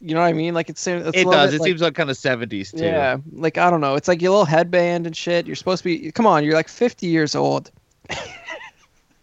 You 0.00 0.14
know 0.14 0.20
what 0.20 0.28
I 0.28 0.32
mean? 0.32 0.54
Like 0.54 0.68
it's, 0.70 0.86
it's 0.86 1.08
It 1.16 1.24
does. 1.24 1.50
bit 1.50 1.56
It 1.56 1.60
like- 1.60 1.68
seems 1.68 1.80
like 1.82 1.94
kind 1.94 2.10
of 2.10 2.16
seventies 2.16 2.70
too. 2.72 2.84
yeah. 2.84 3.16
Like 3.32 3.58
I 3.58 3.70
don't 3.70 3.80
know. 3.80 3.94
It's 3.96 4.06
like 4.08 4.22
your 4.22 4.30
little 4.30 4.44
headband 4.44 5.06
and 5.06 5.16
shit. 5.16 5.46
You're 5.46 5.56
supposed 5.56 5.82
to 5.82 5.88
be. 5.88 6.12
Come 6.12 6.26
on, 6.26 6.44
you're 6.44 6.54
like 6.54 6.68
50 6.68 7.06
years 7.06 7.34
old. 7.34 7.70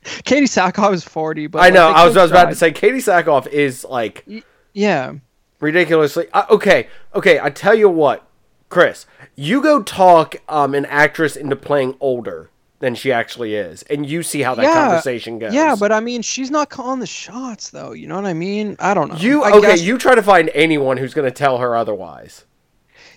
Katee 0.03 0.43
Sackhoff 0.43 0.93
is 0.93 1.03
40, 1.03 1.47
but 1.47 1.63
I 1.63 1.69
know. 1.69 1.87
like, 1.87 1.95
they 1.95 2.01
I 2.01 2.05
was, 2.05 2.15
I 2.17 2.19
could've 2.19 2.21
was 2.23 2.31
about 2.31 2.49
to 2.49 2.55
say 2.55 2.71
Katee 2.71 2.97
Sackhoff 2.97 3.47
is 3.47 3.83
like 3.85 4.25
Yeah. 4.73 5.13
Ridiculously 5.59 6.27
uh, 6.33 6.45
okay. 6.49 6.87
Okay, 7.13 7.39
I 7.39 7.49
tell 7.49 7.75
you 7.75 7.89
what, 7.89 8.27
Chris, 8.69 9.05
you 9.35 9.61
go 9.61 9.81
talk 9.83 10.35
um 10.49 10.73
an 10.75 10.85
actress 10.85 11.35
into 11.35 11.55
playing 11.55 11.95
older 11.99 12.49
than 12.79 12.93
she 12.93 13.11
actually 13.11 13.55
is, 13.55 13.83
and 13.83 14.05
you 14.05 14.21
see 14.21 14.41
how 14.41 14.53
that 14.53 14.63
Yeah, 14.63 14.73
conversation 14.73 15.39
goes. 15.39 15.53
Yeah, 15.53 15.75
but 15.79 15.91
I 15.93 16.01
mean, 16.01 16.21
she's 16.21 16.51
not 16.51 16.69
calling 16.69 16.99
the 16.99 17.07
shots, 17.07 17.69
though. 17.69 17.93
You 17.93 18.07
know 18.07 18.15
what 18.15 18.25
I 18.25 18.33
mean? 18.33 18.75
I 18.79 18.93
don't 18.93 19.09
know. 19.13 19.17
you 19.17 19.43
I 19.43 19.51
okay? 19.53 19.61
guess- 19.71 19.81
You 19.81 19.97
try 19.97 20.13
to 20.13 20.21
find 20.21 20.51
anyone 20.53 20.97
who's 20.97 21.13
going 21.13 21.25
to 21.27 21.31
tell 21.31 21.57
her 21.59 21.75
otherwise. 21.75 22.43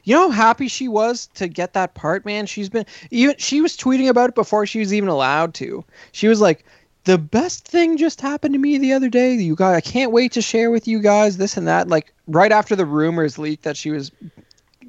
You 0.05 0.15
know 0.15 0.31
how 0.31 0.47
happy 0.47 0.69
she 0.69 0.89
was 0.89 1.27
to 1.35 1.49
get 1.49 1.73
that 1.75 1.95
part, 1.95 2.25
man. 2.25 2.47
She's 2.47 2.69
been 2.71 2.87
even. 3.11 3.35
She 3.39 3.61
was 3.61 3.77
tweeting 3.77 4.09
about 4.09 4.31
it 4.31 4.35
before 4.35 4.65
she 4.65 4.79
was 4.79 4.95
even 4.95 5.09
allowed 5.09 5.55
to. 5.55 5.85
She 6.13 6.29
was 6.29 6.41
like, 6.41 6.65
"The 7.09 7.17
best 7.19 7.67
thing 7.67 7.97
just 7.97 8.21
happened 8.21 8.53
to 8.53 8.59
me 8.59 8.77
the 8.77 8.93
other 8.93 9.09
day. 9.09 9.33
You 9.35 9.57
guys, 9.57 9.77
I 9.77 9.81
can't 9.81 10.13
wait 10.13 10.31
to 10.33 10.43
share 10.43 10.71
with 10.71 10.87
you 10.87 11.01
guys 11.01 11.39
this 11.39 11.57
and 11.57 11.67
that." 11.67 11.89
Like 11.89 12.13
right 12.27 12.53
after 12.53 12.77
the 12.77 12.85
rumors 12.85 13.39
leaked 13.39 13.65
that 13.65 13.77
she 13.77 13.91
was 13.91 14.13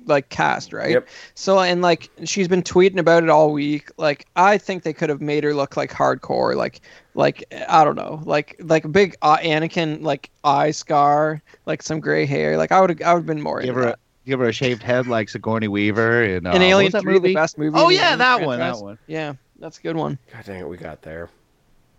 like 0.06 0.28
cast, 0.30 0.74
right? 0.74 0.92
Yep. 0.92 1.08
So 1.36 1.60
and 1.60 1.82
like 1.82 2.10
she's 2.26 2.48
been 2.48 2.64
tweeting 2.64 2.98
about 3.00 3.24
it 3.24 3.30
all 3.30 3.54
week. 3.54 3.90
Like 3.98 4.26
I 4.36 4.58
think 4.58 4.84
they 4.84 4.92
could 4.92 5.10
have 5.10 5.22
made 5.22 5.44
her 5.46 5.54
look 5.54 5.78
like 5.78 5.92
hardcore, 5.92 6.56
like 6.56 6.82
like 7.14 7.44
I 7.70 7.84
don't 7.86 7.96
know, 7.96 8.22
like 8.26 8.56
like 8.60 8.84
a 8.84 8.90
big 8.90 9.16
uh, 9.22 9.38
Anakin 9.38 10.02
like 10.02 10.30
eye 10.44 10.72
scar, 10.72 11.42
like 11.66 11.82
some 11.82 12.00
gray 12.02 12.26
hair. 12.26 12.58
Like 12.58 12.72
I 12.72 12.82
would 12.82 13.02
I 13.02 13.14
would 13.14 13.20
have 13.20 13.26
been 13.28 13.42
more 13.42 13.62
Give 13.62 13.70
into 13.70 13.80
her 13.80 13.86
that. 13.88 13.96
a, 13.96 14.26
give 14.26 14.40
her 14.40 14.48
a 14.50 14.54
shaved 14.54 14.84
head 14.84 15.08
like 15.08 15.30
Sigourney 15.30 15.68
Weaver 15.70 16.24
and 16.24 16.48
uh, 16.48 16.52
An 16.52 16.62
Alien 16.64 16.92
was 16.92 17.02
3, 17.02 17.14
movie? 17.14 17.28
the 17.30 17.36
best 17.36 17.58
movie. 17.58 17.78
Oh 17.80 17.90
yeah, 17.90 18.16
that 18.18 18.42
one. 18.42 18.58
franchise. 18.58 18.80
That 18.80 18.84
one. 18.84 19.00
Yeah, 19.08 19.34
that's 19.60 19.78
a 19.78 19.82
good 19.82 19.96
one. 19.96 20.18
God 20.34 20.44
dang 20.46 20.60
it, 20.60 20.68
we 20.68 20.76
got 20.78 21.02
there. 21.02 21.30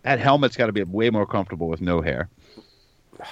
That 0.02 0.18
helmet's 0.18 0.56
got 0.56 0.66
to 0.66 0.72
be 0.72 0.82
way 0.82 1.10
more 1.10 1.26
comfortable 1.26 1.68
with 1.68 1.80
no 1.80 2.00
hair. 2.00 2.28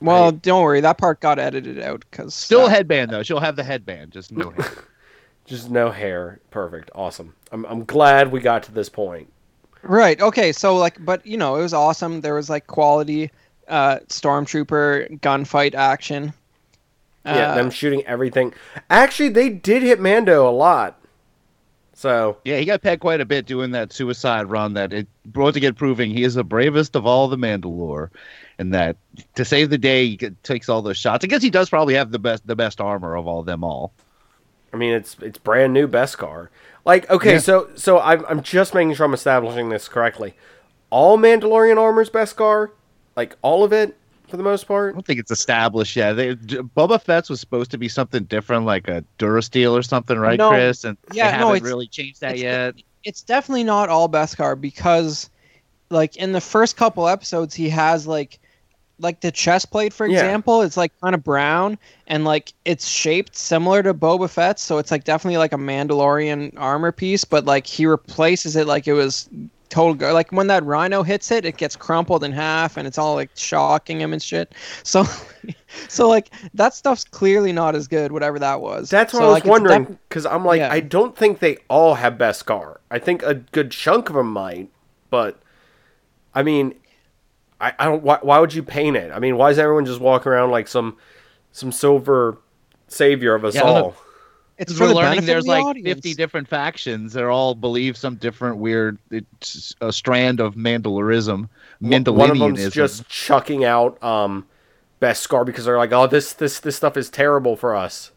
Well, 0.00 0.28
I- 0.28 0.30
don't 0.32 0.62
worry, 0.64 0.80
that 0.80 0.98
part 0.98 1.20
got 1.20 1.38
edited 1.38 1.80
out 1.80 2.04
because 2.10 2.34
Still 2.34 2.66
a 2.66 2.70
headband 2.70 3.10
though. 3.12 3.22
She'll 3.22 3.38
have 3.40 3.54
the 3.54 3.62
headband, 3.62 4.10
just 4.10 4.32
no 4.32 4.50
hair. 4.50 4.70
Just 5.44 5.70
no 5.70 5.90
hair. 5.90 6.38
Perfect. 6.52 6.90
Awesome. 6.94 7.34
I'm 7.50 7.64
I'm 7.66 7.84
glad 7.84 8.30
we 8.30 8.38
got 8.40 8.62
to 8.64 8.72
this 8.72 8.88
point. 8.88 9.28
Right. 9.82 10.20
Okay. 10.22 10.52
So 10.52 10.76
like, 10.76 11.04
but 11.04 11.26
you 11.26 11.36
know, 11.36 11.56
it 11.56 11.62
was 11.62 11.74
awesome. 11.74 12.20
There 12.20 12.34
was 12.34 12.48
like 12.48 12.68
quality 12.68 13.28
uh 13.66 13.98
stormtrooper 14.08 15.18
gunfight 15.20 15.74
action. 15.74 16.32
Yeah, 17.26 17.50
Uh, 17.50 17.54
them 17.56 17.70
shooting 17.70 18.04
everything. 18.06 18.54
Actually, 18.88 19.30
they 19.30 19.48
did 19.48 19.82
hit 19.82 19.98
Mando 20.00 20.48
a 20.48 20.52
lot. 20.52 21.01
So 22.02 22.36
yeah, 22.44 22.58
he 22.58 22.64
got 22.64 22.82
pegged 22.82 23.00
quite 23.00 23.20
a 23.20 23.24
bit 23.24 23.46
doing 23.46 23.70
that 23.70 23.92
suicide 23.92 24.50
run. 24.50 24.74
That 24.74 24.92
it 24.92 25.06
once 25.36 25.54
again 25.54 25.74
proving 25.74 26.10
he 26.10 26.24
is 26.24 26.34
the 26.34 26.42
bravest 26.42 26.96
of 26.96 27.06
all 27.06 27.28
the 27.28 27.36
Mandalore, 27.36 28.10
and 28.58 28.74
that 28.74 28.96
to 29.36 29.44
save 29.44 29.70
the 29.70 29.78
day 29.78 30.08
he 30.08 30.16
takes 30.42 30.68
all 30.68 30.82
those 30.82 30.96
shots. 30.96 31.24
I 31.24 31.28
guess 31.28 31.42
he 31.42 31.48
does 31.50 31.70
probably 31.70 31.94
have 31.94 32.10
the 32.10 32.18
best 32.18 32.44
the 32.44 32.56
best 32.56 32.80
armor 32.80 33.14
of 33.14 33.28
all 33.28 33.44
them 33.44 33.62
all. 33.62 33.92
I 34.72 34.78
mean, 34.78 34.92
it's 34.92 35.16
it's 35.22 35.38
brand 35.38 35.72
new 35.74 35.86
Beskar. 35.86 36.48
Like, 36.84 37.08
okay, 37.08 37.34
Yeah. 37.34 37.38
so 37.38 37.68
so 37.76 38.00
I'm 38.00 38.26
I'm 38.26 38.42
just 38.42 38.74
making 38.74 38.94
sure 38.94 39.06
I'm 39.06 39.14
establishing 39.14 39.68
this 39.68 39.86
correctly. 39.86 40.34
All 40.90 41.16
Mandalorian 41.16 41.78
armor's 41.78 42.10
Beskar, 42.10 42.70
like 43.14 43.36
all 43.42 43.62
of 43.62 43.72
it 43.72 43.96
for 44.32 44.38
the 44.38 44.42
most 44.42 44.66
part. 44.66 44.90
I 44.90 44.92
don't 44.94 45.04
think 45.06 45.20
it's 45.20 45.30
established 45.30 45.94
yet. 45.94 46.14
They, 46.14 46.34
J- 46.34 46.56
Boba 46.58 47.00
Fett's 47.00 47.28
was 47.28 47.38
supposed 47.38 47.70
to 47.72 47.78
be 47.78 47.86
something 47.86 48.24
different, 48.24 48.64
like 48.64 48.88
a 48.88 49.04
Durasteel 49.18 49.72
or 49.72 49.82
something, 49.82 50.18
right, 50.18 50.38
No. 50.38 50.48
Chris? 50.48 50.84
And 50.84 50.96
Yeah, 51.12 51.26
they 51.32 51.32
no, 51.36 51.38
haven't 51.48 51.56
it's- 51.56 51.70
really 51.70 51.86
changed 51.86 52.22
that 52.22 52.32
it's- 52.36 52.42
yet. 52.42 52.74
it's 53.04 53.20
definitely 53.20 53.64
not 53.64 53.90
all 53.90 54.08
Beskar 54.08 54.58
because, 54.58 55.28
like 55.90 56.16
in 56.16 56.32
the 56.32 56.40
first 56.40 56.78
couple 56.78 57.06
episodes, 57.06 57.54
he 57.54 57.68
has 57.68 58.06
like, 58.06 58.38
like 58.98 59.20
the 59.20 59.30
chest 59.32 59.70
plate, 59.70 59.92
for 59.92 60.06
Yeah. 60.06 60.14
example, 60.20 60.62
it's 60.62 60.78
like 60.78 60.92
kind 61.02 61.14
of 61.14 61.22
brown 61.22 61.76
and 62.06 62.24
like 62.24 62.54
it's 62.64 62.86
shaped 62.88 63.36
similar 63.36 63.82
to 63.82 63.92
Boba 63.92 64.30
Fett's, 64.30 64.62
so 64.62 64.78
it's 64.78 64.90
like 64.90 65.04
definitely 65.04 65.36
like 65.36 65.52
a 65.52 65.56
Mandalorian 65.58 66.54
armor 66.56 66.92
piece, 66.92 67.24
but 67.24 67.44
like 67.44 67.66
he 67.66 67.84
replaces 67.84 68.56
it 68.56 68.66
like 68.66 68.88
it 68.88 68.94
was 68.94 69.28
total 69.72 69.94
go- 69.94 70.12
like 70.12 70.30
when 70.30 70.46
that 70.48 70.62
rhino 70.64 71.02
hits 71.02 71.30
it 71.30 71.44
it 71.46 71.56
gets 71.56 71.74
crumpled 71.76 72.22
in 72.22 72.30
half 72.30 72.76
and 72.76 72.86
it's 72.86 72.98
all 72.98 73.14
like 73.14 73.30
shocking 73.34 73.98
him 74.00 74.12
and 74.12 74.22
shit 74.22 74.54
so 74.84 75.02
so 75.88 76.08
like 76.08 76.28
that 76.52 76.74
stuff's 76.74 77.04
clearly 77.04 77.52
not 77.52 77.74
as 77.74 77.88
good 77.88 78.12
whatever 78.12 78.38
that 78.38 78.60
was 78.60 78.90
That's 78.90 79.14
what 79.14 79.20
So, 79.20 79.24
I 79.24 79.26
was 79.28 79.32
like, 79.34 79.44
it's 79.44 79.50
wondering 79.50 79.84
def- 79.84 79.96
because 80.08 80.26
I'm 80.26 80.44
like, 80.44 80.58
yeah. 80.58 80.70
I 80.70 80.80
don't 80.80 81.16
think 81.16 81.38
they 81.38 81.56
all 81.68 81.94
have 81.94 82.14
Beskar. 82.14 82.76
I 82.90 82.98
think 82.98 83.22
a 83.22 83.34
good 83.34 83.70
chunk 83.70 84.10
of 84.10 84.14
them 84.16 84.30
might, 84.32 84.68
but 85.08 85.40
I 86.34 86.42
mean, 86.42 86.74
I, 87.60 87.72
I 87.78 87.84
don't. 87.86 88.02
Why, 88.02 88.18
why 88.22 88.38
would 88.40 88.52
you 88.54 88.62
paint 88.62 88.96
it? 88.96 89.10
I 89.12 89.18
mean, 89.20 89.36
why 89.36 89.50
is 89.50 89.58
everyone 89.58 89.86
just 89.86 90.00
walking 90.00 90.30
around 90.32 90.50
like 90.50 90.68
some 90.68 90.96
some 91.52 91.72
silver 91.72 92.38
savior 92.88 93.34
of 93.34 93.44
us 93.44 93.54
Yeah, 93.54 93.62
I 93.62 93.64
don't 93.66 93.74
know. 93.74 93.84
all? 93.84 93.96
It's 94.62 94.78
for 94.78 94.84
we're 94.84 94.88
the 94.88 94.94
learning 94.94 95.26
there's 95.26 95.44
of 95.44 95.46
the 95.46 95.50
like 95.50 95.64
audience. 95.64 95.88
50 95.88 96.14
different 96.14 96.48
factions. 96.48 97.12
They're 97.12 97.30
all 97.30 97.54
believe 97.54 97.96
some 97.96 98.16
different 98.16 98.58
weird 98.58 98.98
it's 99.10 99.74
a 99.80 99.92
strand 99.92 100.40
of 100.40 100.54
Mandalorism. 100.54 101.48
One 101.80 101.92
of 101.92 102.04
Mandalorianism. 102.04 102.56
them's 102.56 102.74
just 102.74 103.08
chucking 103.08 103.64
out 103.64 104.02
um, 104.02 104.46
Beskar 105.00 105.44
because 105.44 105.64
they're 105.64 105.78
like, 105.78 105.92
oh, 105.92 106.06
this 106.06 106.32
this 106.32 106.60
this 106.60 106.76
stuff 106.76 106.96
is 106.96 107.10
terrible 107.10 107.56
for 107.56 107.74
us. 107.74 108.12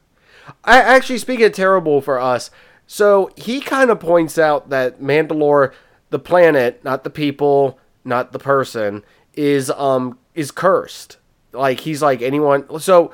I 0.63 0.79
actually 0.79 1.17
speaking 1.17 1.45
of 1.45 1.53
terrible 1.53 2.01
for 2.01 2.19
us, 2.19 2.51
So 2.87 3.31
he 3.35 3.61
kind 3.61 3.89
of 3.89 3.99
points 3.99 4.37
out 4.37 4.69
that 4.69 5.01
Mandalore, 5.01 5.73
the 6.11 6.19
planet, 6.19 6.83
not 6.83 7.03
the 7.03 7.09
people, 7.09 7.79
not 8.03 8.31
the 8.31 8.39
person, 8.39 9.03
is 9.33 9.71
um 9.71 10.19
is 10.35 10.51
cursed. 10.51 11.17
Like 11.51 11.81
he's 11.81 12.01
like 12.01 12.21
anyone. 12.21 12.79
So 12.79 13.11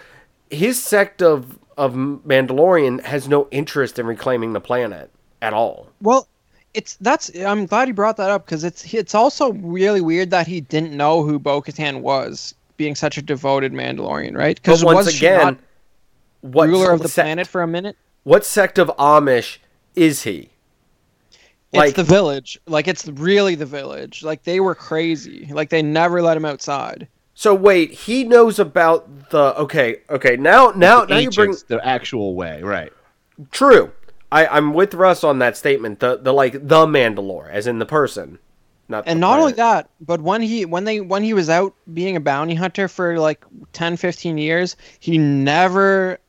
his 0.49 0.81
sect 0.81 1.21
of 1.21 1.57
of 1.81 1.93
Mandalorian 1.93 3.01
has 3.03 3.27
no 3.27 3.47
interest 3.49 3.97
in 3.97 4.05
reclaiming 4.05 4.53
the 4.53 4.61
planet 4.61 5.09
at 5.41 5.51
all. 5.51 5.87
Well, 5.99 6.27
it's 6.75 6.95
that's. 7.01 7.35
I'm 7.35 7.65
glad 7.65 7.87
you 7.87 7.95
brought 7.95 8.17
that 8.17 8.29
up 8.29 8.45
because 8.45 8.63
it's 8.63 8.93
it's 8.93 9.15
also 9.15 9.53
really 9.53 9.99
weird 9.99 10.29
that 10.29 10.45
he 10.45 10.61
didn't 10.61 10.95
know 10.95 11.23
who 11.23 11.39
Bo-Katan 11.39 12.01
was, 12.01 12.53
being 12.77 12.93
such 12.93 13.17
a 13.17 13.21
devoted 13.21 13.73
Mandalorian, 13.73 14.37
right? 14.37 14.55
Because 14.55 14.85
once 14.85 15.07
was 15.07 15.17
again, 15.17 15.57
what 16.41 16.69
ruler 16.69 16.91
of 16.91 17.01
the 17.01 17.07
sect- 17.09 17.25
planet 17.25 17.47
for 17.47 17.63
a 17.63 17.67
minute? 17.67 17.97
What 18.23 18.45
sect 18.45 18.77
of 18.77 18.89
Amish 18.99 19.57
is 19.95 20.21
he? 20.23 20.51
It's 21.73 21.77
Like- 21.79 21.95
the 21.95 22.03
village. 22.03 22.59
Like 22.67 22.87
it's 22.87 23.07
really 23.07 23.55
the 23.55 23.65
village. 23.65 24.21
Like 24.23 24.43
they 24.43 24.59
were 24.59 24.75
crazy. 24.75 25.49
Like 25.51 25.69
they 25.71 25.81
never 25.81 26.21
let 26.21 26.37
him 26.37 26.45
outside. 26.45 27.07
So 27.41 27.55
wait, 27.55 27.89
he 27.91 28.23
knows 28.23 28.59
about 28.59 29.31
the 29.31 29.57
okay, 29.57 30.01
okay. 30.11 30.37
Now, 30.37 30.73
now, 30.75 31.05
now 31.05 31.17
you 31.17 31.31
bring 31.31 31.55
the 31.69 31.83
actual 31.83 32.35
way, 32.35 32.61
right? 32.61 32.93
true. 33.49 33.91
I, 34.31 34.45
I'm 34.45 34.75
with 34.75 34.93
Russ 34.93 35.23
on 35.23 35.39
that 35.39 35.57
statement. 35.57 36.01
The 36.01 36.17
the 36.17 36.33
like 36.33 36.53
the 36.53 36.85
Mandalore, 36.85 37.49
as 37.49 37.65
in 37.65 37.79
the 37.79 37.85
person, 37.87 38.37
not 38.89 39.05
And 39.07 39.17
the 39.17 39.21
not 39.21 39.39
only 39.39 39.53
that, 39.53 39.89
but 40.01 40.21
when 40.21 40.43
he 40.43 40.65
when 40.65 40.83
they 40.83 41.01
when 41.01 41.23
he 41.23 41.33
was 41.33 41.49
out 41.49 41.73
being 41.91 42.15
a 42.15 42.19
bounty 42.19 42.53
hunter 42.53 42.87
for 42.87 43.17
like 43.17 43.43
10 43.73 43.97
15 43.97 44.37
years, 44.37 44.75
he 44.99 45.17
never 45.17 46.19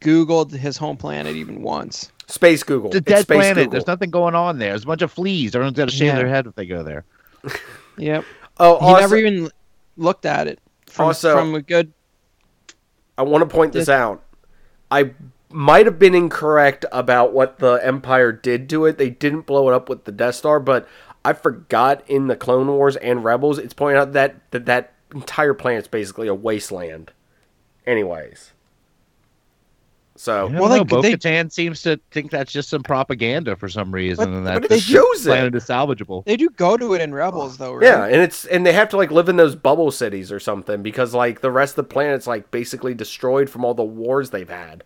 googled 0.00 0.50
his 0.50 0.78
home 0.78 0.96
planet 0.96 1.36
even 1.36 1.60
once. 1.60 2.10
Space 2.28 2.62
Google. 2.62 2.88
The 2.88 2.96
a 2.96 3.00
It's 3.00 3.06
dead 3.06 3.22
Space 3.24 3.36
planet. 3.36 3.56
Google. 3.56 3.70
There's 3.72 3.86
nothing 3.86 4.08
going 4.08 4.34
on 4.34 4.58
there. 4.58 4.70
There's 4.70 4.84
a 4.84 4.86
bunch 4.86 5.02
of 5.02 5.12
fleas. 5.12 5.54
Everyone's 5.54 5.76
got 5.76 5.90
to 5.90 5.94
shave 5.94 6.06
Yeah. 6.06 6.16
their 6.16 6.28
head 6.28 6.46
if 6.46 6.54
they 6.54 6.64
go 6.64 6.82
there. 6.82 7.04
Yep. 7.98 8.24
Oh, 8.58 8.78
He 8.78 8.86
also, 8.86 9.00
never 9.00 9.16
even 9.18 9.50
looked 9.96 10.26
at 10.26 10.46
it 10.48 10.60
from 10.86 11.06
Also- 11.06 11.34
from 11.36 11.54
a 11.54 11.62
good 11.62 11.92
I 13.16 13.22
want 13.22 13.48
to 13.48 13.54
point 13.54 13.72
this 13.72 13.88
out. 13.88 14.22
I 14.90 15.12
might 15.50 15.86
have 15.86 16.00
been 16.00 16.14
incorrect 16.16 16.84
about 16.90 17.32
what 17.32 17.60
the 17.60 17.74
Empire 17.74 18.32
did 18.32 18.68
to 18.70 18.86
it. 18.86 18.98
They 18.98 19.10
didn't 19.10 19.42
blow 19.42 19.68
it 19.68 19.74
up 19.74 19.88
with 19.88 20.04
the 20.04 20.10
Death 20.10 20.34
Star, 20.34 20.58
but 20.58 20.88
I 21.24 21.32
forgot 21.32 22.02
in 22.08 22.26
the 22.26 22.34
Clone 22.34 22.66
Wars 22.66 22.96
and 22.96 23.22
Rebels, 23.24 23.58
it's 23.58 23.72
pointed 23.72 23.98
out 24.00 24.12
that 24.14 24.50
that, 24.50 24.66
that 24.66 24.94
entire 25.14 25.54
planet's 25.54 25.86
basically 25.86 26.26
a 26.26 26.34
wasteland. 26.34 27.12
Anyways. 27.86 28.52
So, 30.16 30.46
Well, 30.46 30.68
know. 30.68 30.76
like, 30.76 30.88
they- 31.02 31.16
Bo-Katan 31.16 31.50
seems 31.50 31.82
to 31.82 31.98
think 32.12 32.30
that's 32.30 32.52
just 32.52 32.68
some 32.68 32.84
propaganda 32.84 33.56
for 33.56 33.68
some 33.68 33.90
reason, 33.92 34.30
But- 34.30 34.36
and 34.36 34.46
that 34.46 34.64
it 34.64 34.68
the 34.68 34.78
shows 34.78 35.26
it. 35.26 35.30
planet 35.30 35.54
is 35.56 35.64
salvageable. 35.64 36.24
They 36.24 36.36
do 36.36 36.48
go 36.50 36.76
to 36.76 36.94
it 36.94 37.00
in 37.02 37.12
Rebels 37.12 37.56
though, 37.56 37.72
right? 37.74 37.82
yeah, 37.84 38.04
and 38.04 38.16
it's 38.22 38.44
and 38.44 38.64
they 38.64 38.72
have 38.72 38.88
to 38.90 38.96
like 38.96 39.10
live 39.10 39.28
in 39.28 39.36
those 39.36 39.56
bubble 39.56 39.90
cities 39.90 40.30
or 40.30 40.38
something 40.38 40.82
because 40.82 41.14
like 41.14 41.40
the 41.40 41.50
rest 41.50 41.72
of 41.72 41.76
the 41.88 41.92
planet's 41.92 42.28
like 42.28 42.50
basically 42.52 42.94
destroyed 42.94 43.50
from 43.50 43.64
all 43.64 43.74
the 43.74 43.82
wars 43.82 44.30
they've 44.30 44.48
had. 44.48 44.84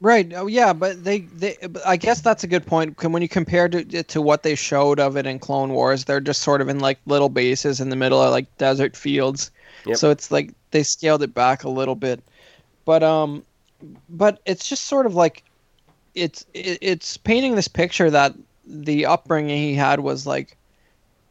Right. 0.00 0.32
Oh, 0.34 0.48
yeah, 0.48 0.72
but 0.72 1.02
they, 1.04 1.20
they, 1.20 1.56
but 1.70 1.86
I 1.86 1.96
guess 1.96 2.20
that's 2.20 2.44
a 2.44 2.46
good 2.48 2.66
point. 2.66 2.96
Can- 2.96 3.12
When 3.12 3.22
you 3.22 3.28
compare 3.28 3.68
to, 3.68 3.78
it 3.96 4.08
to 4.08 4.20
what 4.20 4.42
they 4.42 4.54
showed 4.56 4.98
of 5.00 5.16
it 5.16 5.26
in 5.26 5.38
Clone 5.38 5.72
Wars, 5.72 6.04
they're 6.04 6.20
just 6.20 6.42
sort 6.42 6.60
of 6.60 6.68
in 6.68 6.80
like 6.80 6.98
little 7.06 7.28
bases 7.30 7.80
in 7.80 7.88
the 7.88 7.96
middle 7.96 8.20
of 8.20 8.30
like 8.32 8.46
desert 8.58 8.96
fields. 8.96 9.50
Yep. 9.86 9.96
So 9.96 10.10
it's 10.10 10.30
like 10.32 10.50
they 10.72 10.82
scaled 10.82 11.22
it 11.22 11.32
back 11.32 11.62
a 11.64 11.70
little 11.70 11.94
bit, 11.94 12.20
but 12.84 13.02
um, 13.02 13.44
but 14.08 14.40
it's 14.46 14.68
just 14.68 14.84
sort 14.84 15.06
of 15.06 15.14
like 15.14 15.42
it's 16.14 16.46
it's 16.54 17.16
painting 17.16 17.56
this 17.56 17.68
picture 17.68 18.10
that 18.10 18.34
the 18.66 19.06
upbringing 19.06 19.58
he 19.58 19.74
had 19.74 20.00
was 20.00 20.26
like 20.26 20.56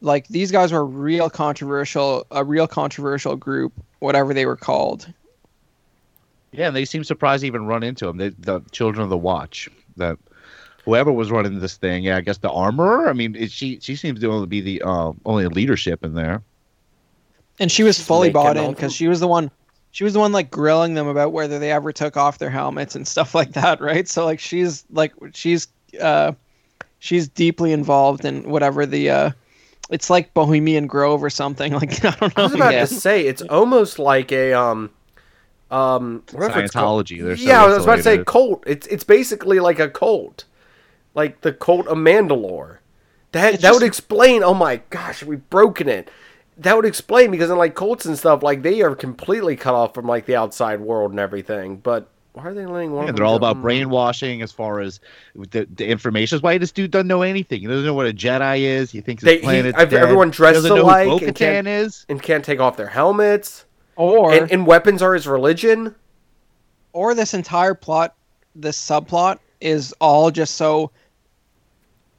like 0.00 0.28
these 0.28 0.52
guys 0.52 0.72
were 0.72 0.84
real 0.84 1.30
controversial, 1.30 2.26
a 2.30 2.44
real 2.44 2.66
controversial 2.66 3.36
group, 3.36 3.72
whatever 4.00 4.34
they 4.34 4.46
were 4.46 4.56
called. 4.56 5.12
Yeah, 6.52 6.68
and 6.68 6.76
they 6.76 6.84
seem 6.84 7.02
surprised 7.02 7.40
to 7.40 7.46
even 7.46 7.66
run 7.66 7.82
into 7.82 8.06
him. 8.06 8.18
They, 8.18 8.28
the 8.28 8.60
Children 8.70 9.02
of 9.02 9.10
the 9.10 9.16
Watch. 9.16 9.68
That 9.96 10.18
whoever 10.84 11.10
was 11.10 11.30
running 11.30 11.58
this 11.58 11.76
thing. 11.76 12.04
Yeah, 12.04 12.16
I 12.16 12.20
guess 12.20 12.38
the 12.38 12.50
armorer. 12.50 13.08
I 13.08 13.12
mean, 13.12 13.34
it, 13.34 13.50
she 13.50 13.80
she 13.80 13.96
seems 13.96 14.20
to 14.20 14.30
only 14.30 14.46
be 14.46 14.60
the 14.60 14.82
uh, 14.82 15.12
only 15.24 15.46
leadership 15.46 16.04
in 16.04 16.14
there. 16.14 16.42
and 17.58 17.72
she 17.72 17.82
was 17.82 18.00
fully 18.00 18.30
bought 18.30 18.56
in 18.56 18.72
because 18.72 18.92
she 18.92 19.08
was 19.08 19.20
the 19.20 19.28
one 19.28 19.50
she 19.94 20.02
was 20.02 20.12
the 20.12 20.18
one 20.18 20.32
like 20.32 20.50
grilling 20.50 20.94
them 20.94 21.06
about 21.06 21.32
whether 21.32 21.60
they 21.60 21.70
ever 21.70 21.92
took 21.92 22.16
off 22.16 22.38
their 22.38 22.50
helmets 22.50 22.96
and 22.96 23.06
stuff 23.06 23.34
like 23.34 23.52
that 23.52 23.80
right 23.80 24.08
so 24.08 24.24
like 24.24 24.40
she's 24.40 24.84
like 24.90 25.12
she's 25.32 25.68
uh 26.00 26.32
she's 26.98 27.28
deeply 27.28 27.72
involved 27.72 28.24
in 28.24 28.50
whatever 28.50 28.84
the 28.84 29.08
uh 29.08 29.30
it's 29.90 30.10
like 30.10 30.34
bohemian 30.34 30.88
grove 30.88 31.22
or 31.22 31.30
something 31.30 31.72
like 31.80 32.04
i 32.04 32.10
don't 32.10 32.36
know. 32.36 32.42
I 32.42 32.46
was 32.46 32.54
about 32.54 32.72
yeah. 32.72 32.80
to 32.80 32.86
say 32.86 33.26
it's 33.26 33.42
almost 33.42 34.00
like 34.00 34.32
a 34.32 34.52
um 34.52 34.90
um 35.70 36.22
whatever 36.32 36.60
it's 36.60 36.72
called. 36.72 37.06
Scientology. 37.06 37.22
They're 37.22 37.36
so 37.36 37.44
yeah, 37.44 37.64
I 37.64 37.66
was 37.68 37.84
about 37.84 37.96
to 37.96 38.02
say 38.02 38.24
cult. 38.24 38.64
It's 38.66 38.86
it's 38.86 39.04
basically 39.04 39.60
like 39.60 39.78
a 39.78 39.88
cult, 39.88 40.44
like 41.14 41.40
the 41.40 41.52
cult 41.52 41.86
of 41.86 41.96
Mandalore. 41.96 42.78
That 43.32 43.54
It's 43.54 43.62
that 43.62 43.72
would 43.72 43.82
explain. 43.82 44.42
Oh 44.42 44.54
my 44.54 44.80
gosh, 44.90 45.24
we've 45.24 45.48
broken 45.50 45.88
it. 45.88 46.10
That 46.58 46.76
would 46.76 46.84
explain 46.84 47.30
because 47.30 47.50
in 47.50 47.56
like 47.58 47.74
cults 47.74 48.06
and 48.06 48.16
stuff, 48.18 48.42
like 48.42 48.62
they 48.62 48.80
are 48.82 48.94
completely 48.94 49.56
cut 49.56 49.74
off 49.74 49.92
from 49.94 50.06
like 50.06 50.26
the 50.26 50.36
outside 50.36 50.80
world 50.80 51.10
and 51.10 51.18
everything. 51.18 51.76
But 51.78 52.08
why 52.32 52.44
are 52.46 52.54
they 52.54 52.64
letting 52.66 52.92
one? 52.92 53.04
Yeah, 53.04 53.10
of 53.10 53.16
they're 53.16 53.24
all 53.24 53.38
go- 53.38 53.46
about 53.48 53.60
brainwashing 53.62 54.40
as 54.42 54.52
far 54.52 54.80
as 54.80 55.00
the, 55.34 55.66
the 55.74 55.86
information. 55.86 56.36
That's 56.36 56.42
why 56.44 56.58
this 56.58 56.70
dude 56.72 56.90
doesn't 56.92 57.08
know 57.08 57.22
anything. 57.22 57.60
He 57.60 57.66
doesn't 57.66 57.84
know 57.84 57.94
what 57.94 58.06
a 58.06 58.12
Jedi 58.12 58.60
is. 58.60 58.90
He 58.92 59.00
thinks 59.00 59.22
his 59.22 59.26
They- 59.26 59.36
he- 59.38 59.42
planet's 59.42 59.78
ev- 59.78 59.90
dead. 59.90 60.02
everyone 60.02 60.30
dressed 60.30 60.56
He 60.56 60.62
doesn't 60.62 60.76
know 60.76 60.82
alike 60.84 61.08
who 61.20 61.26
and 61.26 61.34
can't- 61.34 61.66
is. 61.66 62.06
and 62.08 62.22
can't 62.22 62.44
take 62.44 62.60
off 62.60 62.76
their 62.76 62.86
helmets. 62.88 63.64
or 63.96 64.32
And, 64.32 64.50
and 64.50 64.66
weapons 64.66 65.02
are 65.02 65.14
his 65.14 65.26
religion. 65.28 65.94
or 66.92 67.14
this 67.14 67.34
entire 67.34 67.74
plot 67.74 68.14
this 68.56 68.76
subplot 68.78 69.38
is 69.60 69.92
all 70.00 70.30
just 70.30 70.54
so 70.56 70.90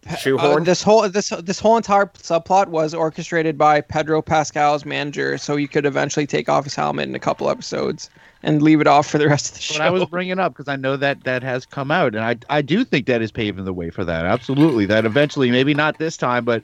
uh, 0.08 0.60
this 0.60 0.84
whole 0.84 1.08
this 1.10 1.30
this 1.30 1.60
whole 1.60 1.78
entire 1.78 2.06
subplot 2.06 2.68
was 2.68 2.94
orchestrated 2.94 3.58
by 3.58 3.82
Pedro 3.82 4.22
Pascal's 4.22 4.86
manager, 4.86 5.38
so 5.38 5.56
he 5.56 5.68
could 5.68 5.86
eventually 5.86 6.28
take 6.28 6.48
off 6.48 6.64
his 6.64 6.76
helmet 6.76 7.10
in 7.10 7.16
a 7.16 7.20
couple 7.20 7.50
episodes 7.50 8.10
and 8.44 8.62
leave 8.62 8.82
it 8.82 8.88
off 8.88 9.08
for 9.08 9.18
the 9.18 9.28
rest 9.28 9.50
of 9.50 9.56
the 9.56 9.62
show. 9.62 9.78
But 9.80 9.88
I 9.88 9.90
was 9.90 10.06
bringing 10.06 10.40
up 10.40 10.54
because 10.54 10.68
I 10.68 10.76
know 10.76 10.96
that 10.98 11.24
that 11.24 11.42
has 11.44 11.66
come 11.66 11.90
out, 11.92 12.16
and 12.16 12.24
I 12.24 12.38
I 12.50 12.62
do 12.62 12.84
think 12.86 13.08
that 13.08 13.22
is 13.22 13.32
paving 13.32 13.66
the 13.66 13.74
way 13.74 13.90
for 13.90 14.06
that. 14.06 14.26
Absolutely, 14.26 14.86
that 14.86 15.06
eventually, 15.06 15.50
maybe 15.50 15.74
not 15.74 15.98
this 15.98 16.18
time, 16.18 16.46
but 16.46 16.64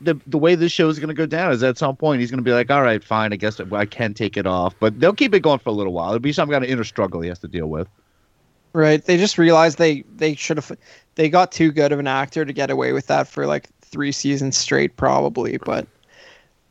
the 0.00 0.18
the 0.26 0.38
way 0.38 0.54
this 0.54 0.72
show 0.72 0.88
is 0.88 0.98
going 0.98 1.08
to 1.08 1.14
go 1.14 1.26
down 1.26 1.52
is 1.52 1.62
at 1.62 1.78
some 1.78 1.96
point 1.96 2.20
he's 2.20 2.30
going 2.30 2.42
to 2.42 2.44
be 2.44 2.52
like, 2.52 2.70
all 2.70 2.82
right, 2.82 3.02
fine, 3.02 3.32
I 3.32 3.36
guess 3.36 3.60
I 3.60 3.86
can 3.86 4.14
take 4.14 4.36
it 4.36 4.46
off, 4.46 4.74
but 4.80 4.98
they'll 4.98 5.12
keep 5.12 5.34
it 5.34 5.40
going 5.40 5.60
for 5.60 5.70
a 5.70 5.72
little 5.72 5.92
while. 5.92 6.08
It'll 6.08 6.18
be 6.18 6.32
some 6.32 6.50
kind 6.50 6.64
of 6.64 6.70
inner 6.70 6.84
struggle 6.84 7.20
he 7.20 7.28
has 7.28 7.38
to 7.40 7.48
deal 7.48 7.68
with. 7.68 7.88
Right. 8.74 9.04
They 9.04 9.16
just 9.16 9.38
realized 9.38 9.78
they 9.78 10.02
they 10.16 10.34
should 10.34 10.56
have 10.56 10.76
they 11.14 11.28
got 11.30 11.52
too 11.52 11.70
good 11.70 11.92
of 11.92 12.00
an 12.00 12.08
actor 12.08 12.44
to 12.44 12.52
get 12.52 12.70
away 12.70 12.92
with 12.92 13.06
that 13.06 13.28
for 13.28 13.46
like 13.46 13.68
three 13.80 14.10
seasons 14.10 14.56
straight, 14.56 14.96
probably. 14.96 15.58
But 15.58 15.86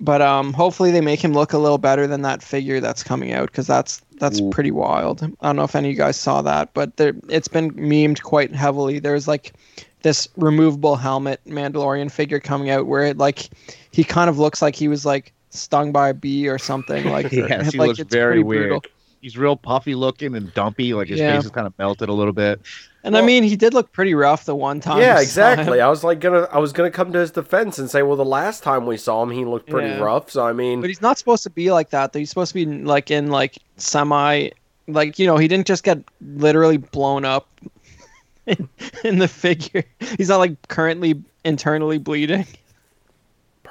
but 0.01 0.21
um, 0.21 0.51
hopefully 0.51 0.91
they 0.91 0.99
make 0.99 1.23
him 1.23 1.33
look 1.33 1.53
a 1.53 1.57
little 1.57 1.77
better 1.77 2.05
than 2.05 2.21
that 2.23 2.43
figure 2.43 2.81
that's 2.81 3.03
coming 3.03 3.31
out 3.31 3.47
because 3.47 3.67
that's 3.67 4.01
that's 4.19 4.41
Ooh. 4.41 4.49
pretty 4.49 4.71
wild. 4.71 5.23
I 5.23 5.47
don't 5.47 5.55
know 5.55 5.63
if 5.63 5.77
any 5.77 5.87
of 5.87 5.91
you 5.93 5.97
guys 5.97 6.19
saw 6.19 6.41
that, 6.41 6.73
but 6.73 6.97
there 6.97 7.13
it's 7.29 7.47
been 7.47 7.71
memed 7.71 8.21
quite 8.21 8.53
heavily. 8.53 8.99
There's 8.99 9.27
like 9.27 9.53
this 10.01 10.27
removable 10.35 10.97
helmet 10.97 11.39
Mandalorian 11.47 12.11
figure 12.11 12.41
coming 12.41 12.69
out 12.69 12.85
where 12.85 13.03
it 13.03 13.17
like 13.17 13.49
he 13.91 14.03
kind 14.03 14.29
of 14.29 14.37
looks 14.37 14.61
like 14.61 14.75
he 14.75 14.89
was 14.89 15.05
like 15.05 15.31
stung 15.51 15.93
by 15.93 16.09
a 16.09 16.13
bee 16.13 16.49
or 16.49 16.57
something. 16.57 17.09
Like 17.09 17.31
yes, 17.31 17.71
he 17.71 17.77
like, 17.77 17.87
looks 17.87 17.99
it's 17.99 18.13
very 18.13 18.43
weird. 18.43 18.69
brutal. 18.71 18.83
He's 19.23 19.37
real 19.37 19.55
puffy 19.55 19.95
looking 19.95 20.35
and 20.35 20.53
dumpy, 20.53 20.93
like 20.93 21.07
his 21.07 21.19
Yeah. 21.19 21.35
face 21.37 21.45
is 21.45 21.51
kind 21.51 21.65
of 21.65 21.73
melted 21.79 22.09
a 22.09 22.13
little 22.13 22.33
bit. 22.33 22.59
And 23.05 23.17
I 23.17 23.21
mean, 23.21 23.43
he 23.43 23.55
did 23.55 23.73
look 23.73 23.91
pretty 23.93 24.13
rough 24.13 24.43
the 24.45 24.53
one 24.55 24.79
time. 24.81 24.99
Yeah, 24.99 25.13
we 25.13 25.19
saw 25.19 25.21
exactly. 25.23 25.79
I 25.81 25.87
was 25.89 26.03
like 26.03 26.19
gonna, 26.19 26.47
I 26.51 26.57
was 26.59 26.73
gonna 26.73 26.91
come 26.91 27.11
to 27.13 27.19
his 27.19 27.31
defense 27.31 27.79
and 27.79 27.89
say, 27.89 28.01
well, 28.03 28.15
the 28.17 28.25
last 28.25 28.63
time 28.63 28.85
we 28.85 28.97
saw 28.97 29.23
him, 29.23 29.31
he 29.31 29.45
looked 29.45 29.69
pretty 29.69 29.87
Yeah. 29.89 29.99
rough. 29.99 30.29
So 30.29 30.45
I 30.45 30.51
mean, 30.53 30.81
But 30.81 30.89
he's 30.89 31.01
not 31.01 31.17
supposed 31.17 31.43
to 31.43 31.49
be 31.49 31.71
like 31.71 31.89
that. 31.91 32.11
Though. 32.13 32.19
He's 32.19 32.29
supposed 32.29 32.53
to 32.53 32.65
be 32.65 32.65
like 32.65 33.09
in 33.11 33.29
like 33.31 33.57
semi, 33.77 34.49
like 34.87 35.17
you 35.19 35.25
know, 35.25 35.37
he 35.37 35.47
didn't 35.47 35.67
just 35.67 35.83
get 35.83 35.99
literally 36.35 36.77
blown 36.77 37.23
up 37.25 37.47
in, 38.45 38.67
in 39.05 39.19
the 39.19 39.27
figure. 39.29 39.83
He's 40.17 40.27
not 40.29 40.37
like 40.37 40.67
currently 40.67 41.21
internally 41.45 41.97
bleeding. 41.97 42.45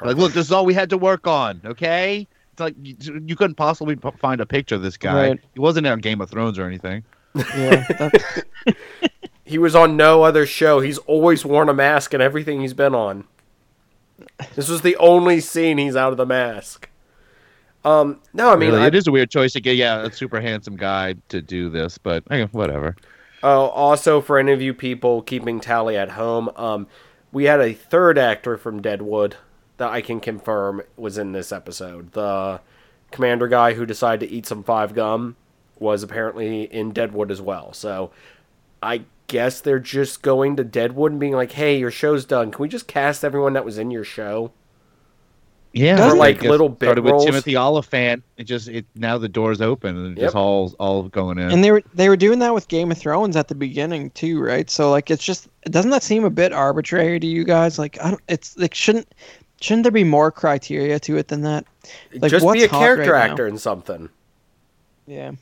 Like, 0.03 0.17
look, 0.17 0.33
this 0.33 0.47
is 0.47 0.53
all 0.53 0.65
we 0.67 0.75
had 0.75 0.91
to 0.91 0.99
work 0.99 1.27
on. 1.29 1.61
Okay, 1.65 2.23
it's 2.23 2.32
like 2.59 2.75
you, 2.83 2.97
you 3.27 3.37
couldn't 3.37 3.57
possibly 3.57 3.97
p- 3.97 4.11
find 4.19 4.41
a 4.41 4.47
picture 4.47 4.75
of 4.75 4.83
this 4.83 4.97
guy. 4.97 5.29
Right. 5.29 5.41
He 5.55 5.61
wasn't 5.61 5.87
on 5.87 6.01
Game 6.01 6.21
of 6.21 6.31
Thrones 6.31 6.59
or 6.59 6.67
anything. 6.67 7.05
Yeah, 7.35 8.11
he 9.45 9.59
was 9.59 9.75
on 9.75 9.97
no 9.97 10.23
other 10.23 10.45
show. 10.45 10.81
He's 10.81 10.99
always 10.99 11.45
worn 11.45 11.69
a 11.69 11.75
mask 11.75 12.13
in 12.13 12.21
everything 12.21 12.61
he's 12.61 12.75
been 12.75 12.95
on. 12.95 13.25
This 14.55 14.69
was 14.69 14.83
the 14.83 14.97
only 14.97 15.41
scene 15.41 15.79
he's 15.79 15.97
out 15.97 16.13
of 16.13 16.19
the 16.19 16.27
mask. 16.27 16.89
Um, 17.85 18.21
no, 18.33 18.53
I 18.53 18.57
mean, 18.57 18.71
Really, 18.71 18.83
I, 18.83 18.87
it 18.89 18.95
is 18.95 19.07
a 19.07 19.13
weird 19.13 19.31
choice 19.31 19.55
to 19.55 19.61
get 19.61 19.77
yeah 19.77 20.03
a 20.03 20.13
super 20.13 20.41
handsome 20.41 20.77
guy 20.77 21.15
to 21.31 21.41
do 21.41 21.69
this, 21.71 21.99
but 21.99 22.23
eh, 22.31 22.47
whatever. 22.53 22.97
Oh, 23.43 23.69
also 23.69 24.21
for 24.21 24.39
any 24.39 24.53
of 24.53 24.63
you 24.63 24.73
people 24.73 25.23
keeping 25.23 25.59
tally 25.59 25.97
at 25.97 26.11
home, 26.11 26.51
um, 26.55 26.87
we 27.33 27.45
had 27.45 27.61
a 27.61 27.73
third 27.73 28.19
actor 28.19 28.57
from 28.57 28.81
Deadwood 28.81 29.37
that 29.83 29.91
I 29.91 30.01
can 30.01 30.21
confirm 30.21 30.83
was 30.97 31.19
in 31.19 31.33
this 31.33 31.51
episode. 31.53 32.13
The 32.13 32.61
commander 33.11 33.49
guy 33.49 33.75
who 33.75 33.85
decided 33.85 34.27
to 34.29 34.33
eat 34.35 34.47
some 34.47 34.63
five 34.63 34.95
gum 34.95 35.37
was 35.79 36.03
apparently 36.05 36.63
in 36.63 36.93
Deadwood 36.93 37.31
as 37.33 37.43
well. 37.43 37.73
So 37.73 38.13
I 38.83 39.03
guess 39.27 39.61
they're 39.61 39.81
just 39.81 40.23
going 40.23 40.55
to 40.57 40.65
Deadwood 40.65 41.11
and 41.11 41.21
being 41.21 41.33
like, 41.35 41.53
"Hey, 41.53 41.79
your 41.79 41.91
show's 41.91 42.25
done. 42.25 42.53
Can 42.53 42.63
we 42.63 42.69
just 42.69 42.87
cast 42.87 43.25
everyone 43.25 43.55
that 43.55 43.65
was 43.65 43.77
in 43.77 43.91
your 43.91 44.05
show?" 44.05 44.53
Yeah, 45.75 45.97
Doesn't- 45.97 46.19
like, 46.19 46.45
I 46.45 46.49
little 46.51 46.69
bit 46.69 46.87
started 46.89 47.05
with. 47.05 47.25
Timothy 47.25 47.57
Olyphant. 47.57 48.23
It 48.37 48.45
just 48.45 48.69
it 48.69 48.85
now 48.95 49.17
the 49.17 49.29
door's 49.29 49.63
open 49.63 49.97
and 49.97 50.17
Yep. 50.19 50.27
just 50.27 50.37
all 50.37 50.75
all 50.79 51.05
going 51.05 51.39
in. 51.39 51.51
And 51.51 51.65
they 51.65 51.71
were 51.73 51.83
they 51.95 52.11
were 52.11 52.17
doing 52.17 52.41
that 52.41 52.53
with 52.53 52.69
Game 52.69 52.91
of 52.93 52.99
Thrones 52.99 53.37
at 53.37 53.49
the 53.49 53.55
beginning 53.55 54.11
too, 54.11 54.39
right? 54.43 54.69
So 54.69 54.91
like 54.91 55.11
it's 55.11 55.25
just 55.25 55.49
doesn't 55.71 55.91
that 55.91 56.03
seem 56.03 56.25
a 56.25 56.31
bit 56.31 56.53
arbitrary 56.53 57.19
to 57.21 57.27
you 57.27 57.43
guys? 57.45 57.79
Like 57.79 57.97
I 58.05 58.11
don't 58.11 58.21
it's 58.29 58.55
like 58.59 58.75
shouldn't 58.75 59.15
shouldn't 59.63 59.85
there 59.85 59.93
be 59.93 60.05
more 60.05 60.31
criteria 60.31 60.99
to 61.01 61.17
it 61.17 61.29
than 61.29 61.43
that? 61.43 61.65
Like, 62.15 62.31
just 62.31 62.45
what's 62.45 62.59
be 62.61 62.65
a 62.65 62.69
character 62.69 63.13
right 63.13 63.27
now? 63.27 63.33
actor 63.33 63.47
in 63.47 63.59
something. 63.59 64.09
Yeah. 65.07 65.33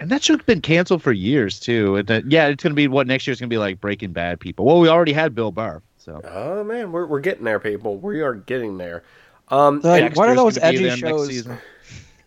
And 0.00 0.10
that 0.10 0.22
should 0.22 0.38
have 0.40 0.46
been 0.46 0.60
canceled 0.60 1.02
for 1.02 1.12
years 1.12 1.60
too. 1.60 1.96
And 1.96 2.08
that, 2.08 2.30
yeah, 2.30 2.48
it's 2.48 2.62
gonna 2.62 2.74
be 2.74 2.88
what 2.88 3.06
next 3.06 3.26
year's 3.26 3.40
gonna 3.40 3.48
be 3.48 3.58
like 3.58 3.80
Breaking 3.80 4.12
Bad 4.12 4.40
people. 4.40 4.64
Well, 4.64 4.80
we 4.80 4.88
already 4.88 5.12
had 5.12 5.34
Bill 5.34 5.52
Burr, 5.52 5.82
so 5.98 6.20
Oh 6.24 6.64
man, 6.64 6.92
we're 6.92 7.06
we're 7.06 7.20
getting 7.20 7.44
there, 7.44 7.60
people. 7.60 7.96
We 7.98 8.20
are 8.20 8.34
getting 8.34 8.76
there. 8.78 9.04
Um, 9.48 9.82
So, 9.82 9.88
like, 9.88 10.16
what 10.16 10.28
are 10.28 10.34
those 10.34 10.58
edgy 10.58 10.90
shows? 10.90 11.28
season. 11.28 11.58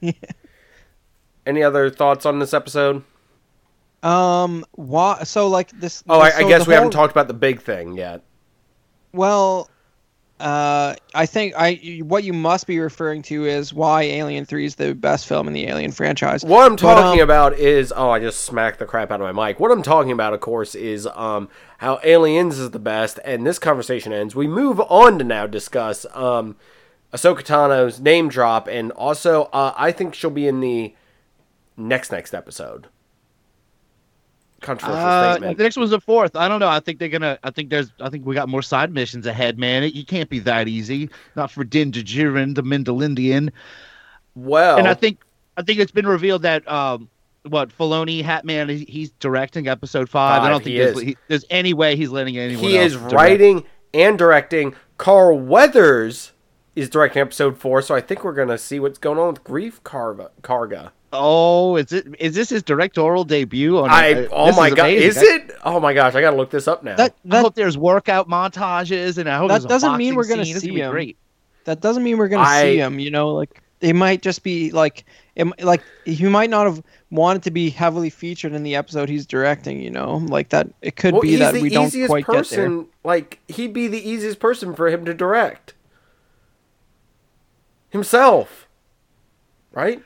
any 1.45 1.63
other 1.63 1.89
thoughts 1.89 2.25
on 2.25 2.39
this 2.39 2.53
episode? 2.53 3.03
Um. 4.03 4.63
Why? 4.73 5.23
So 5.23 5.47
like 5.47 5.71
this. 5.71 6.03
Oh, 6.07 6.19
I, 6.19 6.29
so 6.29 6.45
I 6.45 6.49
guess 6.49 6.63
the 6.63 6.69
we 6.69 6.75
haven't 6.75 6.91
talked 6.91 7.11
about 7.11 7.27
the 7.27 7.33
big 7.33 7.61
thing 7.61 7.97
yet. 7.97 8.21
Well, 9.11 9.69
uh, 10.39 10.95
I 11.15 11.25
think 11.25 11.55
I 11.57 12.01
what 12.03 12.23
you 12.23 12.31
must 12.31 12.67
be 12.67 12.79
referring 12.79 13.23
to 13.23 13.45
is 13.45 13.73
why 13.73 14.03
Alien 14.03 14.45
Three 14.45 14.65
is 14.65 14.75
the 14.75 14.93
best 14.93 15.25
film 15.25 15.47
in 15.47 15.53
the 15.53 15.65
Alien 15.65 15.91
franchise. 15.91 16.43
What 16.43 16.65
I'm 16.65 16.75
But, 16.75 16.95
talking 16.95 17.21
um, 17.21 17.23
about 17.23 17.53
is 17.57 17.91
oh, 17.95 18.11
I 18.11 18.19
just 18.19 18.41
smacked 18.41 18.77
the 18.77 18.85
crap 18.85 19.11
out 19.11 19.19
of 19.19 19.35
my 19.35 19.47
mic. 19.47 19.59
What 19.59 19.71
I'm 19.71 19.81
talking 19.81 20.11
about, 20.11 20.33
of 20.33 20.39
course, 20.39 20.75
is 20.75 21.07
um 21.07 21.49
how 21.79 21.99
Aliens 22.03 22.59
is 22.59 22.69
the 22.69 22.79
best, 22.79 23.19
and 23.25 23.47
this 23.47 23.57
conversation 23.57 24.13
ends. 24.13 24.35
We 24.35 24.47
move 24.47 24.79
on 24.81 25.17
to 25.17 25.23
now 25.23 25.47
discuss 25.47 26.05
um 26.13 26.55
Ahsoka 27.11 27.41
Tano's 27.41 27.99
name 27.99 28.29
drop, 28.29 28.67
and 28.67 28.91
also 28.91 29.45
uh, 29.53 29.73
I 29.75 29.91
think 29.91 30.13
she'll 30.13 30.29
be 30.29 30.47
in 30.47 30.59
the 30.59 30.93
next 31.75 32.11
next 32.11 32.35
episode. 32.35 32.87
Controversial 34.61 34.99
Uh, 35.05 35.33
statement. 35.33 35.57
the 35.57 35.63
next 35.63 35.77
one's 35.77 35.91
the 35.91 35.99
fourth. 36.01 36.35
I 36.35 36.47
don't 36.47 36.59
know. 36.59 36.67
I 36.69 36.79
think 36.79 36.99
they're 36.99 37.09
gonna. 37.09 37.37
I 37.43 37.51
think 37.51 37.69
there's. 37.69 37.91
I 37.99 38.09
think 38.09 38.25
we 38.25 38.33
got 38.35 38.49
more 38.49 38.61
side 38.61 38.91
missions 38.91 39.25
ahead, 39.27 39.57
man. 39.59 39.83
It, 39.83 39.93
you 39.93 40.03
can't 40.05 40.29
be 40.29 40.39
that 40.39 40.67
easy. 40.67 41.09
Not 41.35 41.51
for 41.51 41.63
Din 41.63 41.91
Djarin, 41.91 42.55
the 42.55 42.63
Mindalindian. 42.63 43.51
Well, 44.35 44.77
And 44.77 44.87
I 44.87 44.93
think. 44.93 45.23
I 45.57 45.63
think 45.63 45.79
it's 45.79 45.91
been 45.91 46.05
revealed 46.05 46.43
that 46.43 46.67
um, 46.71 47.09
what 47.43 47.69
Filoni 47.75 48.23
Hatman 48.23 48.69
he, 48.69 48.85
he's 48.85 49.09
directing 49.19 49.67
episode 49.67 50.07
five. 50.07 50.43
I 50.43 50.49
don't 50.49 50.63
think 50.63 50.73
he 50.75 50.77
there's, 50.77 51.01
he, 51.01 51.17
there's 51.29 51.45
any 51.49 51.73
way 51.73 51.95
he's 51.95 52.09
letting 52.09 52.37
anyone. 52.37 52.63
he 52.63 52.77
is 52.77 52.93
direct. 52.93 53.13
writing 53.13 53.65
and 53.93 54.19
directing. 54.19 54.75
Carl 54.99 55.39
Weathers 55.39 56.33
is 56.75 56.89
directing 56.89 57.23
episode 57.23 57.57
four, 57.57 57.81
so 57.81 57.95
I 57.95 58.01
think 58.01 58.23
we're 58.23 58.33
gonna 58.33 58.57
see 58.59 58.79
what's 58.79 58.99
going 58.99 59.17
on 59.17 59.33
with 59.33 59.43
Greef 59.43 59.81
Carva, 59.81 60.29
Karga. 60.43 60.91
Oh, 61.13 61.77
is 61.77 61.93
it? 61.93 62.05
Is 62.19 62.35
this 62.35 62.49
his 62.49 62.63
directorial 62.63 63.23
debut? 63.23 63.77
On, 63.77 63.89
I 63.89 64.25
uh, 64.25 64.27
oh 64.31 64.47
this 64.47 64.57
my 64.57 64.69
god, 64.69 64.79
amazing. 64.89 65.07
is 65.07 65.17
it? 65.21 65.51
Oh 65.63 65.79
my 65.79 65.93
gosh, 65.93 66.15
I 66.15 66.21
gotta 66.21 66.35
look 66.35 66.49
this 66.49 66.67
up 66.67 66.83
now. 66.83 66.97
That 66.97 67.15
I 67.31 67.39
hope 67.39 67.55
there's 67.55 67.77
workout 67.77 68.27
montages, 68.27 69.17
and 69.17 69.29
I 69.29 69.37
hope 69.37 69.49
That 69.49 69.63
doesn't 69.63 69.95
mean 69.97 70.15
we're 70.15 70.27
gonna 70.27 70.43
scene. 70.43 70.55
It's 70.55 70.65
see 70.65 70.71
be 70.71 70.81
him. 70.81 70.91
Great. 70.91 71.17
that 71.63 71.79
doesn't 71.79 72.03
mean 72.03 72.17
we're 72.17 72.27
gonna 72.27 72.43
I- 72.43 72.61
see 72.63 72.77
him. 72.77 72.99
You 72.99 73.11
know, 73.11 73.29
like 73.29 73.61
they 73.79 73.93
might 73.93 74.21
just 74.21 74.43
be 74.43 74.71
like, 74.71 75.05
it, 75.35 75.47
like 75.63 75.81
he 76.03 76.25
might 76.27 76.49
not 76.49 76.65
have 76.65 76.83
wanted 77.09 77.43
to 77.43 77.51
be 77.51 77.69
heavily 77.69 78.09
featured 78.09 78.51
in 78.53 78.63
the 78.63 78.75
episode 78.75 79.07
he's 79.07 79.25
directing. 79.25 79.79
You 79.81 79.91
know, 79.91 80.17
like 80.27 80.49
that. 80.49 80.67
It 80.81 80.97
could 80.97 81.13
well, 81.13 81.21
be 81.21 81.29
he's 81.29 81.39
that 81.39 81.53
the 81.53 81.61
we 81.61 81.69
don't 81.69 81.87
easiest 81.87 82.09
quite 82.09 82.25
get 82.25 82.33
there. 82.33 82.41
person. 82.41 82.87
Like 83.05 83.39
he'd 83.47 83.71
be 83.71 83.87
the 83.87 84.09
easiest 84.09 84.39
person 84.39 84.75
for 84.75 84.89
him 84.89 85.05
to 85.05 85.13
direct 85.13 85.73
himself, 87.89 88.67
right? 89.71 90.03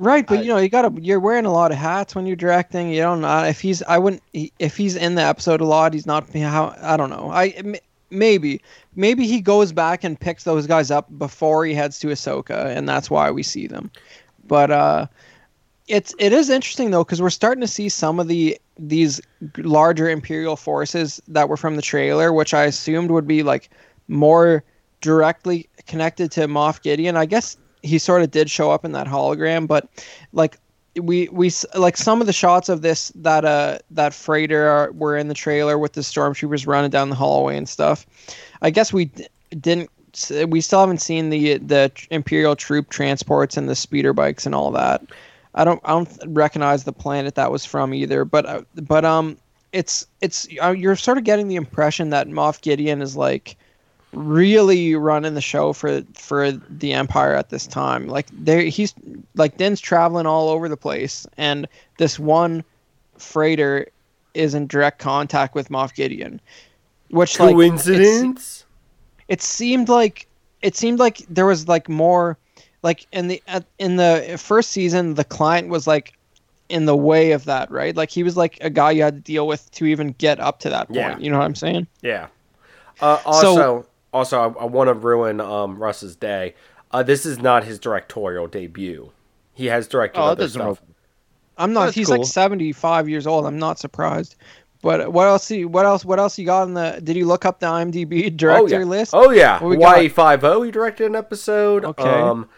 Right, 0.00 0.26
but 0.26 0.38
I- 0.38 0.42
you 0.42 0.48
know, 0.48 0.56
you 0.56 0.68
gotta 0.70 0.92
you're 1.00 1.20
wearing 1.20 1.44
a 1.44 1.52
lot 1.52 1.72
of 1.72 1.76
hats 1.78 2.14
when 2.14 2.26
you're 2.26 2.36
directing. 2.36 2.90
You 2.90 3.02
don't 3.02 3.20
know 3.20 3.44
if 3.44 3.60
he's 3.60 3.82
I 3.82 3.98
wouldn't 3.98 4.22
if 4.32 4.76
he's 4.76 4.96
in 4.96 5.14
the 5.14 5.22
episode 5.22 5.60
a 5.60 5.66
lot. 5.66 5.92
He's 5.92 6.06
not 6.06 6.28
how 6.34 6.74
I 6.82 6.96
don't 6.96 7.10
know. 7.10 7.30
I 7.30 7.54
maybe 8.10 8.62
maybe 8.96 9.26
he 9.26 9.40
goes 9.42 9.72
back 9.72 10.02
and 10.02 10.18
picks 10.18 10.44
those 10.44 10.66
guys 10.66 10.90
up 10.90 11.06
before 11.18 11.66
he 11.66 11.74
heads 11.74 11.98
to 12.00 12.08
Ahsoka, 12.08 12.74
and 12.74 12.88
that's 12.88 13.10
why 13.10 13.30
we 13.30 13.42
see 13.42 13.66
them. 13.66 13.90
But 14.48 14.70
uh, 14.70 15.06
it's 15.86 16.14
it 16.18 16.32
is 16.32 16.48
interesting 16.48 16.90
though 16.92 17.04
because 17.04 17.20
we're 17.20 17.30
starting 17.30 17.60
to 17.60 17.68
see 17.68 17.90
some 17.90 18.18
of 18.18 18.26
the 18.28 18.58
these 18.78 19.20
larger 19.58 20.08
Imperial 20.08 20.56
forces 20.56 21.20
that 21.28 21.50
were 21.50 21.58
from 21.58 21.76
the 21.76 21.82
trailer, 21.82 22.32
which 22.32 22.54
I 22.54 22.64
assumed 22.64 23.10
would 23.10 23.26
be 23.28 23.42
like 23.42 23.68
more 24.08 24.64
directly 25.02 25.68
connected 25.86 26.30
to 26.32 26.48
Moff 26.48 26.80
Gideon. 26.82 27.16
I 27.18 27.26
guess 27.26 27.58
he 27.82 27.98
sort 27.98 28.22
of 28.22 28.30
did 28.30 28.50
show 28.50 28.70
up 28.70 28.84
in 28.84 28.92
that 28.92 29.06
hologram, 29.06 29.66
but 29.66 29.88
like 30.32 30.58
we 30.96 31.28
we 31.28 31.50
like 31.76 31.96
some 31.96 32.20
of 32.20 32.26
the 32.26 32.32
shots 32.32 32.68
of 32.68 32.82
this 32.82 33.12
that 33.14 33.44
uh 33.44 33.78
that 33.90 34.12
freighter 34.12 34.68
are, 34.68 34.92
were 34.92 35.16
in 35.16 35.28
the 35.28 35.34
trailer 35.34 35.78
with 35.78 35.92
the 35.92 36.00
stormtroopers 36.00 36.66
running 36.66 36.90
down 36.90 37.10
the 37.10 37.14
hallway 37.16 37.56
and 37.56 37.68
stuff. 37.68 38.06
I 38.62 38.70
guess 38.70 38.92
we 38.92 39.06
d- 39.06 39.26
didn't. 39.58 39.90
We 40.48 40.60
still 40.60 40.80
haven't 40.80 41.00
seen 41.00 41.30
the 41.30 41.58
the 41.58 41.92
imperial 42.10 42.56
troop 42.56 42.90
transports 42.90 43.56
and 43.56 43.68
the 43.68 43.76
speeder 43.76 44.12
bikes 44.12 44.44
and 44.46 44.54
all 44.54 44.70
that. 44.72 45.02
I 45.54 45.64
don't 45.64 45.80
I 45.84 45.90
don't 45.90 46.18
recognize 46.26 46.84
the 46.84 46.92
planet 46.92 47.34
that 47.36 47.50
was 47.52 47.64
from 47.64 47.94
either. 47.94 48.24
But 48.24 48.46
uh, 48.46 48.62
but 48.74 49.04
um, 49.04 49.36
it's 49.72 50.06
it's 50.20 50.48
uh, 50.62 50.70
you're 50.70 50.96
sort 50.96 51.18
of 51.18 51.24
getting 51.24 51.48
the 51.48 51.56
impression 51.56 52.10
that 52.10 52.28
Moff 52.28 52.60
Gideon 52.60 53.02
is 53.02 53.16
like 53.16 53.56
really 54.12 54.94
running 54.96 55.34
the 55.34 55.40
show 55.40 55.72
for 55.72 56.02
for 56.14 56.50
the 56.50 56.92
empire 56.92 57.34
at 57.34 57.48
this 57.50 57.66
time 57.66 58.08
like 58.08 58.26
there 58.32 58.62
he's 58.62 58.92
like 59.36 59.56
din's 59.56 59.80
traveling 59.80 60.26
all 60.26 60.48
over 60.48 60.68
the 60.68 60.76
place 60.76 61.26
and 61.36 61.68
this 61.98 62.18
one 62.18 62.64
freighter 63.18 63.86
is 64.34 64.54
in 64.54 64.66
direct 64.66 64.98
contact 64.98 65.54
with 65.54 65.68
moff 65.68 65.94
gideon 65.94 66.40
which 67.10 67.38
like 67.38 67.50
it's- 67.54 67.84
Coincidence? 67.84 68.64
it 69.28 69.40
seemed 69.42 69.88
like 69.88 70.26
it 70.62 70.74
seemed 70.76 70.98
like 70.98 71.18
there 71.28 71.46
was 71.46 71.68
like 71.68 71.88
more 71.88 72.36
like 72.82 73.06
in 73.12 73.28
the 73.28 73.40
in 73.78 73.94
the 73.96 74.36
first 74.38 74.70
season 74.72 75.14
the 75.14 75.24
client 75.24 75.68
was 75.68 75.86
like 75.86 76.14
in 76.68 76.84
the 76.86 76.96
way 76.96 77.30
of 77.30 77.44
that 77.44 77.70
right 77.70 77.94
like 77.96 78.10
he 78.10 78.22
was 78.24 78.36
like 78.36 78.58
a 78.60 78.70
guy 78.70 78.90
you 78.90 79.02
had 79.02 79.14
to 79.14 79.20
deal 79.20 79.46
with 79.46 79.70
to 79.70 79.84
even 79.86 80.12
get 80.18 80.40
up 80.40 80.58
to 80.60 80.70
that 80.70 80.86
point 80.88 80.96
Yeah. 80.96 81.18
you 81.18 81.30
know 81.30 81.38
what 81.38 81.44
i'm 81.44 81.54
saying 81.54 81.86
Yeah. 82.02 82.26
Uh, 83.00 83.18
also, 83.24 83.86
also, 84.12 84.38
I, 84.38 84.62
I 84.62 84.64
want 84.64 84.88
to 84.88 84.94
ruin 84.94 85.40
um, 85.40 85.78
Russ's 85.82 86.16
day. 86.16 86.54
Uh, 86.90 87.02
this 87.02 87.24
is 87.24 87.38
not 87.38 87.64
his 87.64 87.78
directorial 87.78 88.46
debut. 88.48 89.12
He 89.54 89.66
has 89.66 89.86
directed 89.86 90.18
Oh, 90.20 90.26
that 90.26 90.30
other 90.32 90.44
doesn't 90.44 90.60
stuff. 90.60 90.82
I'm 91.58 91.72
not. 91.72 91.86
That's 91.86 91.96
he's 91.96 92.06
cool. 92.08 92.18
like 92.18 92.26
75 92.26 93.08
years 93.08 93.26
old. 93.26 93.46
I'm 93.46 93.58
not 93.58 93.78
surprised. 93.78 94.36
But 94.82 95.12
what 95.12 95.26
else? 95.26 95.46
He, 95.46 95.66
what 95.66 95.84
else? 95.84 96.04
What 96.06 96.18
else 96.18 96.38
you 96.38 96.46
got 96.46 96.62
in 96.66 96.72
the? 96.74 97.00
Did 97.04 97.16
you 97.16 97.26
look 97.26 97.44
up 97.44 97.60
the 97.60 97.66
IMDb 97.66 98.26
Oh 98.26 98.30
director 98.36 98.78
yeah. 98.80 98.84
list? 98.86 99.12
Oh 99.14 99.30
yeah. 99.30 99.60
What 99.62 99.68
we 99.68 99.76
Hawaii 99.76 100.08
got? 100.08 100.14
Five 100.14 100.44
O. 100.44 100.62
He 100.62 100.70
directed 100.70 101.06
an 101.06 101.14
episode. 101.16 101.84
Okay. 101.84 102.02
Um, 102.02 102.48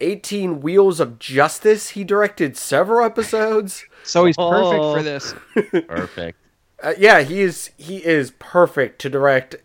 Eighteen 0.00 0.60
Wheels 0.60 0.98
of 1.00 1.18
Justice. 1.18 1.90
He 1.90 2.04
directed 2.04 2.56
several 2.56 3.04
episodes. 3.04 3.84
So 4.04 4.24
he's 4.24 4.36
perfect 4.36 4.80
Oh. 4.80 4.94
for 4.96 5.02
this. 5.02 5.34
Perfect. 5.88 6.38
Uh, 6.82 6.94
yeah, 6.96 7.20
he 7.20 7.40
is. 7.40 7.70
He 7.76 7.98
is 7.98 8.30
perfect 8.38 9.00
to 9.02 9.10
direct 9.10 9.56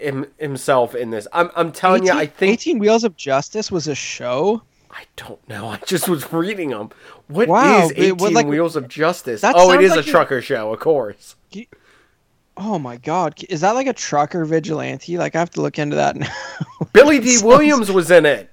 him, 0.00 0.26
himself 0.38 0.94
in 0.94 1.10
this. 1.10 1.26
I'm. 1.32 1.50
I'm 1.56 1.72
telling 1.72 2.04
you. 2.04 2.12
I 2.12 2.26
think. 2.26 2.52
18 2.52 2.78
Wheels 2.78 3.04
of 3.04 3.16
Justice 3.16 3.70
was 3.70 3.86
a 3.88 3.94
show. 3.94 4.62
I 4.90 5.04
don't 5.16 5.46
know. 5.48 5.68
I 5.68 5.76
just 5.86 6.08
was 6.08 6.32
reading 6.32 6.70
them. 6.70 6.90
What 7.28 7.42
is 7.44 7.48
Wow, 7.48 7.86
it- 7.88 7.98
18 7.98 8.16
what, 8.16 8.32
like- 8.32 8.46
Wheels 8.46 8.74
of 8.74 8.88
Justice? 8.88 9.42
Oh, 9.44 9.70
it 9.72 9.80
is 9.82 9.90
like 9.90 10.00
a 10.00 10.02
you're- 10.02 10.10
trucker 10.10 10.42
show, 10.42 10.72
of 10.72 10.80
course. 10.80 11.36
Oh 12.56 12.78
my 12.78 12.96
God, 12.96 13.42
is 13.48 13.60
that 13.62 13.70
like 13.72 13.86
a 13.86 13.92
trucker 13.92 14.44
vigilante? 14.44 15.16
Like 15.16 15.34
I 15.34 15.38
have 15.38 15.50
to 15.50 15.62
look 15.62 15.78
into 15.78 15.96
that 15.96 16.16
now. 16.16 16.28
Billy 16.92 17.18
Dee 17.20 17.38
Williams 17.42 17.90
was 17.90 18.10
in 18.10 18.26
it. 18.26 18.50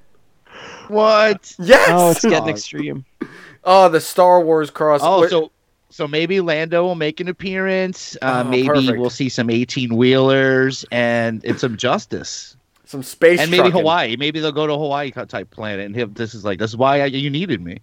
What? 0.87 1.53
Yes. 1.59 1.89
oh, 1.91 2.11
it's 2.11 2.21
getting 2.23 2.47
extreme. 2.55 3.05
Oh, 3.63 3.89
the 3.89 3.99
Star 3.99 4.39
Wars 4.41 4.69
cross. 4.69 5.01
Oh, 5.03 5.27
so 5.27 5.51
so 5.89 6.07
maybe 6.07 6.39
Lando 6.41 6.83
will 6.83 6.95
make 6.95 7.19
an 7.19 7.27
appearance. 7.27 8.15
Uh, 8.21 8.43
Oh, 8.45 8.49
maybe 8.49 8.67
perfect. 8.67 8.99
we'll 8.99 9.09
see 9.09 9.29
some 9.29 9.49
eighteen 9.49 9.95
wheelers 9.95 10.85
and 10.91 11.43
and 11.45 11.59
some 11.59 11.77
justice, 11.77 12.55
some 12.85 13.03
space 13.03 13.39
and 13.39 13.49
maybe 13.51 13.61
trucking. 13.69 13.79
Hawaii. 13.79 14.15
Maybe 14.17 14.39
they'll 14.39 14.51
go 14.51 14.67
to 14.67 14.73
Hawaii 14.73 15.11
type 15.11 15.49
planet, 15.51 15.85
and 15.85 15.95
he'll, 15.95 16.07
this 16.07 16.33
is 16.33 16.43
like 16.45 16.59
this 16.59 16.71
is 16.71 16.77
why 16.77 17.01
I, 17.01 17.05
you 17.05 17.29
needed 17.29 17.61
me. 17.61 17.79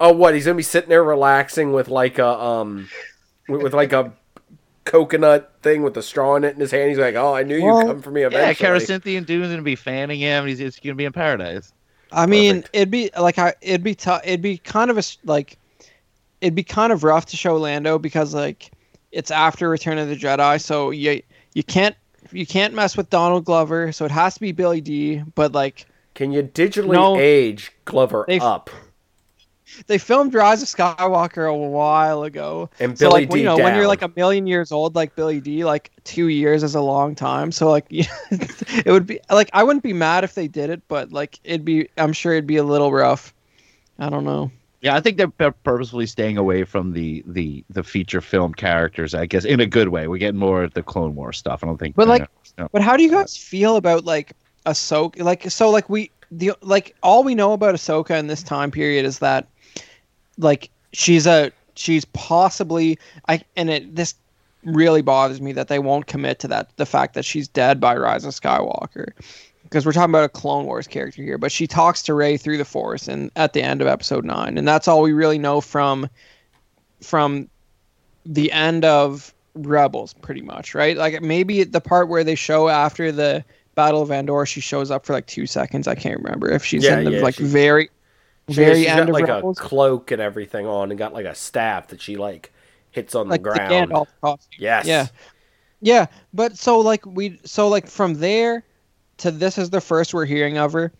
Oh, 0.00 0.12
what? 0.12 0.34
He's 0.34 0.44
gonna 0.44 0.56
be 0.56 0.62
sitting 0.62 0.88
there 0.90 1.04
relaxing 1.04 1.72
with 1.72 1.88
like 1.88 2.18
a 2.18 2.26
um, 2.28 2.88
with, 3.48 3.62
with 3.62 3.74
like 3.74 3.92
a 3.92 4.12
coconut 4.84 5.52
thing 5.62 5.82
with 5.82 5.96
a 5.96 6.02
straw 6.02 6.36
in 6.36 6.44
it 6.44 6.54
in 6.54 6.60
his 6.60 6.70
hand. 6.70 6.88
He's 6.90 6.98
like, 6.98 7.14
"Oh, 7.14 7.34
I 7.34 7.42
knew 7.42 7.62
Well, 7.62 7.80
you'd 7.80 7.86
come 7.86 8.02
for 8.02 8.10
me 8.10 8.22
eventually." 8.22 8.42
Yeah, 8.42 8.50
eventually." 8.50 8.66
Caracinthian 8.66 9.24
Dune's 9.24 9.48
gonna 9.50 9.62
be 9.62 9.76
fanning 9.76 10.20
him. 10.20 10.46
He's, 10.46 10.58
he's 10.58 10.78
gonna 10.78 10.94
be 10.94 11.04
in 11.04 11.12
paradise. 11.12 11.72
I 12.12 12.26
mean, 12.26 12.56
Perfect. 12.56 12.70
it'd 12.76 12.90
be 12.90 13.10
like 13.18 13.38
I, 13.38 13.54
it'd 13.60 13.82
be 13.82 13.94
tough. 13.94 14.20
It'd 14.24 14.42
be 14.42 14.58
kind 14.58 14.90
of 14.90 14.98
a 14.98 15.02
like, 15.24 15.58
it'd 16.44 16.54
be 16.54 16.62
kind 16.62 16.92
of 16.92 17.02
rough 17.04 17.24
to 17.26 17.36
show 17.38 17.56
Lando 17.56 17.98
because 17.98 18.34
like 18.34 18.70
it's 19.12 19.30
after 19.30 19.68
Return 19.70 19.96
of 19.98 20.08
the 20.08 20.16
Jedi, 20.16 20.60
so 20.60 20.90
you 20.90 21.22
you 21.54 21.62
can't 21.64 21.96
you 22.32 22.46
can't 22.46 22.74
mess 22.74 22.96
with 22.96 23.08
Donald 23.10 23.44
Glover, 23.46 23.92
so 23.92 24.04
it 24.04 24.10
has 24.10 24.34
to 24.34 24.40
be 24.40 24.52
Billy 24.52 24.80
D. 24.82 25.22
But 25.34 25.52
like 25.52 25.86
Can 26.14 26.32
you 26.32 26.42
digitally 26.42 26.92
No. 26.92 27.16
age 27.18 27.72
Glover 27.86 28.24
They've- 28.28 28.42
up? 28.42 28.70
they 29.86 29.96
filmed 29.98 30.34
Rise 30.34 30.62
of 30.62 30.68
Skywalker 30.68 31.50
a 31.50 31.56
while 31.56 32.22
ago, 32.22 32.68
And 32.78 32.96
so 32.98 33.08
Billy 33.08 33.22
like 33.22 33.30
when- 33.30 33.36
D 33.38 33.40
you 33.40 33.46
know 33.46 33.56
when 33.56 33.74
you're 33.76 33.88
like 33.88 34.02
a 34.02 34.12
million 34.14 34.46
years 34.46 34.70
old, 34.70 34.94
like 34.94 35.16
Billy 35.16 35.40
Dee, 35.40 35.64
like 35.64 35.90
two 36.04 36.28
years 36.28 36.62
is 36.62 36.74
a 36.74 36.80
long 36.82 37.14
time. 37.14 37.50
So 37.52 37.70
like 37.70 37.86
it 37.90 38.86
would 38.86 39.06
be 39.06 39.18
like 39.30 39.48
I 39.54 39.62
wouldn't 39.64 39.82
be 39.82 39.92
mad 39.94 40.24
if 40.24 40.34
they 40.34 40.46
did 40.48 40.68
it, 40.70 40.82
but 40.88 41.10
like 41.12 41.40
it'd 41.44 41.64
be 41.64 41.88
I'm 41.96 42.12
sure 42.12 42.32
it'd 42.32 42.46
be 42.46 42.56
a 42.58 42.64
little 42.64 42.92
rough. 42.92 43.32
I 43.98 44.10
don't 44.10 44.24
know. 44.24 44.50
Yeah, 44.84 44.94
I 44.94 45.00
think 45.00 45.16
they're 45.16 45.50
purposefully 45.50 46.04
staying 46.04 46.36
away 46.36 46.64
from 46.64 46.92
the 46.92 47.24
the 47.26 47.64
the 47.70 47.82
feature 47.82 48.20
film 48.20 48.52
characters. 48.52 49.14
I 49.14 49.24
guess 49.24 49.46
in 49.46 49.58
a 49.58 49.66
good 49.66 49.88
way. 49.88 50.08
We're 50.08 50.18
getting 50.18 50.38
more 50.38 50.62
of 50.62 50.74
the 50.74 50.82
Clone 50.82 51.14
War 51.14 51.32
stuff. 51.32 51.64
I 51.64 51.66
don't 51.66 51.78
think. 51.78 51.96
But, 51.96 52.06
like, 52.06 52.28
gonna- 52.58 52.68
But 52.70 52.82
how 52.82 52.94
do 52.94 53.02
you 53.02 53.10
guys 53.10 53.34
uh, 53.34 53.40
feel 53.48 53.76
about 53.76 54.04
like 54.04 54.34
Ahsoka? 54.66 55.22
Like 55.22 55.50
so, 55.50 55.70
like 55.70 55.88
we 55.88 56.10
the 56.30 56.52
like 56.60 56.94
all 57.02 57.24
we 57.24 57.34
know 57.34 57.54
about 57.54 57.74
Ahsoka 57.74 58.18
in 58.18 58.26
this 58.26 58.42
time 58.42 58.70
period 58.70 59.06
is 59.06 59.20
that 59.20 59.48
like 60.36 60.68
she's 60.92 61.26
a 61.26 61.50
she's 61.76 62.04
possibly 62.06 62.98
I 63.26 63.40
and 63.56 63.70
it 63.70 63.96
this 63.96 64.14
really 64.64 65.00
bothers 65.00 65.40
me 65.40 65.52
that 65.52 65.68
they 65.68 65.78
won't 65.78 66.08
commit 66.08 66.40
to 66.40 66.48
that 66.48 66.76
the 66.76 66.86
fact 66.86 67.14
that 67.14 67.24
she's 67.24 67.48
dead 67.48 67.80
by 67.80 67.96
Rise 67.96 68.26
of 68.26 68.34
Skywalker 68.34 69.12
because 69.74 69.84
we're 69.84 69.90
talking 69.92 70.12
about 70.12 70.22
a 70.22 70.28
Clone 70.28 70.66
Wars 70.66 70.86
character 70.86 71.20
here, 71.20 71.36
but 71.36 71.50
she 71.50 71.66
talks 71.66 72.00
to 72.04 72.14
Rey 72.14 72.36
through 72.36 72.58
the 72.58 72.64
Force 72.64 73.08
and 73.08 73.28
at 73.34 73.54
the 73.54 73.60
end 73.60 73.80
of 73.82 73.88
Episode 73.88 74.24
Nine, 74.24 74.56
and 74.56 74.68
that's 74.68 74.86
all 74.86 75.02
we 75.02 75.12
really 75.12 75.36
know 75.36 75.60
from 75.60 76.08
from 77.00 77.48
the 78.24 78.52
end 78.52 78.84
of 78.84 79.34
Rebels, 79.56 80.14
pretty 80.14 80.42
much, 80.42 80.76
right? 80.76 80.96
Like 80.96 81.20
maybe 81.22 81.64
the 81.64 81.80
part 81.80 82.08
where 82.08 82.22
they 82.22 82.36
show 82.36 82.68
after 82.68 83.10
the 83.10 83.44
Battle 83.74 84.00
of 84.00 84.12
Endor, 84.12 84.46
she 84.46 84.60
shows 84.60 84.92
up 84.92 85.04
for 85.04 85.12
like 85.12 85.26
two 85.26 85.44
seconds. 85.46 85.88
I 85.88 85.96
can't 85.96 86.22
remember 86.22 86.48
if 86.52 86.64
she's 86.64 86.84
Yeah, 86.84 86.98
in 87.00 87.06
the 87.06 87.10
yeah, 87.10 87.22
like 87.22 87.34
very 87.34 87.90
She- 88.48 88.54
very 88.54 88.78
she's 88.82 88.86
end 88.86 88.98
got 89.00 89.08
of 89.08 89.14
like 89.14 89.26
Rebels. 89.26 89.58
a 89.58 89.60
cloak 89.60 90.12
and 90.12 90.22
everything 90.22 90.68
on, 90.68 90.92
and 90.92 90.98
got 90.98 91.12
like 91.12 91.26
a 91.26 91.34
staff 91.34 91.88
that 91.88 92.00
she 92.00 92.16
like 92.16 92.52
hits 92.92 93.16
on 93.16 93.28
like 93.28 93.42
the 93.42 93.50
the 93.50 93.56
ground. 93.56 93.90
Gandalf 93.90 94.06
costume. 94.20 94.50
yes. 94.60 94.86
Yeah. 94.86 95.08
Yeah, 95.80 96.06
but 96.32 96.56
so 96.56 96.78
like 96.78 97.04
we 97.04 97.40
so 97.44 97.66
like 97.68 97.88
from 97.88 98.14
there 98.14 98.62
to 99.18 99.30
this 99.30 99.58
is 99.58 99.70
the 99.70 99.80
first 99.80 100.14
we're 100.14 100.24
hearing 100.24 100.58
of 100.58 100.72
her. 100.72 100.92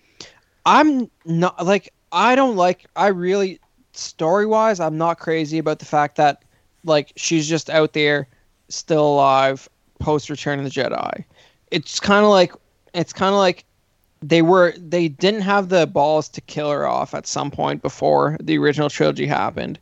I'm 0.66 1.10
not 1.24 1.64
like 1.64 1.92
I 2.12 2.34
don't 2.34 2.56
like 2.56 2.86
I 2.96 3.08
really 3.08 3.60
story 3.92 4.46
wise 4.46 4.80
I'm 4.80 4.98
not 4.98 5.18
crazy 5.18 5.58
about 5.58 5.78
the 5.78 5.84
fact 5.84 6.16
that 6.16 6.42
like 6.84 7.12
she's 7.16 7.48
just 7.48 7.70
out 7.70 7.92
there 7.92 8.28
still 8.68 9.06
alive 9.06 9.68
post 9.98 10.30
Return 10.30 10.58
of 10.58 10.64
the 10.64 10.70
Jedi. 10.70 11.24
It's 11.70 12.00
kind 12.00 12.24
of 12.24 12.30
like 12.30 12.52
it's 12.94 13.12
kind 13.12 13.32
of 13.32 13.38
like 13.38 13.64
they 14.22 14.42
were 14.42 14.74
they 14.78 15.08
didn't 15.08 15.42
have 15.42 15.68
the 15.68 15.86
balls 15.86 16.28
to 16.30 16.40
kill 16.40 16.70
her 16.70 16.86
off 16.86 17.14
at 17.14 17.26
some 17.26 17.50
point 17.50 17.82
before 17.82 18.38
the 18.40 18.56
original 18.56 18.88
trilogy 18.88 19.26
happened 19.26 19.78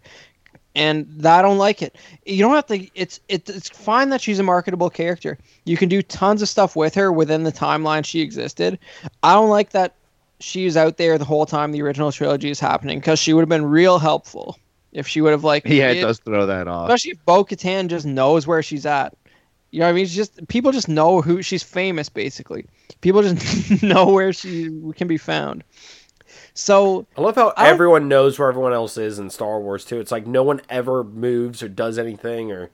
and 0.74 1.26
I 1.26 1.42
don't 1.42 1.58
like 1.58 1.82
it. 1.82 1.96
You 2.24 2.38
don't 2.38 2.54
have 2.54 2.66
to. 2.66 2.88
It's 2.94 3.20
it, 3.28 3.48
it's 3.48 3.68
fine 3.68 4.08
that 4.10 4.20
she's 4.20 4.38
a 4.38 4.42
marketable 4.42 4.90
character. 4.90 5.38
You 5.64 5.76
can 5.76 5.88
do 5.88 6.02
tons 6.02 6.42
of 6.42 6.48
stuff 6.48 6.76
with 6.76 6.94
her 6.94 7.12
within 7.12 7.42
the 7.42 7.52
timeline 7.52 8.04
she 8.04 8.20
existed. 8.20 8.78
I 9.22 9.34
don't 9.34 9.50
like 9.50 9.70
that 9.70 9.94
she's 10.42 10.76
out 10.76 10.96
there 10.96 11.18
the 11.18 11.24
whole 11.24 11.46
time 11.46 11.72
the 11.72 11.82
original 11.82 12.12
trilogy 12.12 12.50
is 12.50 12.60
happening 12.60 12.98
because 12.98 13.18
she 13.18 13.32
would 13.32 13.42
have 13.42 13.48
been 13.48 13.64
real 13.64 13.98
helpful 13.98 14.58
if 14.92 15.06
she 15.08 15.20
would 15.20 15.30
have 15.30 15.44
like 15.44 15.64
yeah, 15.66 15.90
it 15.90 16.00
does 16.00 16.18
throw 16.18 16.46
that 16.46 16.68
off. 16.68 16.88
especially 16.88 17.12
if 17.12 17.24
Bo 17.24 17.44
Katan 17.44 17.88
just 17.88 18.04
knows 18.04 18.46
where 18.46 18.62
she's 18.62 18.84
at. 18.84 19.16
You 19.70 19.80
know 19.80 19.86
what 19.86 19.90
I 19.90 19.94
mean? 19.94 20.04
It's 20.04 20.14
just 20.14 20.46
people 20.48 20.70
just 20.70 20.88
know 20.88 21.22
who 21.22 21.40
she's 21.40 21.62
famous. 21.62 22.08
Basically, 22.10 22.66
people 23.00 23.22
just 23.22 23.82
know 23.82 24.10
where 24.10 24.32
she 24.32 24.70
can 24.96 25.08
be 25.08 25.16
found. 25.16 25.64
So 26.55 27.07
I 27.16 27.20
love 27.22 27.34
how 27.36 27.53
I 27.57 27.68
everyone 27.68 28.09
knows 28.09 28.38
where 28.38 28.48
everyone 28.48 28.72
else 28.72 28.96
is 28.98 29.18
in 29.18 29.30
Star 29.30 29.59
Wars 29.61 29.84
too. 29.84 30.00
It's 30.00 30.12
like 30.12 30.26
no 30.26 30.42
one 30.42 30.61
ever 30.68 31.03
moves 31.03 31.62
or 31.62 31.68
does 31.68 31.98
anything, 31.98 32.53
or 32.53 32.70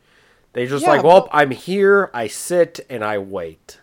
they 0.52 0.66
just 0.66 0.82
Yeah, 0.82 0.90
like, 0.92 1.04
well, 1.04 1.22
but- 1.22 1.30
I'm 1.32 1.50
here, 1.50 2.10
I 2.12 2.26
sit 2.26 2.80
and 2.90 3.04
I 3.04 3.18
wait. 3.18 3.78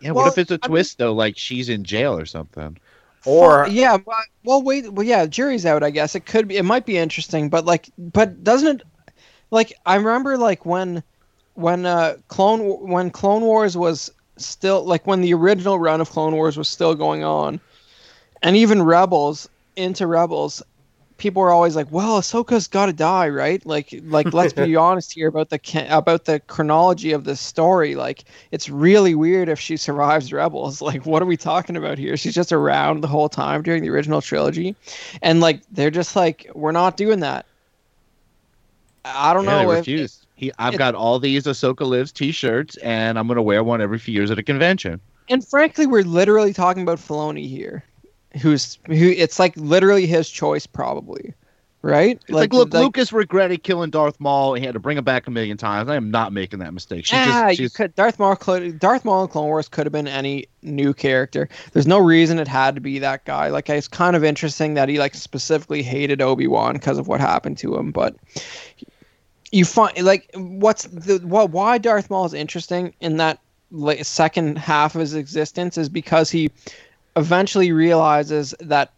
Yeah, 0.00 0.12
Well, 0.12 0.24
what 0.26 0.32
if 0.32 0.38
it's 0.38 0.50
a 0.50 0.54
I 0.62 0.66
mean- 0.66 0.70
twist 0.70 0.98
though? 0.98 1.12
Like 1.12 1.36
she's 1.36 1.68
in 1.68 1.84
jail 1.84 2.16
or 2.16 2.24
something. 2.26 2.78
Or 3.26 3.66
yeah, 3.68 3.98
but, 3.98 4.14
well, 4.44 4.62
wait, 4.62 4.90
well, 4.92 5.04
yeah, 5.04 5.26
jury's 5.26 5.66
out. 5.66 5.82
I 5.82 5.90
guess 5.90 6.14
it 6.14 6.24
could 6.24 6.48
be. 6.48 6.56
It 6.56 6.64
might 6.64 6.86
be 6.86 6.96
interesting, 6.96 7.50
but 7.50 7.66
like, 7.66 7.88
but 7.98 8.42
doesn't 8.44 8.80
it? 8.80 8.86
Like, 9.50 9.74
I 9.84 9.96
remember 9.96 10.38
like 10.38 10.64
when, 10.64 11.02
when 11.54 11.84
uh, 11.84 12.14
Clone 12.28 12.88
when 12.88 13.10
Clone 13.10 13.42
Wars 13.42 13.76
was 13.76 14.10
still 14.36 14.84
like 14.84 15.06
when 15.06 15.20
the 15.20 15.34
original 15.34 15.78
run 15.80 16.00
of 16.00 16.08
Clone 16.08 16.34
Wars 16.36 16.56
was 16.56 16.68
still 16.68 16.94
going 16.94 17.24
on, 17.24 17.60
and 18.42 18.56
even 18.56 18.82
Rebels 18.82 19.48
into 19.76 20.06
Rebels, 20.06 20.62
people 21.18 21.42
are 21.42 21.50
always 21.50 21.76
like, 21.76 21.90
"Well, 21.90 22.20
Ahsoka's 22.20 22.66
got 22.68 22.86
to 22.86 22.92
die, 22.92 23.28
right?" 23.28 23.64
Like, 23.66 23.94
like 24.04 24.32
let's 24.32 24.52
be 24.52 24.76
honest 24.76 25.12
here 25.12 25.28
about 25.28 25.50
the 25.50 25.86
about 25.90 26.24
the 26.26 26.40
chronology 26.40 27.12
of 27.12 27.24
this 27.24 27.40
story. 27.40 27.94
Like, 27.94 28.24
it's 28.50 28.68
really 28.68 29.14
weird 29.14 29.48
if 29.48 29.60
she 29.60 29.76
survives 29.76 30.32
Rebels. 30.32 30.80
Like, 30.88 31.06
what 31.06 31.22
are 31.22 31.26
we 31.26 31.36
talking 31.36 31.76
about 31.76 31.98
here? 31.98 32.16
She's 32.16 32.34
just 32.34 32.52
around 32.52 33.02
the 33.02 33.08
whole 33.08 33.28
time 33.28 33.62
during 33.62 33.82
the 33.82 33.90
original 33.90 34.20
trilogy, 34.22 34.76
and 35.22 35.40
like 35.40 35.62
they're 35.70 35.90
just 35.90 36.16
like, 36.16 36.50
we're 36.54 36.72
not 36.72 36.96
doing 36.96 37.20
that. 37.20 37.46
I 39.04 39.32
don't 39.34 39.46
yeah, 39.46 39.50
know 39.50 39.66
they 39.66 39.78
if. 39.78 39.86
He, 40.34 40.52
I've 40.58 40.74
it- 40.74 40.78
got 40.78 40.94
all 40.94 41.18
these 41.18 41.44
Ahsoka 41.44 41.86
Lives 41.86 42.12
T-shirts, 42.12 42.76
and 42.78 43.18
I'm 43.18 43.26
gonna 43.28 43.42
wear 43.42 43.62
one 43.64 43.80
every 43.80 43.98
few 43.98 44.14
years 44.14 44.30
at 44.30 44.38
a 44.38 44.42
convention. 44.42 45.00
and 45.28 45.46
frankly, 45.48 45.86
we're 45.86 46.02
literally 46.04 46.52
talking 46.52 46.82
about 46.82 46.98
Filoni 46.98 47.48
here, 47.48 47.84
who's 48.40 48.78
who. 48.86 48.94
It's 48.94 49.38
like 49.38 49.56
literally 49.56 50.06
his 50.06 50.28
choice, 50.28 50.66
probably, 50.66 51.34
right? 51.82 52.20
It's 52.22 52.30
like, 52.30 52.52
look, 52.52 52.72
Lucas 52.72 53.12
regretted 53.12 53.62
killing 53.62 53.90
Darth 53.90 54.20
Maul. 54.20 54.54
He 54.54 54.64
had 54.64 54.74
to 54.74 54.80
bring 54.80 54.98
him 54.98 55.04
back 55.04 55.26
a 55.26 55.30
million 55.30 55.56
times. 55.56 55.88
I 55.88 55.96
am 55.96 56.10
not 56.10 56.32
making 56.32 56.58
that 56.60 56.74
mistake. 56.74 57.06
She 57.06 57.16
ah, 57.16 57.48
just, 57.48 57.60
you 57.60 57.64
she's, 57.64 57.76
could 57.76 57.94
Darth 57.94 58.18
Maul. 58.18 58.36
Darth 58.78 59.04
Maul 59.04 59.24
in 59.24 59.28
Clone 59.28 59.46
Wars 59.46 59.68
could 59.68 59.86
have 59.86 59.92
been 59.92 60.08
any 60.08 60.46
new 60.62 60.92
character. 60.92 61.48
There's 61.72 61.86
no 61.86 61.98
reason 61.98 62.38
it 62.38 62.48
had 62.48 62.74
to 62.74 62.80
be 62.80 62.98
that 62.98 63.24
guy. 63.24 63.48
Like 63.48 63.68
it's 63.70 63.88
kind 63.88 64.16
of 64.16 64.24
interesting 64.24 64.74
that 64.74 64.88
he 64.88 64.98
like 64.98 65.14
specifically 65.14 65.82
hated 65.82 66.20
Obi 66.20 66.46
Wan 66.46 66.74
because 66.74 66.98
of 66.98 67.08
what 67.08 67.20
happened 67.20 67.58
to 67.58 67.76
him. 67.76 67.90
But 67.90 68.16
you 69.50 69.64
find 69.64 69.96
like 70.02 70.30
what's 70.34 70.84
the 70.84 71.18
what 71.26 71.50
why 71.50 71.78
Darth 71.78 72.10
Maul 72.10 72.26
is 72.26 72.34
interesting 72.34 72.94
in 73.00 73.16
that 73.16 73.40
like, 73.70 74.04
second 74.04 74.58
half 74.58 74.94
of 74.94 75.00
his 75.00 75.14
existence 75.14 75.76
is 75.78 75.88
because 75.88 76.30
he 76.30 76.50
eventually 77.18 77.72
realizes 77.72 78.54
that 78.60 78.92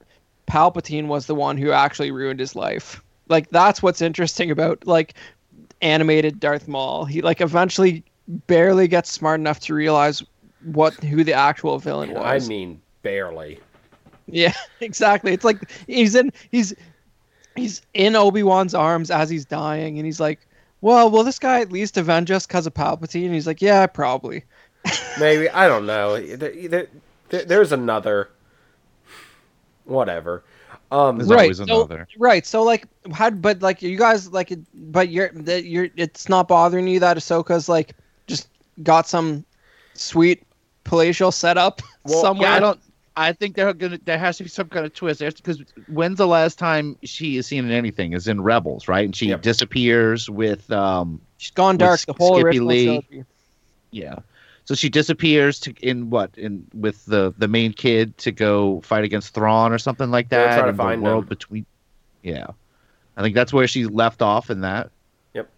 Palpatine 0.47 1.07
was 1.07 1.27
the 1.27 1.35
one 1.35 1.57
who 1.57 1.73
actually 1.73 2.11
ruined 2.11 2.41
his 2.41 2.55
life. 2.55 3.03
Like 3.29 3.49
that's 3.51 3.83
what's 3.83 4.03
interesting 4.03 4.51
about 4.51 4.87
like 4.87 5.14
animated 5.81 6.41
Darth 6.41 6.68
Maul. 6.68 7.05
He 7.05 7.23
like 7.23 7.41
eventually 7.41 8.05
barely 8.47 8.89
gets 8.89 9.11
smart 9.11 9.41
enough 9.41 9.61
to 9.61 9.75
realize 9.75 10.23
what 10.64 10.95
who 10.95 11.25
the 11.25 11.33
actual 11.33 11.79
villain 11.79 12.12
was. 12.12 12.45
I 12.45 12.49
mean, 12.49 12.81
barely. 13.03 13.61
yeah, 14.27 14.53
exactly. 14.81 15.33
It's 15.33 15.45
like 15.45 15.71
he's 15.87 16.14
in 16.14 16.33
he's 16.51 16.75
he's 17.57 17.83
in 17.95 18.16
Obi-Wan's 18.16 18.75
arms 18.75 19.11
as 19.11 19.31
he's 19.31 19.45
dying 19.45 19.99
and 19.99 20.05
he's 20.05 20.21
like, 20.21 20.41
"Well, 20.81 21.11
will 21.11 21.25
this 21.25 21.39
guy 21.39 21.61
at 21.61 21.73
least 21.73 21.97
avenge 21.97 22.31
us 22.31 22.47
cuz 22.47 22.66
of 22.66 22.75
Palpatine?" 22.75 23.27
And 23.27 23.35
he's 23.35 23.47
like, 23.47 23.62
"Yeah, 23.62 23.87
probably." 23.87 24.45
Maybe 25.21 25.49
I 25.49 25.68
don't 25.68 25.87
know. 25.87 26.21
There, 26.21 26.68
there, 26.68 26.87
there- 27.31 27.45
there's 27.45 27.72
another. 27.72 28.28
Whatever. 29.85 30.45
Um, 30.93 31.18
There's 31.18 31.31
right. 31.31 31.43
always 31.43 31.59
so. 31.59 31.89
Right. 32.18 32.45
So 32.47 32.62
like 32.62 32.85
how 33.12 33.31
but 33.31 33.62
like 33.62 33.81
you 33.83 33.97
guys 33.97 34.31
like 34.33 34.53
but 34.74 35.09
you're 35.09 35.31
that 35.35 35.64
you're 35.64 35.89
it's 35.97 36.28
not 36.28 36.49
bothering 36.49 36.87
you 36.89 37.01
that 37.01 37.16
Ahsoka's 37.16 37.68
like 37.68 37.95
just 38.26 38.49
got 38.83 39.09
some 39.09 39.45
sweet 39.95 40.43
palatial 40.85 41.31
setup 41.33 41.81
Well, 42.05 42.20
somewhere. 42.22 42.49
Yeah, 42.51 42.57
I 42.57 42.61
don't. 42.61 42.81
I 43.16 43.33
think 43.33 43.57
there 43.57 43.72
gonna 43.72 43.99
there 44.05 44.18
has 44.18 44.37
to 44.39 44.45
be 44.45 44.49
some 44.49 44.68
kind 44.68 44.85
of 44.87 44.95
twist 44.95 45.20
because 45.20 45.62
when's 45.89 46.18
the 46.18 46.26
last 46.28 46.59
time 46.59 46.97
she 47.05 47.37
is 47.37 47.47
seen 47.47 47.64
in 47.64 47.70
anything? 47.72 48.12
Is 48.12 48.26
in 48.28 48.41
Rebels, 48.41 48.87
right? 48.89 49.05
And 49.05 49.14
she 49.14 49.26
Yep. 49.26 49.43
disappears 49.43 50.28
with 50.31 50.70
um 50.72 51.20
She's 51.39 51.51
gone 51.53 51.76
dark 51.76 52.01
the 52.01 52.14
whole 52.14 52.35
Skippy 52.35 52.45
original 52.59 52.66
Lee. 52.68 52.85
trilogy. 52.87 53.24
yeah. 53.93 54.18
So 54.71 54.77
she 54.77 54.89
disappears 54.89 55.59
to 55.62 55.75
in 55.83 56.11
what 56.11 56.31
in 56.39 56.64
with 56.73 57.05
the 57.07 57.35
the 57.37 57.49
main 57.49 57.73
kid 57.73 58.16
to 58.18 58.31
go 58.31 58.81
fight 58.83 59.03
against 59.03 59.35
Thrawn 59.35 59.73
or 59.73 59.79
something 59.79 60.12
like 60.12 60.29
They're 60.29 60.45
that. 60.47 60.59
trying 60.61 60.77
to 60.77 60.93
in 60.93 61.01
the 61.01 61.05
world 61.05 61.25
him. 61.25 61.29
between. 61.29 61.66
Yeah, 62.23 62.47
I 63.16 63.23
think 63.23 63.35
that's 63.35 63.53
where 63.53 63.66
she 63.66 63.87
left 63.87 64.23
off 64.23 64.49
in 64.49 64.61
that. 64.61 64.93
Yep. 65.35 65.51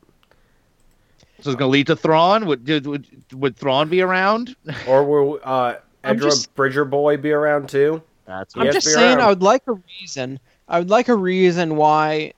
So 1.40 1.50
it's 1.50 1.58
going 1.58 1.58
to 1.58 1.66
lead 1.66 1.88
to 1.88 1.96
Thrawn. 1.96 2.46
Would 2.46 2.66
would 2.66 2.86
would, 2.86 3.06
would 3.34 3.56
Thrawn 3.58 3.90
be 3.90 4.00
around? 4.00 4.56
Or 4.88 5.04
will 5.04 5.40
uh, 5.44 5.74
I'm 6.04 6.16
Ezra 6.16 6.30
just- 6.30 6.54
Bridger 6.54 6.86
Boy 6.86 7.18
be 7.18 7.32
around 7.32 7.68
too? 7.68 8.00
That's 8.24 8.56
I'm 8.56 8.72
just 8.72 8.86
saying, 8.88 9.18
around. 9.18 9.26
I 9.26 9.28
would 9.28 9.42
like 9.42 9.64
a 9.66 9.74
reason. 10.00 10.40
I 10.68 10.78
would 10.78 10.88
like 10.88 11.08
a 11.08 11.14
reason 11.14 11.76
why. 11.76 12.32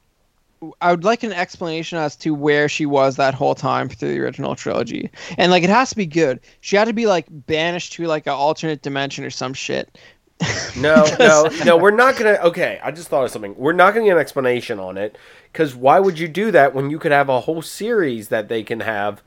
I 0.81 0.91
would 0.91 1.05
like 1.05 1.23
an 1.23 1.33
explanation 1.33 1.99
as 1.99 2.17
to 2.17 2.35
where 2.35 2.69
she 2.69 2.87
was 2.87 3.17
that 3.17 3.35
whole 3.35 3.55
time 3.55 3.89
through 3.89 4.09
the 4.15 4.21
original 4.21 4.55
trilogy, 4.55 5.11
and 5.39 5.51
like 5.51 5.63
it 5.63 5.71
has 5.71 5.91
to 5.91 5.97
be 5.97 6.07
good. 6.07 6.41
She 6.61 6.77
had 6.77 6.87
to 6.87 6.93
be 6.93 7.07
like 7.07 7.27
banished 7.31 7.93
to 7.95 8.07
like 8.07 8.27
an 8.27 8.33
alternate 8.35 8.83
dimension 8.83 9.25
or 9.25 9.31
some 9.31 9.55
shit. 9.55 9.99
No, 10.77 11.07
no, 11.21 11.49
no. 11.65 11.77
We're 11.77 11.93
not 11.93 12.17
gonna. 12.17 12.39
Okay, 12.43 12.81
I 12.83 12.91
just 12.91 13.09
thought 13.09 13.25
of 13.25 13.31
something. 13.31 13.55
We're 13.57 13.73
not 13.73 13.95
gonna 13.95 14.07
get 14.07 14.15
an 14.15 14.19
explanation 14.19 14.81
on 14.81 14.99
it 14.99 15.17
because 15.53 15.77
why 15.77 16.01
would 16.01 16.19
you 16.19 16.27
do 16.27 16.51
that 16.51 16.75
when 16.75 16.91
you 16.91 16.99
could 16.99 17.13
have 17.13 17.29
a 17.29 17.41
whole 17.41 17.63
series 17.63 18.29
that 18.29 18.49
they 18.49 18.65
can 18.65 18.81
have 18.81 19.23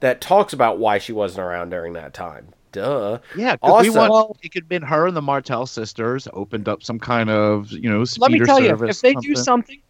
that 0.00 0.20
talks 0.20 0.52
about 0.52 0.78
why 0.78 0.98
she 0.98 1.12
wasn't 1.12 1.44
around 1.46 1.70
during 1.70 1.94
that 1.94 2.12
time? 2.12 2.48
Duh. 2.72 3.18
Yeah, 3.34 3.42
Yeah, 3.52 3.56
'cause 3.56 3.82
we 3.84 3.88
Also- 3.88 4.08
want 4.10 4.36
it 4.42 4.50
could 4.52 4.64
have 4.64 4.68
been 4.68 4.82
her 4.82 5.06
and 5.06 5.16
the 5.16 5.22
Martell 5.22 5.66
sisters 5.66 6.28
opened 6.34 6.68
up 6.68 6.82
some 6.82 6.98
kind 7.00 7.30
of 7.30 7.72
you 7.72 7.88
know 7.90 8.04
speeder 8.04 8.22
Let 8.30 8.40
me 8.40 8.46
tell 8.46 8.60
you, 8.60 8.68
service, 8.68 8.96
if 8.98 9.00
they 9.02 9.14
do 9.14 9.34
something, 9.34 9.80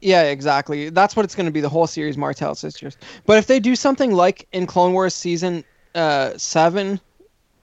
yeah, 0.00 0.22
exactly. 0.22 0.90
That's 0.90 1.16
what 1.16 1.24
it's 1.24 1.34
going 1.34 1.46
to 1.46 1.52
be. 1.52 1.60
The 1.60 1.68
whole 1.68 1.86
series, 1.86 2.16
Martell 2.16 2.54
sisters. 2.54 2.96
But 3.26 3.38
if 3.38 3.46
they 3.46 3.60
do 3.60 3.76
something 3.76 4.12
like 4.12 4.46
in 4.52 4.66
Clone 4.66 4.92
Wars 4.92 5.14
season 5.14 5.64
uh, 5.94 6.36
seven, 6.36 7.00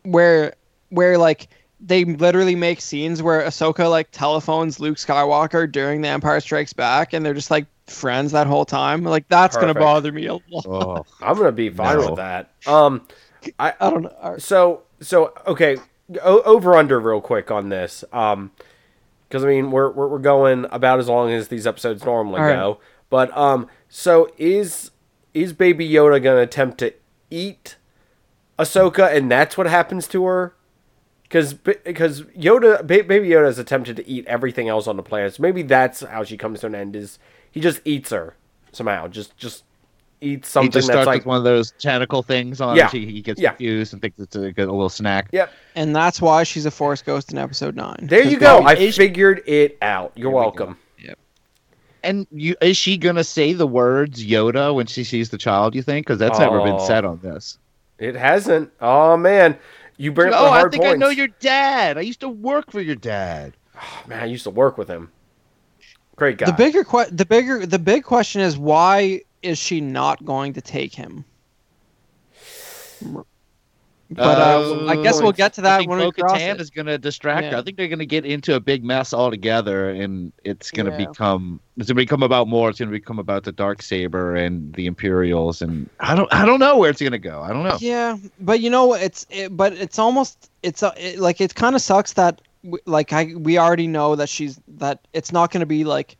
where 0.03 0.53
where 0.89 1.17
like 1.17 1.47
they 1.79 2.05
literally 2.05 2.55
make 2.55 2.81
scenes 2.81 3.21
where 3.21 3.41
Ahsoka 3.41 3.89
like 3.89 4.09
telephones 4.11 4.79
Luke 4.79 4.97
Skywalker 4.97 5.71
during 5.71 6.01
The 6.01 6.07
Empire 6.07 6.39
Strikes 6.39 6.73
Back, 6.73 7.13
and 7.13 7.25
they're 7.25 7.33
just 7.33 7.51
like 7.51 7.65
friends 7.87 8.31
that 8.31 8.47
whole 8.47 8.65
time. 8.65 9.03
Like 9.03 9.27
that's 9.27 9.55
going 9.55 9.73
to 9.73 9.79
bother 9.79 10.11
me 10.11 10.25
a 10.27 10.33
lot. 10.33 10.65
Oh, 10.65 11.05
I'm 11.21 11.37
gonna 11.37 11.51
be 11.51 11.69
fine 11.69 11.97
No. 11.99 12.07
with 12.07 12.15
that. 12.17 12.51
Um, 12.65 13.07
I 13.59 13.73
I 13.79 13.89
don't 13.89 14.03
know. 14.03 14.35
So 14.39 14.83
so 15.01 15.33
okay, 15.45 15.77
o- 16.21 16.41
over 16.41 16.75
under 16.75 16.99
real 16.99 17.21
quick 17.21 17.51
on 17.51 17.69
this. 17.69 18.03
Um, 18.11 18.51
because 19.27 19.43
I 19.43 19.47
mean 19.47 19.71
we're, 19.71 19.91
we're 19.91 20.07
we're 20.07 20.19
going 20.19 20.65
about 20.71 20.99
as 20.99 21.07
long 21.07 21.31
as 21.31 21.47
these 21.47 21.67
episodes 21.67 22.03
normally 22.05 22.39
All 22.39 22.45
right. 22.47 22.55
go. 22.55 22.79
But 23.09 23.35
um, 23.37 23.67
so 23.89 24.31
is 24.37 24.91
is 25.33 25.53
Baby 25.53 25.87
Yoda 25.89 26.21
gonna 26.21 26.41
attempt 26.41 26.77
to 26.79 26.93
eat 27.29 27.77
Ahsoka, 28.57 29.13
and 29.15 29.29
that's 29.31 29.57
what 29.57 29.67
happens 29.67 30.07
to 30.07 30.25
her? 30.25 30.55
Because 31.23 31.53
because 31.53 32.23
Yoda 32.23 32.79
ba- 32.79 33.03
Baby 33.03 33.29
Yoda 33.29 33.45
has 33.45 33.59
attempted 33.59 33.95
to 33.97 34.07
eat 34.07 34.25
everything 34.27 34.69
else 34.69 34.87
on 34.87 34.97
the 34.97 35.03
planet. 35.03 35.35
So 35.35 35.43
maybe 35.43 35.61
that's 35.61 36.01
how 36.01 36.23
she 36.23 36.37
comes 36.37 36.61
to 36.61 36.67
an 36.67 36.75
end. 36.75 36.95
Is 36.95 37.19
he 37.51 37.59
just 37.59 37.81
eats 37.85 38.11
her 38.11 38.35
somehow? 38.71 39.07
Just 39.07 39.35
just 39.37 39.63
eats 40.21 40.53
he 40.53 40.61
just 40.61 40.73
that's 40.73 40.85
starts 40.87 41.05
like 41.05 41.19
with 41.21 41.25
one 41.27 41.37
of 41.37 41.43
those 41.43 41.71
tentacle 41.79 42.23
things 42.23 42.59
on. 42.61 42.75
Yeah. 42.75 42.89
Yeah, 42.93 42.99
he, 42.99 43.05
he 43.05 43.21
gets 43.21 43.39
Yeah. 43.39 43.49
confused 43.49 43.93
and 43.93 44.01
thinks 44.01 44.19
it's 44.19 44.35
a, 44.35 44.45
a 44.45 44.51
little 44.53 44.89
snack. 44.89 45.29
yep. 45.31 45.51
And 45.75 45.95
that's 45.95 46.21
why 46.21 46.43
she's 46.43 46.65
a 46.65 46.71
forest 46.71 47.05
ghost 47.05 47.31
in 47.31 47.37
Episode 47.37 47.75
Nine. 47.75 47.99
There 48.01 48.23
you 48.23 48.39
go. 48.39 48.59
I 48.59 48.73
is- 48.73 48.97
figured 48.97 49.43
it 49.45 49.77
out. 49.81 50.11
You're 50.15 50.31
There 50.31 50.49
we 50.51 50.57
go. 50.57 50.75
And 52.03 52.27
you, 52.31 52.55
is 52.61 52.77
she 52.77 52.95
gonna 52.97 53.23
say 53.23 53.53
the 53.53 53.67
words 53.67 54.23
Yoda 54.25 54.73
when 54.73 54.85
she 54.85 55.03
sees 55.03 55.29
the 55.29 55.37
child? 55.37 55.75
You 55.75 55.81
think? 55.81 56.05
Because 56.05 56.19
that's 56.19 56.39
never 56.39 56.61
been 56.61 56.75
Oh. 56.75 56.87
said 56.87 57.03
on 57.03 57.19
this. 57.21 57.57
It 57.97 58.15
hasn't. 58.15 58.71
Oh 58.79 59.17
man, 59.17 59.57
you 59.97 60.11
bring 60.11 60.31
up 60.31 60.39
oh, 60.39 60.45
the 60.45 60.49
I 60.51 60.59
hard 60.59 60.71
think 60.71 60.85
I 60.85 60.93
know 60.93 61.09
your 61.09 61.27
dad. 61.27 61.97
I 61.97 62.01
used 62.01 62.19
to 62.21 62.29
work 62.29 62.71
for 62.71 62.79
your 62.79 62.95
dad. 62.95 63.57
Oh, 63.75 64.03
Man, 64.07 64.21
I 64.21 64.25
used 64.25 64.43
to 64.43 64.51
work 64.51 64.77
with 64.77 64.87
him. 64.87 65.11
Great 66.15 66.37
guy. 66.37 66.45
The 66.45 66.53
bigger 66.53 66.83
que- 66.83 67.09
the 67.11 67.25
bigger 67.25 67.65
the 67.65 67.79
big 67.79 68.03
question 68.03 68.41
is 68.41 68.57
why 68.57 69.21
is 69.41 69.57
she 69.57 69.81
not 69.81 70.23
going 70.25 70.53
to 70.53 70.61
take 70.61 70.93
him? 70.93 71.25
But 74.09 74.39
uh, 74.39 74.85
I 74.87 74.95
guess 75.03 75.21
we'll 75.21 75.33
get 75.33 75.53
to 75.55 75.61
that 75.61 75.85
when 75.85 75.99
we 75.99 76.11
cross 76.13 76.39
it. 76.39 76.61
is 76.61 76.69
going 76.69 76.85
to 76.85 76.97
distract 76.97 77.51
her. 77.51 77.57
I 77.57 77.61
think 77.61 77.75
they're 77.75 77.89
going 77.89 77.99
to 77.99 78.05
get 78.05 78.25
into 78.25 78.55
a 78.55 78.59
big 78.59 78.85
mess 78.85 79.13
altogether, 79.13 79.89
and 79.89 80.31
it's 80.45 80.71
going 80.71 80.85
to 80.85 80.93
Yeah. 80.93 81.09
become 81.09 81.59
it's 81.75 81.87
going 81.89 81.97
to 81.97 82.01
become 82.03 82.23
about 82.23 82.47
more. 82.47 82.69
It's 82.69 82.79
going 82.79 82.87
to 82.87 82.97
become 82.97 83.19
about 83.19 83.43
the 83.43 83.51
dark 83.51 83.81
saber 83.81 84.35
and 84.37 84.73
the 84.75 84.85
Imperials, 84.85 85.61
and 85.61 85.89
I 85.99 86.15
don't 86.15 86.33
I 86.33 86.45
don't 86.45 86.59
know 86.61 86.77
where 86.77 86.89
it's 86.89 87.01
going 87.01 87.11
to 87.11 87.19
go. 87.19 87.41
I 87.41 87.49
don't 87.49 87.63
know. 87.63 87.77
Yeah, 87.81 88.15
but 88.39 88.61
you 88.61 88.69
know 88.69 88.85
what? 88.85 89.01
It's 89.01 89.25
it, 89.29 89.55
but 89.57 89.73
it's 89.73 89.99
almost 89.99 90.49
it's 90.63 90.83
uh, 90.83 90.93
it, 90.95 91.19
like 91.19 91.41
it 91.41 91.53
kind 91.55 91.75
of 91.75 91.81
sucks 91.81 92.13
that 92.13 92.41
like 92.85 93.11
I 93.11 93.33
we 93.37 93.57
already 93.57 93.87
know 93.87 94.15
that 94.15 94.29
she's 94.29 94.57
that 94.79 95.05
it's 95.11 95.33
not 95.33 95.51
going 95.51 95.59
to 95.61 95.65
be 95.67 95.83
like 95.83 96.15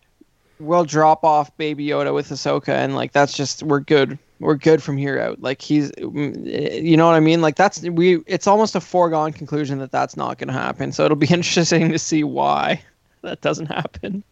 we'll 0.59 0.85
drop 0.85 1.23
off 1.23 1.55
Baby 1.57 1.87
Yoda 1.87 2.13
with 2.13 2.29
Ahsoka 2.29 2.69
and 2.69 2.95
like 2.95 3.11
that's 3.11 3.33
just 3.33 3.63
we're 3.63 3.79
good 3.79 4.17
we're 4.39 4.55
good 4.55 4.83
from 4.83 4.97
here 4.97 5.19
out. 5.19 5.41
Like 5.41 5.61
he's 5.61 5.91
mm, 5.91 6.83
you 6.83 6.97
know 6.97 7.07
what 7.07 7.15
I 7.15 7.19
mean? 7.19 7.41
Like 7.41 7.55
that's 7.55 7.81
we 7.81 8.19
it's 8.27 8.47
almost 8.47 8.75
a 8.75 8.81
foregone 8.81 9.33
conclusion 9.33 9.79
that 9.79 9.91
that's 9.91 10.15
not 10.15 10.37
going 10.37 10.47
to 10.47 10.53
happen. 10.53 10.91
So 10.91 11.05
it'll 11.05 11.17
be 11.17 11.27
interesting 11.31 11.91
to 11.91 11.99
see 11.99 12.23
why 12.23 12.81
that 13.21 13.41
doesn't 13.41 13.67
happen. 13.67 14.23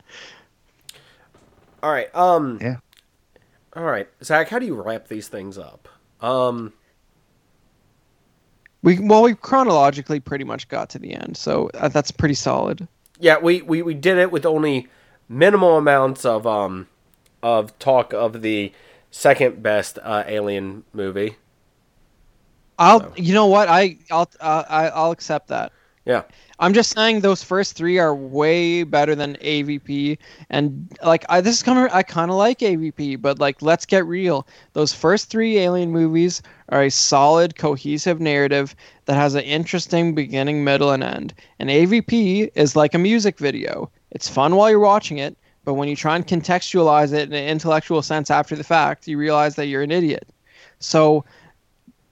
All 1.81 1.91
right. 1.91 2.13
Um. 2.15 2.59
Yeah. 2.61 2.77
All 3.75 3.83
right, 3.83 4.07
Zach. 4.23 4.47
How 4.47 4.59
do 4.59 4.65
you 4.65 4.81
wrap 4.81 5.07
these 5.07 5.27
things 5.27 5.57
up? 5.57 5.87
Um. 6.21 6.73
We 8.81 8.99
well 8.99 9.23
we 9.23 9.33
chronologically 9.33 10.19
pretty 10.19 10.43
much 10.43 10.67
got 10.67 10.89
to 10.91 10.99
the 10.99 11.13
end, 11.13 11.37
so 11.37 11.71
uh, 11.73 11.87
that's 11.87 12.11
pretty 12.11 12.35
solid. 12.35 12.87
Yeah, 13.19 13.37
we, 13.39 13.61
we, 13.61 13.81
we 13.81 13.93
did 13.93 14.17
it 14.17 14.29
with 14.29 14.45
only 14.45 14.89
minimal 15.29 15.77
amounts 15.77 16.25
of 16.25 16.45
um 16.47 16.87
of 17.43 17.77
talk 17.79 18.13
of 18.13 18.41
the 18.41 18.71
second 19.11 19.61
best 19.63 19.97
uh, 20.03 20.23
alien 20.27 20.83
movie. 20.93 21.37
I'll 22.77 22.99
So- 23.01 23.13
you 23.15 23.33
know 23.33 23.45
what 23.47 23.67
I 23.69 23.97
I'll 24.11 24.29
uh, 24.39 24.63
I, 24.69 24.87
I'll 24.89 25.11
accept 25.11 25.47
that. 25.49 25.71
Yeah. 26.05 26.23
I'm 26.59 26.73
just 26.73 26.93
saying 26.95 27.19
those 27.19 27.43
first 27.43 27.75
three 27.75 27.97
are 27.99 28.15
way 28.15 28.83
better 28.83 29.13
than 29.13 29.35
AVP, 29.37 30.17
and 30.49 30.87
like 31.03 31.25
I, 31.27 31.41
this 31.41 31.55
is 31.55 31.63
coming. 31.63 31.89
I 31.91 32.01
kind 32.01 32.31
of 32.31 32.37
like 32.37 32.59
AVP, 32.59 33.21
but 33.21 33.39
like 33.39 33.61
let's 33.61 33.85
get 33.85 34.05
real. 34.05 34.47
Those 34.71 34.93
first 34.93 35.29
three 35.29 35.57
Alien 35.57 35.91
movies 35.91 36.41
are 36.69 36.83
a 36.83 36.89
solid, 36.91 37.57
cohesive 37.57 38.21
narrative 38.21 38.73
that 39.05 39.15
has 39.15 39.35
an 39.35 39.41
interesting 39.43 40.15
beginning, 40.15 40.63
middle, 40.63 40.91
and 40.91 41.03
end. 41.03 41.33
And 41.59 41.69
AVP 41.69 42.51
is 42.55 42.75
like 42.75 42.93
a 42.93 42.99
music 42.99 43.37
video. 43.37 43.91
It's 44.15 44.29
fun 44.29 44.55
while 44.55 44.69
you're 44.69 44.79
watching 44.79 45.17
it, 45.19 45.37
but 45.65 45.73
when 45.75 45.87
you 45.89 45.95
try 45.95 46.15
and 46.15 46.25
contextualize 46.25 47.11
it 47.13 47.27
in 47.29 47.33
an 47.33 47.47
intellectual 47.49 48.01
sense 48.01 48.31
after 48.31 48.55
the 48.55 48.63
fact, 48.63 49.07
you 49.07 49.17
realize 49.17 49.55
that 49.55 49.67
you're 49.67 49.81
an 49.83 49.91
idiot. 49.91 50.27
So 50.79 51.25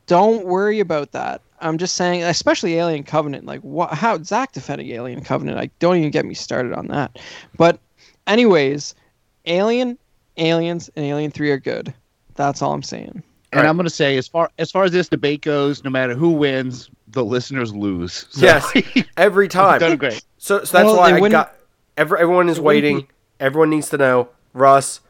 don't 0.05 0.45
worry 0.45 0.79
about 0.81 1.13
that. 1.13 1.41
I'm 1.61 1.77
just 1.77 1.95
saying, 1.95 2.23
especially 2.23 2.75
Alien 2.75 3.03
Covenant. 3.03 3.45
Like, 3.45 3.61
what? 3.61 3.93
How 3.93 4.21
Zach 4.21 4.51
defending 4.51 4.89
Alien 4.89 5.23
Covenant? 5.23 5.57
Like, 5.57 5.71
don't 5.79 5.95
even 5.95 6.11
get 6.11 6.25
me 6.25 6.33
started 6.33 6.73
on 6.73 6.87
that. 6.87 7.19
But, 7.57 7.79
anyways, 8.27 8.95
Alien, 9.45 9.97
Aliens, 10.35 10.89
and 10.97 11.05
Alien 11.05 11.31
Three 11.31 11.51
are 11.51 11.59
good. 11.59 11.93
That's 12.35 12.61
all 12.61 12.73
I'm 12.73 12.83
saying. 12.83 13.23
And 13.53 13.61
Right. 13.61 13.69
I'm 13.69 13.77
going 13.77 13.85
to 13.85 13.89
say, 13.89 14.17
as 14.17 14.27
far 14.27 14.49
as 14.57 14.71
far 14.71 14.83
as 14.83 14.91
this 14.91 15.07
debate 15.07 15.41
goes, 15.41 15.85
no 15.85 15.89
matter 15.89 16.15
who 16.15 16.31
wins, 16.31 16.89
the 17.07 17.23
listeners 17.23 17.73
lose. 17.73 18.25
So, 18.31 18.45
Yes, 18.45 18.73
every 19.17 19.47
time. 19.47 19.79
done 19.79 19.95
great. 19.95 20.21
So, 20.39 20.65
so 20.65 20.73
that's 20.77 20.85
Well, 20.87 20.97
why 20.97 21.13
I 21.13 21.29
got. 21.29 21.55
Every, 21.97 22.19
everyone 22.19 22.49
is 22.49 22.59
waiting. 22.59 23.07
Everyone 23.39 23.69
needs 23.69 23.89
to 23.89 23.97
know. 23.97 24.29
Russ, 24.53 25.01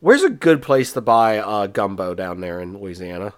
where's 0.00 0.22
a 0.22 0.30
good 0.30 0.62
place 0.62 0.92
to 0.92 1.00
buy 1.00 1.38
uh, 1.38 1.66
gumbo 1.66 2.14
down 2.14 2.40
there 2.40 2.60
in 2.60 2.78
Louisiana? 2.78 3.34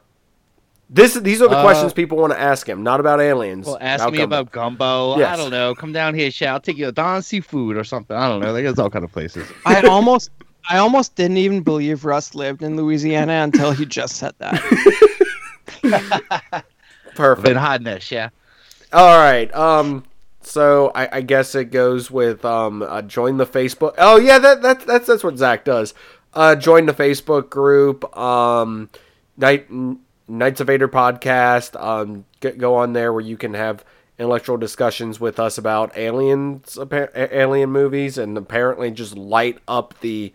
This 0.91 1.15
these 1.15 1.43
are 1.43 1.49
the 1.49 1.57
Uh, 1.57 1.63
questions 1.63 1.93
people 1.93 2.17
want 2.17 2.33
to 2.33 2.41
ask 2.41 2.67
him, 2.67 2.83
not 2.83 2.99
about 2.99 3.21
aliens. 3.21 3.67
Well, 3.67 3.77
ask 3.79 4.05
me 4.11 4.19
gumbo. 4.19 4.25
about 4.41 4.53
gumbo. 4.53 5.19
Yes. 5.19 5.35
I 5.35 5.37
don't 5.37 5.51
know. 5.51 5.75
Come 5.75 5.93
down 5.93 6.15
here, 6.15 6.31
shall 6.31 6.55
I'll 6.55 6.61
take 6.61 6.79
you 6.79 6.87
to 6.87 6.93
Don 6.93 7.21
Seafood 7.23 7.77
or 7.77 7.85
something. 7.85 8.17
I 8.17 8.27
don't 8.29 8.41
know. 8.41 8.55
There's 8.55 8.79
all 8.79 8.89
kind 8.89 9.05
of 9.05 9.13
places. 9.13 9.47
I 9.67 9.83
almost, 9.83 10.31
I 10.71 10.79
almost 10.79 11.15
didn't 11.15 11.37
even 11.37 11.63
believe 11.63 12.07
Russ 12.07 12.35
lived 12.35 12.63
in 12.63 12.77
Louisiana 12.77 13.33
until 13.43 13.73
he 13.73 13.85
just 13.85 14.17
said 14.17 14.33
that. 14.39 14.63
Perfect. 17.15 17.45
Been 17.45 17.57
hiding 17.57 17.85
this, 17.85 18.11
yeah. 18.11 18.31
All 18.93 19.19
right. 19.19 19.55
Um. 19.55 20.05
So 20.49 20.91
I, 20.95 21.19
I 21.19 21.21
guess 21.21 21.55
it 21.55 21.67
goes 21.67 22.11
with 22.11 22.45
um. 22.45 22.83
Uh, 22.83 23.03
join 23.03 23.37
the 23.37 23.47
Facebook. 23.47 23.95
Oh 23.99 24.17
yeah, 24.17 24.39
that 24.39 24.63
that 24.63 24.81
that's 24.81 25.07
that's 25.07 25.23
what 25.23 25.37
Zach 25.37 25.65
does. 25.65 25.93
Uh, 26.33 26.57
join 26.57 26.87
the 26.87 26.95
Facebook 26.95 27.51
group. 27.51 28.17
Um, 28.17 28.89
Night 29.37 29.69
Knights 30.27 30.61
of 30.61 30.67
Vader 30.67 30.89
podcast. 30.89 31.81
Um, 31.81 32.25
g- 32.41 32.53
go 32.53 32.77
on 32.77 32.95
there 32.95 33.13
where 33.13 33.23
you 33.23 33.37
can 33.37 33.55
have 33.55 33.85
intellectual 34.19 34.57
discussions 34.57 35.21
with 35.21 35.39
us 35.39 35.59
about 35.59 35.97
aliens, 35.97 36.79
alien 37.15 37.71
movies, 37.71 38.19
and 38.19 38.37
apparently 38.37 38.91
just 38.91 39.17
light 39.17 39.59
up 39.69 40.01
the 40.01 40.33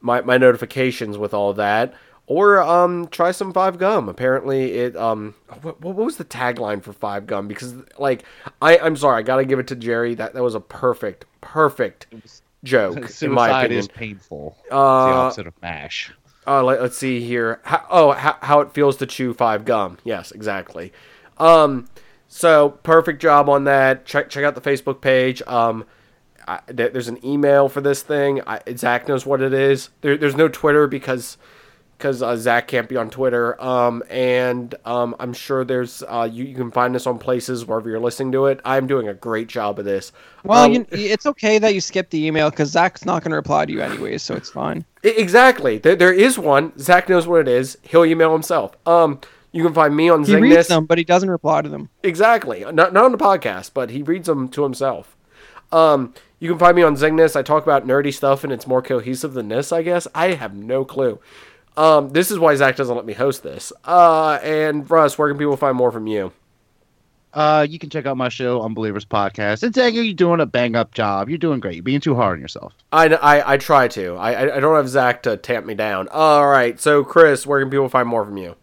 my 0.00 0.22
my 0.22 0.38
notifications 0.38 1.18
with 1.18 1.34
all 1.34 1.52
that. 1.54 1.94
Or 2.30 2.62
um, 2.62 3.08
try 3.08 3.32
some 3.32 3.52
Five 3.52 3.76
Gum. 3.78 4.08
Apparently, 4.08 4.74
it 4.74 4.94
um, 4.96 5.34
what, 5.62 5.80
what 5.80 5.96
was 5.96 6.16
the 6.16 6.24
tagline 6.24 6.80
for 6.80 6.92
Five 6.92 7.26
Gum? 7.26 7.48
Because 7.48 7.74
like, 7.98 8.22
I 8.62 8.78
I'm 8.78 8.94
sorry, 8.94 9.18
I 9.18 9.22
gotta 9.22 9.44
give 9.44 9.58
it 9.58 9.66
to 9.66 9.74
Jerry. 9.74 10.14
That 10.14 10.34
that 10.34 10.42
was 10.44 10.54
a 10.54 10.60
perfect, 10.60 11.24
perfect 11.40 12.06
joke 12.62 12.96
in 12.96 13.02
my 13.02 13.08
Suicide 13.08 13.58
opinion. 13.64 13.78
is 13.80 13.88
painful. 13.88 14.56
It's 14.60 14.68
the 14.68 14.76
Uh, 14.76 14.78
opposite 14.78 15.46
of 15.48 15.60
mash. 15.60 16.12
Uh, 16.46 16.62
let, 16.62 16.78
us 16.78 16.96
see 16.96 17.20
here. 17.20 17.58
How, 17.64 17.84
oh, 17.90 18.12
how, 18.12 18.36
how 18.42 18.60
it 18.60 18.70
feels 18.72 18.96
to 18.98 19.06
chew 19.06 19.34
five 19.34 19.64
gum. 19.64 19.98
Yes, 20.04 20.30
exactly. 20.30 20.92
Um, 21.38 21.88
so 22.28 22.70
perfect 22.84 23.20
job 23.20 23.48
on 23.48 23.64
that. 23.64 24.06
Check 24.06 24.30
check 24.30 24.44
out 24.44 24.54
the 24.54 24.60
Facebook 24.60 25.00
page. 25.00 25.42
Um, 25.48 25.84
I, 26.46 26.60
there's 26.68 27.08
an 27.08 27.18
email 27.26 27.68
for 27.68 27.80
this 27.80 28.02
thing. 28.02 28.40
I, 28.46 28.60
Zach 28.76 29.08
knows 29.08 29.26
what 29.26 29.42
it 29.42 29.52
is. 29.52 29.90
There, 30.02 30.16
there's 30.16 30.36
no 30.36 30.46
Twitter 30.46 30.86
because 30.86 31.36
because 32.00 32.22
uh, 32.22 32.34
Zach 32.36 32.66
can't 32.66 32.88
be 32.88 32.96
on 32.96 33.10
Twitter. 33.10 33.60
Um, 33.62 34.02
and 34.08 34.74
um, 34.86 35.14
I'm 35.20 35.34
sure 35.34 35.64
there's 35.64 36.02
uh, 36.08 36.26
you, 36.32 36.44
you 36.46 36.54
can 36.54 36.70
find 36.70 36.94
this 36.94 37.06
on 37.06 37.18
places 37.18 37.66
wherever 37.66 37.90
you're 37.90 38.00
listening 38.00 38.32
to 38.32 38.46
it. 38.46 38.58
I'm 38.64 38.86
doing 38.86 39.06
a 39.08 39.14
great 39.14 39.48
job 39.48 39.78
of 39.78 39.84
this. 39.84 40.10
Well, 40.42 40.64
Um, 40.64 40.72
you, 40.72 40.86
it's 40.90 41.26
okay 41.26 41.58
that 41.58 41.74
you 41.74 41.80
skipped 41.82 42.10
the 42.10 42.24
email 42.26 42.48
because 42.48 42.70
Zach's 42.70 43.04
not 43.04 43.22
going 43.22 43.30
to 43.32 43.36
reply 43.36 43.66
to 43.66 43.72
you 43.72 43.82
anyways, 43.82 44.22
so 44.22 44.34
it's 44.34 44.48
fine. 44.48 44.84
Exactly. 45.02 45.76
There, 45.78 45.94
there 45.94 46.12
is 46.12 46.38
one. 46.38 46.72
Zach 46.78 47.08
knows 47.08 47.26
what 47.26 47.42
it 47.42 47.48
is. 47.48 47.76
He'll 47.82 48.06
email 48.06 48.32
himself. 48.32 48.76
Um, 48.86 49.20
you 49.52 49.62
can 49.62 49.74
find 49.74 49.94
me 49.94 50.08
on 50.08 50.24
He 50.24 50.34
reads 50.36 50.56
Zingness. 50.56 50.68
them, 50.68 50.86
but 50.86 50.96
he 50.96 51.04
doesn't 51.04 51.28
reply 51.30 51.60
to 51.60 51.68
them. 51.68 51.90
Exactly. 52.02 52.60
Not, 52.72 52.92
not 52.92 53.04
on 53.04 53.12
the 53.12 53.18
podcast, 53.18 53.72
but 53.74 53.90
he 53.90 54.02
reads 54.02 54.26
them 54.26 54.48
to 54.50 54.62
himself. 54.62 55.16
Um, 55.72 56.14
you 56.38 56.48
can 56.48 56.58
find 56.58 56.74
me 56.74 56.82
on 56.82 56.96
Zingness. 56.96 57.36
I 57.36 57.42
talk 57.42 57.62
about 57.62 57.86
nerdy 57.86 58.14
stuff, 58.14 58.44
and 58.44 58.52
it's 58.52 58.66
more 58.66 58.80
cohesive 58.80 59.34
than 59.34 59.48
this, 59.48 59.72
I 59.72 59.82
guess. 59.82 60.08
I 60.14 60.32
have 60.32 60.54
no 60.54 60.84
clue. 60.84 61.18
Um, 61.76 62.10
this 62.10 62.30
is 62.30 62.38
why 62.38 62.54
Zach 62.56 62.76
doesn't 62.76 62.94
let 62.94 63.06
me 63.06 63.12
host 63.12 63.42
this. 63.42 63.72
Uh, 63.84 64.38
and 64.42 64.90
Russ, 64.90 65.16
where 65.16 65.28
can 65.28 65.38
people 65.38 65.56
find 65.56 65.76
more 65.76 65.90
from 65.92 66.06
you? 66.06 66.32
Uh, 67.32 67.64
you 67.68 67.78
can 67.78 67.90
check 67.90 68.06
out 68.06 68.16
my 68.16 68.28
show, 68.28 68.60
Unbelievers 68.60 69.04
Podcast. 69.04 69.62
And 69.62 69.72
Zach, 69.72 69.94
you're 69.94 70.12
doing 70.14 70.40
a 70.40 70.46
bang 70.46 70.74
up 70.74 70.92
job. 70.92 71.28
You're 71.28 71.38
doing 71.38 71.60
great. 71.60 71.76
You're 71.76 71.84
being 71.84 72.00
too 72.00 72.16
hard 72.16 72.38
on 72.38 72.40
yourself. 72.42 72.72
I, 72.92 73.06
I, 73.08 73.52
I 73.52 73.56
try 73.56 73.86
to. 73.88 74.16
I, 74.16 74.32
I- 74.32 74.56
I 74.56 74.60
don't 74.60 74.74
have 74.74 74.88
Zach 74.88 75.22
to 75.22 75.36
tamp 75.36 75.64
me 75.64 75.74
down. 75.74 76.08
All 76.08 76.48
right. 76.48 76.78
So, 76.80 77.04
Chris, 77.04 77.46
where 77.46 77.60
can 77.60 77.70
people 77.70 77.88
find 77.88 78.08
more 78.08 78.24
from 78.24 78.36
you? 78.36 78.56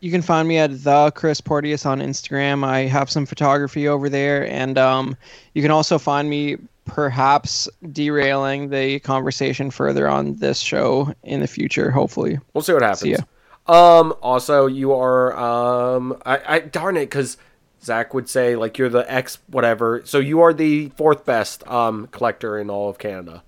You 0.00 0.10
can 0.10 0.22
find 0.22 0.46
me 0.48 0.58
at 0.58 0.82
the 0.84 1.10
Chris 1.14 1.40
Porteous 1.40 1.84
on 1.86 2.00
Instagram. 2.00 2.64
I 2.64 2.80
have 2.80 3.10
some 3.10 3.24
photography 3.26 3.86
over 3.88 4.08
there, 4.08 4.46
and 4.46 4.78
um, 4.78 5.16
you 5.54 5.60
can 5.62 5.70
also 5.70 5.98
find 5.98 6.28
me 6.28 6.56
perhaps 6.90 7.68
derailing 7.92 8.70
the 8.70 8.98
conversation 9.00 9.70
further 9.70 10.08
on 10.08 10.36
this 10.36 10.58
show 10.58 11.12
in 11.22 11.40
the 11.40 11.46
future. 11.46 11.90
Hopefully, 11.90 12.38
We'll 12.54 12.62
see 12.62 12.72
what 12.72 12.82
happens. 12.82 13.00
See. 13.00 13.24
Um. 13.66 14.14
Also, 14.22 14.66
you 14.66 14.92
are. 14.92 15.36
Um. 15.36 16.20
I. 16.26 16.40
I 16.46 16.58
darn 16.60 16.96
it, 16.96 17.06
because 17.06 17.36
Zach 17.82 18.12
would 18.14 18.28
say 18.28 18.56
like 18.56 18.78
you're 18.78 18.88
the 18.88 19.10
X 19.10 19.38
whatever. 19.46 20.02
So 20.04 20.18
you 20.18 20.40
are 20.40 20.52
the 20.52 20.88
fourth 20.96 21.24
best 21.24 21.66
um 21.68 22.08
collector 22.10 22.58
in 22.58 22.68
all 22.70 22.88
of 22.90 22.98
Canada. 22.98 23.42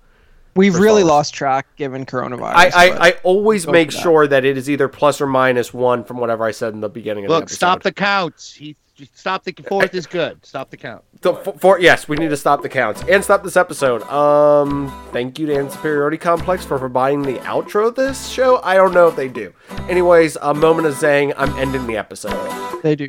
we've 0.55 0.75
really 0.75 1.01
followers. 1.01 1.05
lost 1.05 1.33
track 1.33 1.67
given 1.75 2.05
coronavirus. 2.05 2.53
I. 2.55 2.71
I, 2.73 3.07
I 3.07 3.11
always 3.23 3.67
make 3.67 3.91
that. 3.91 4.01
sure 4.01 4.27
that 4.27 4.45
it 4.45 4.57
is 4.57 4.69
either 4.69 4.87
plus 4.87 5.19
or 5.19 5.27
minus 5.27 5.73
one 5.73 6.03
from 6.03 6.17
whatever 6.17 6.45
I 6.45 6.51
said 6.51 6.73
in 6.73 6.81
the 6.81 6.89
beginning 6.89 7.25
of 7.25 7.29
the 7.29 7.39
Look, 7.39 7.49
stop 7.49 7.83
the 7.83 7.91
count. 7.91 8.55
He 8.57 8.75
stop 9.13 9.43
the 9.43 9.53
fourth 9.67 9.93
is 9.93 10.05
good. 10.07 10.45
Stop 10.45 10.69
the 10.69 10.77
count. 10.77 11.03
The 11.21 11.33
f- 11.33 11.59
for 11.59 11.79
yes, 11.79 12.07
we 12.07 12.17
need 12.17 12.29
to 12.29 12.37
stop 12.37 12.61
the 12.61 12.69
counts 12.69 13.03
and 13.09 13.23
stop 13.23 13.43
this 13.43 13.57
episode. 13.57 14.03
Um, 14.03 14.91
thank 15.11 15.39
you 15.39 15.45
to 15.47 15.71
Superiority 15.71 16.17
Complex 16.17 16.65
for 16.65 16.77
providing 16.77 17.21
the 17.21 17.35
outro 17.39 17.87
of 17.87 17.95
this 17.95 18.27
show. 18.27 18.59
I 18.63 18.75
don't 18.75 18.93
know 18.93 19.07
if 19.07 19.15
they 19.15 19.27
do. 19.27 19.53
Anyways, 19.89 20.35
a 20.41 20.53
moment 20.53 20.87
of 20.87 20.95
Zang. 20.95 21.33
I'm 21.37 21.53
ending 21.57 21.87
the 21.87 21.97
episode. 21.97 22.81
they 22.81 22.95
do. 22.95 23.07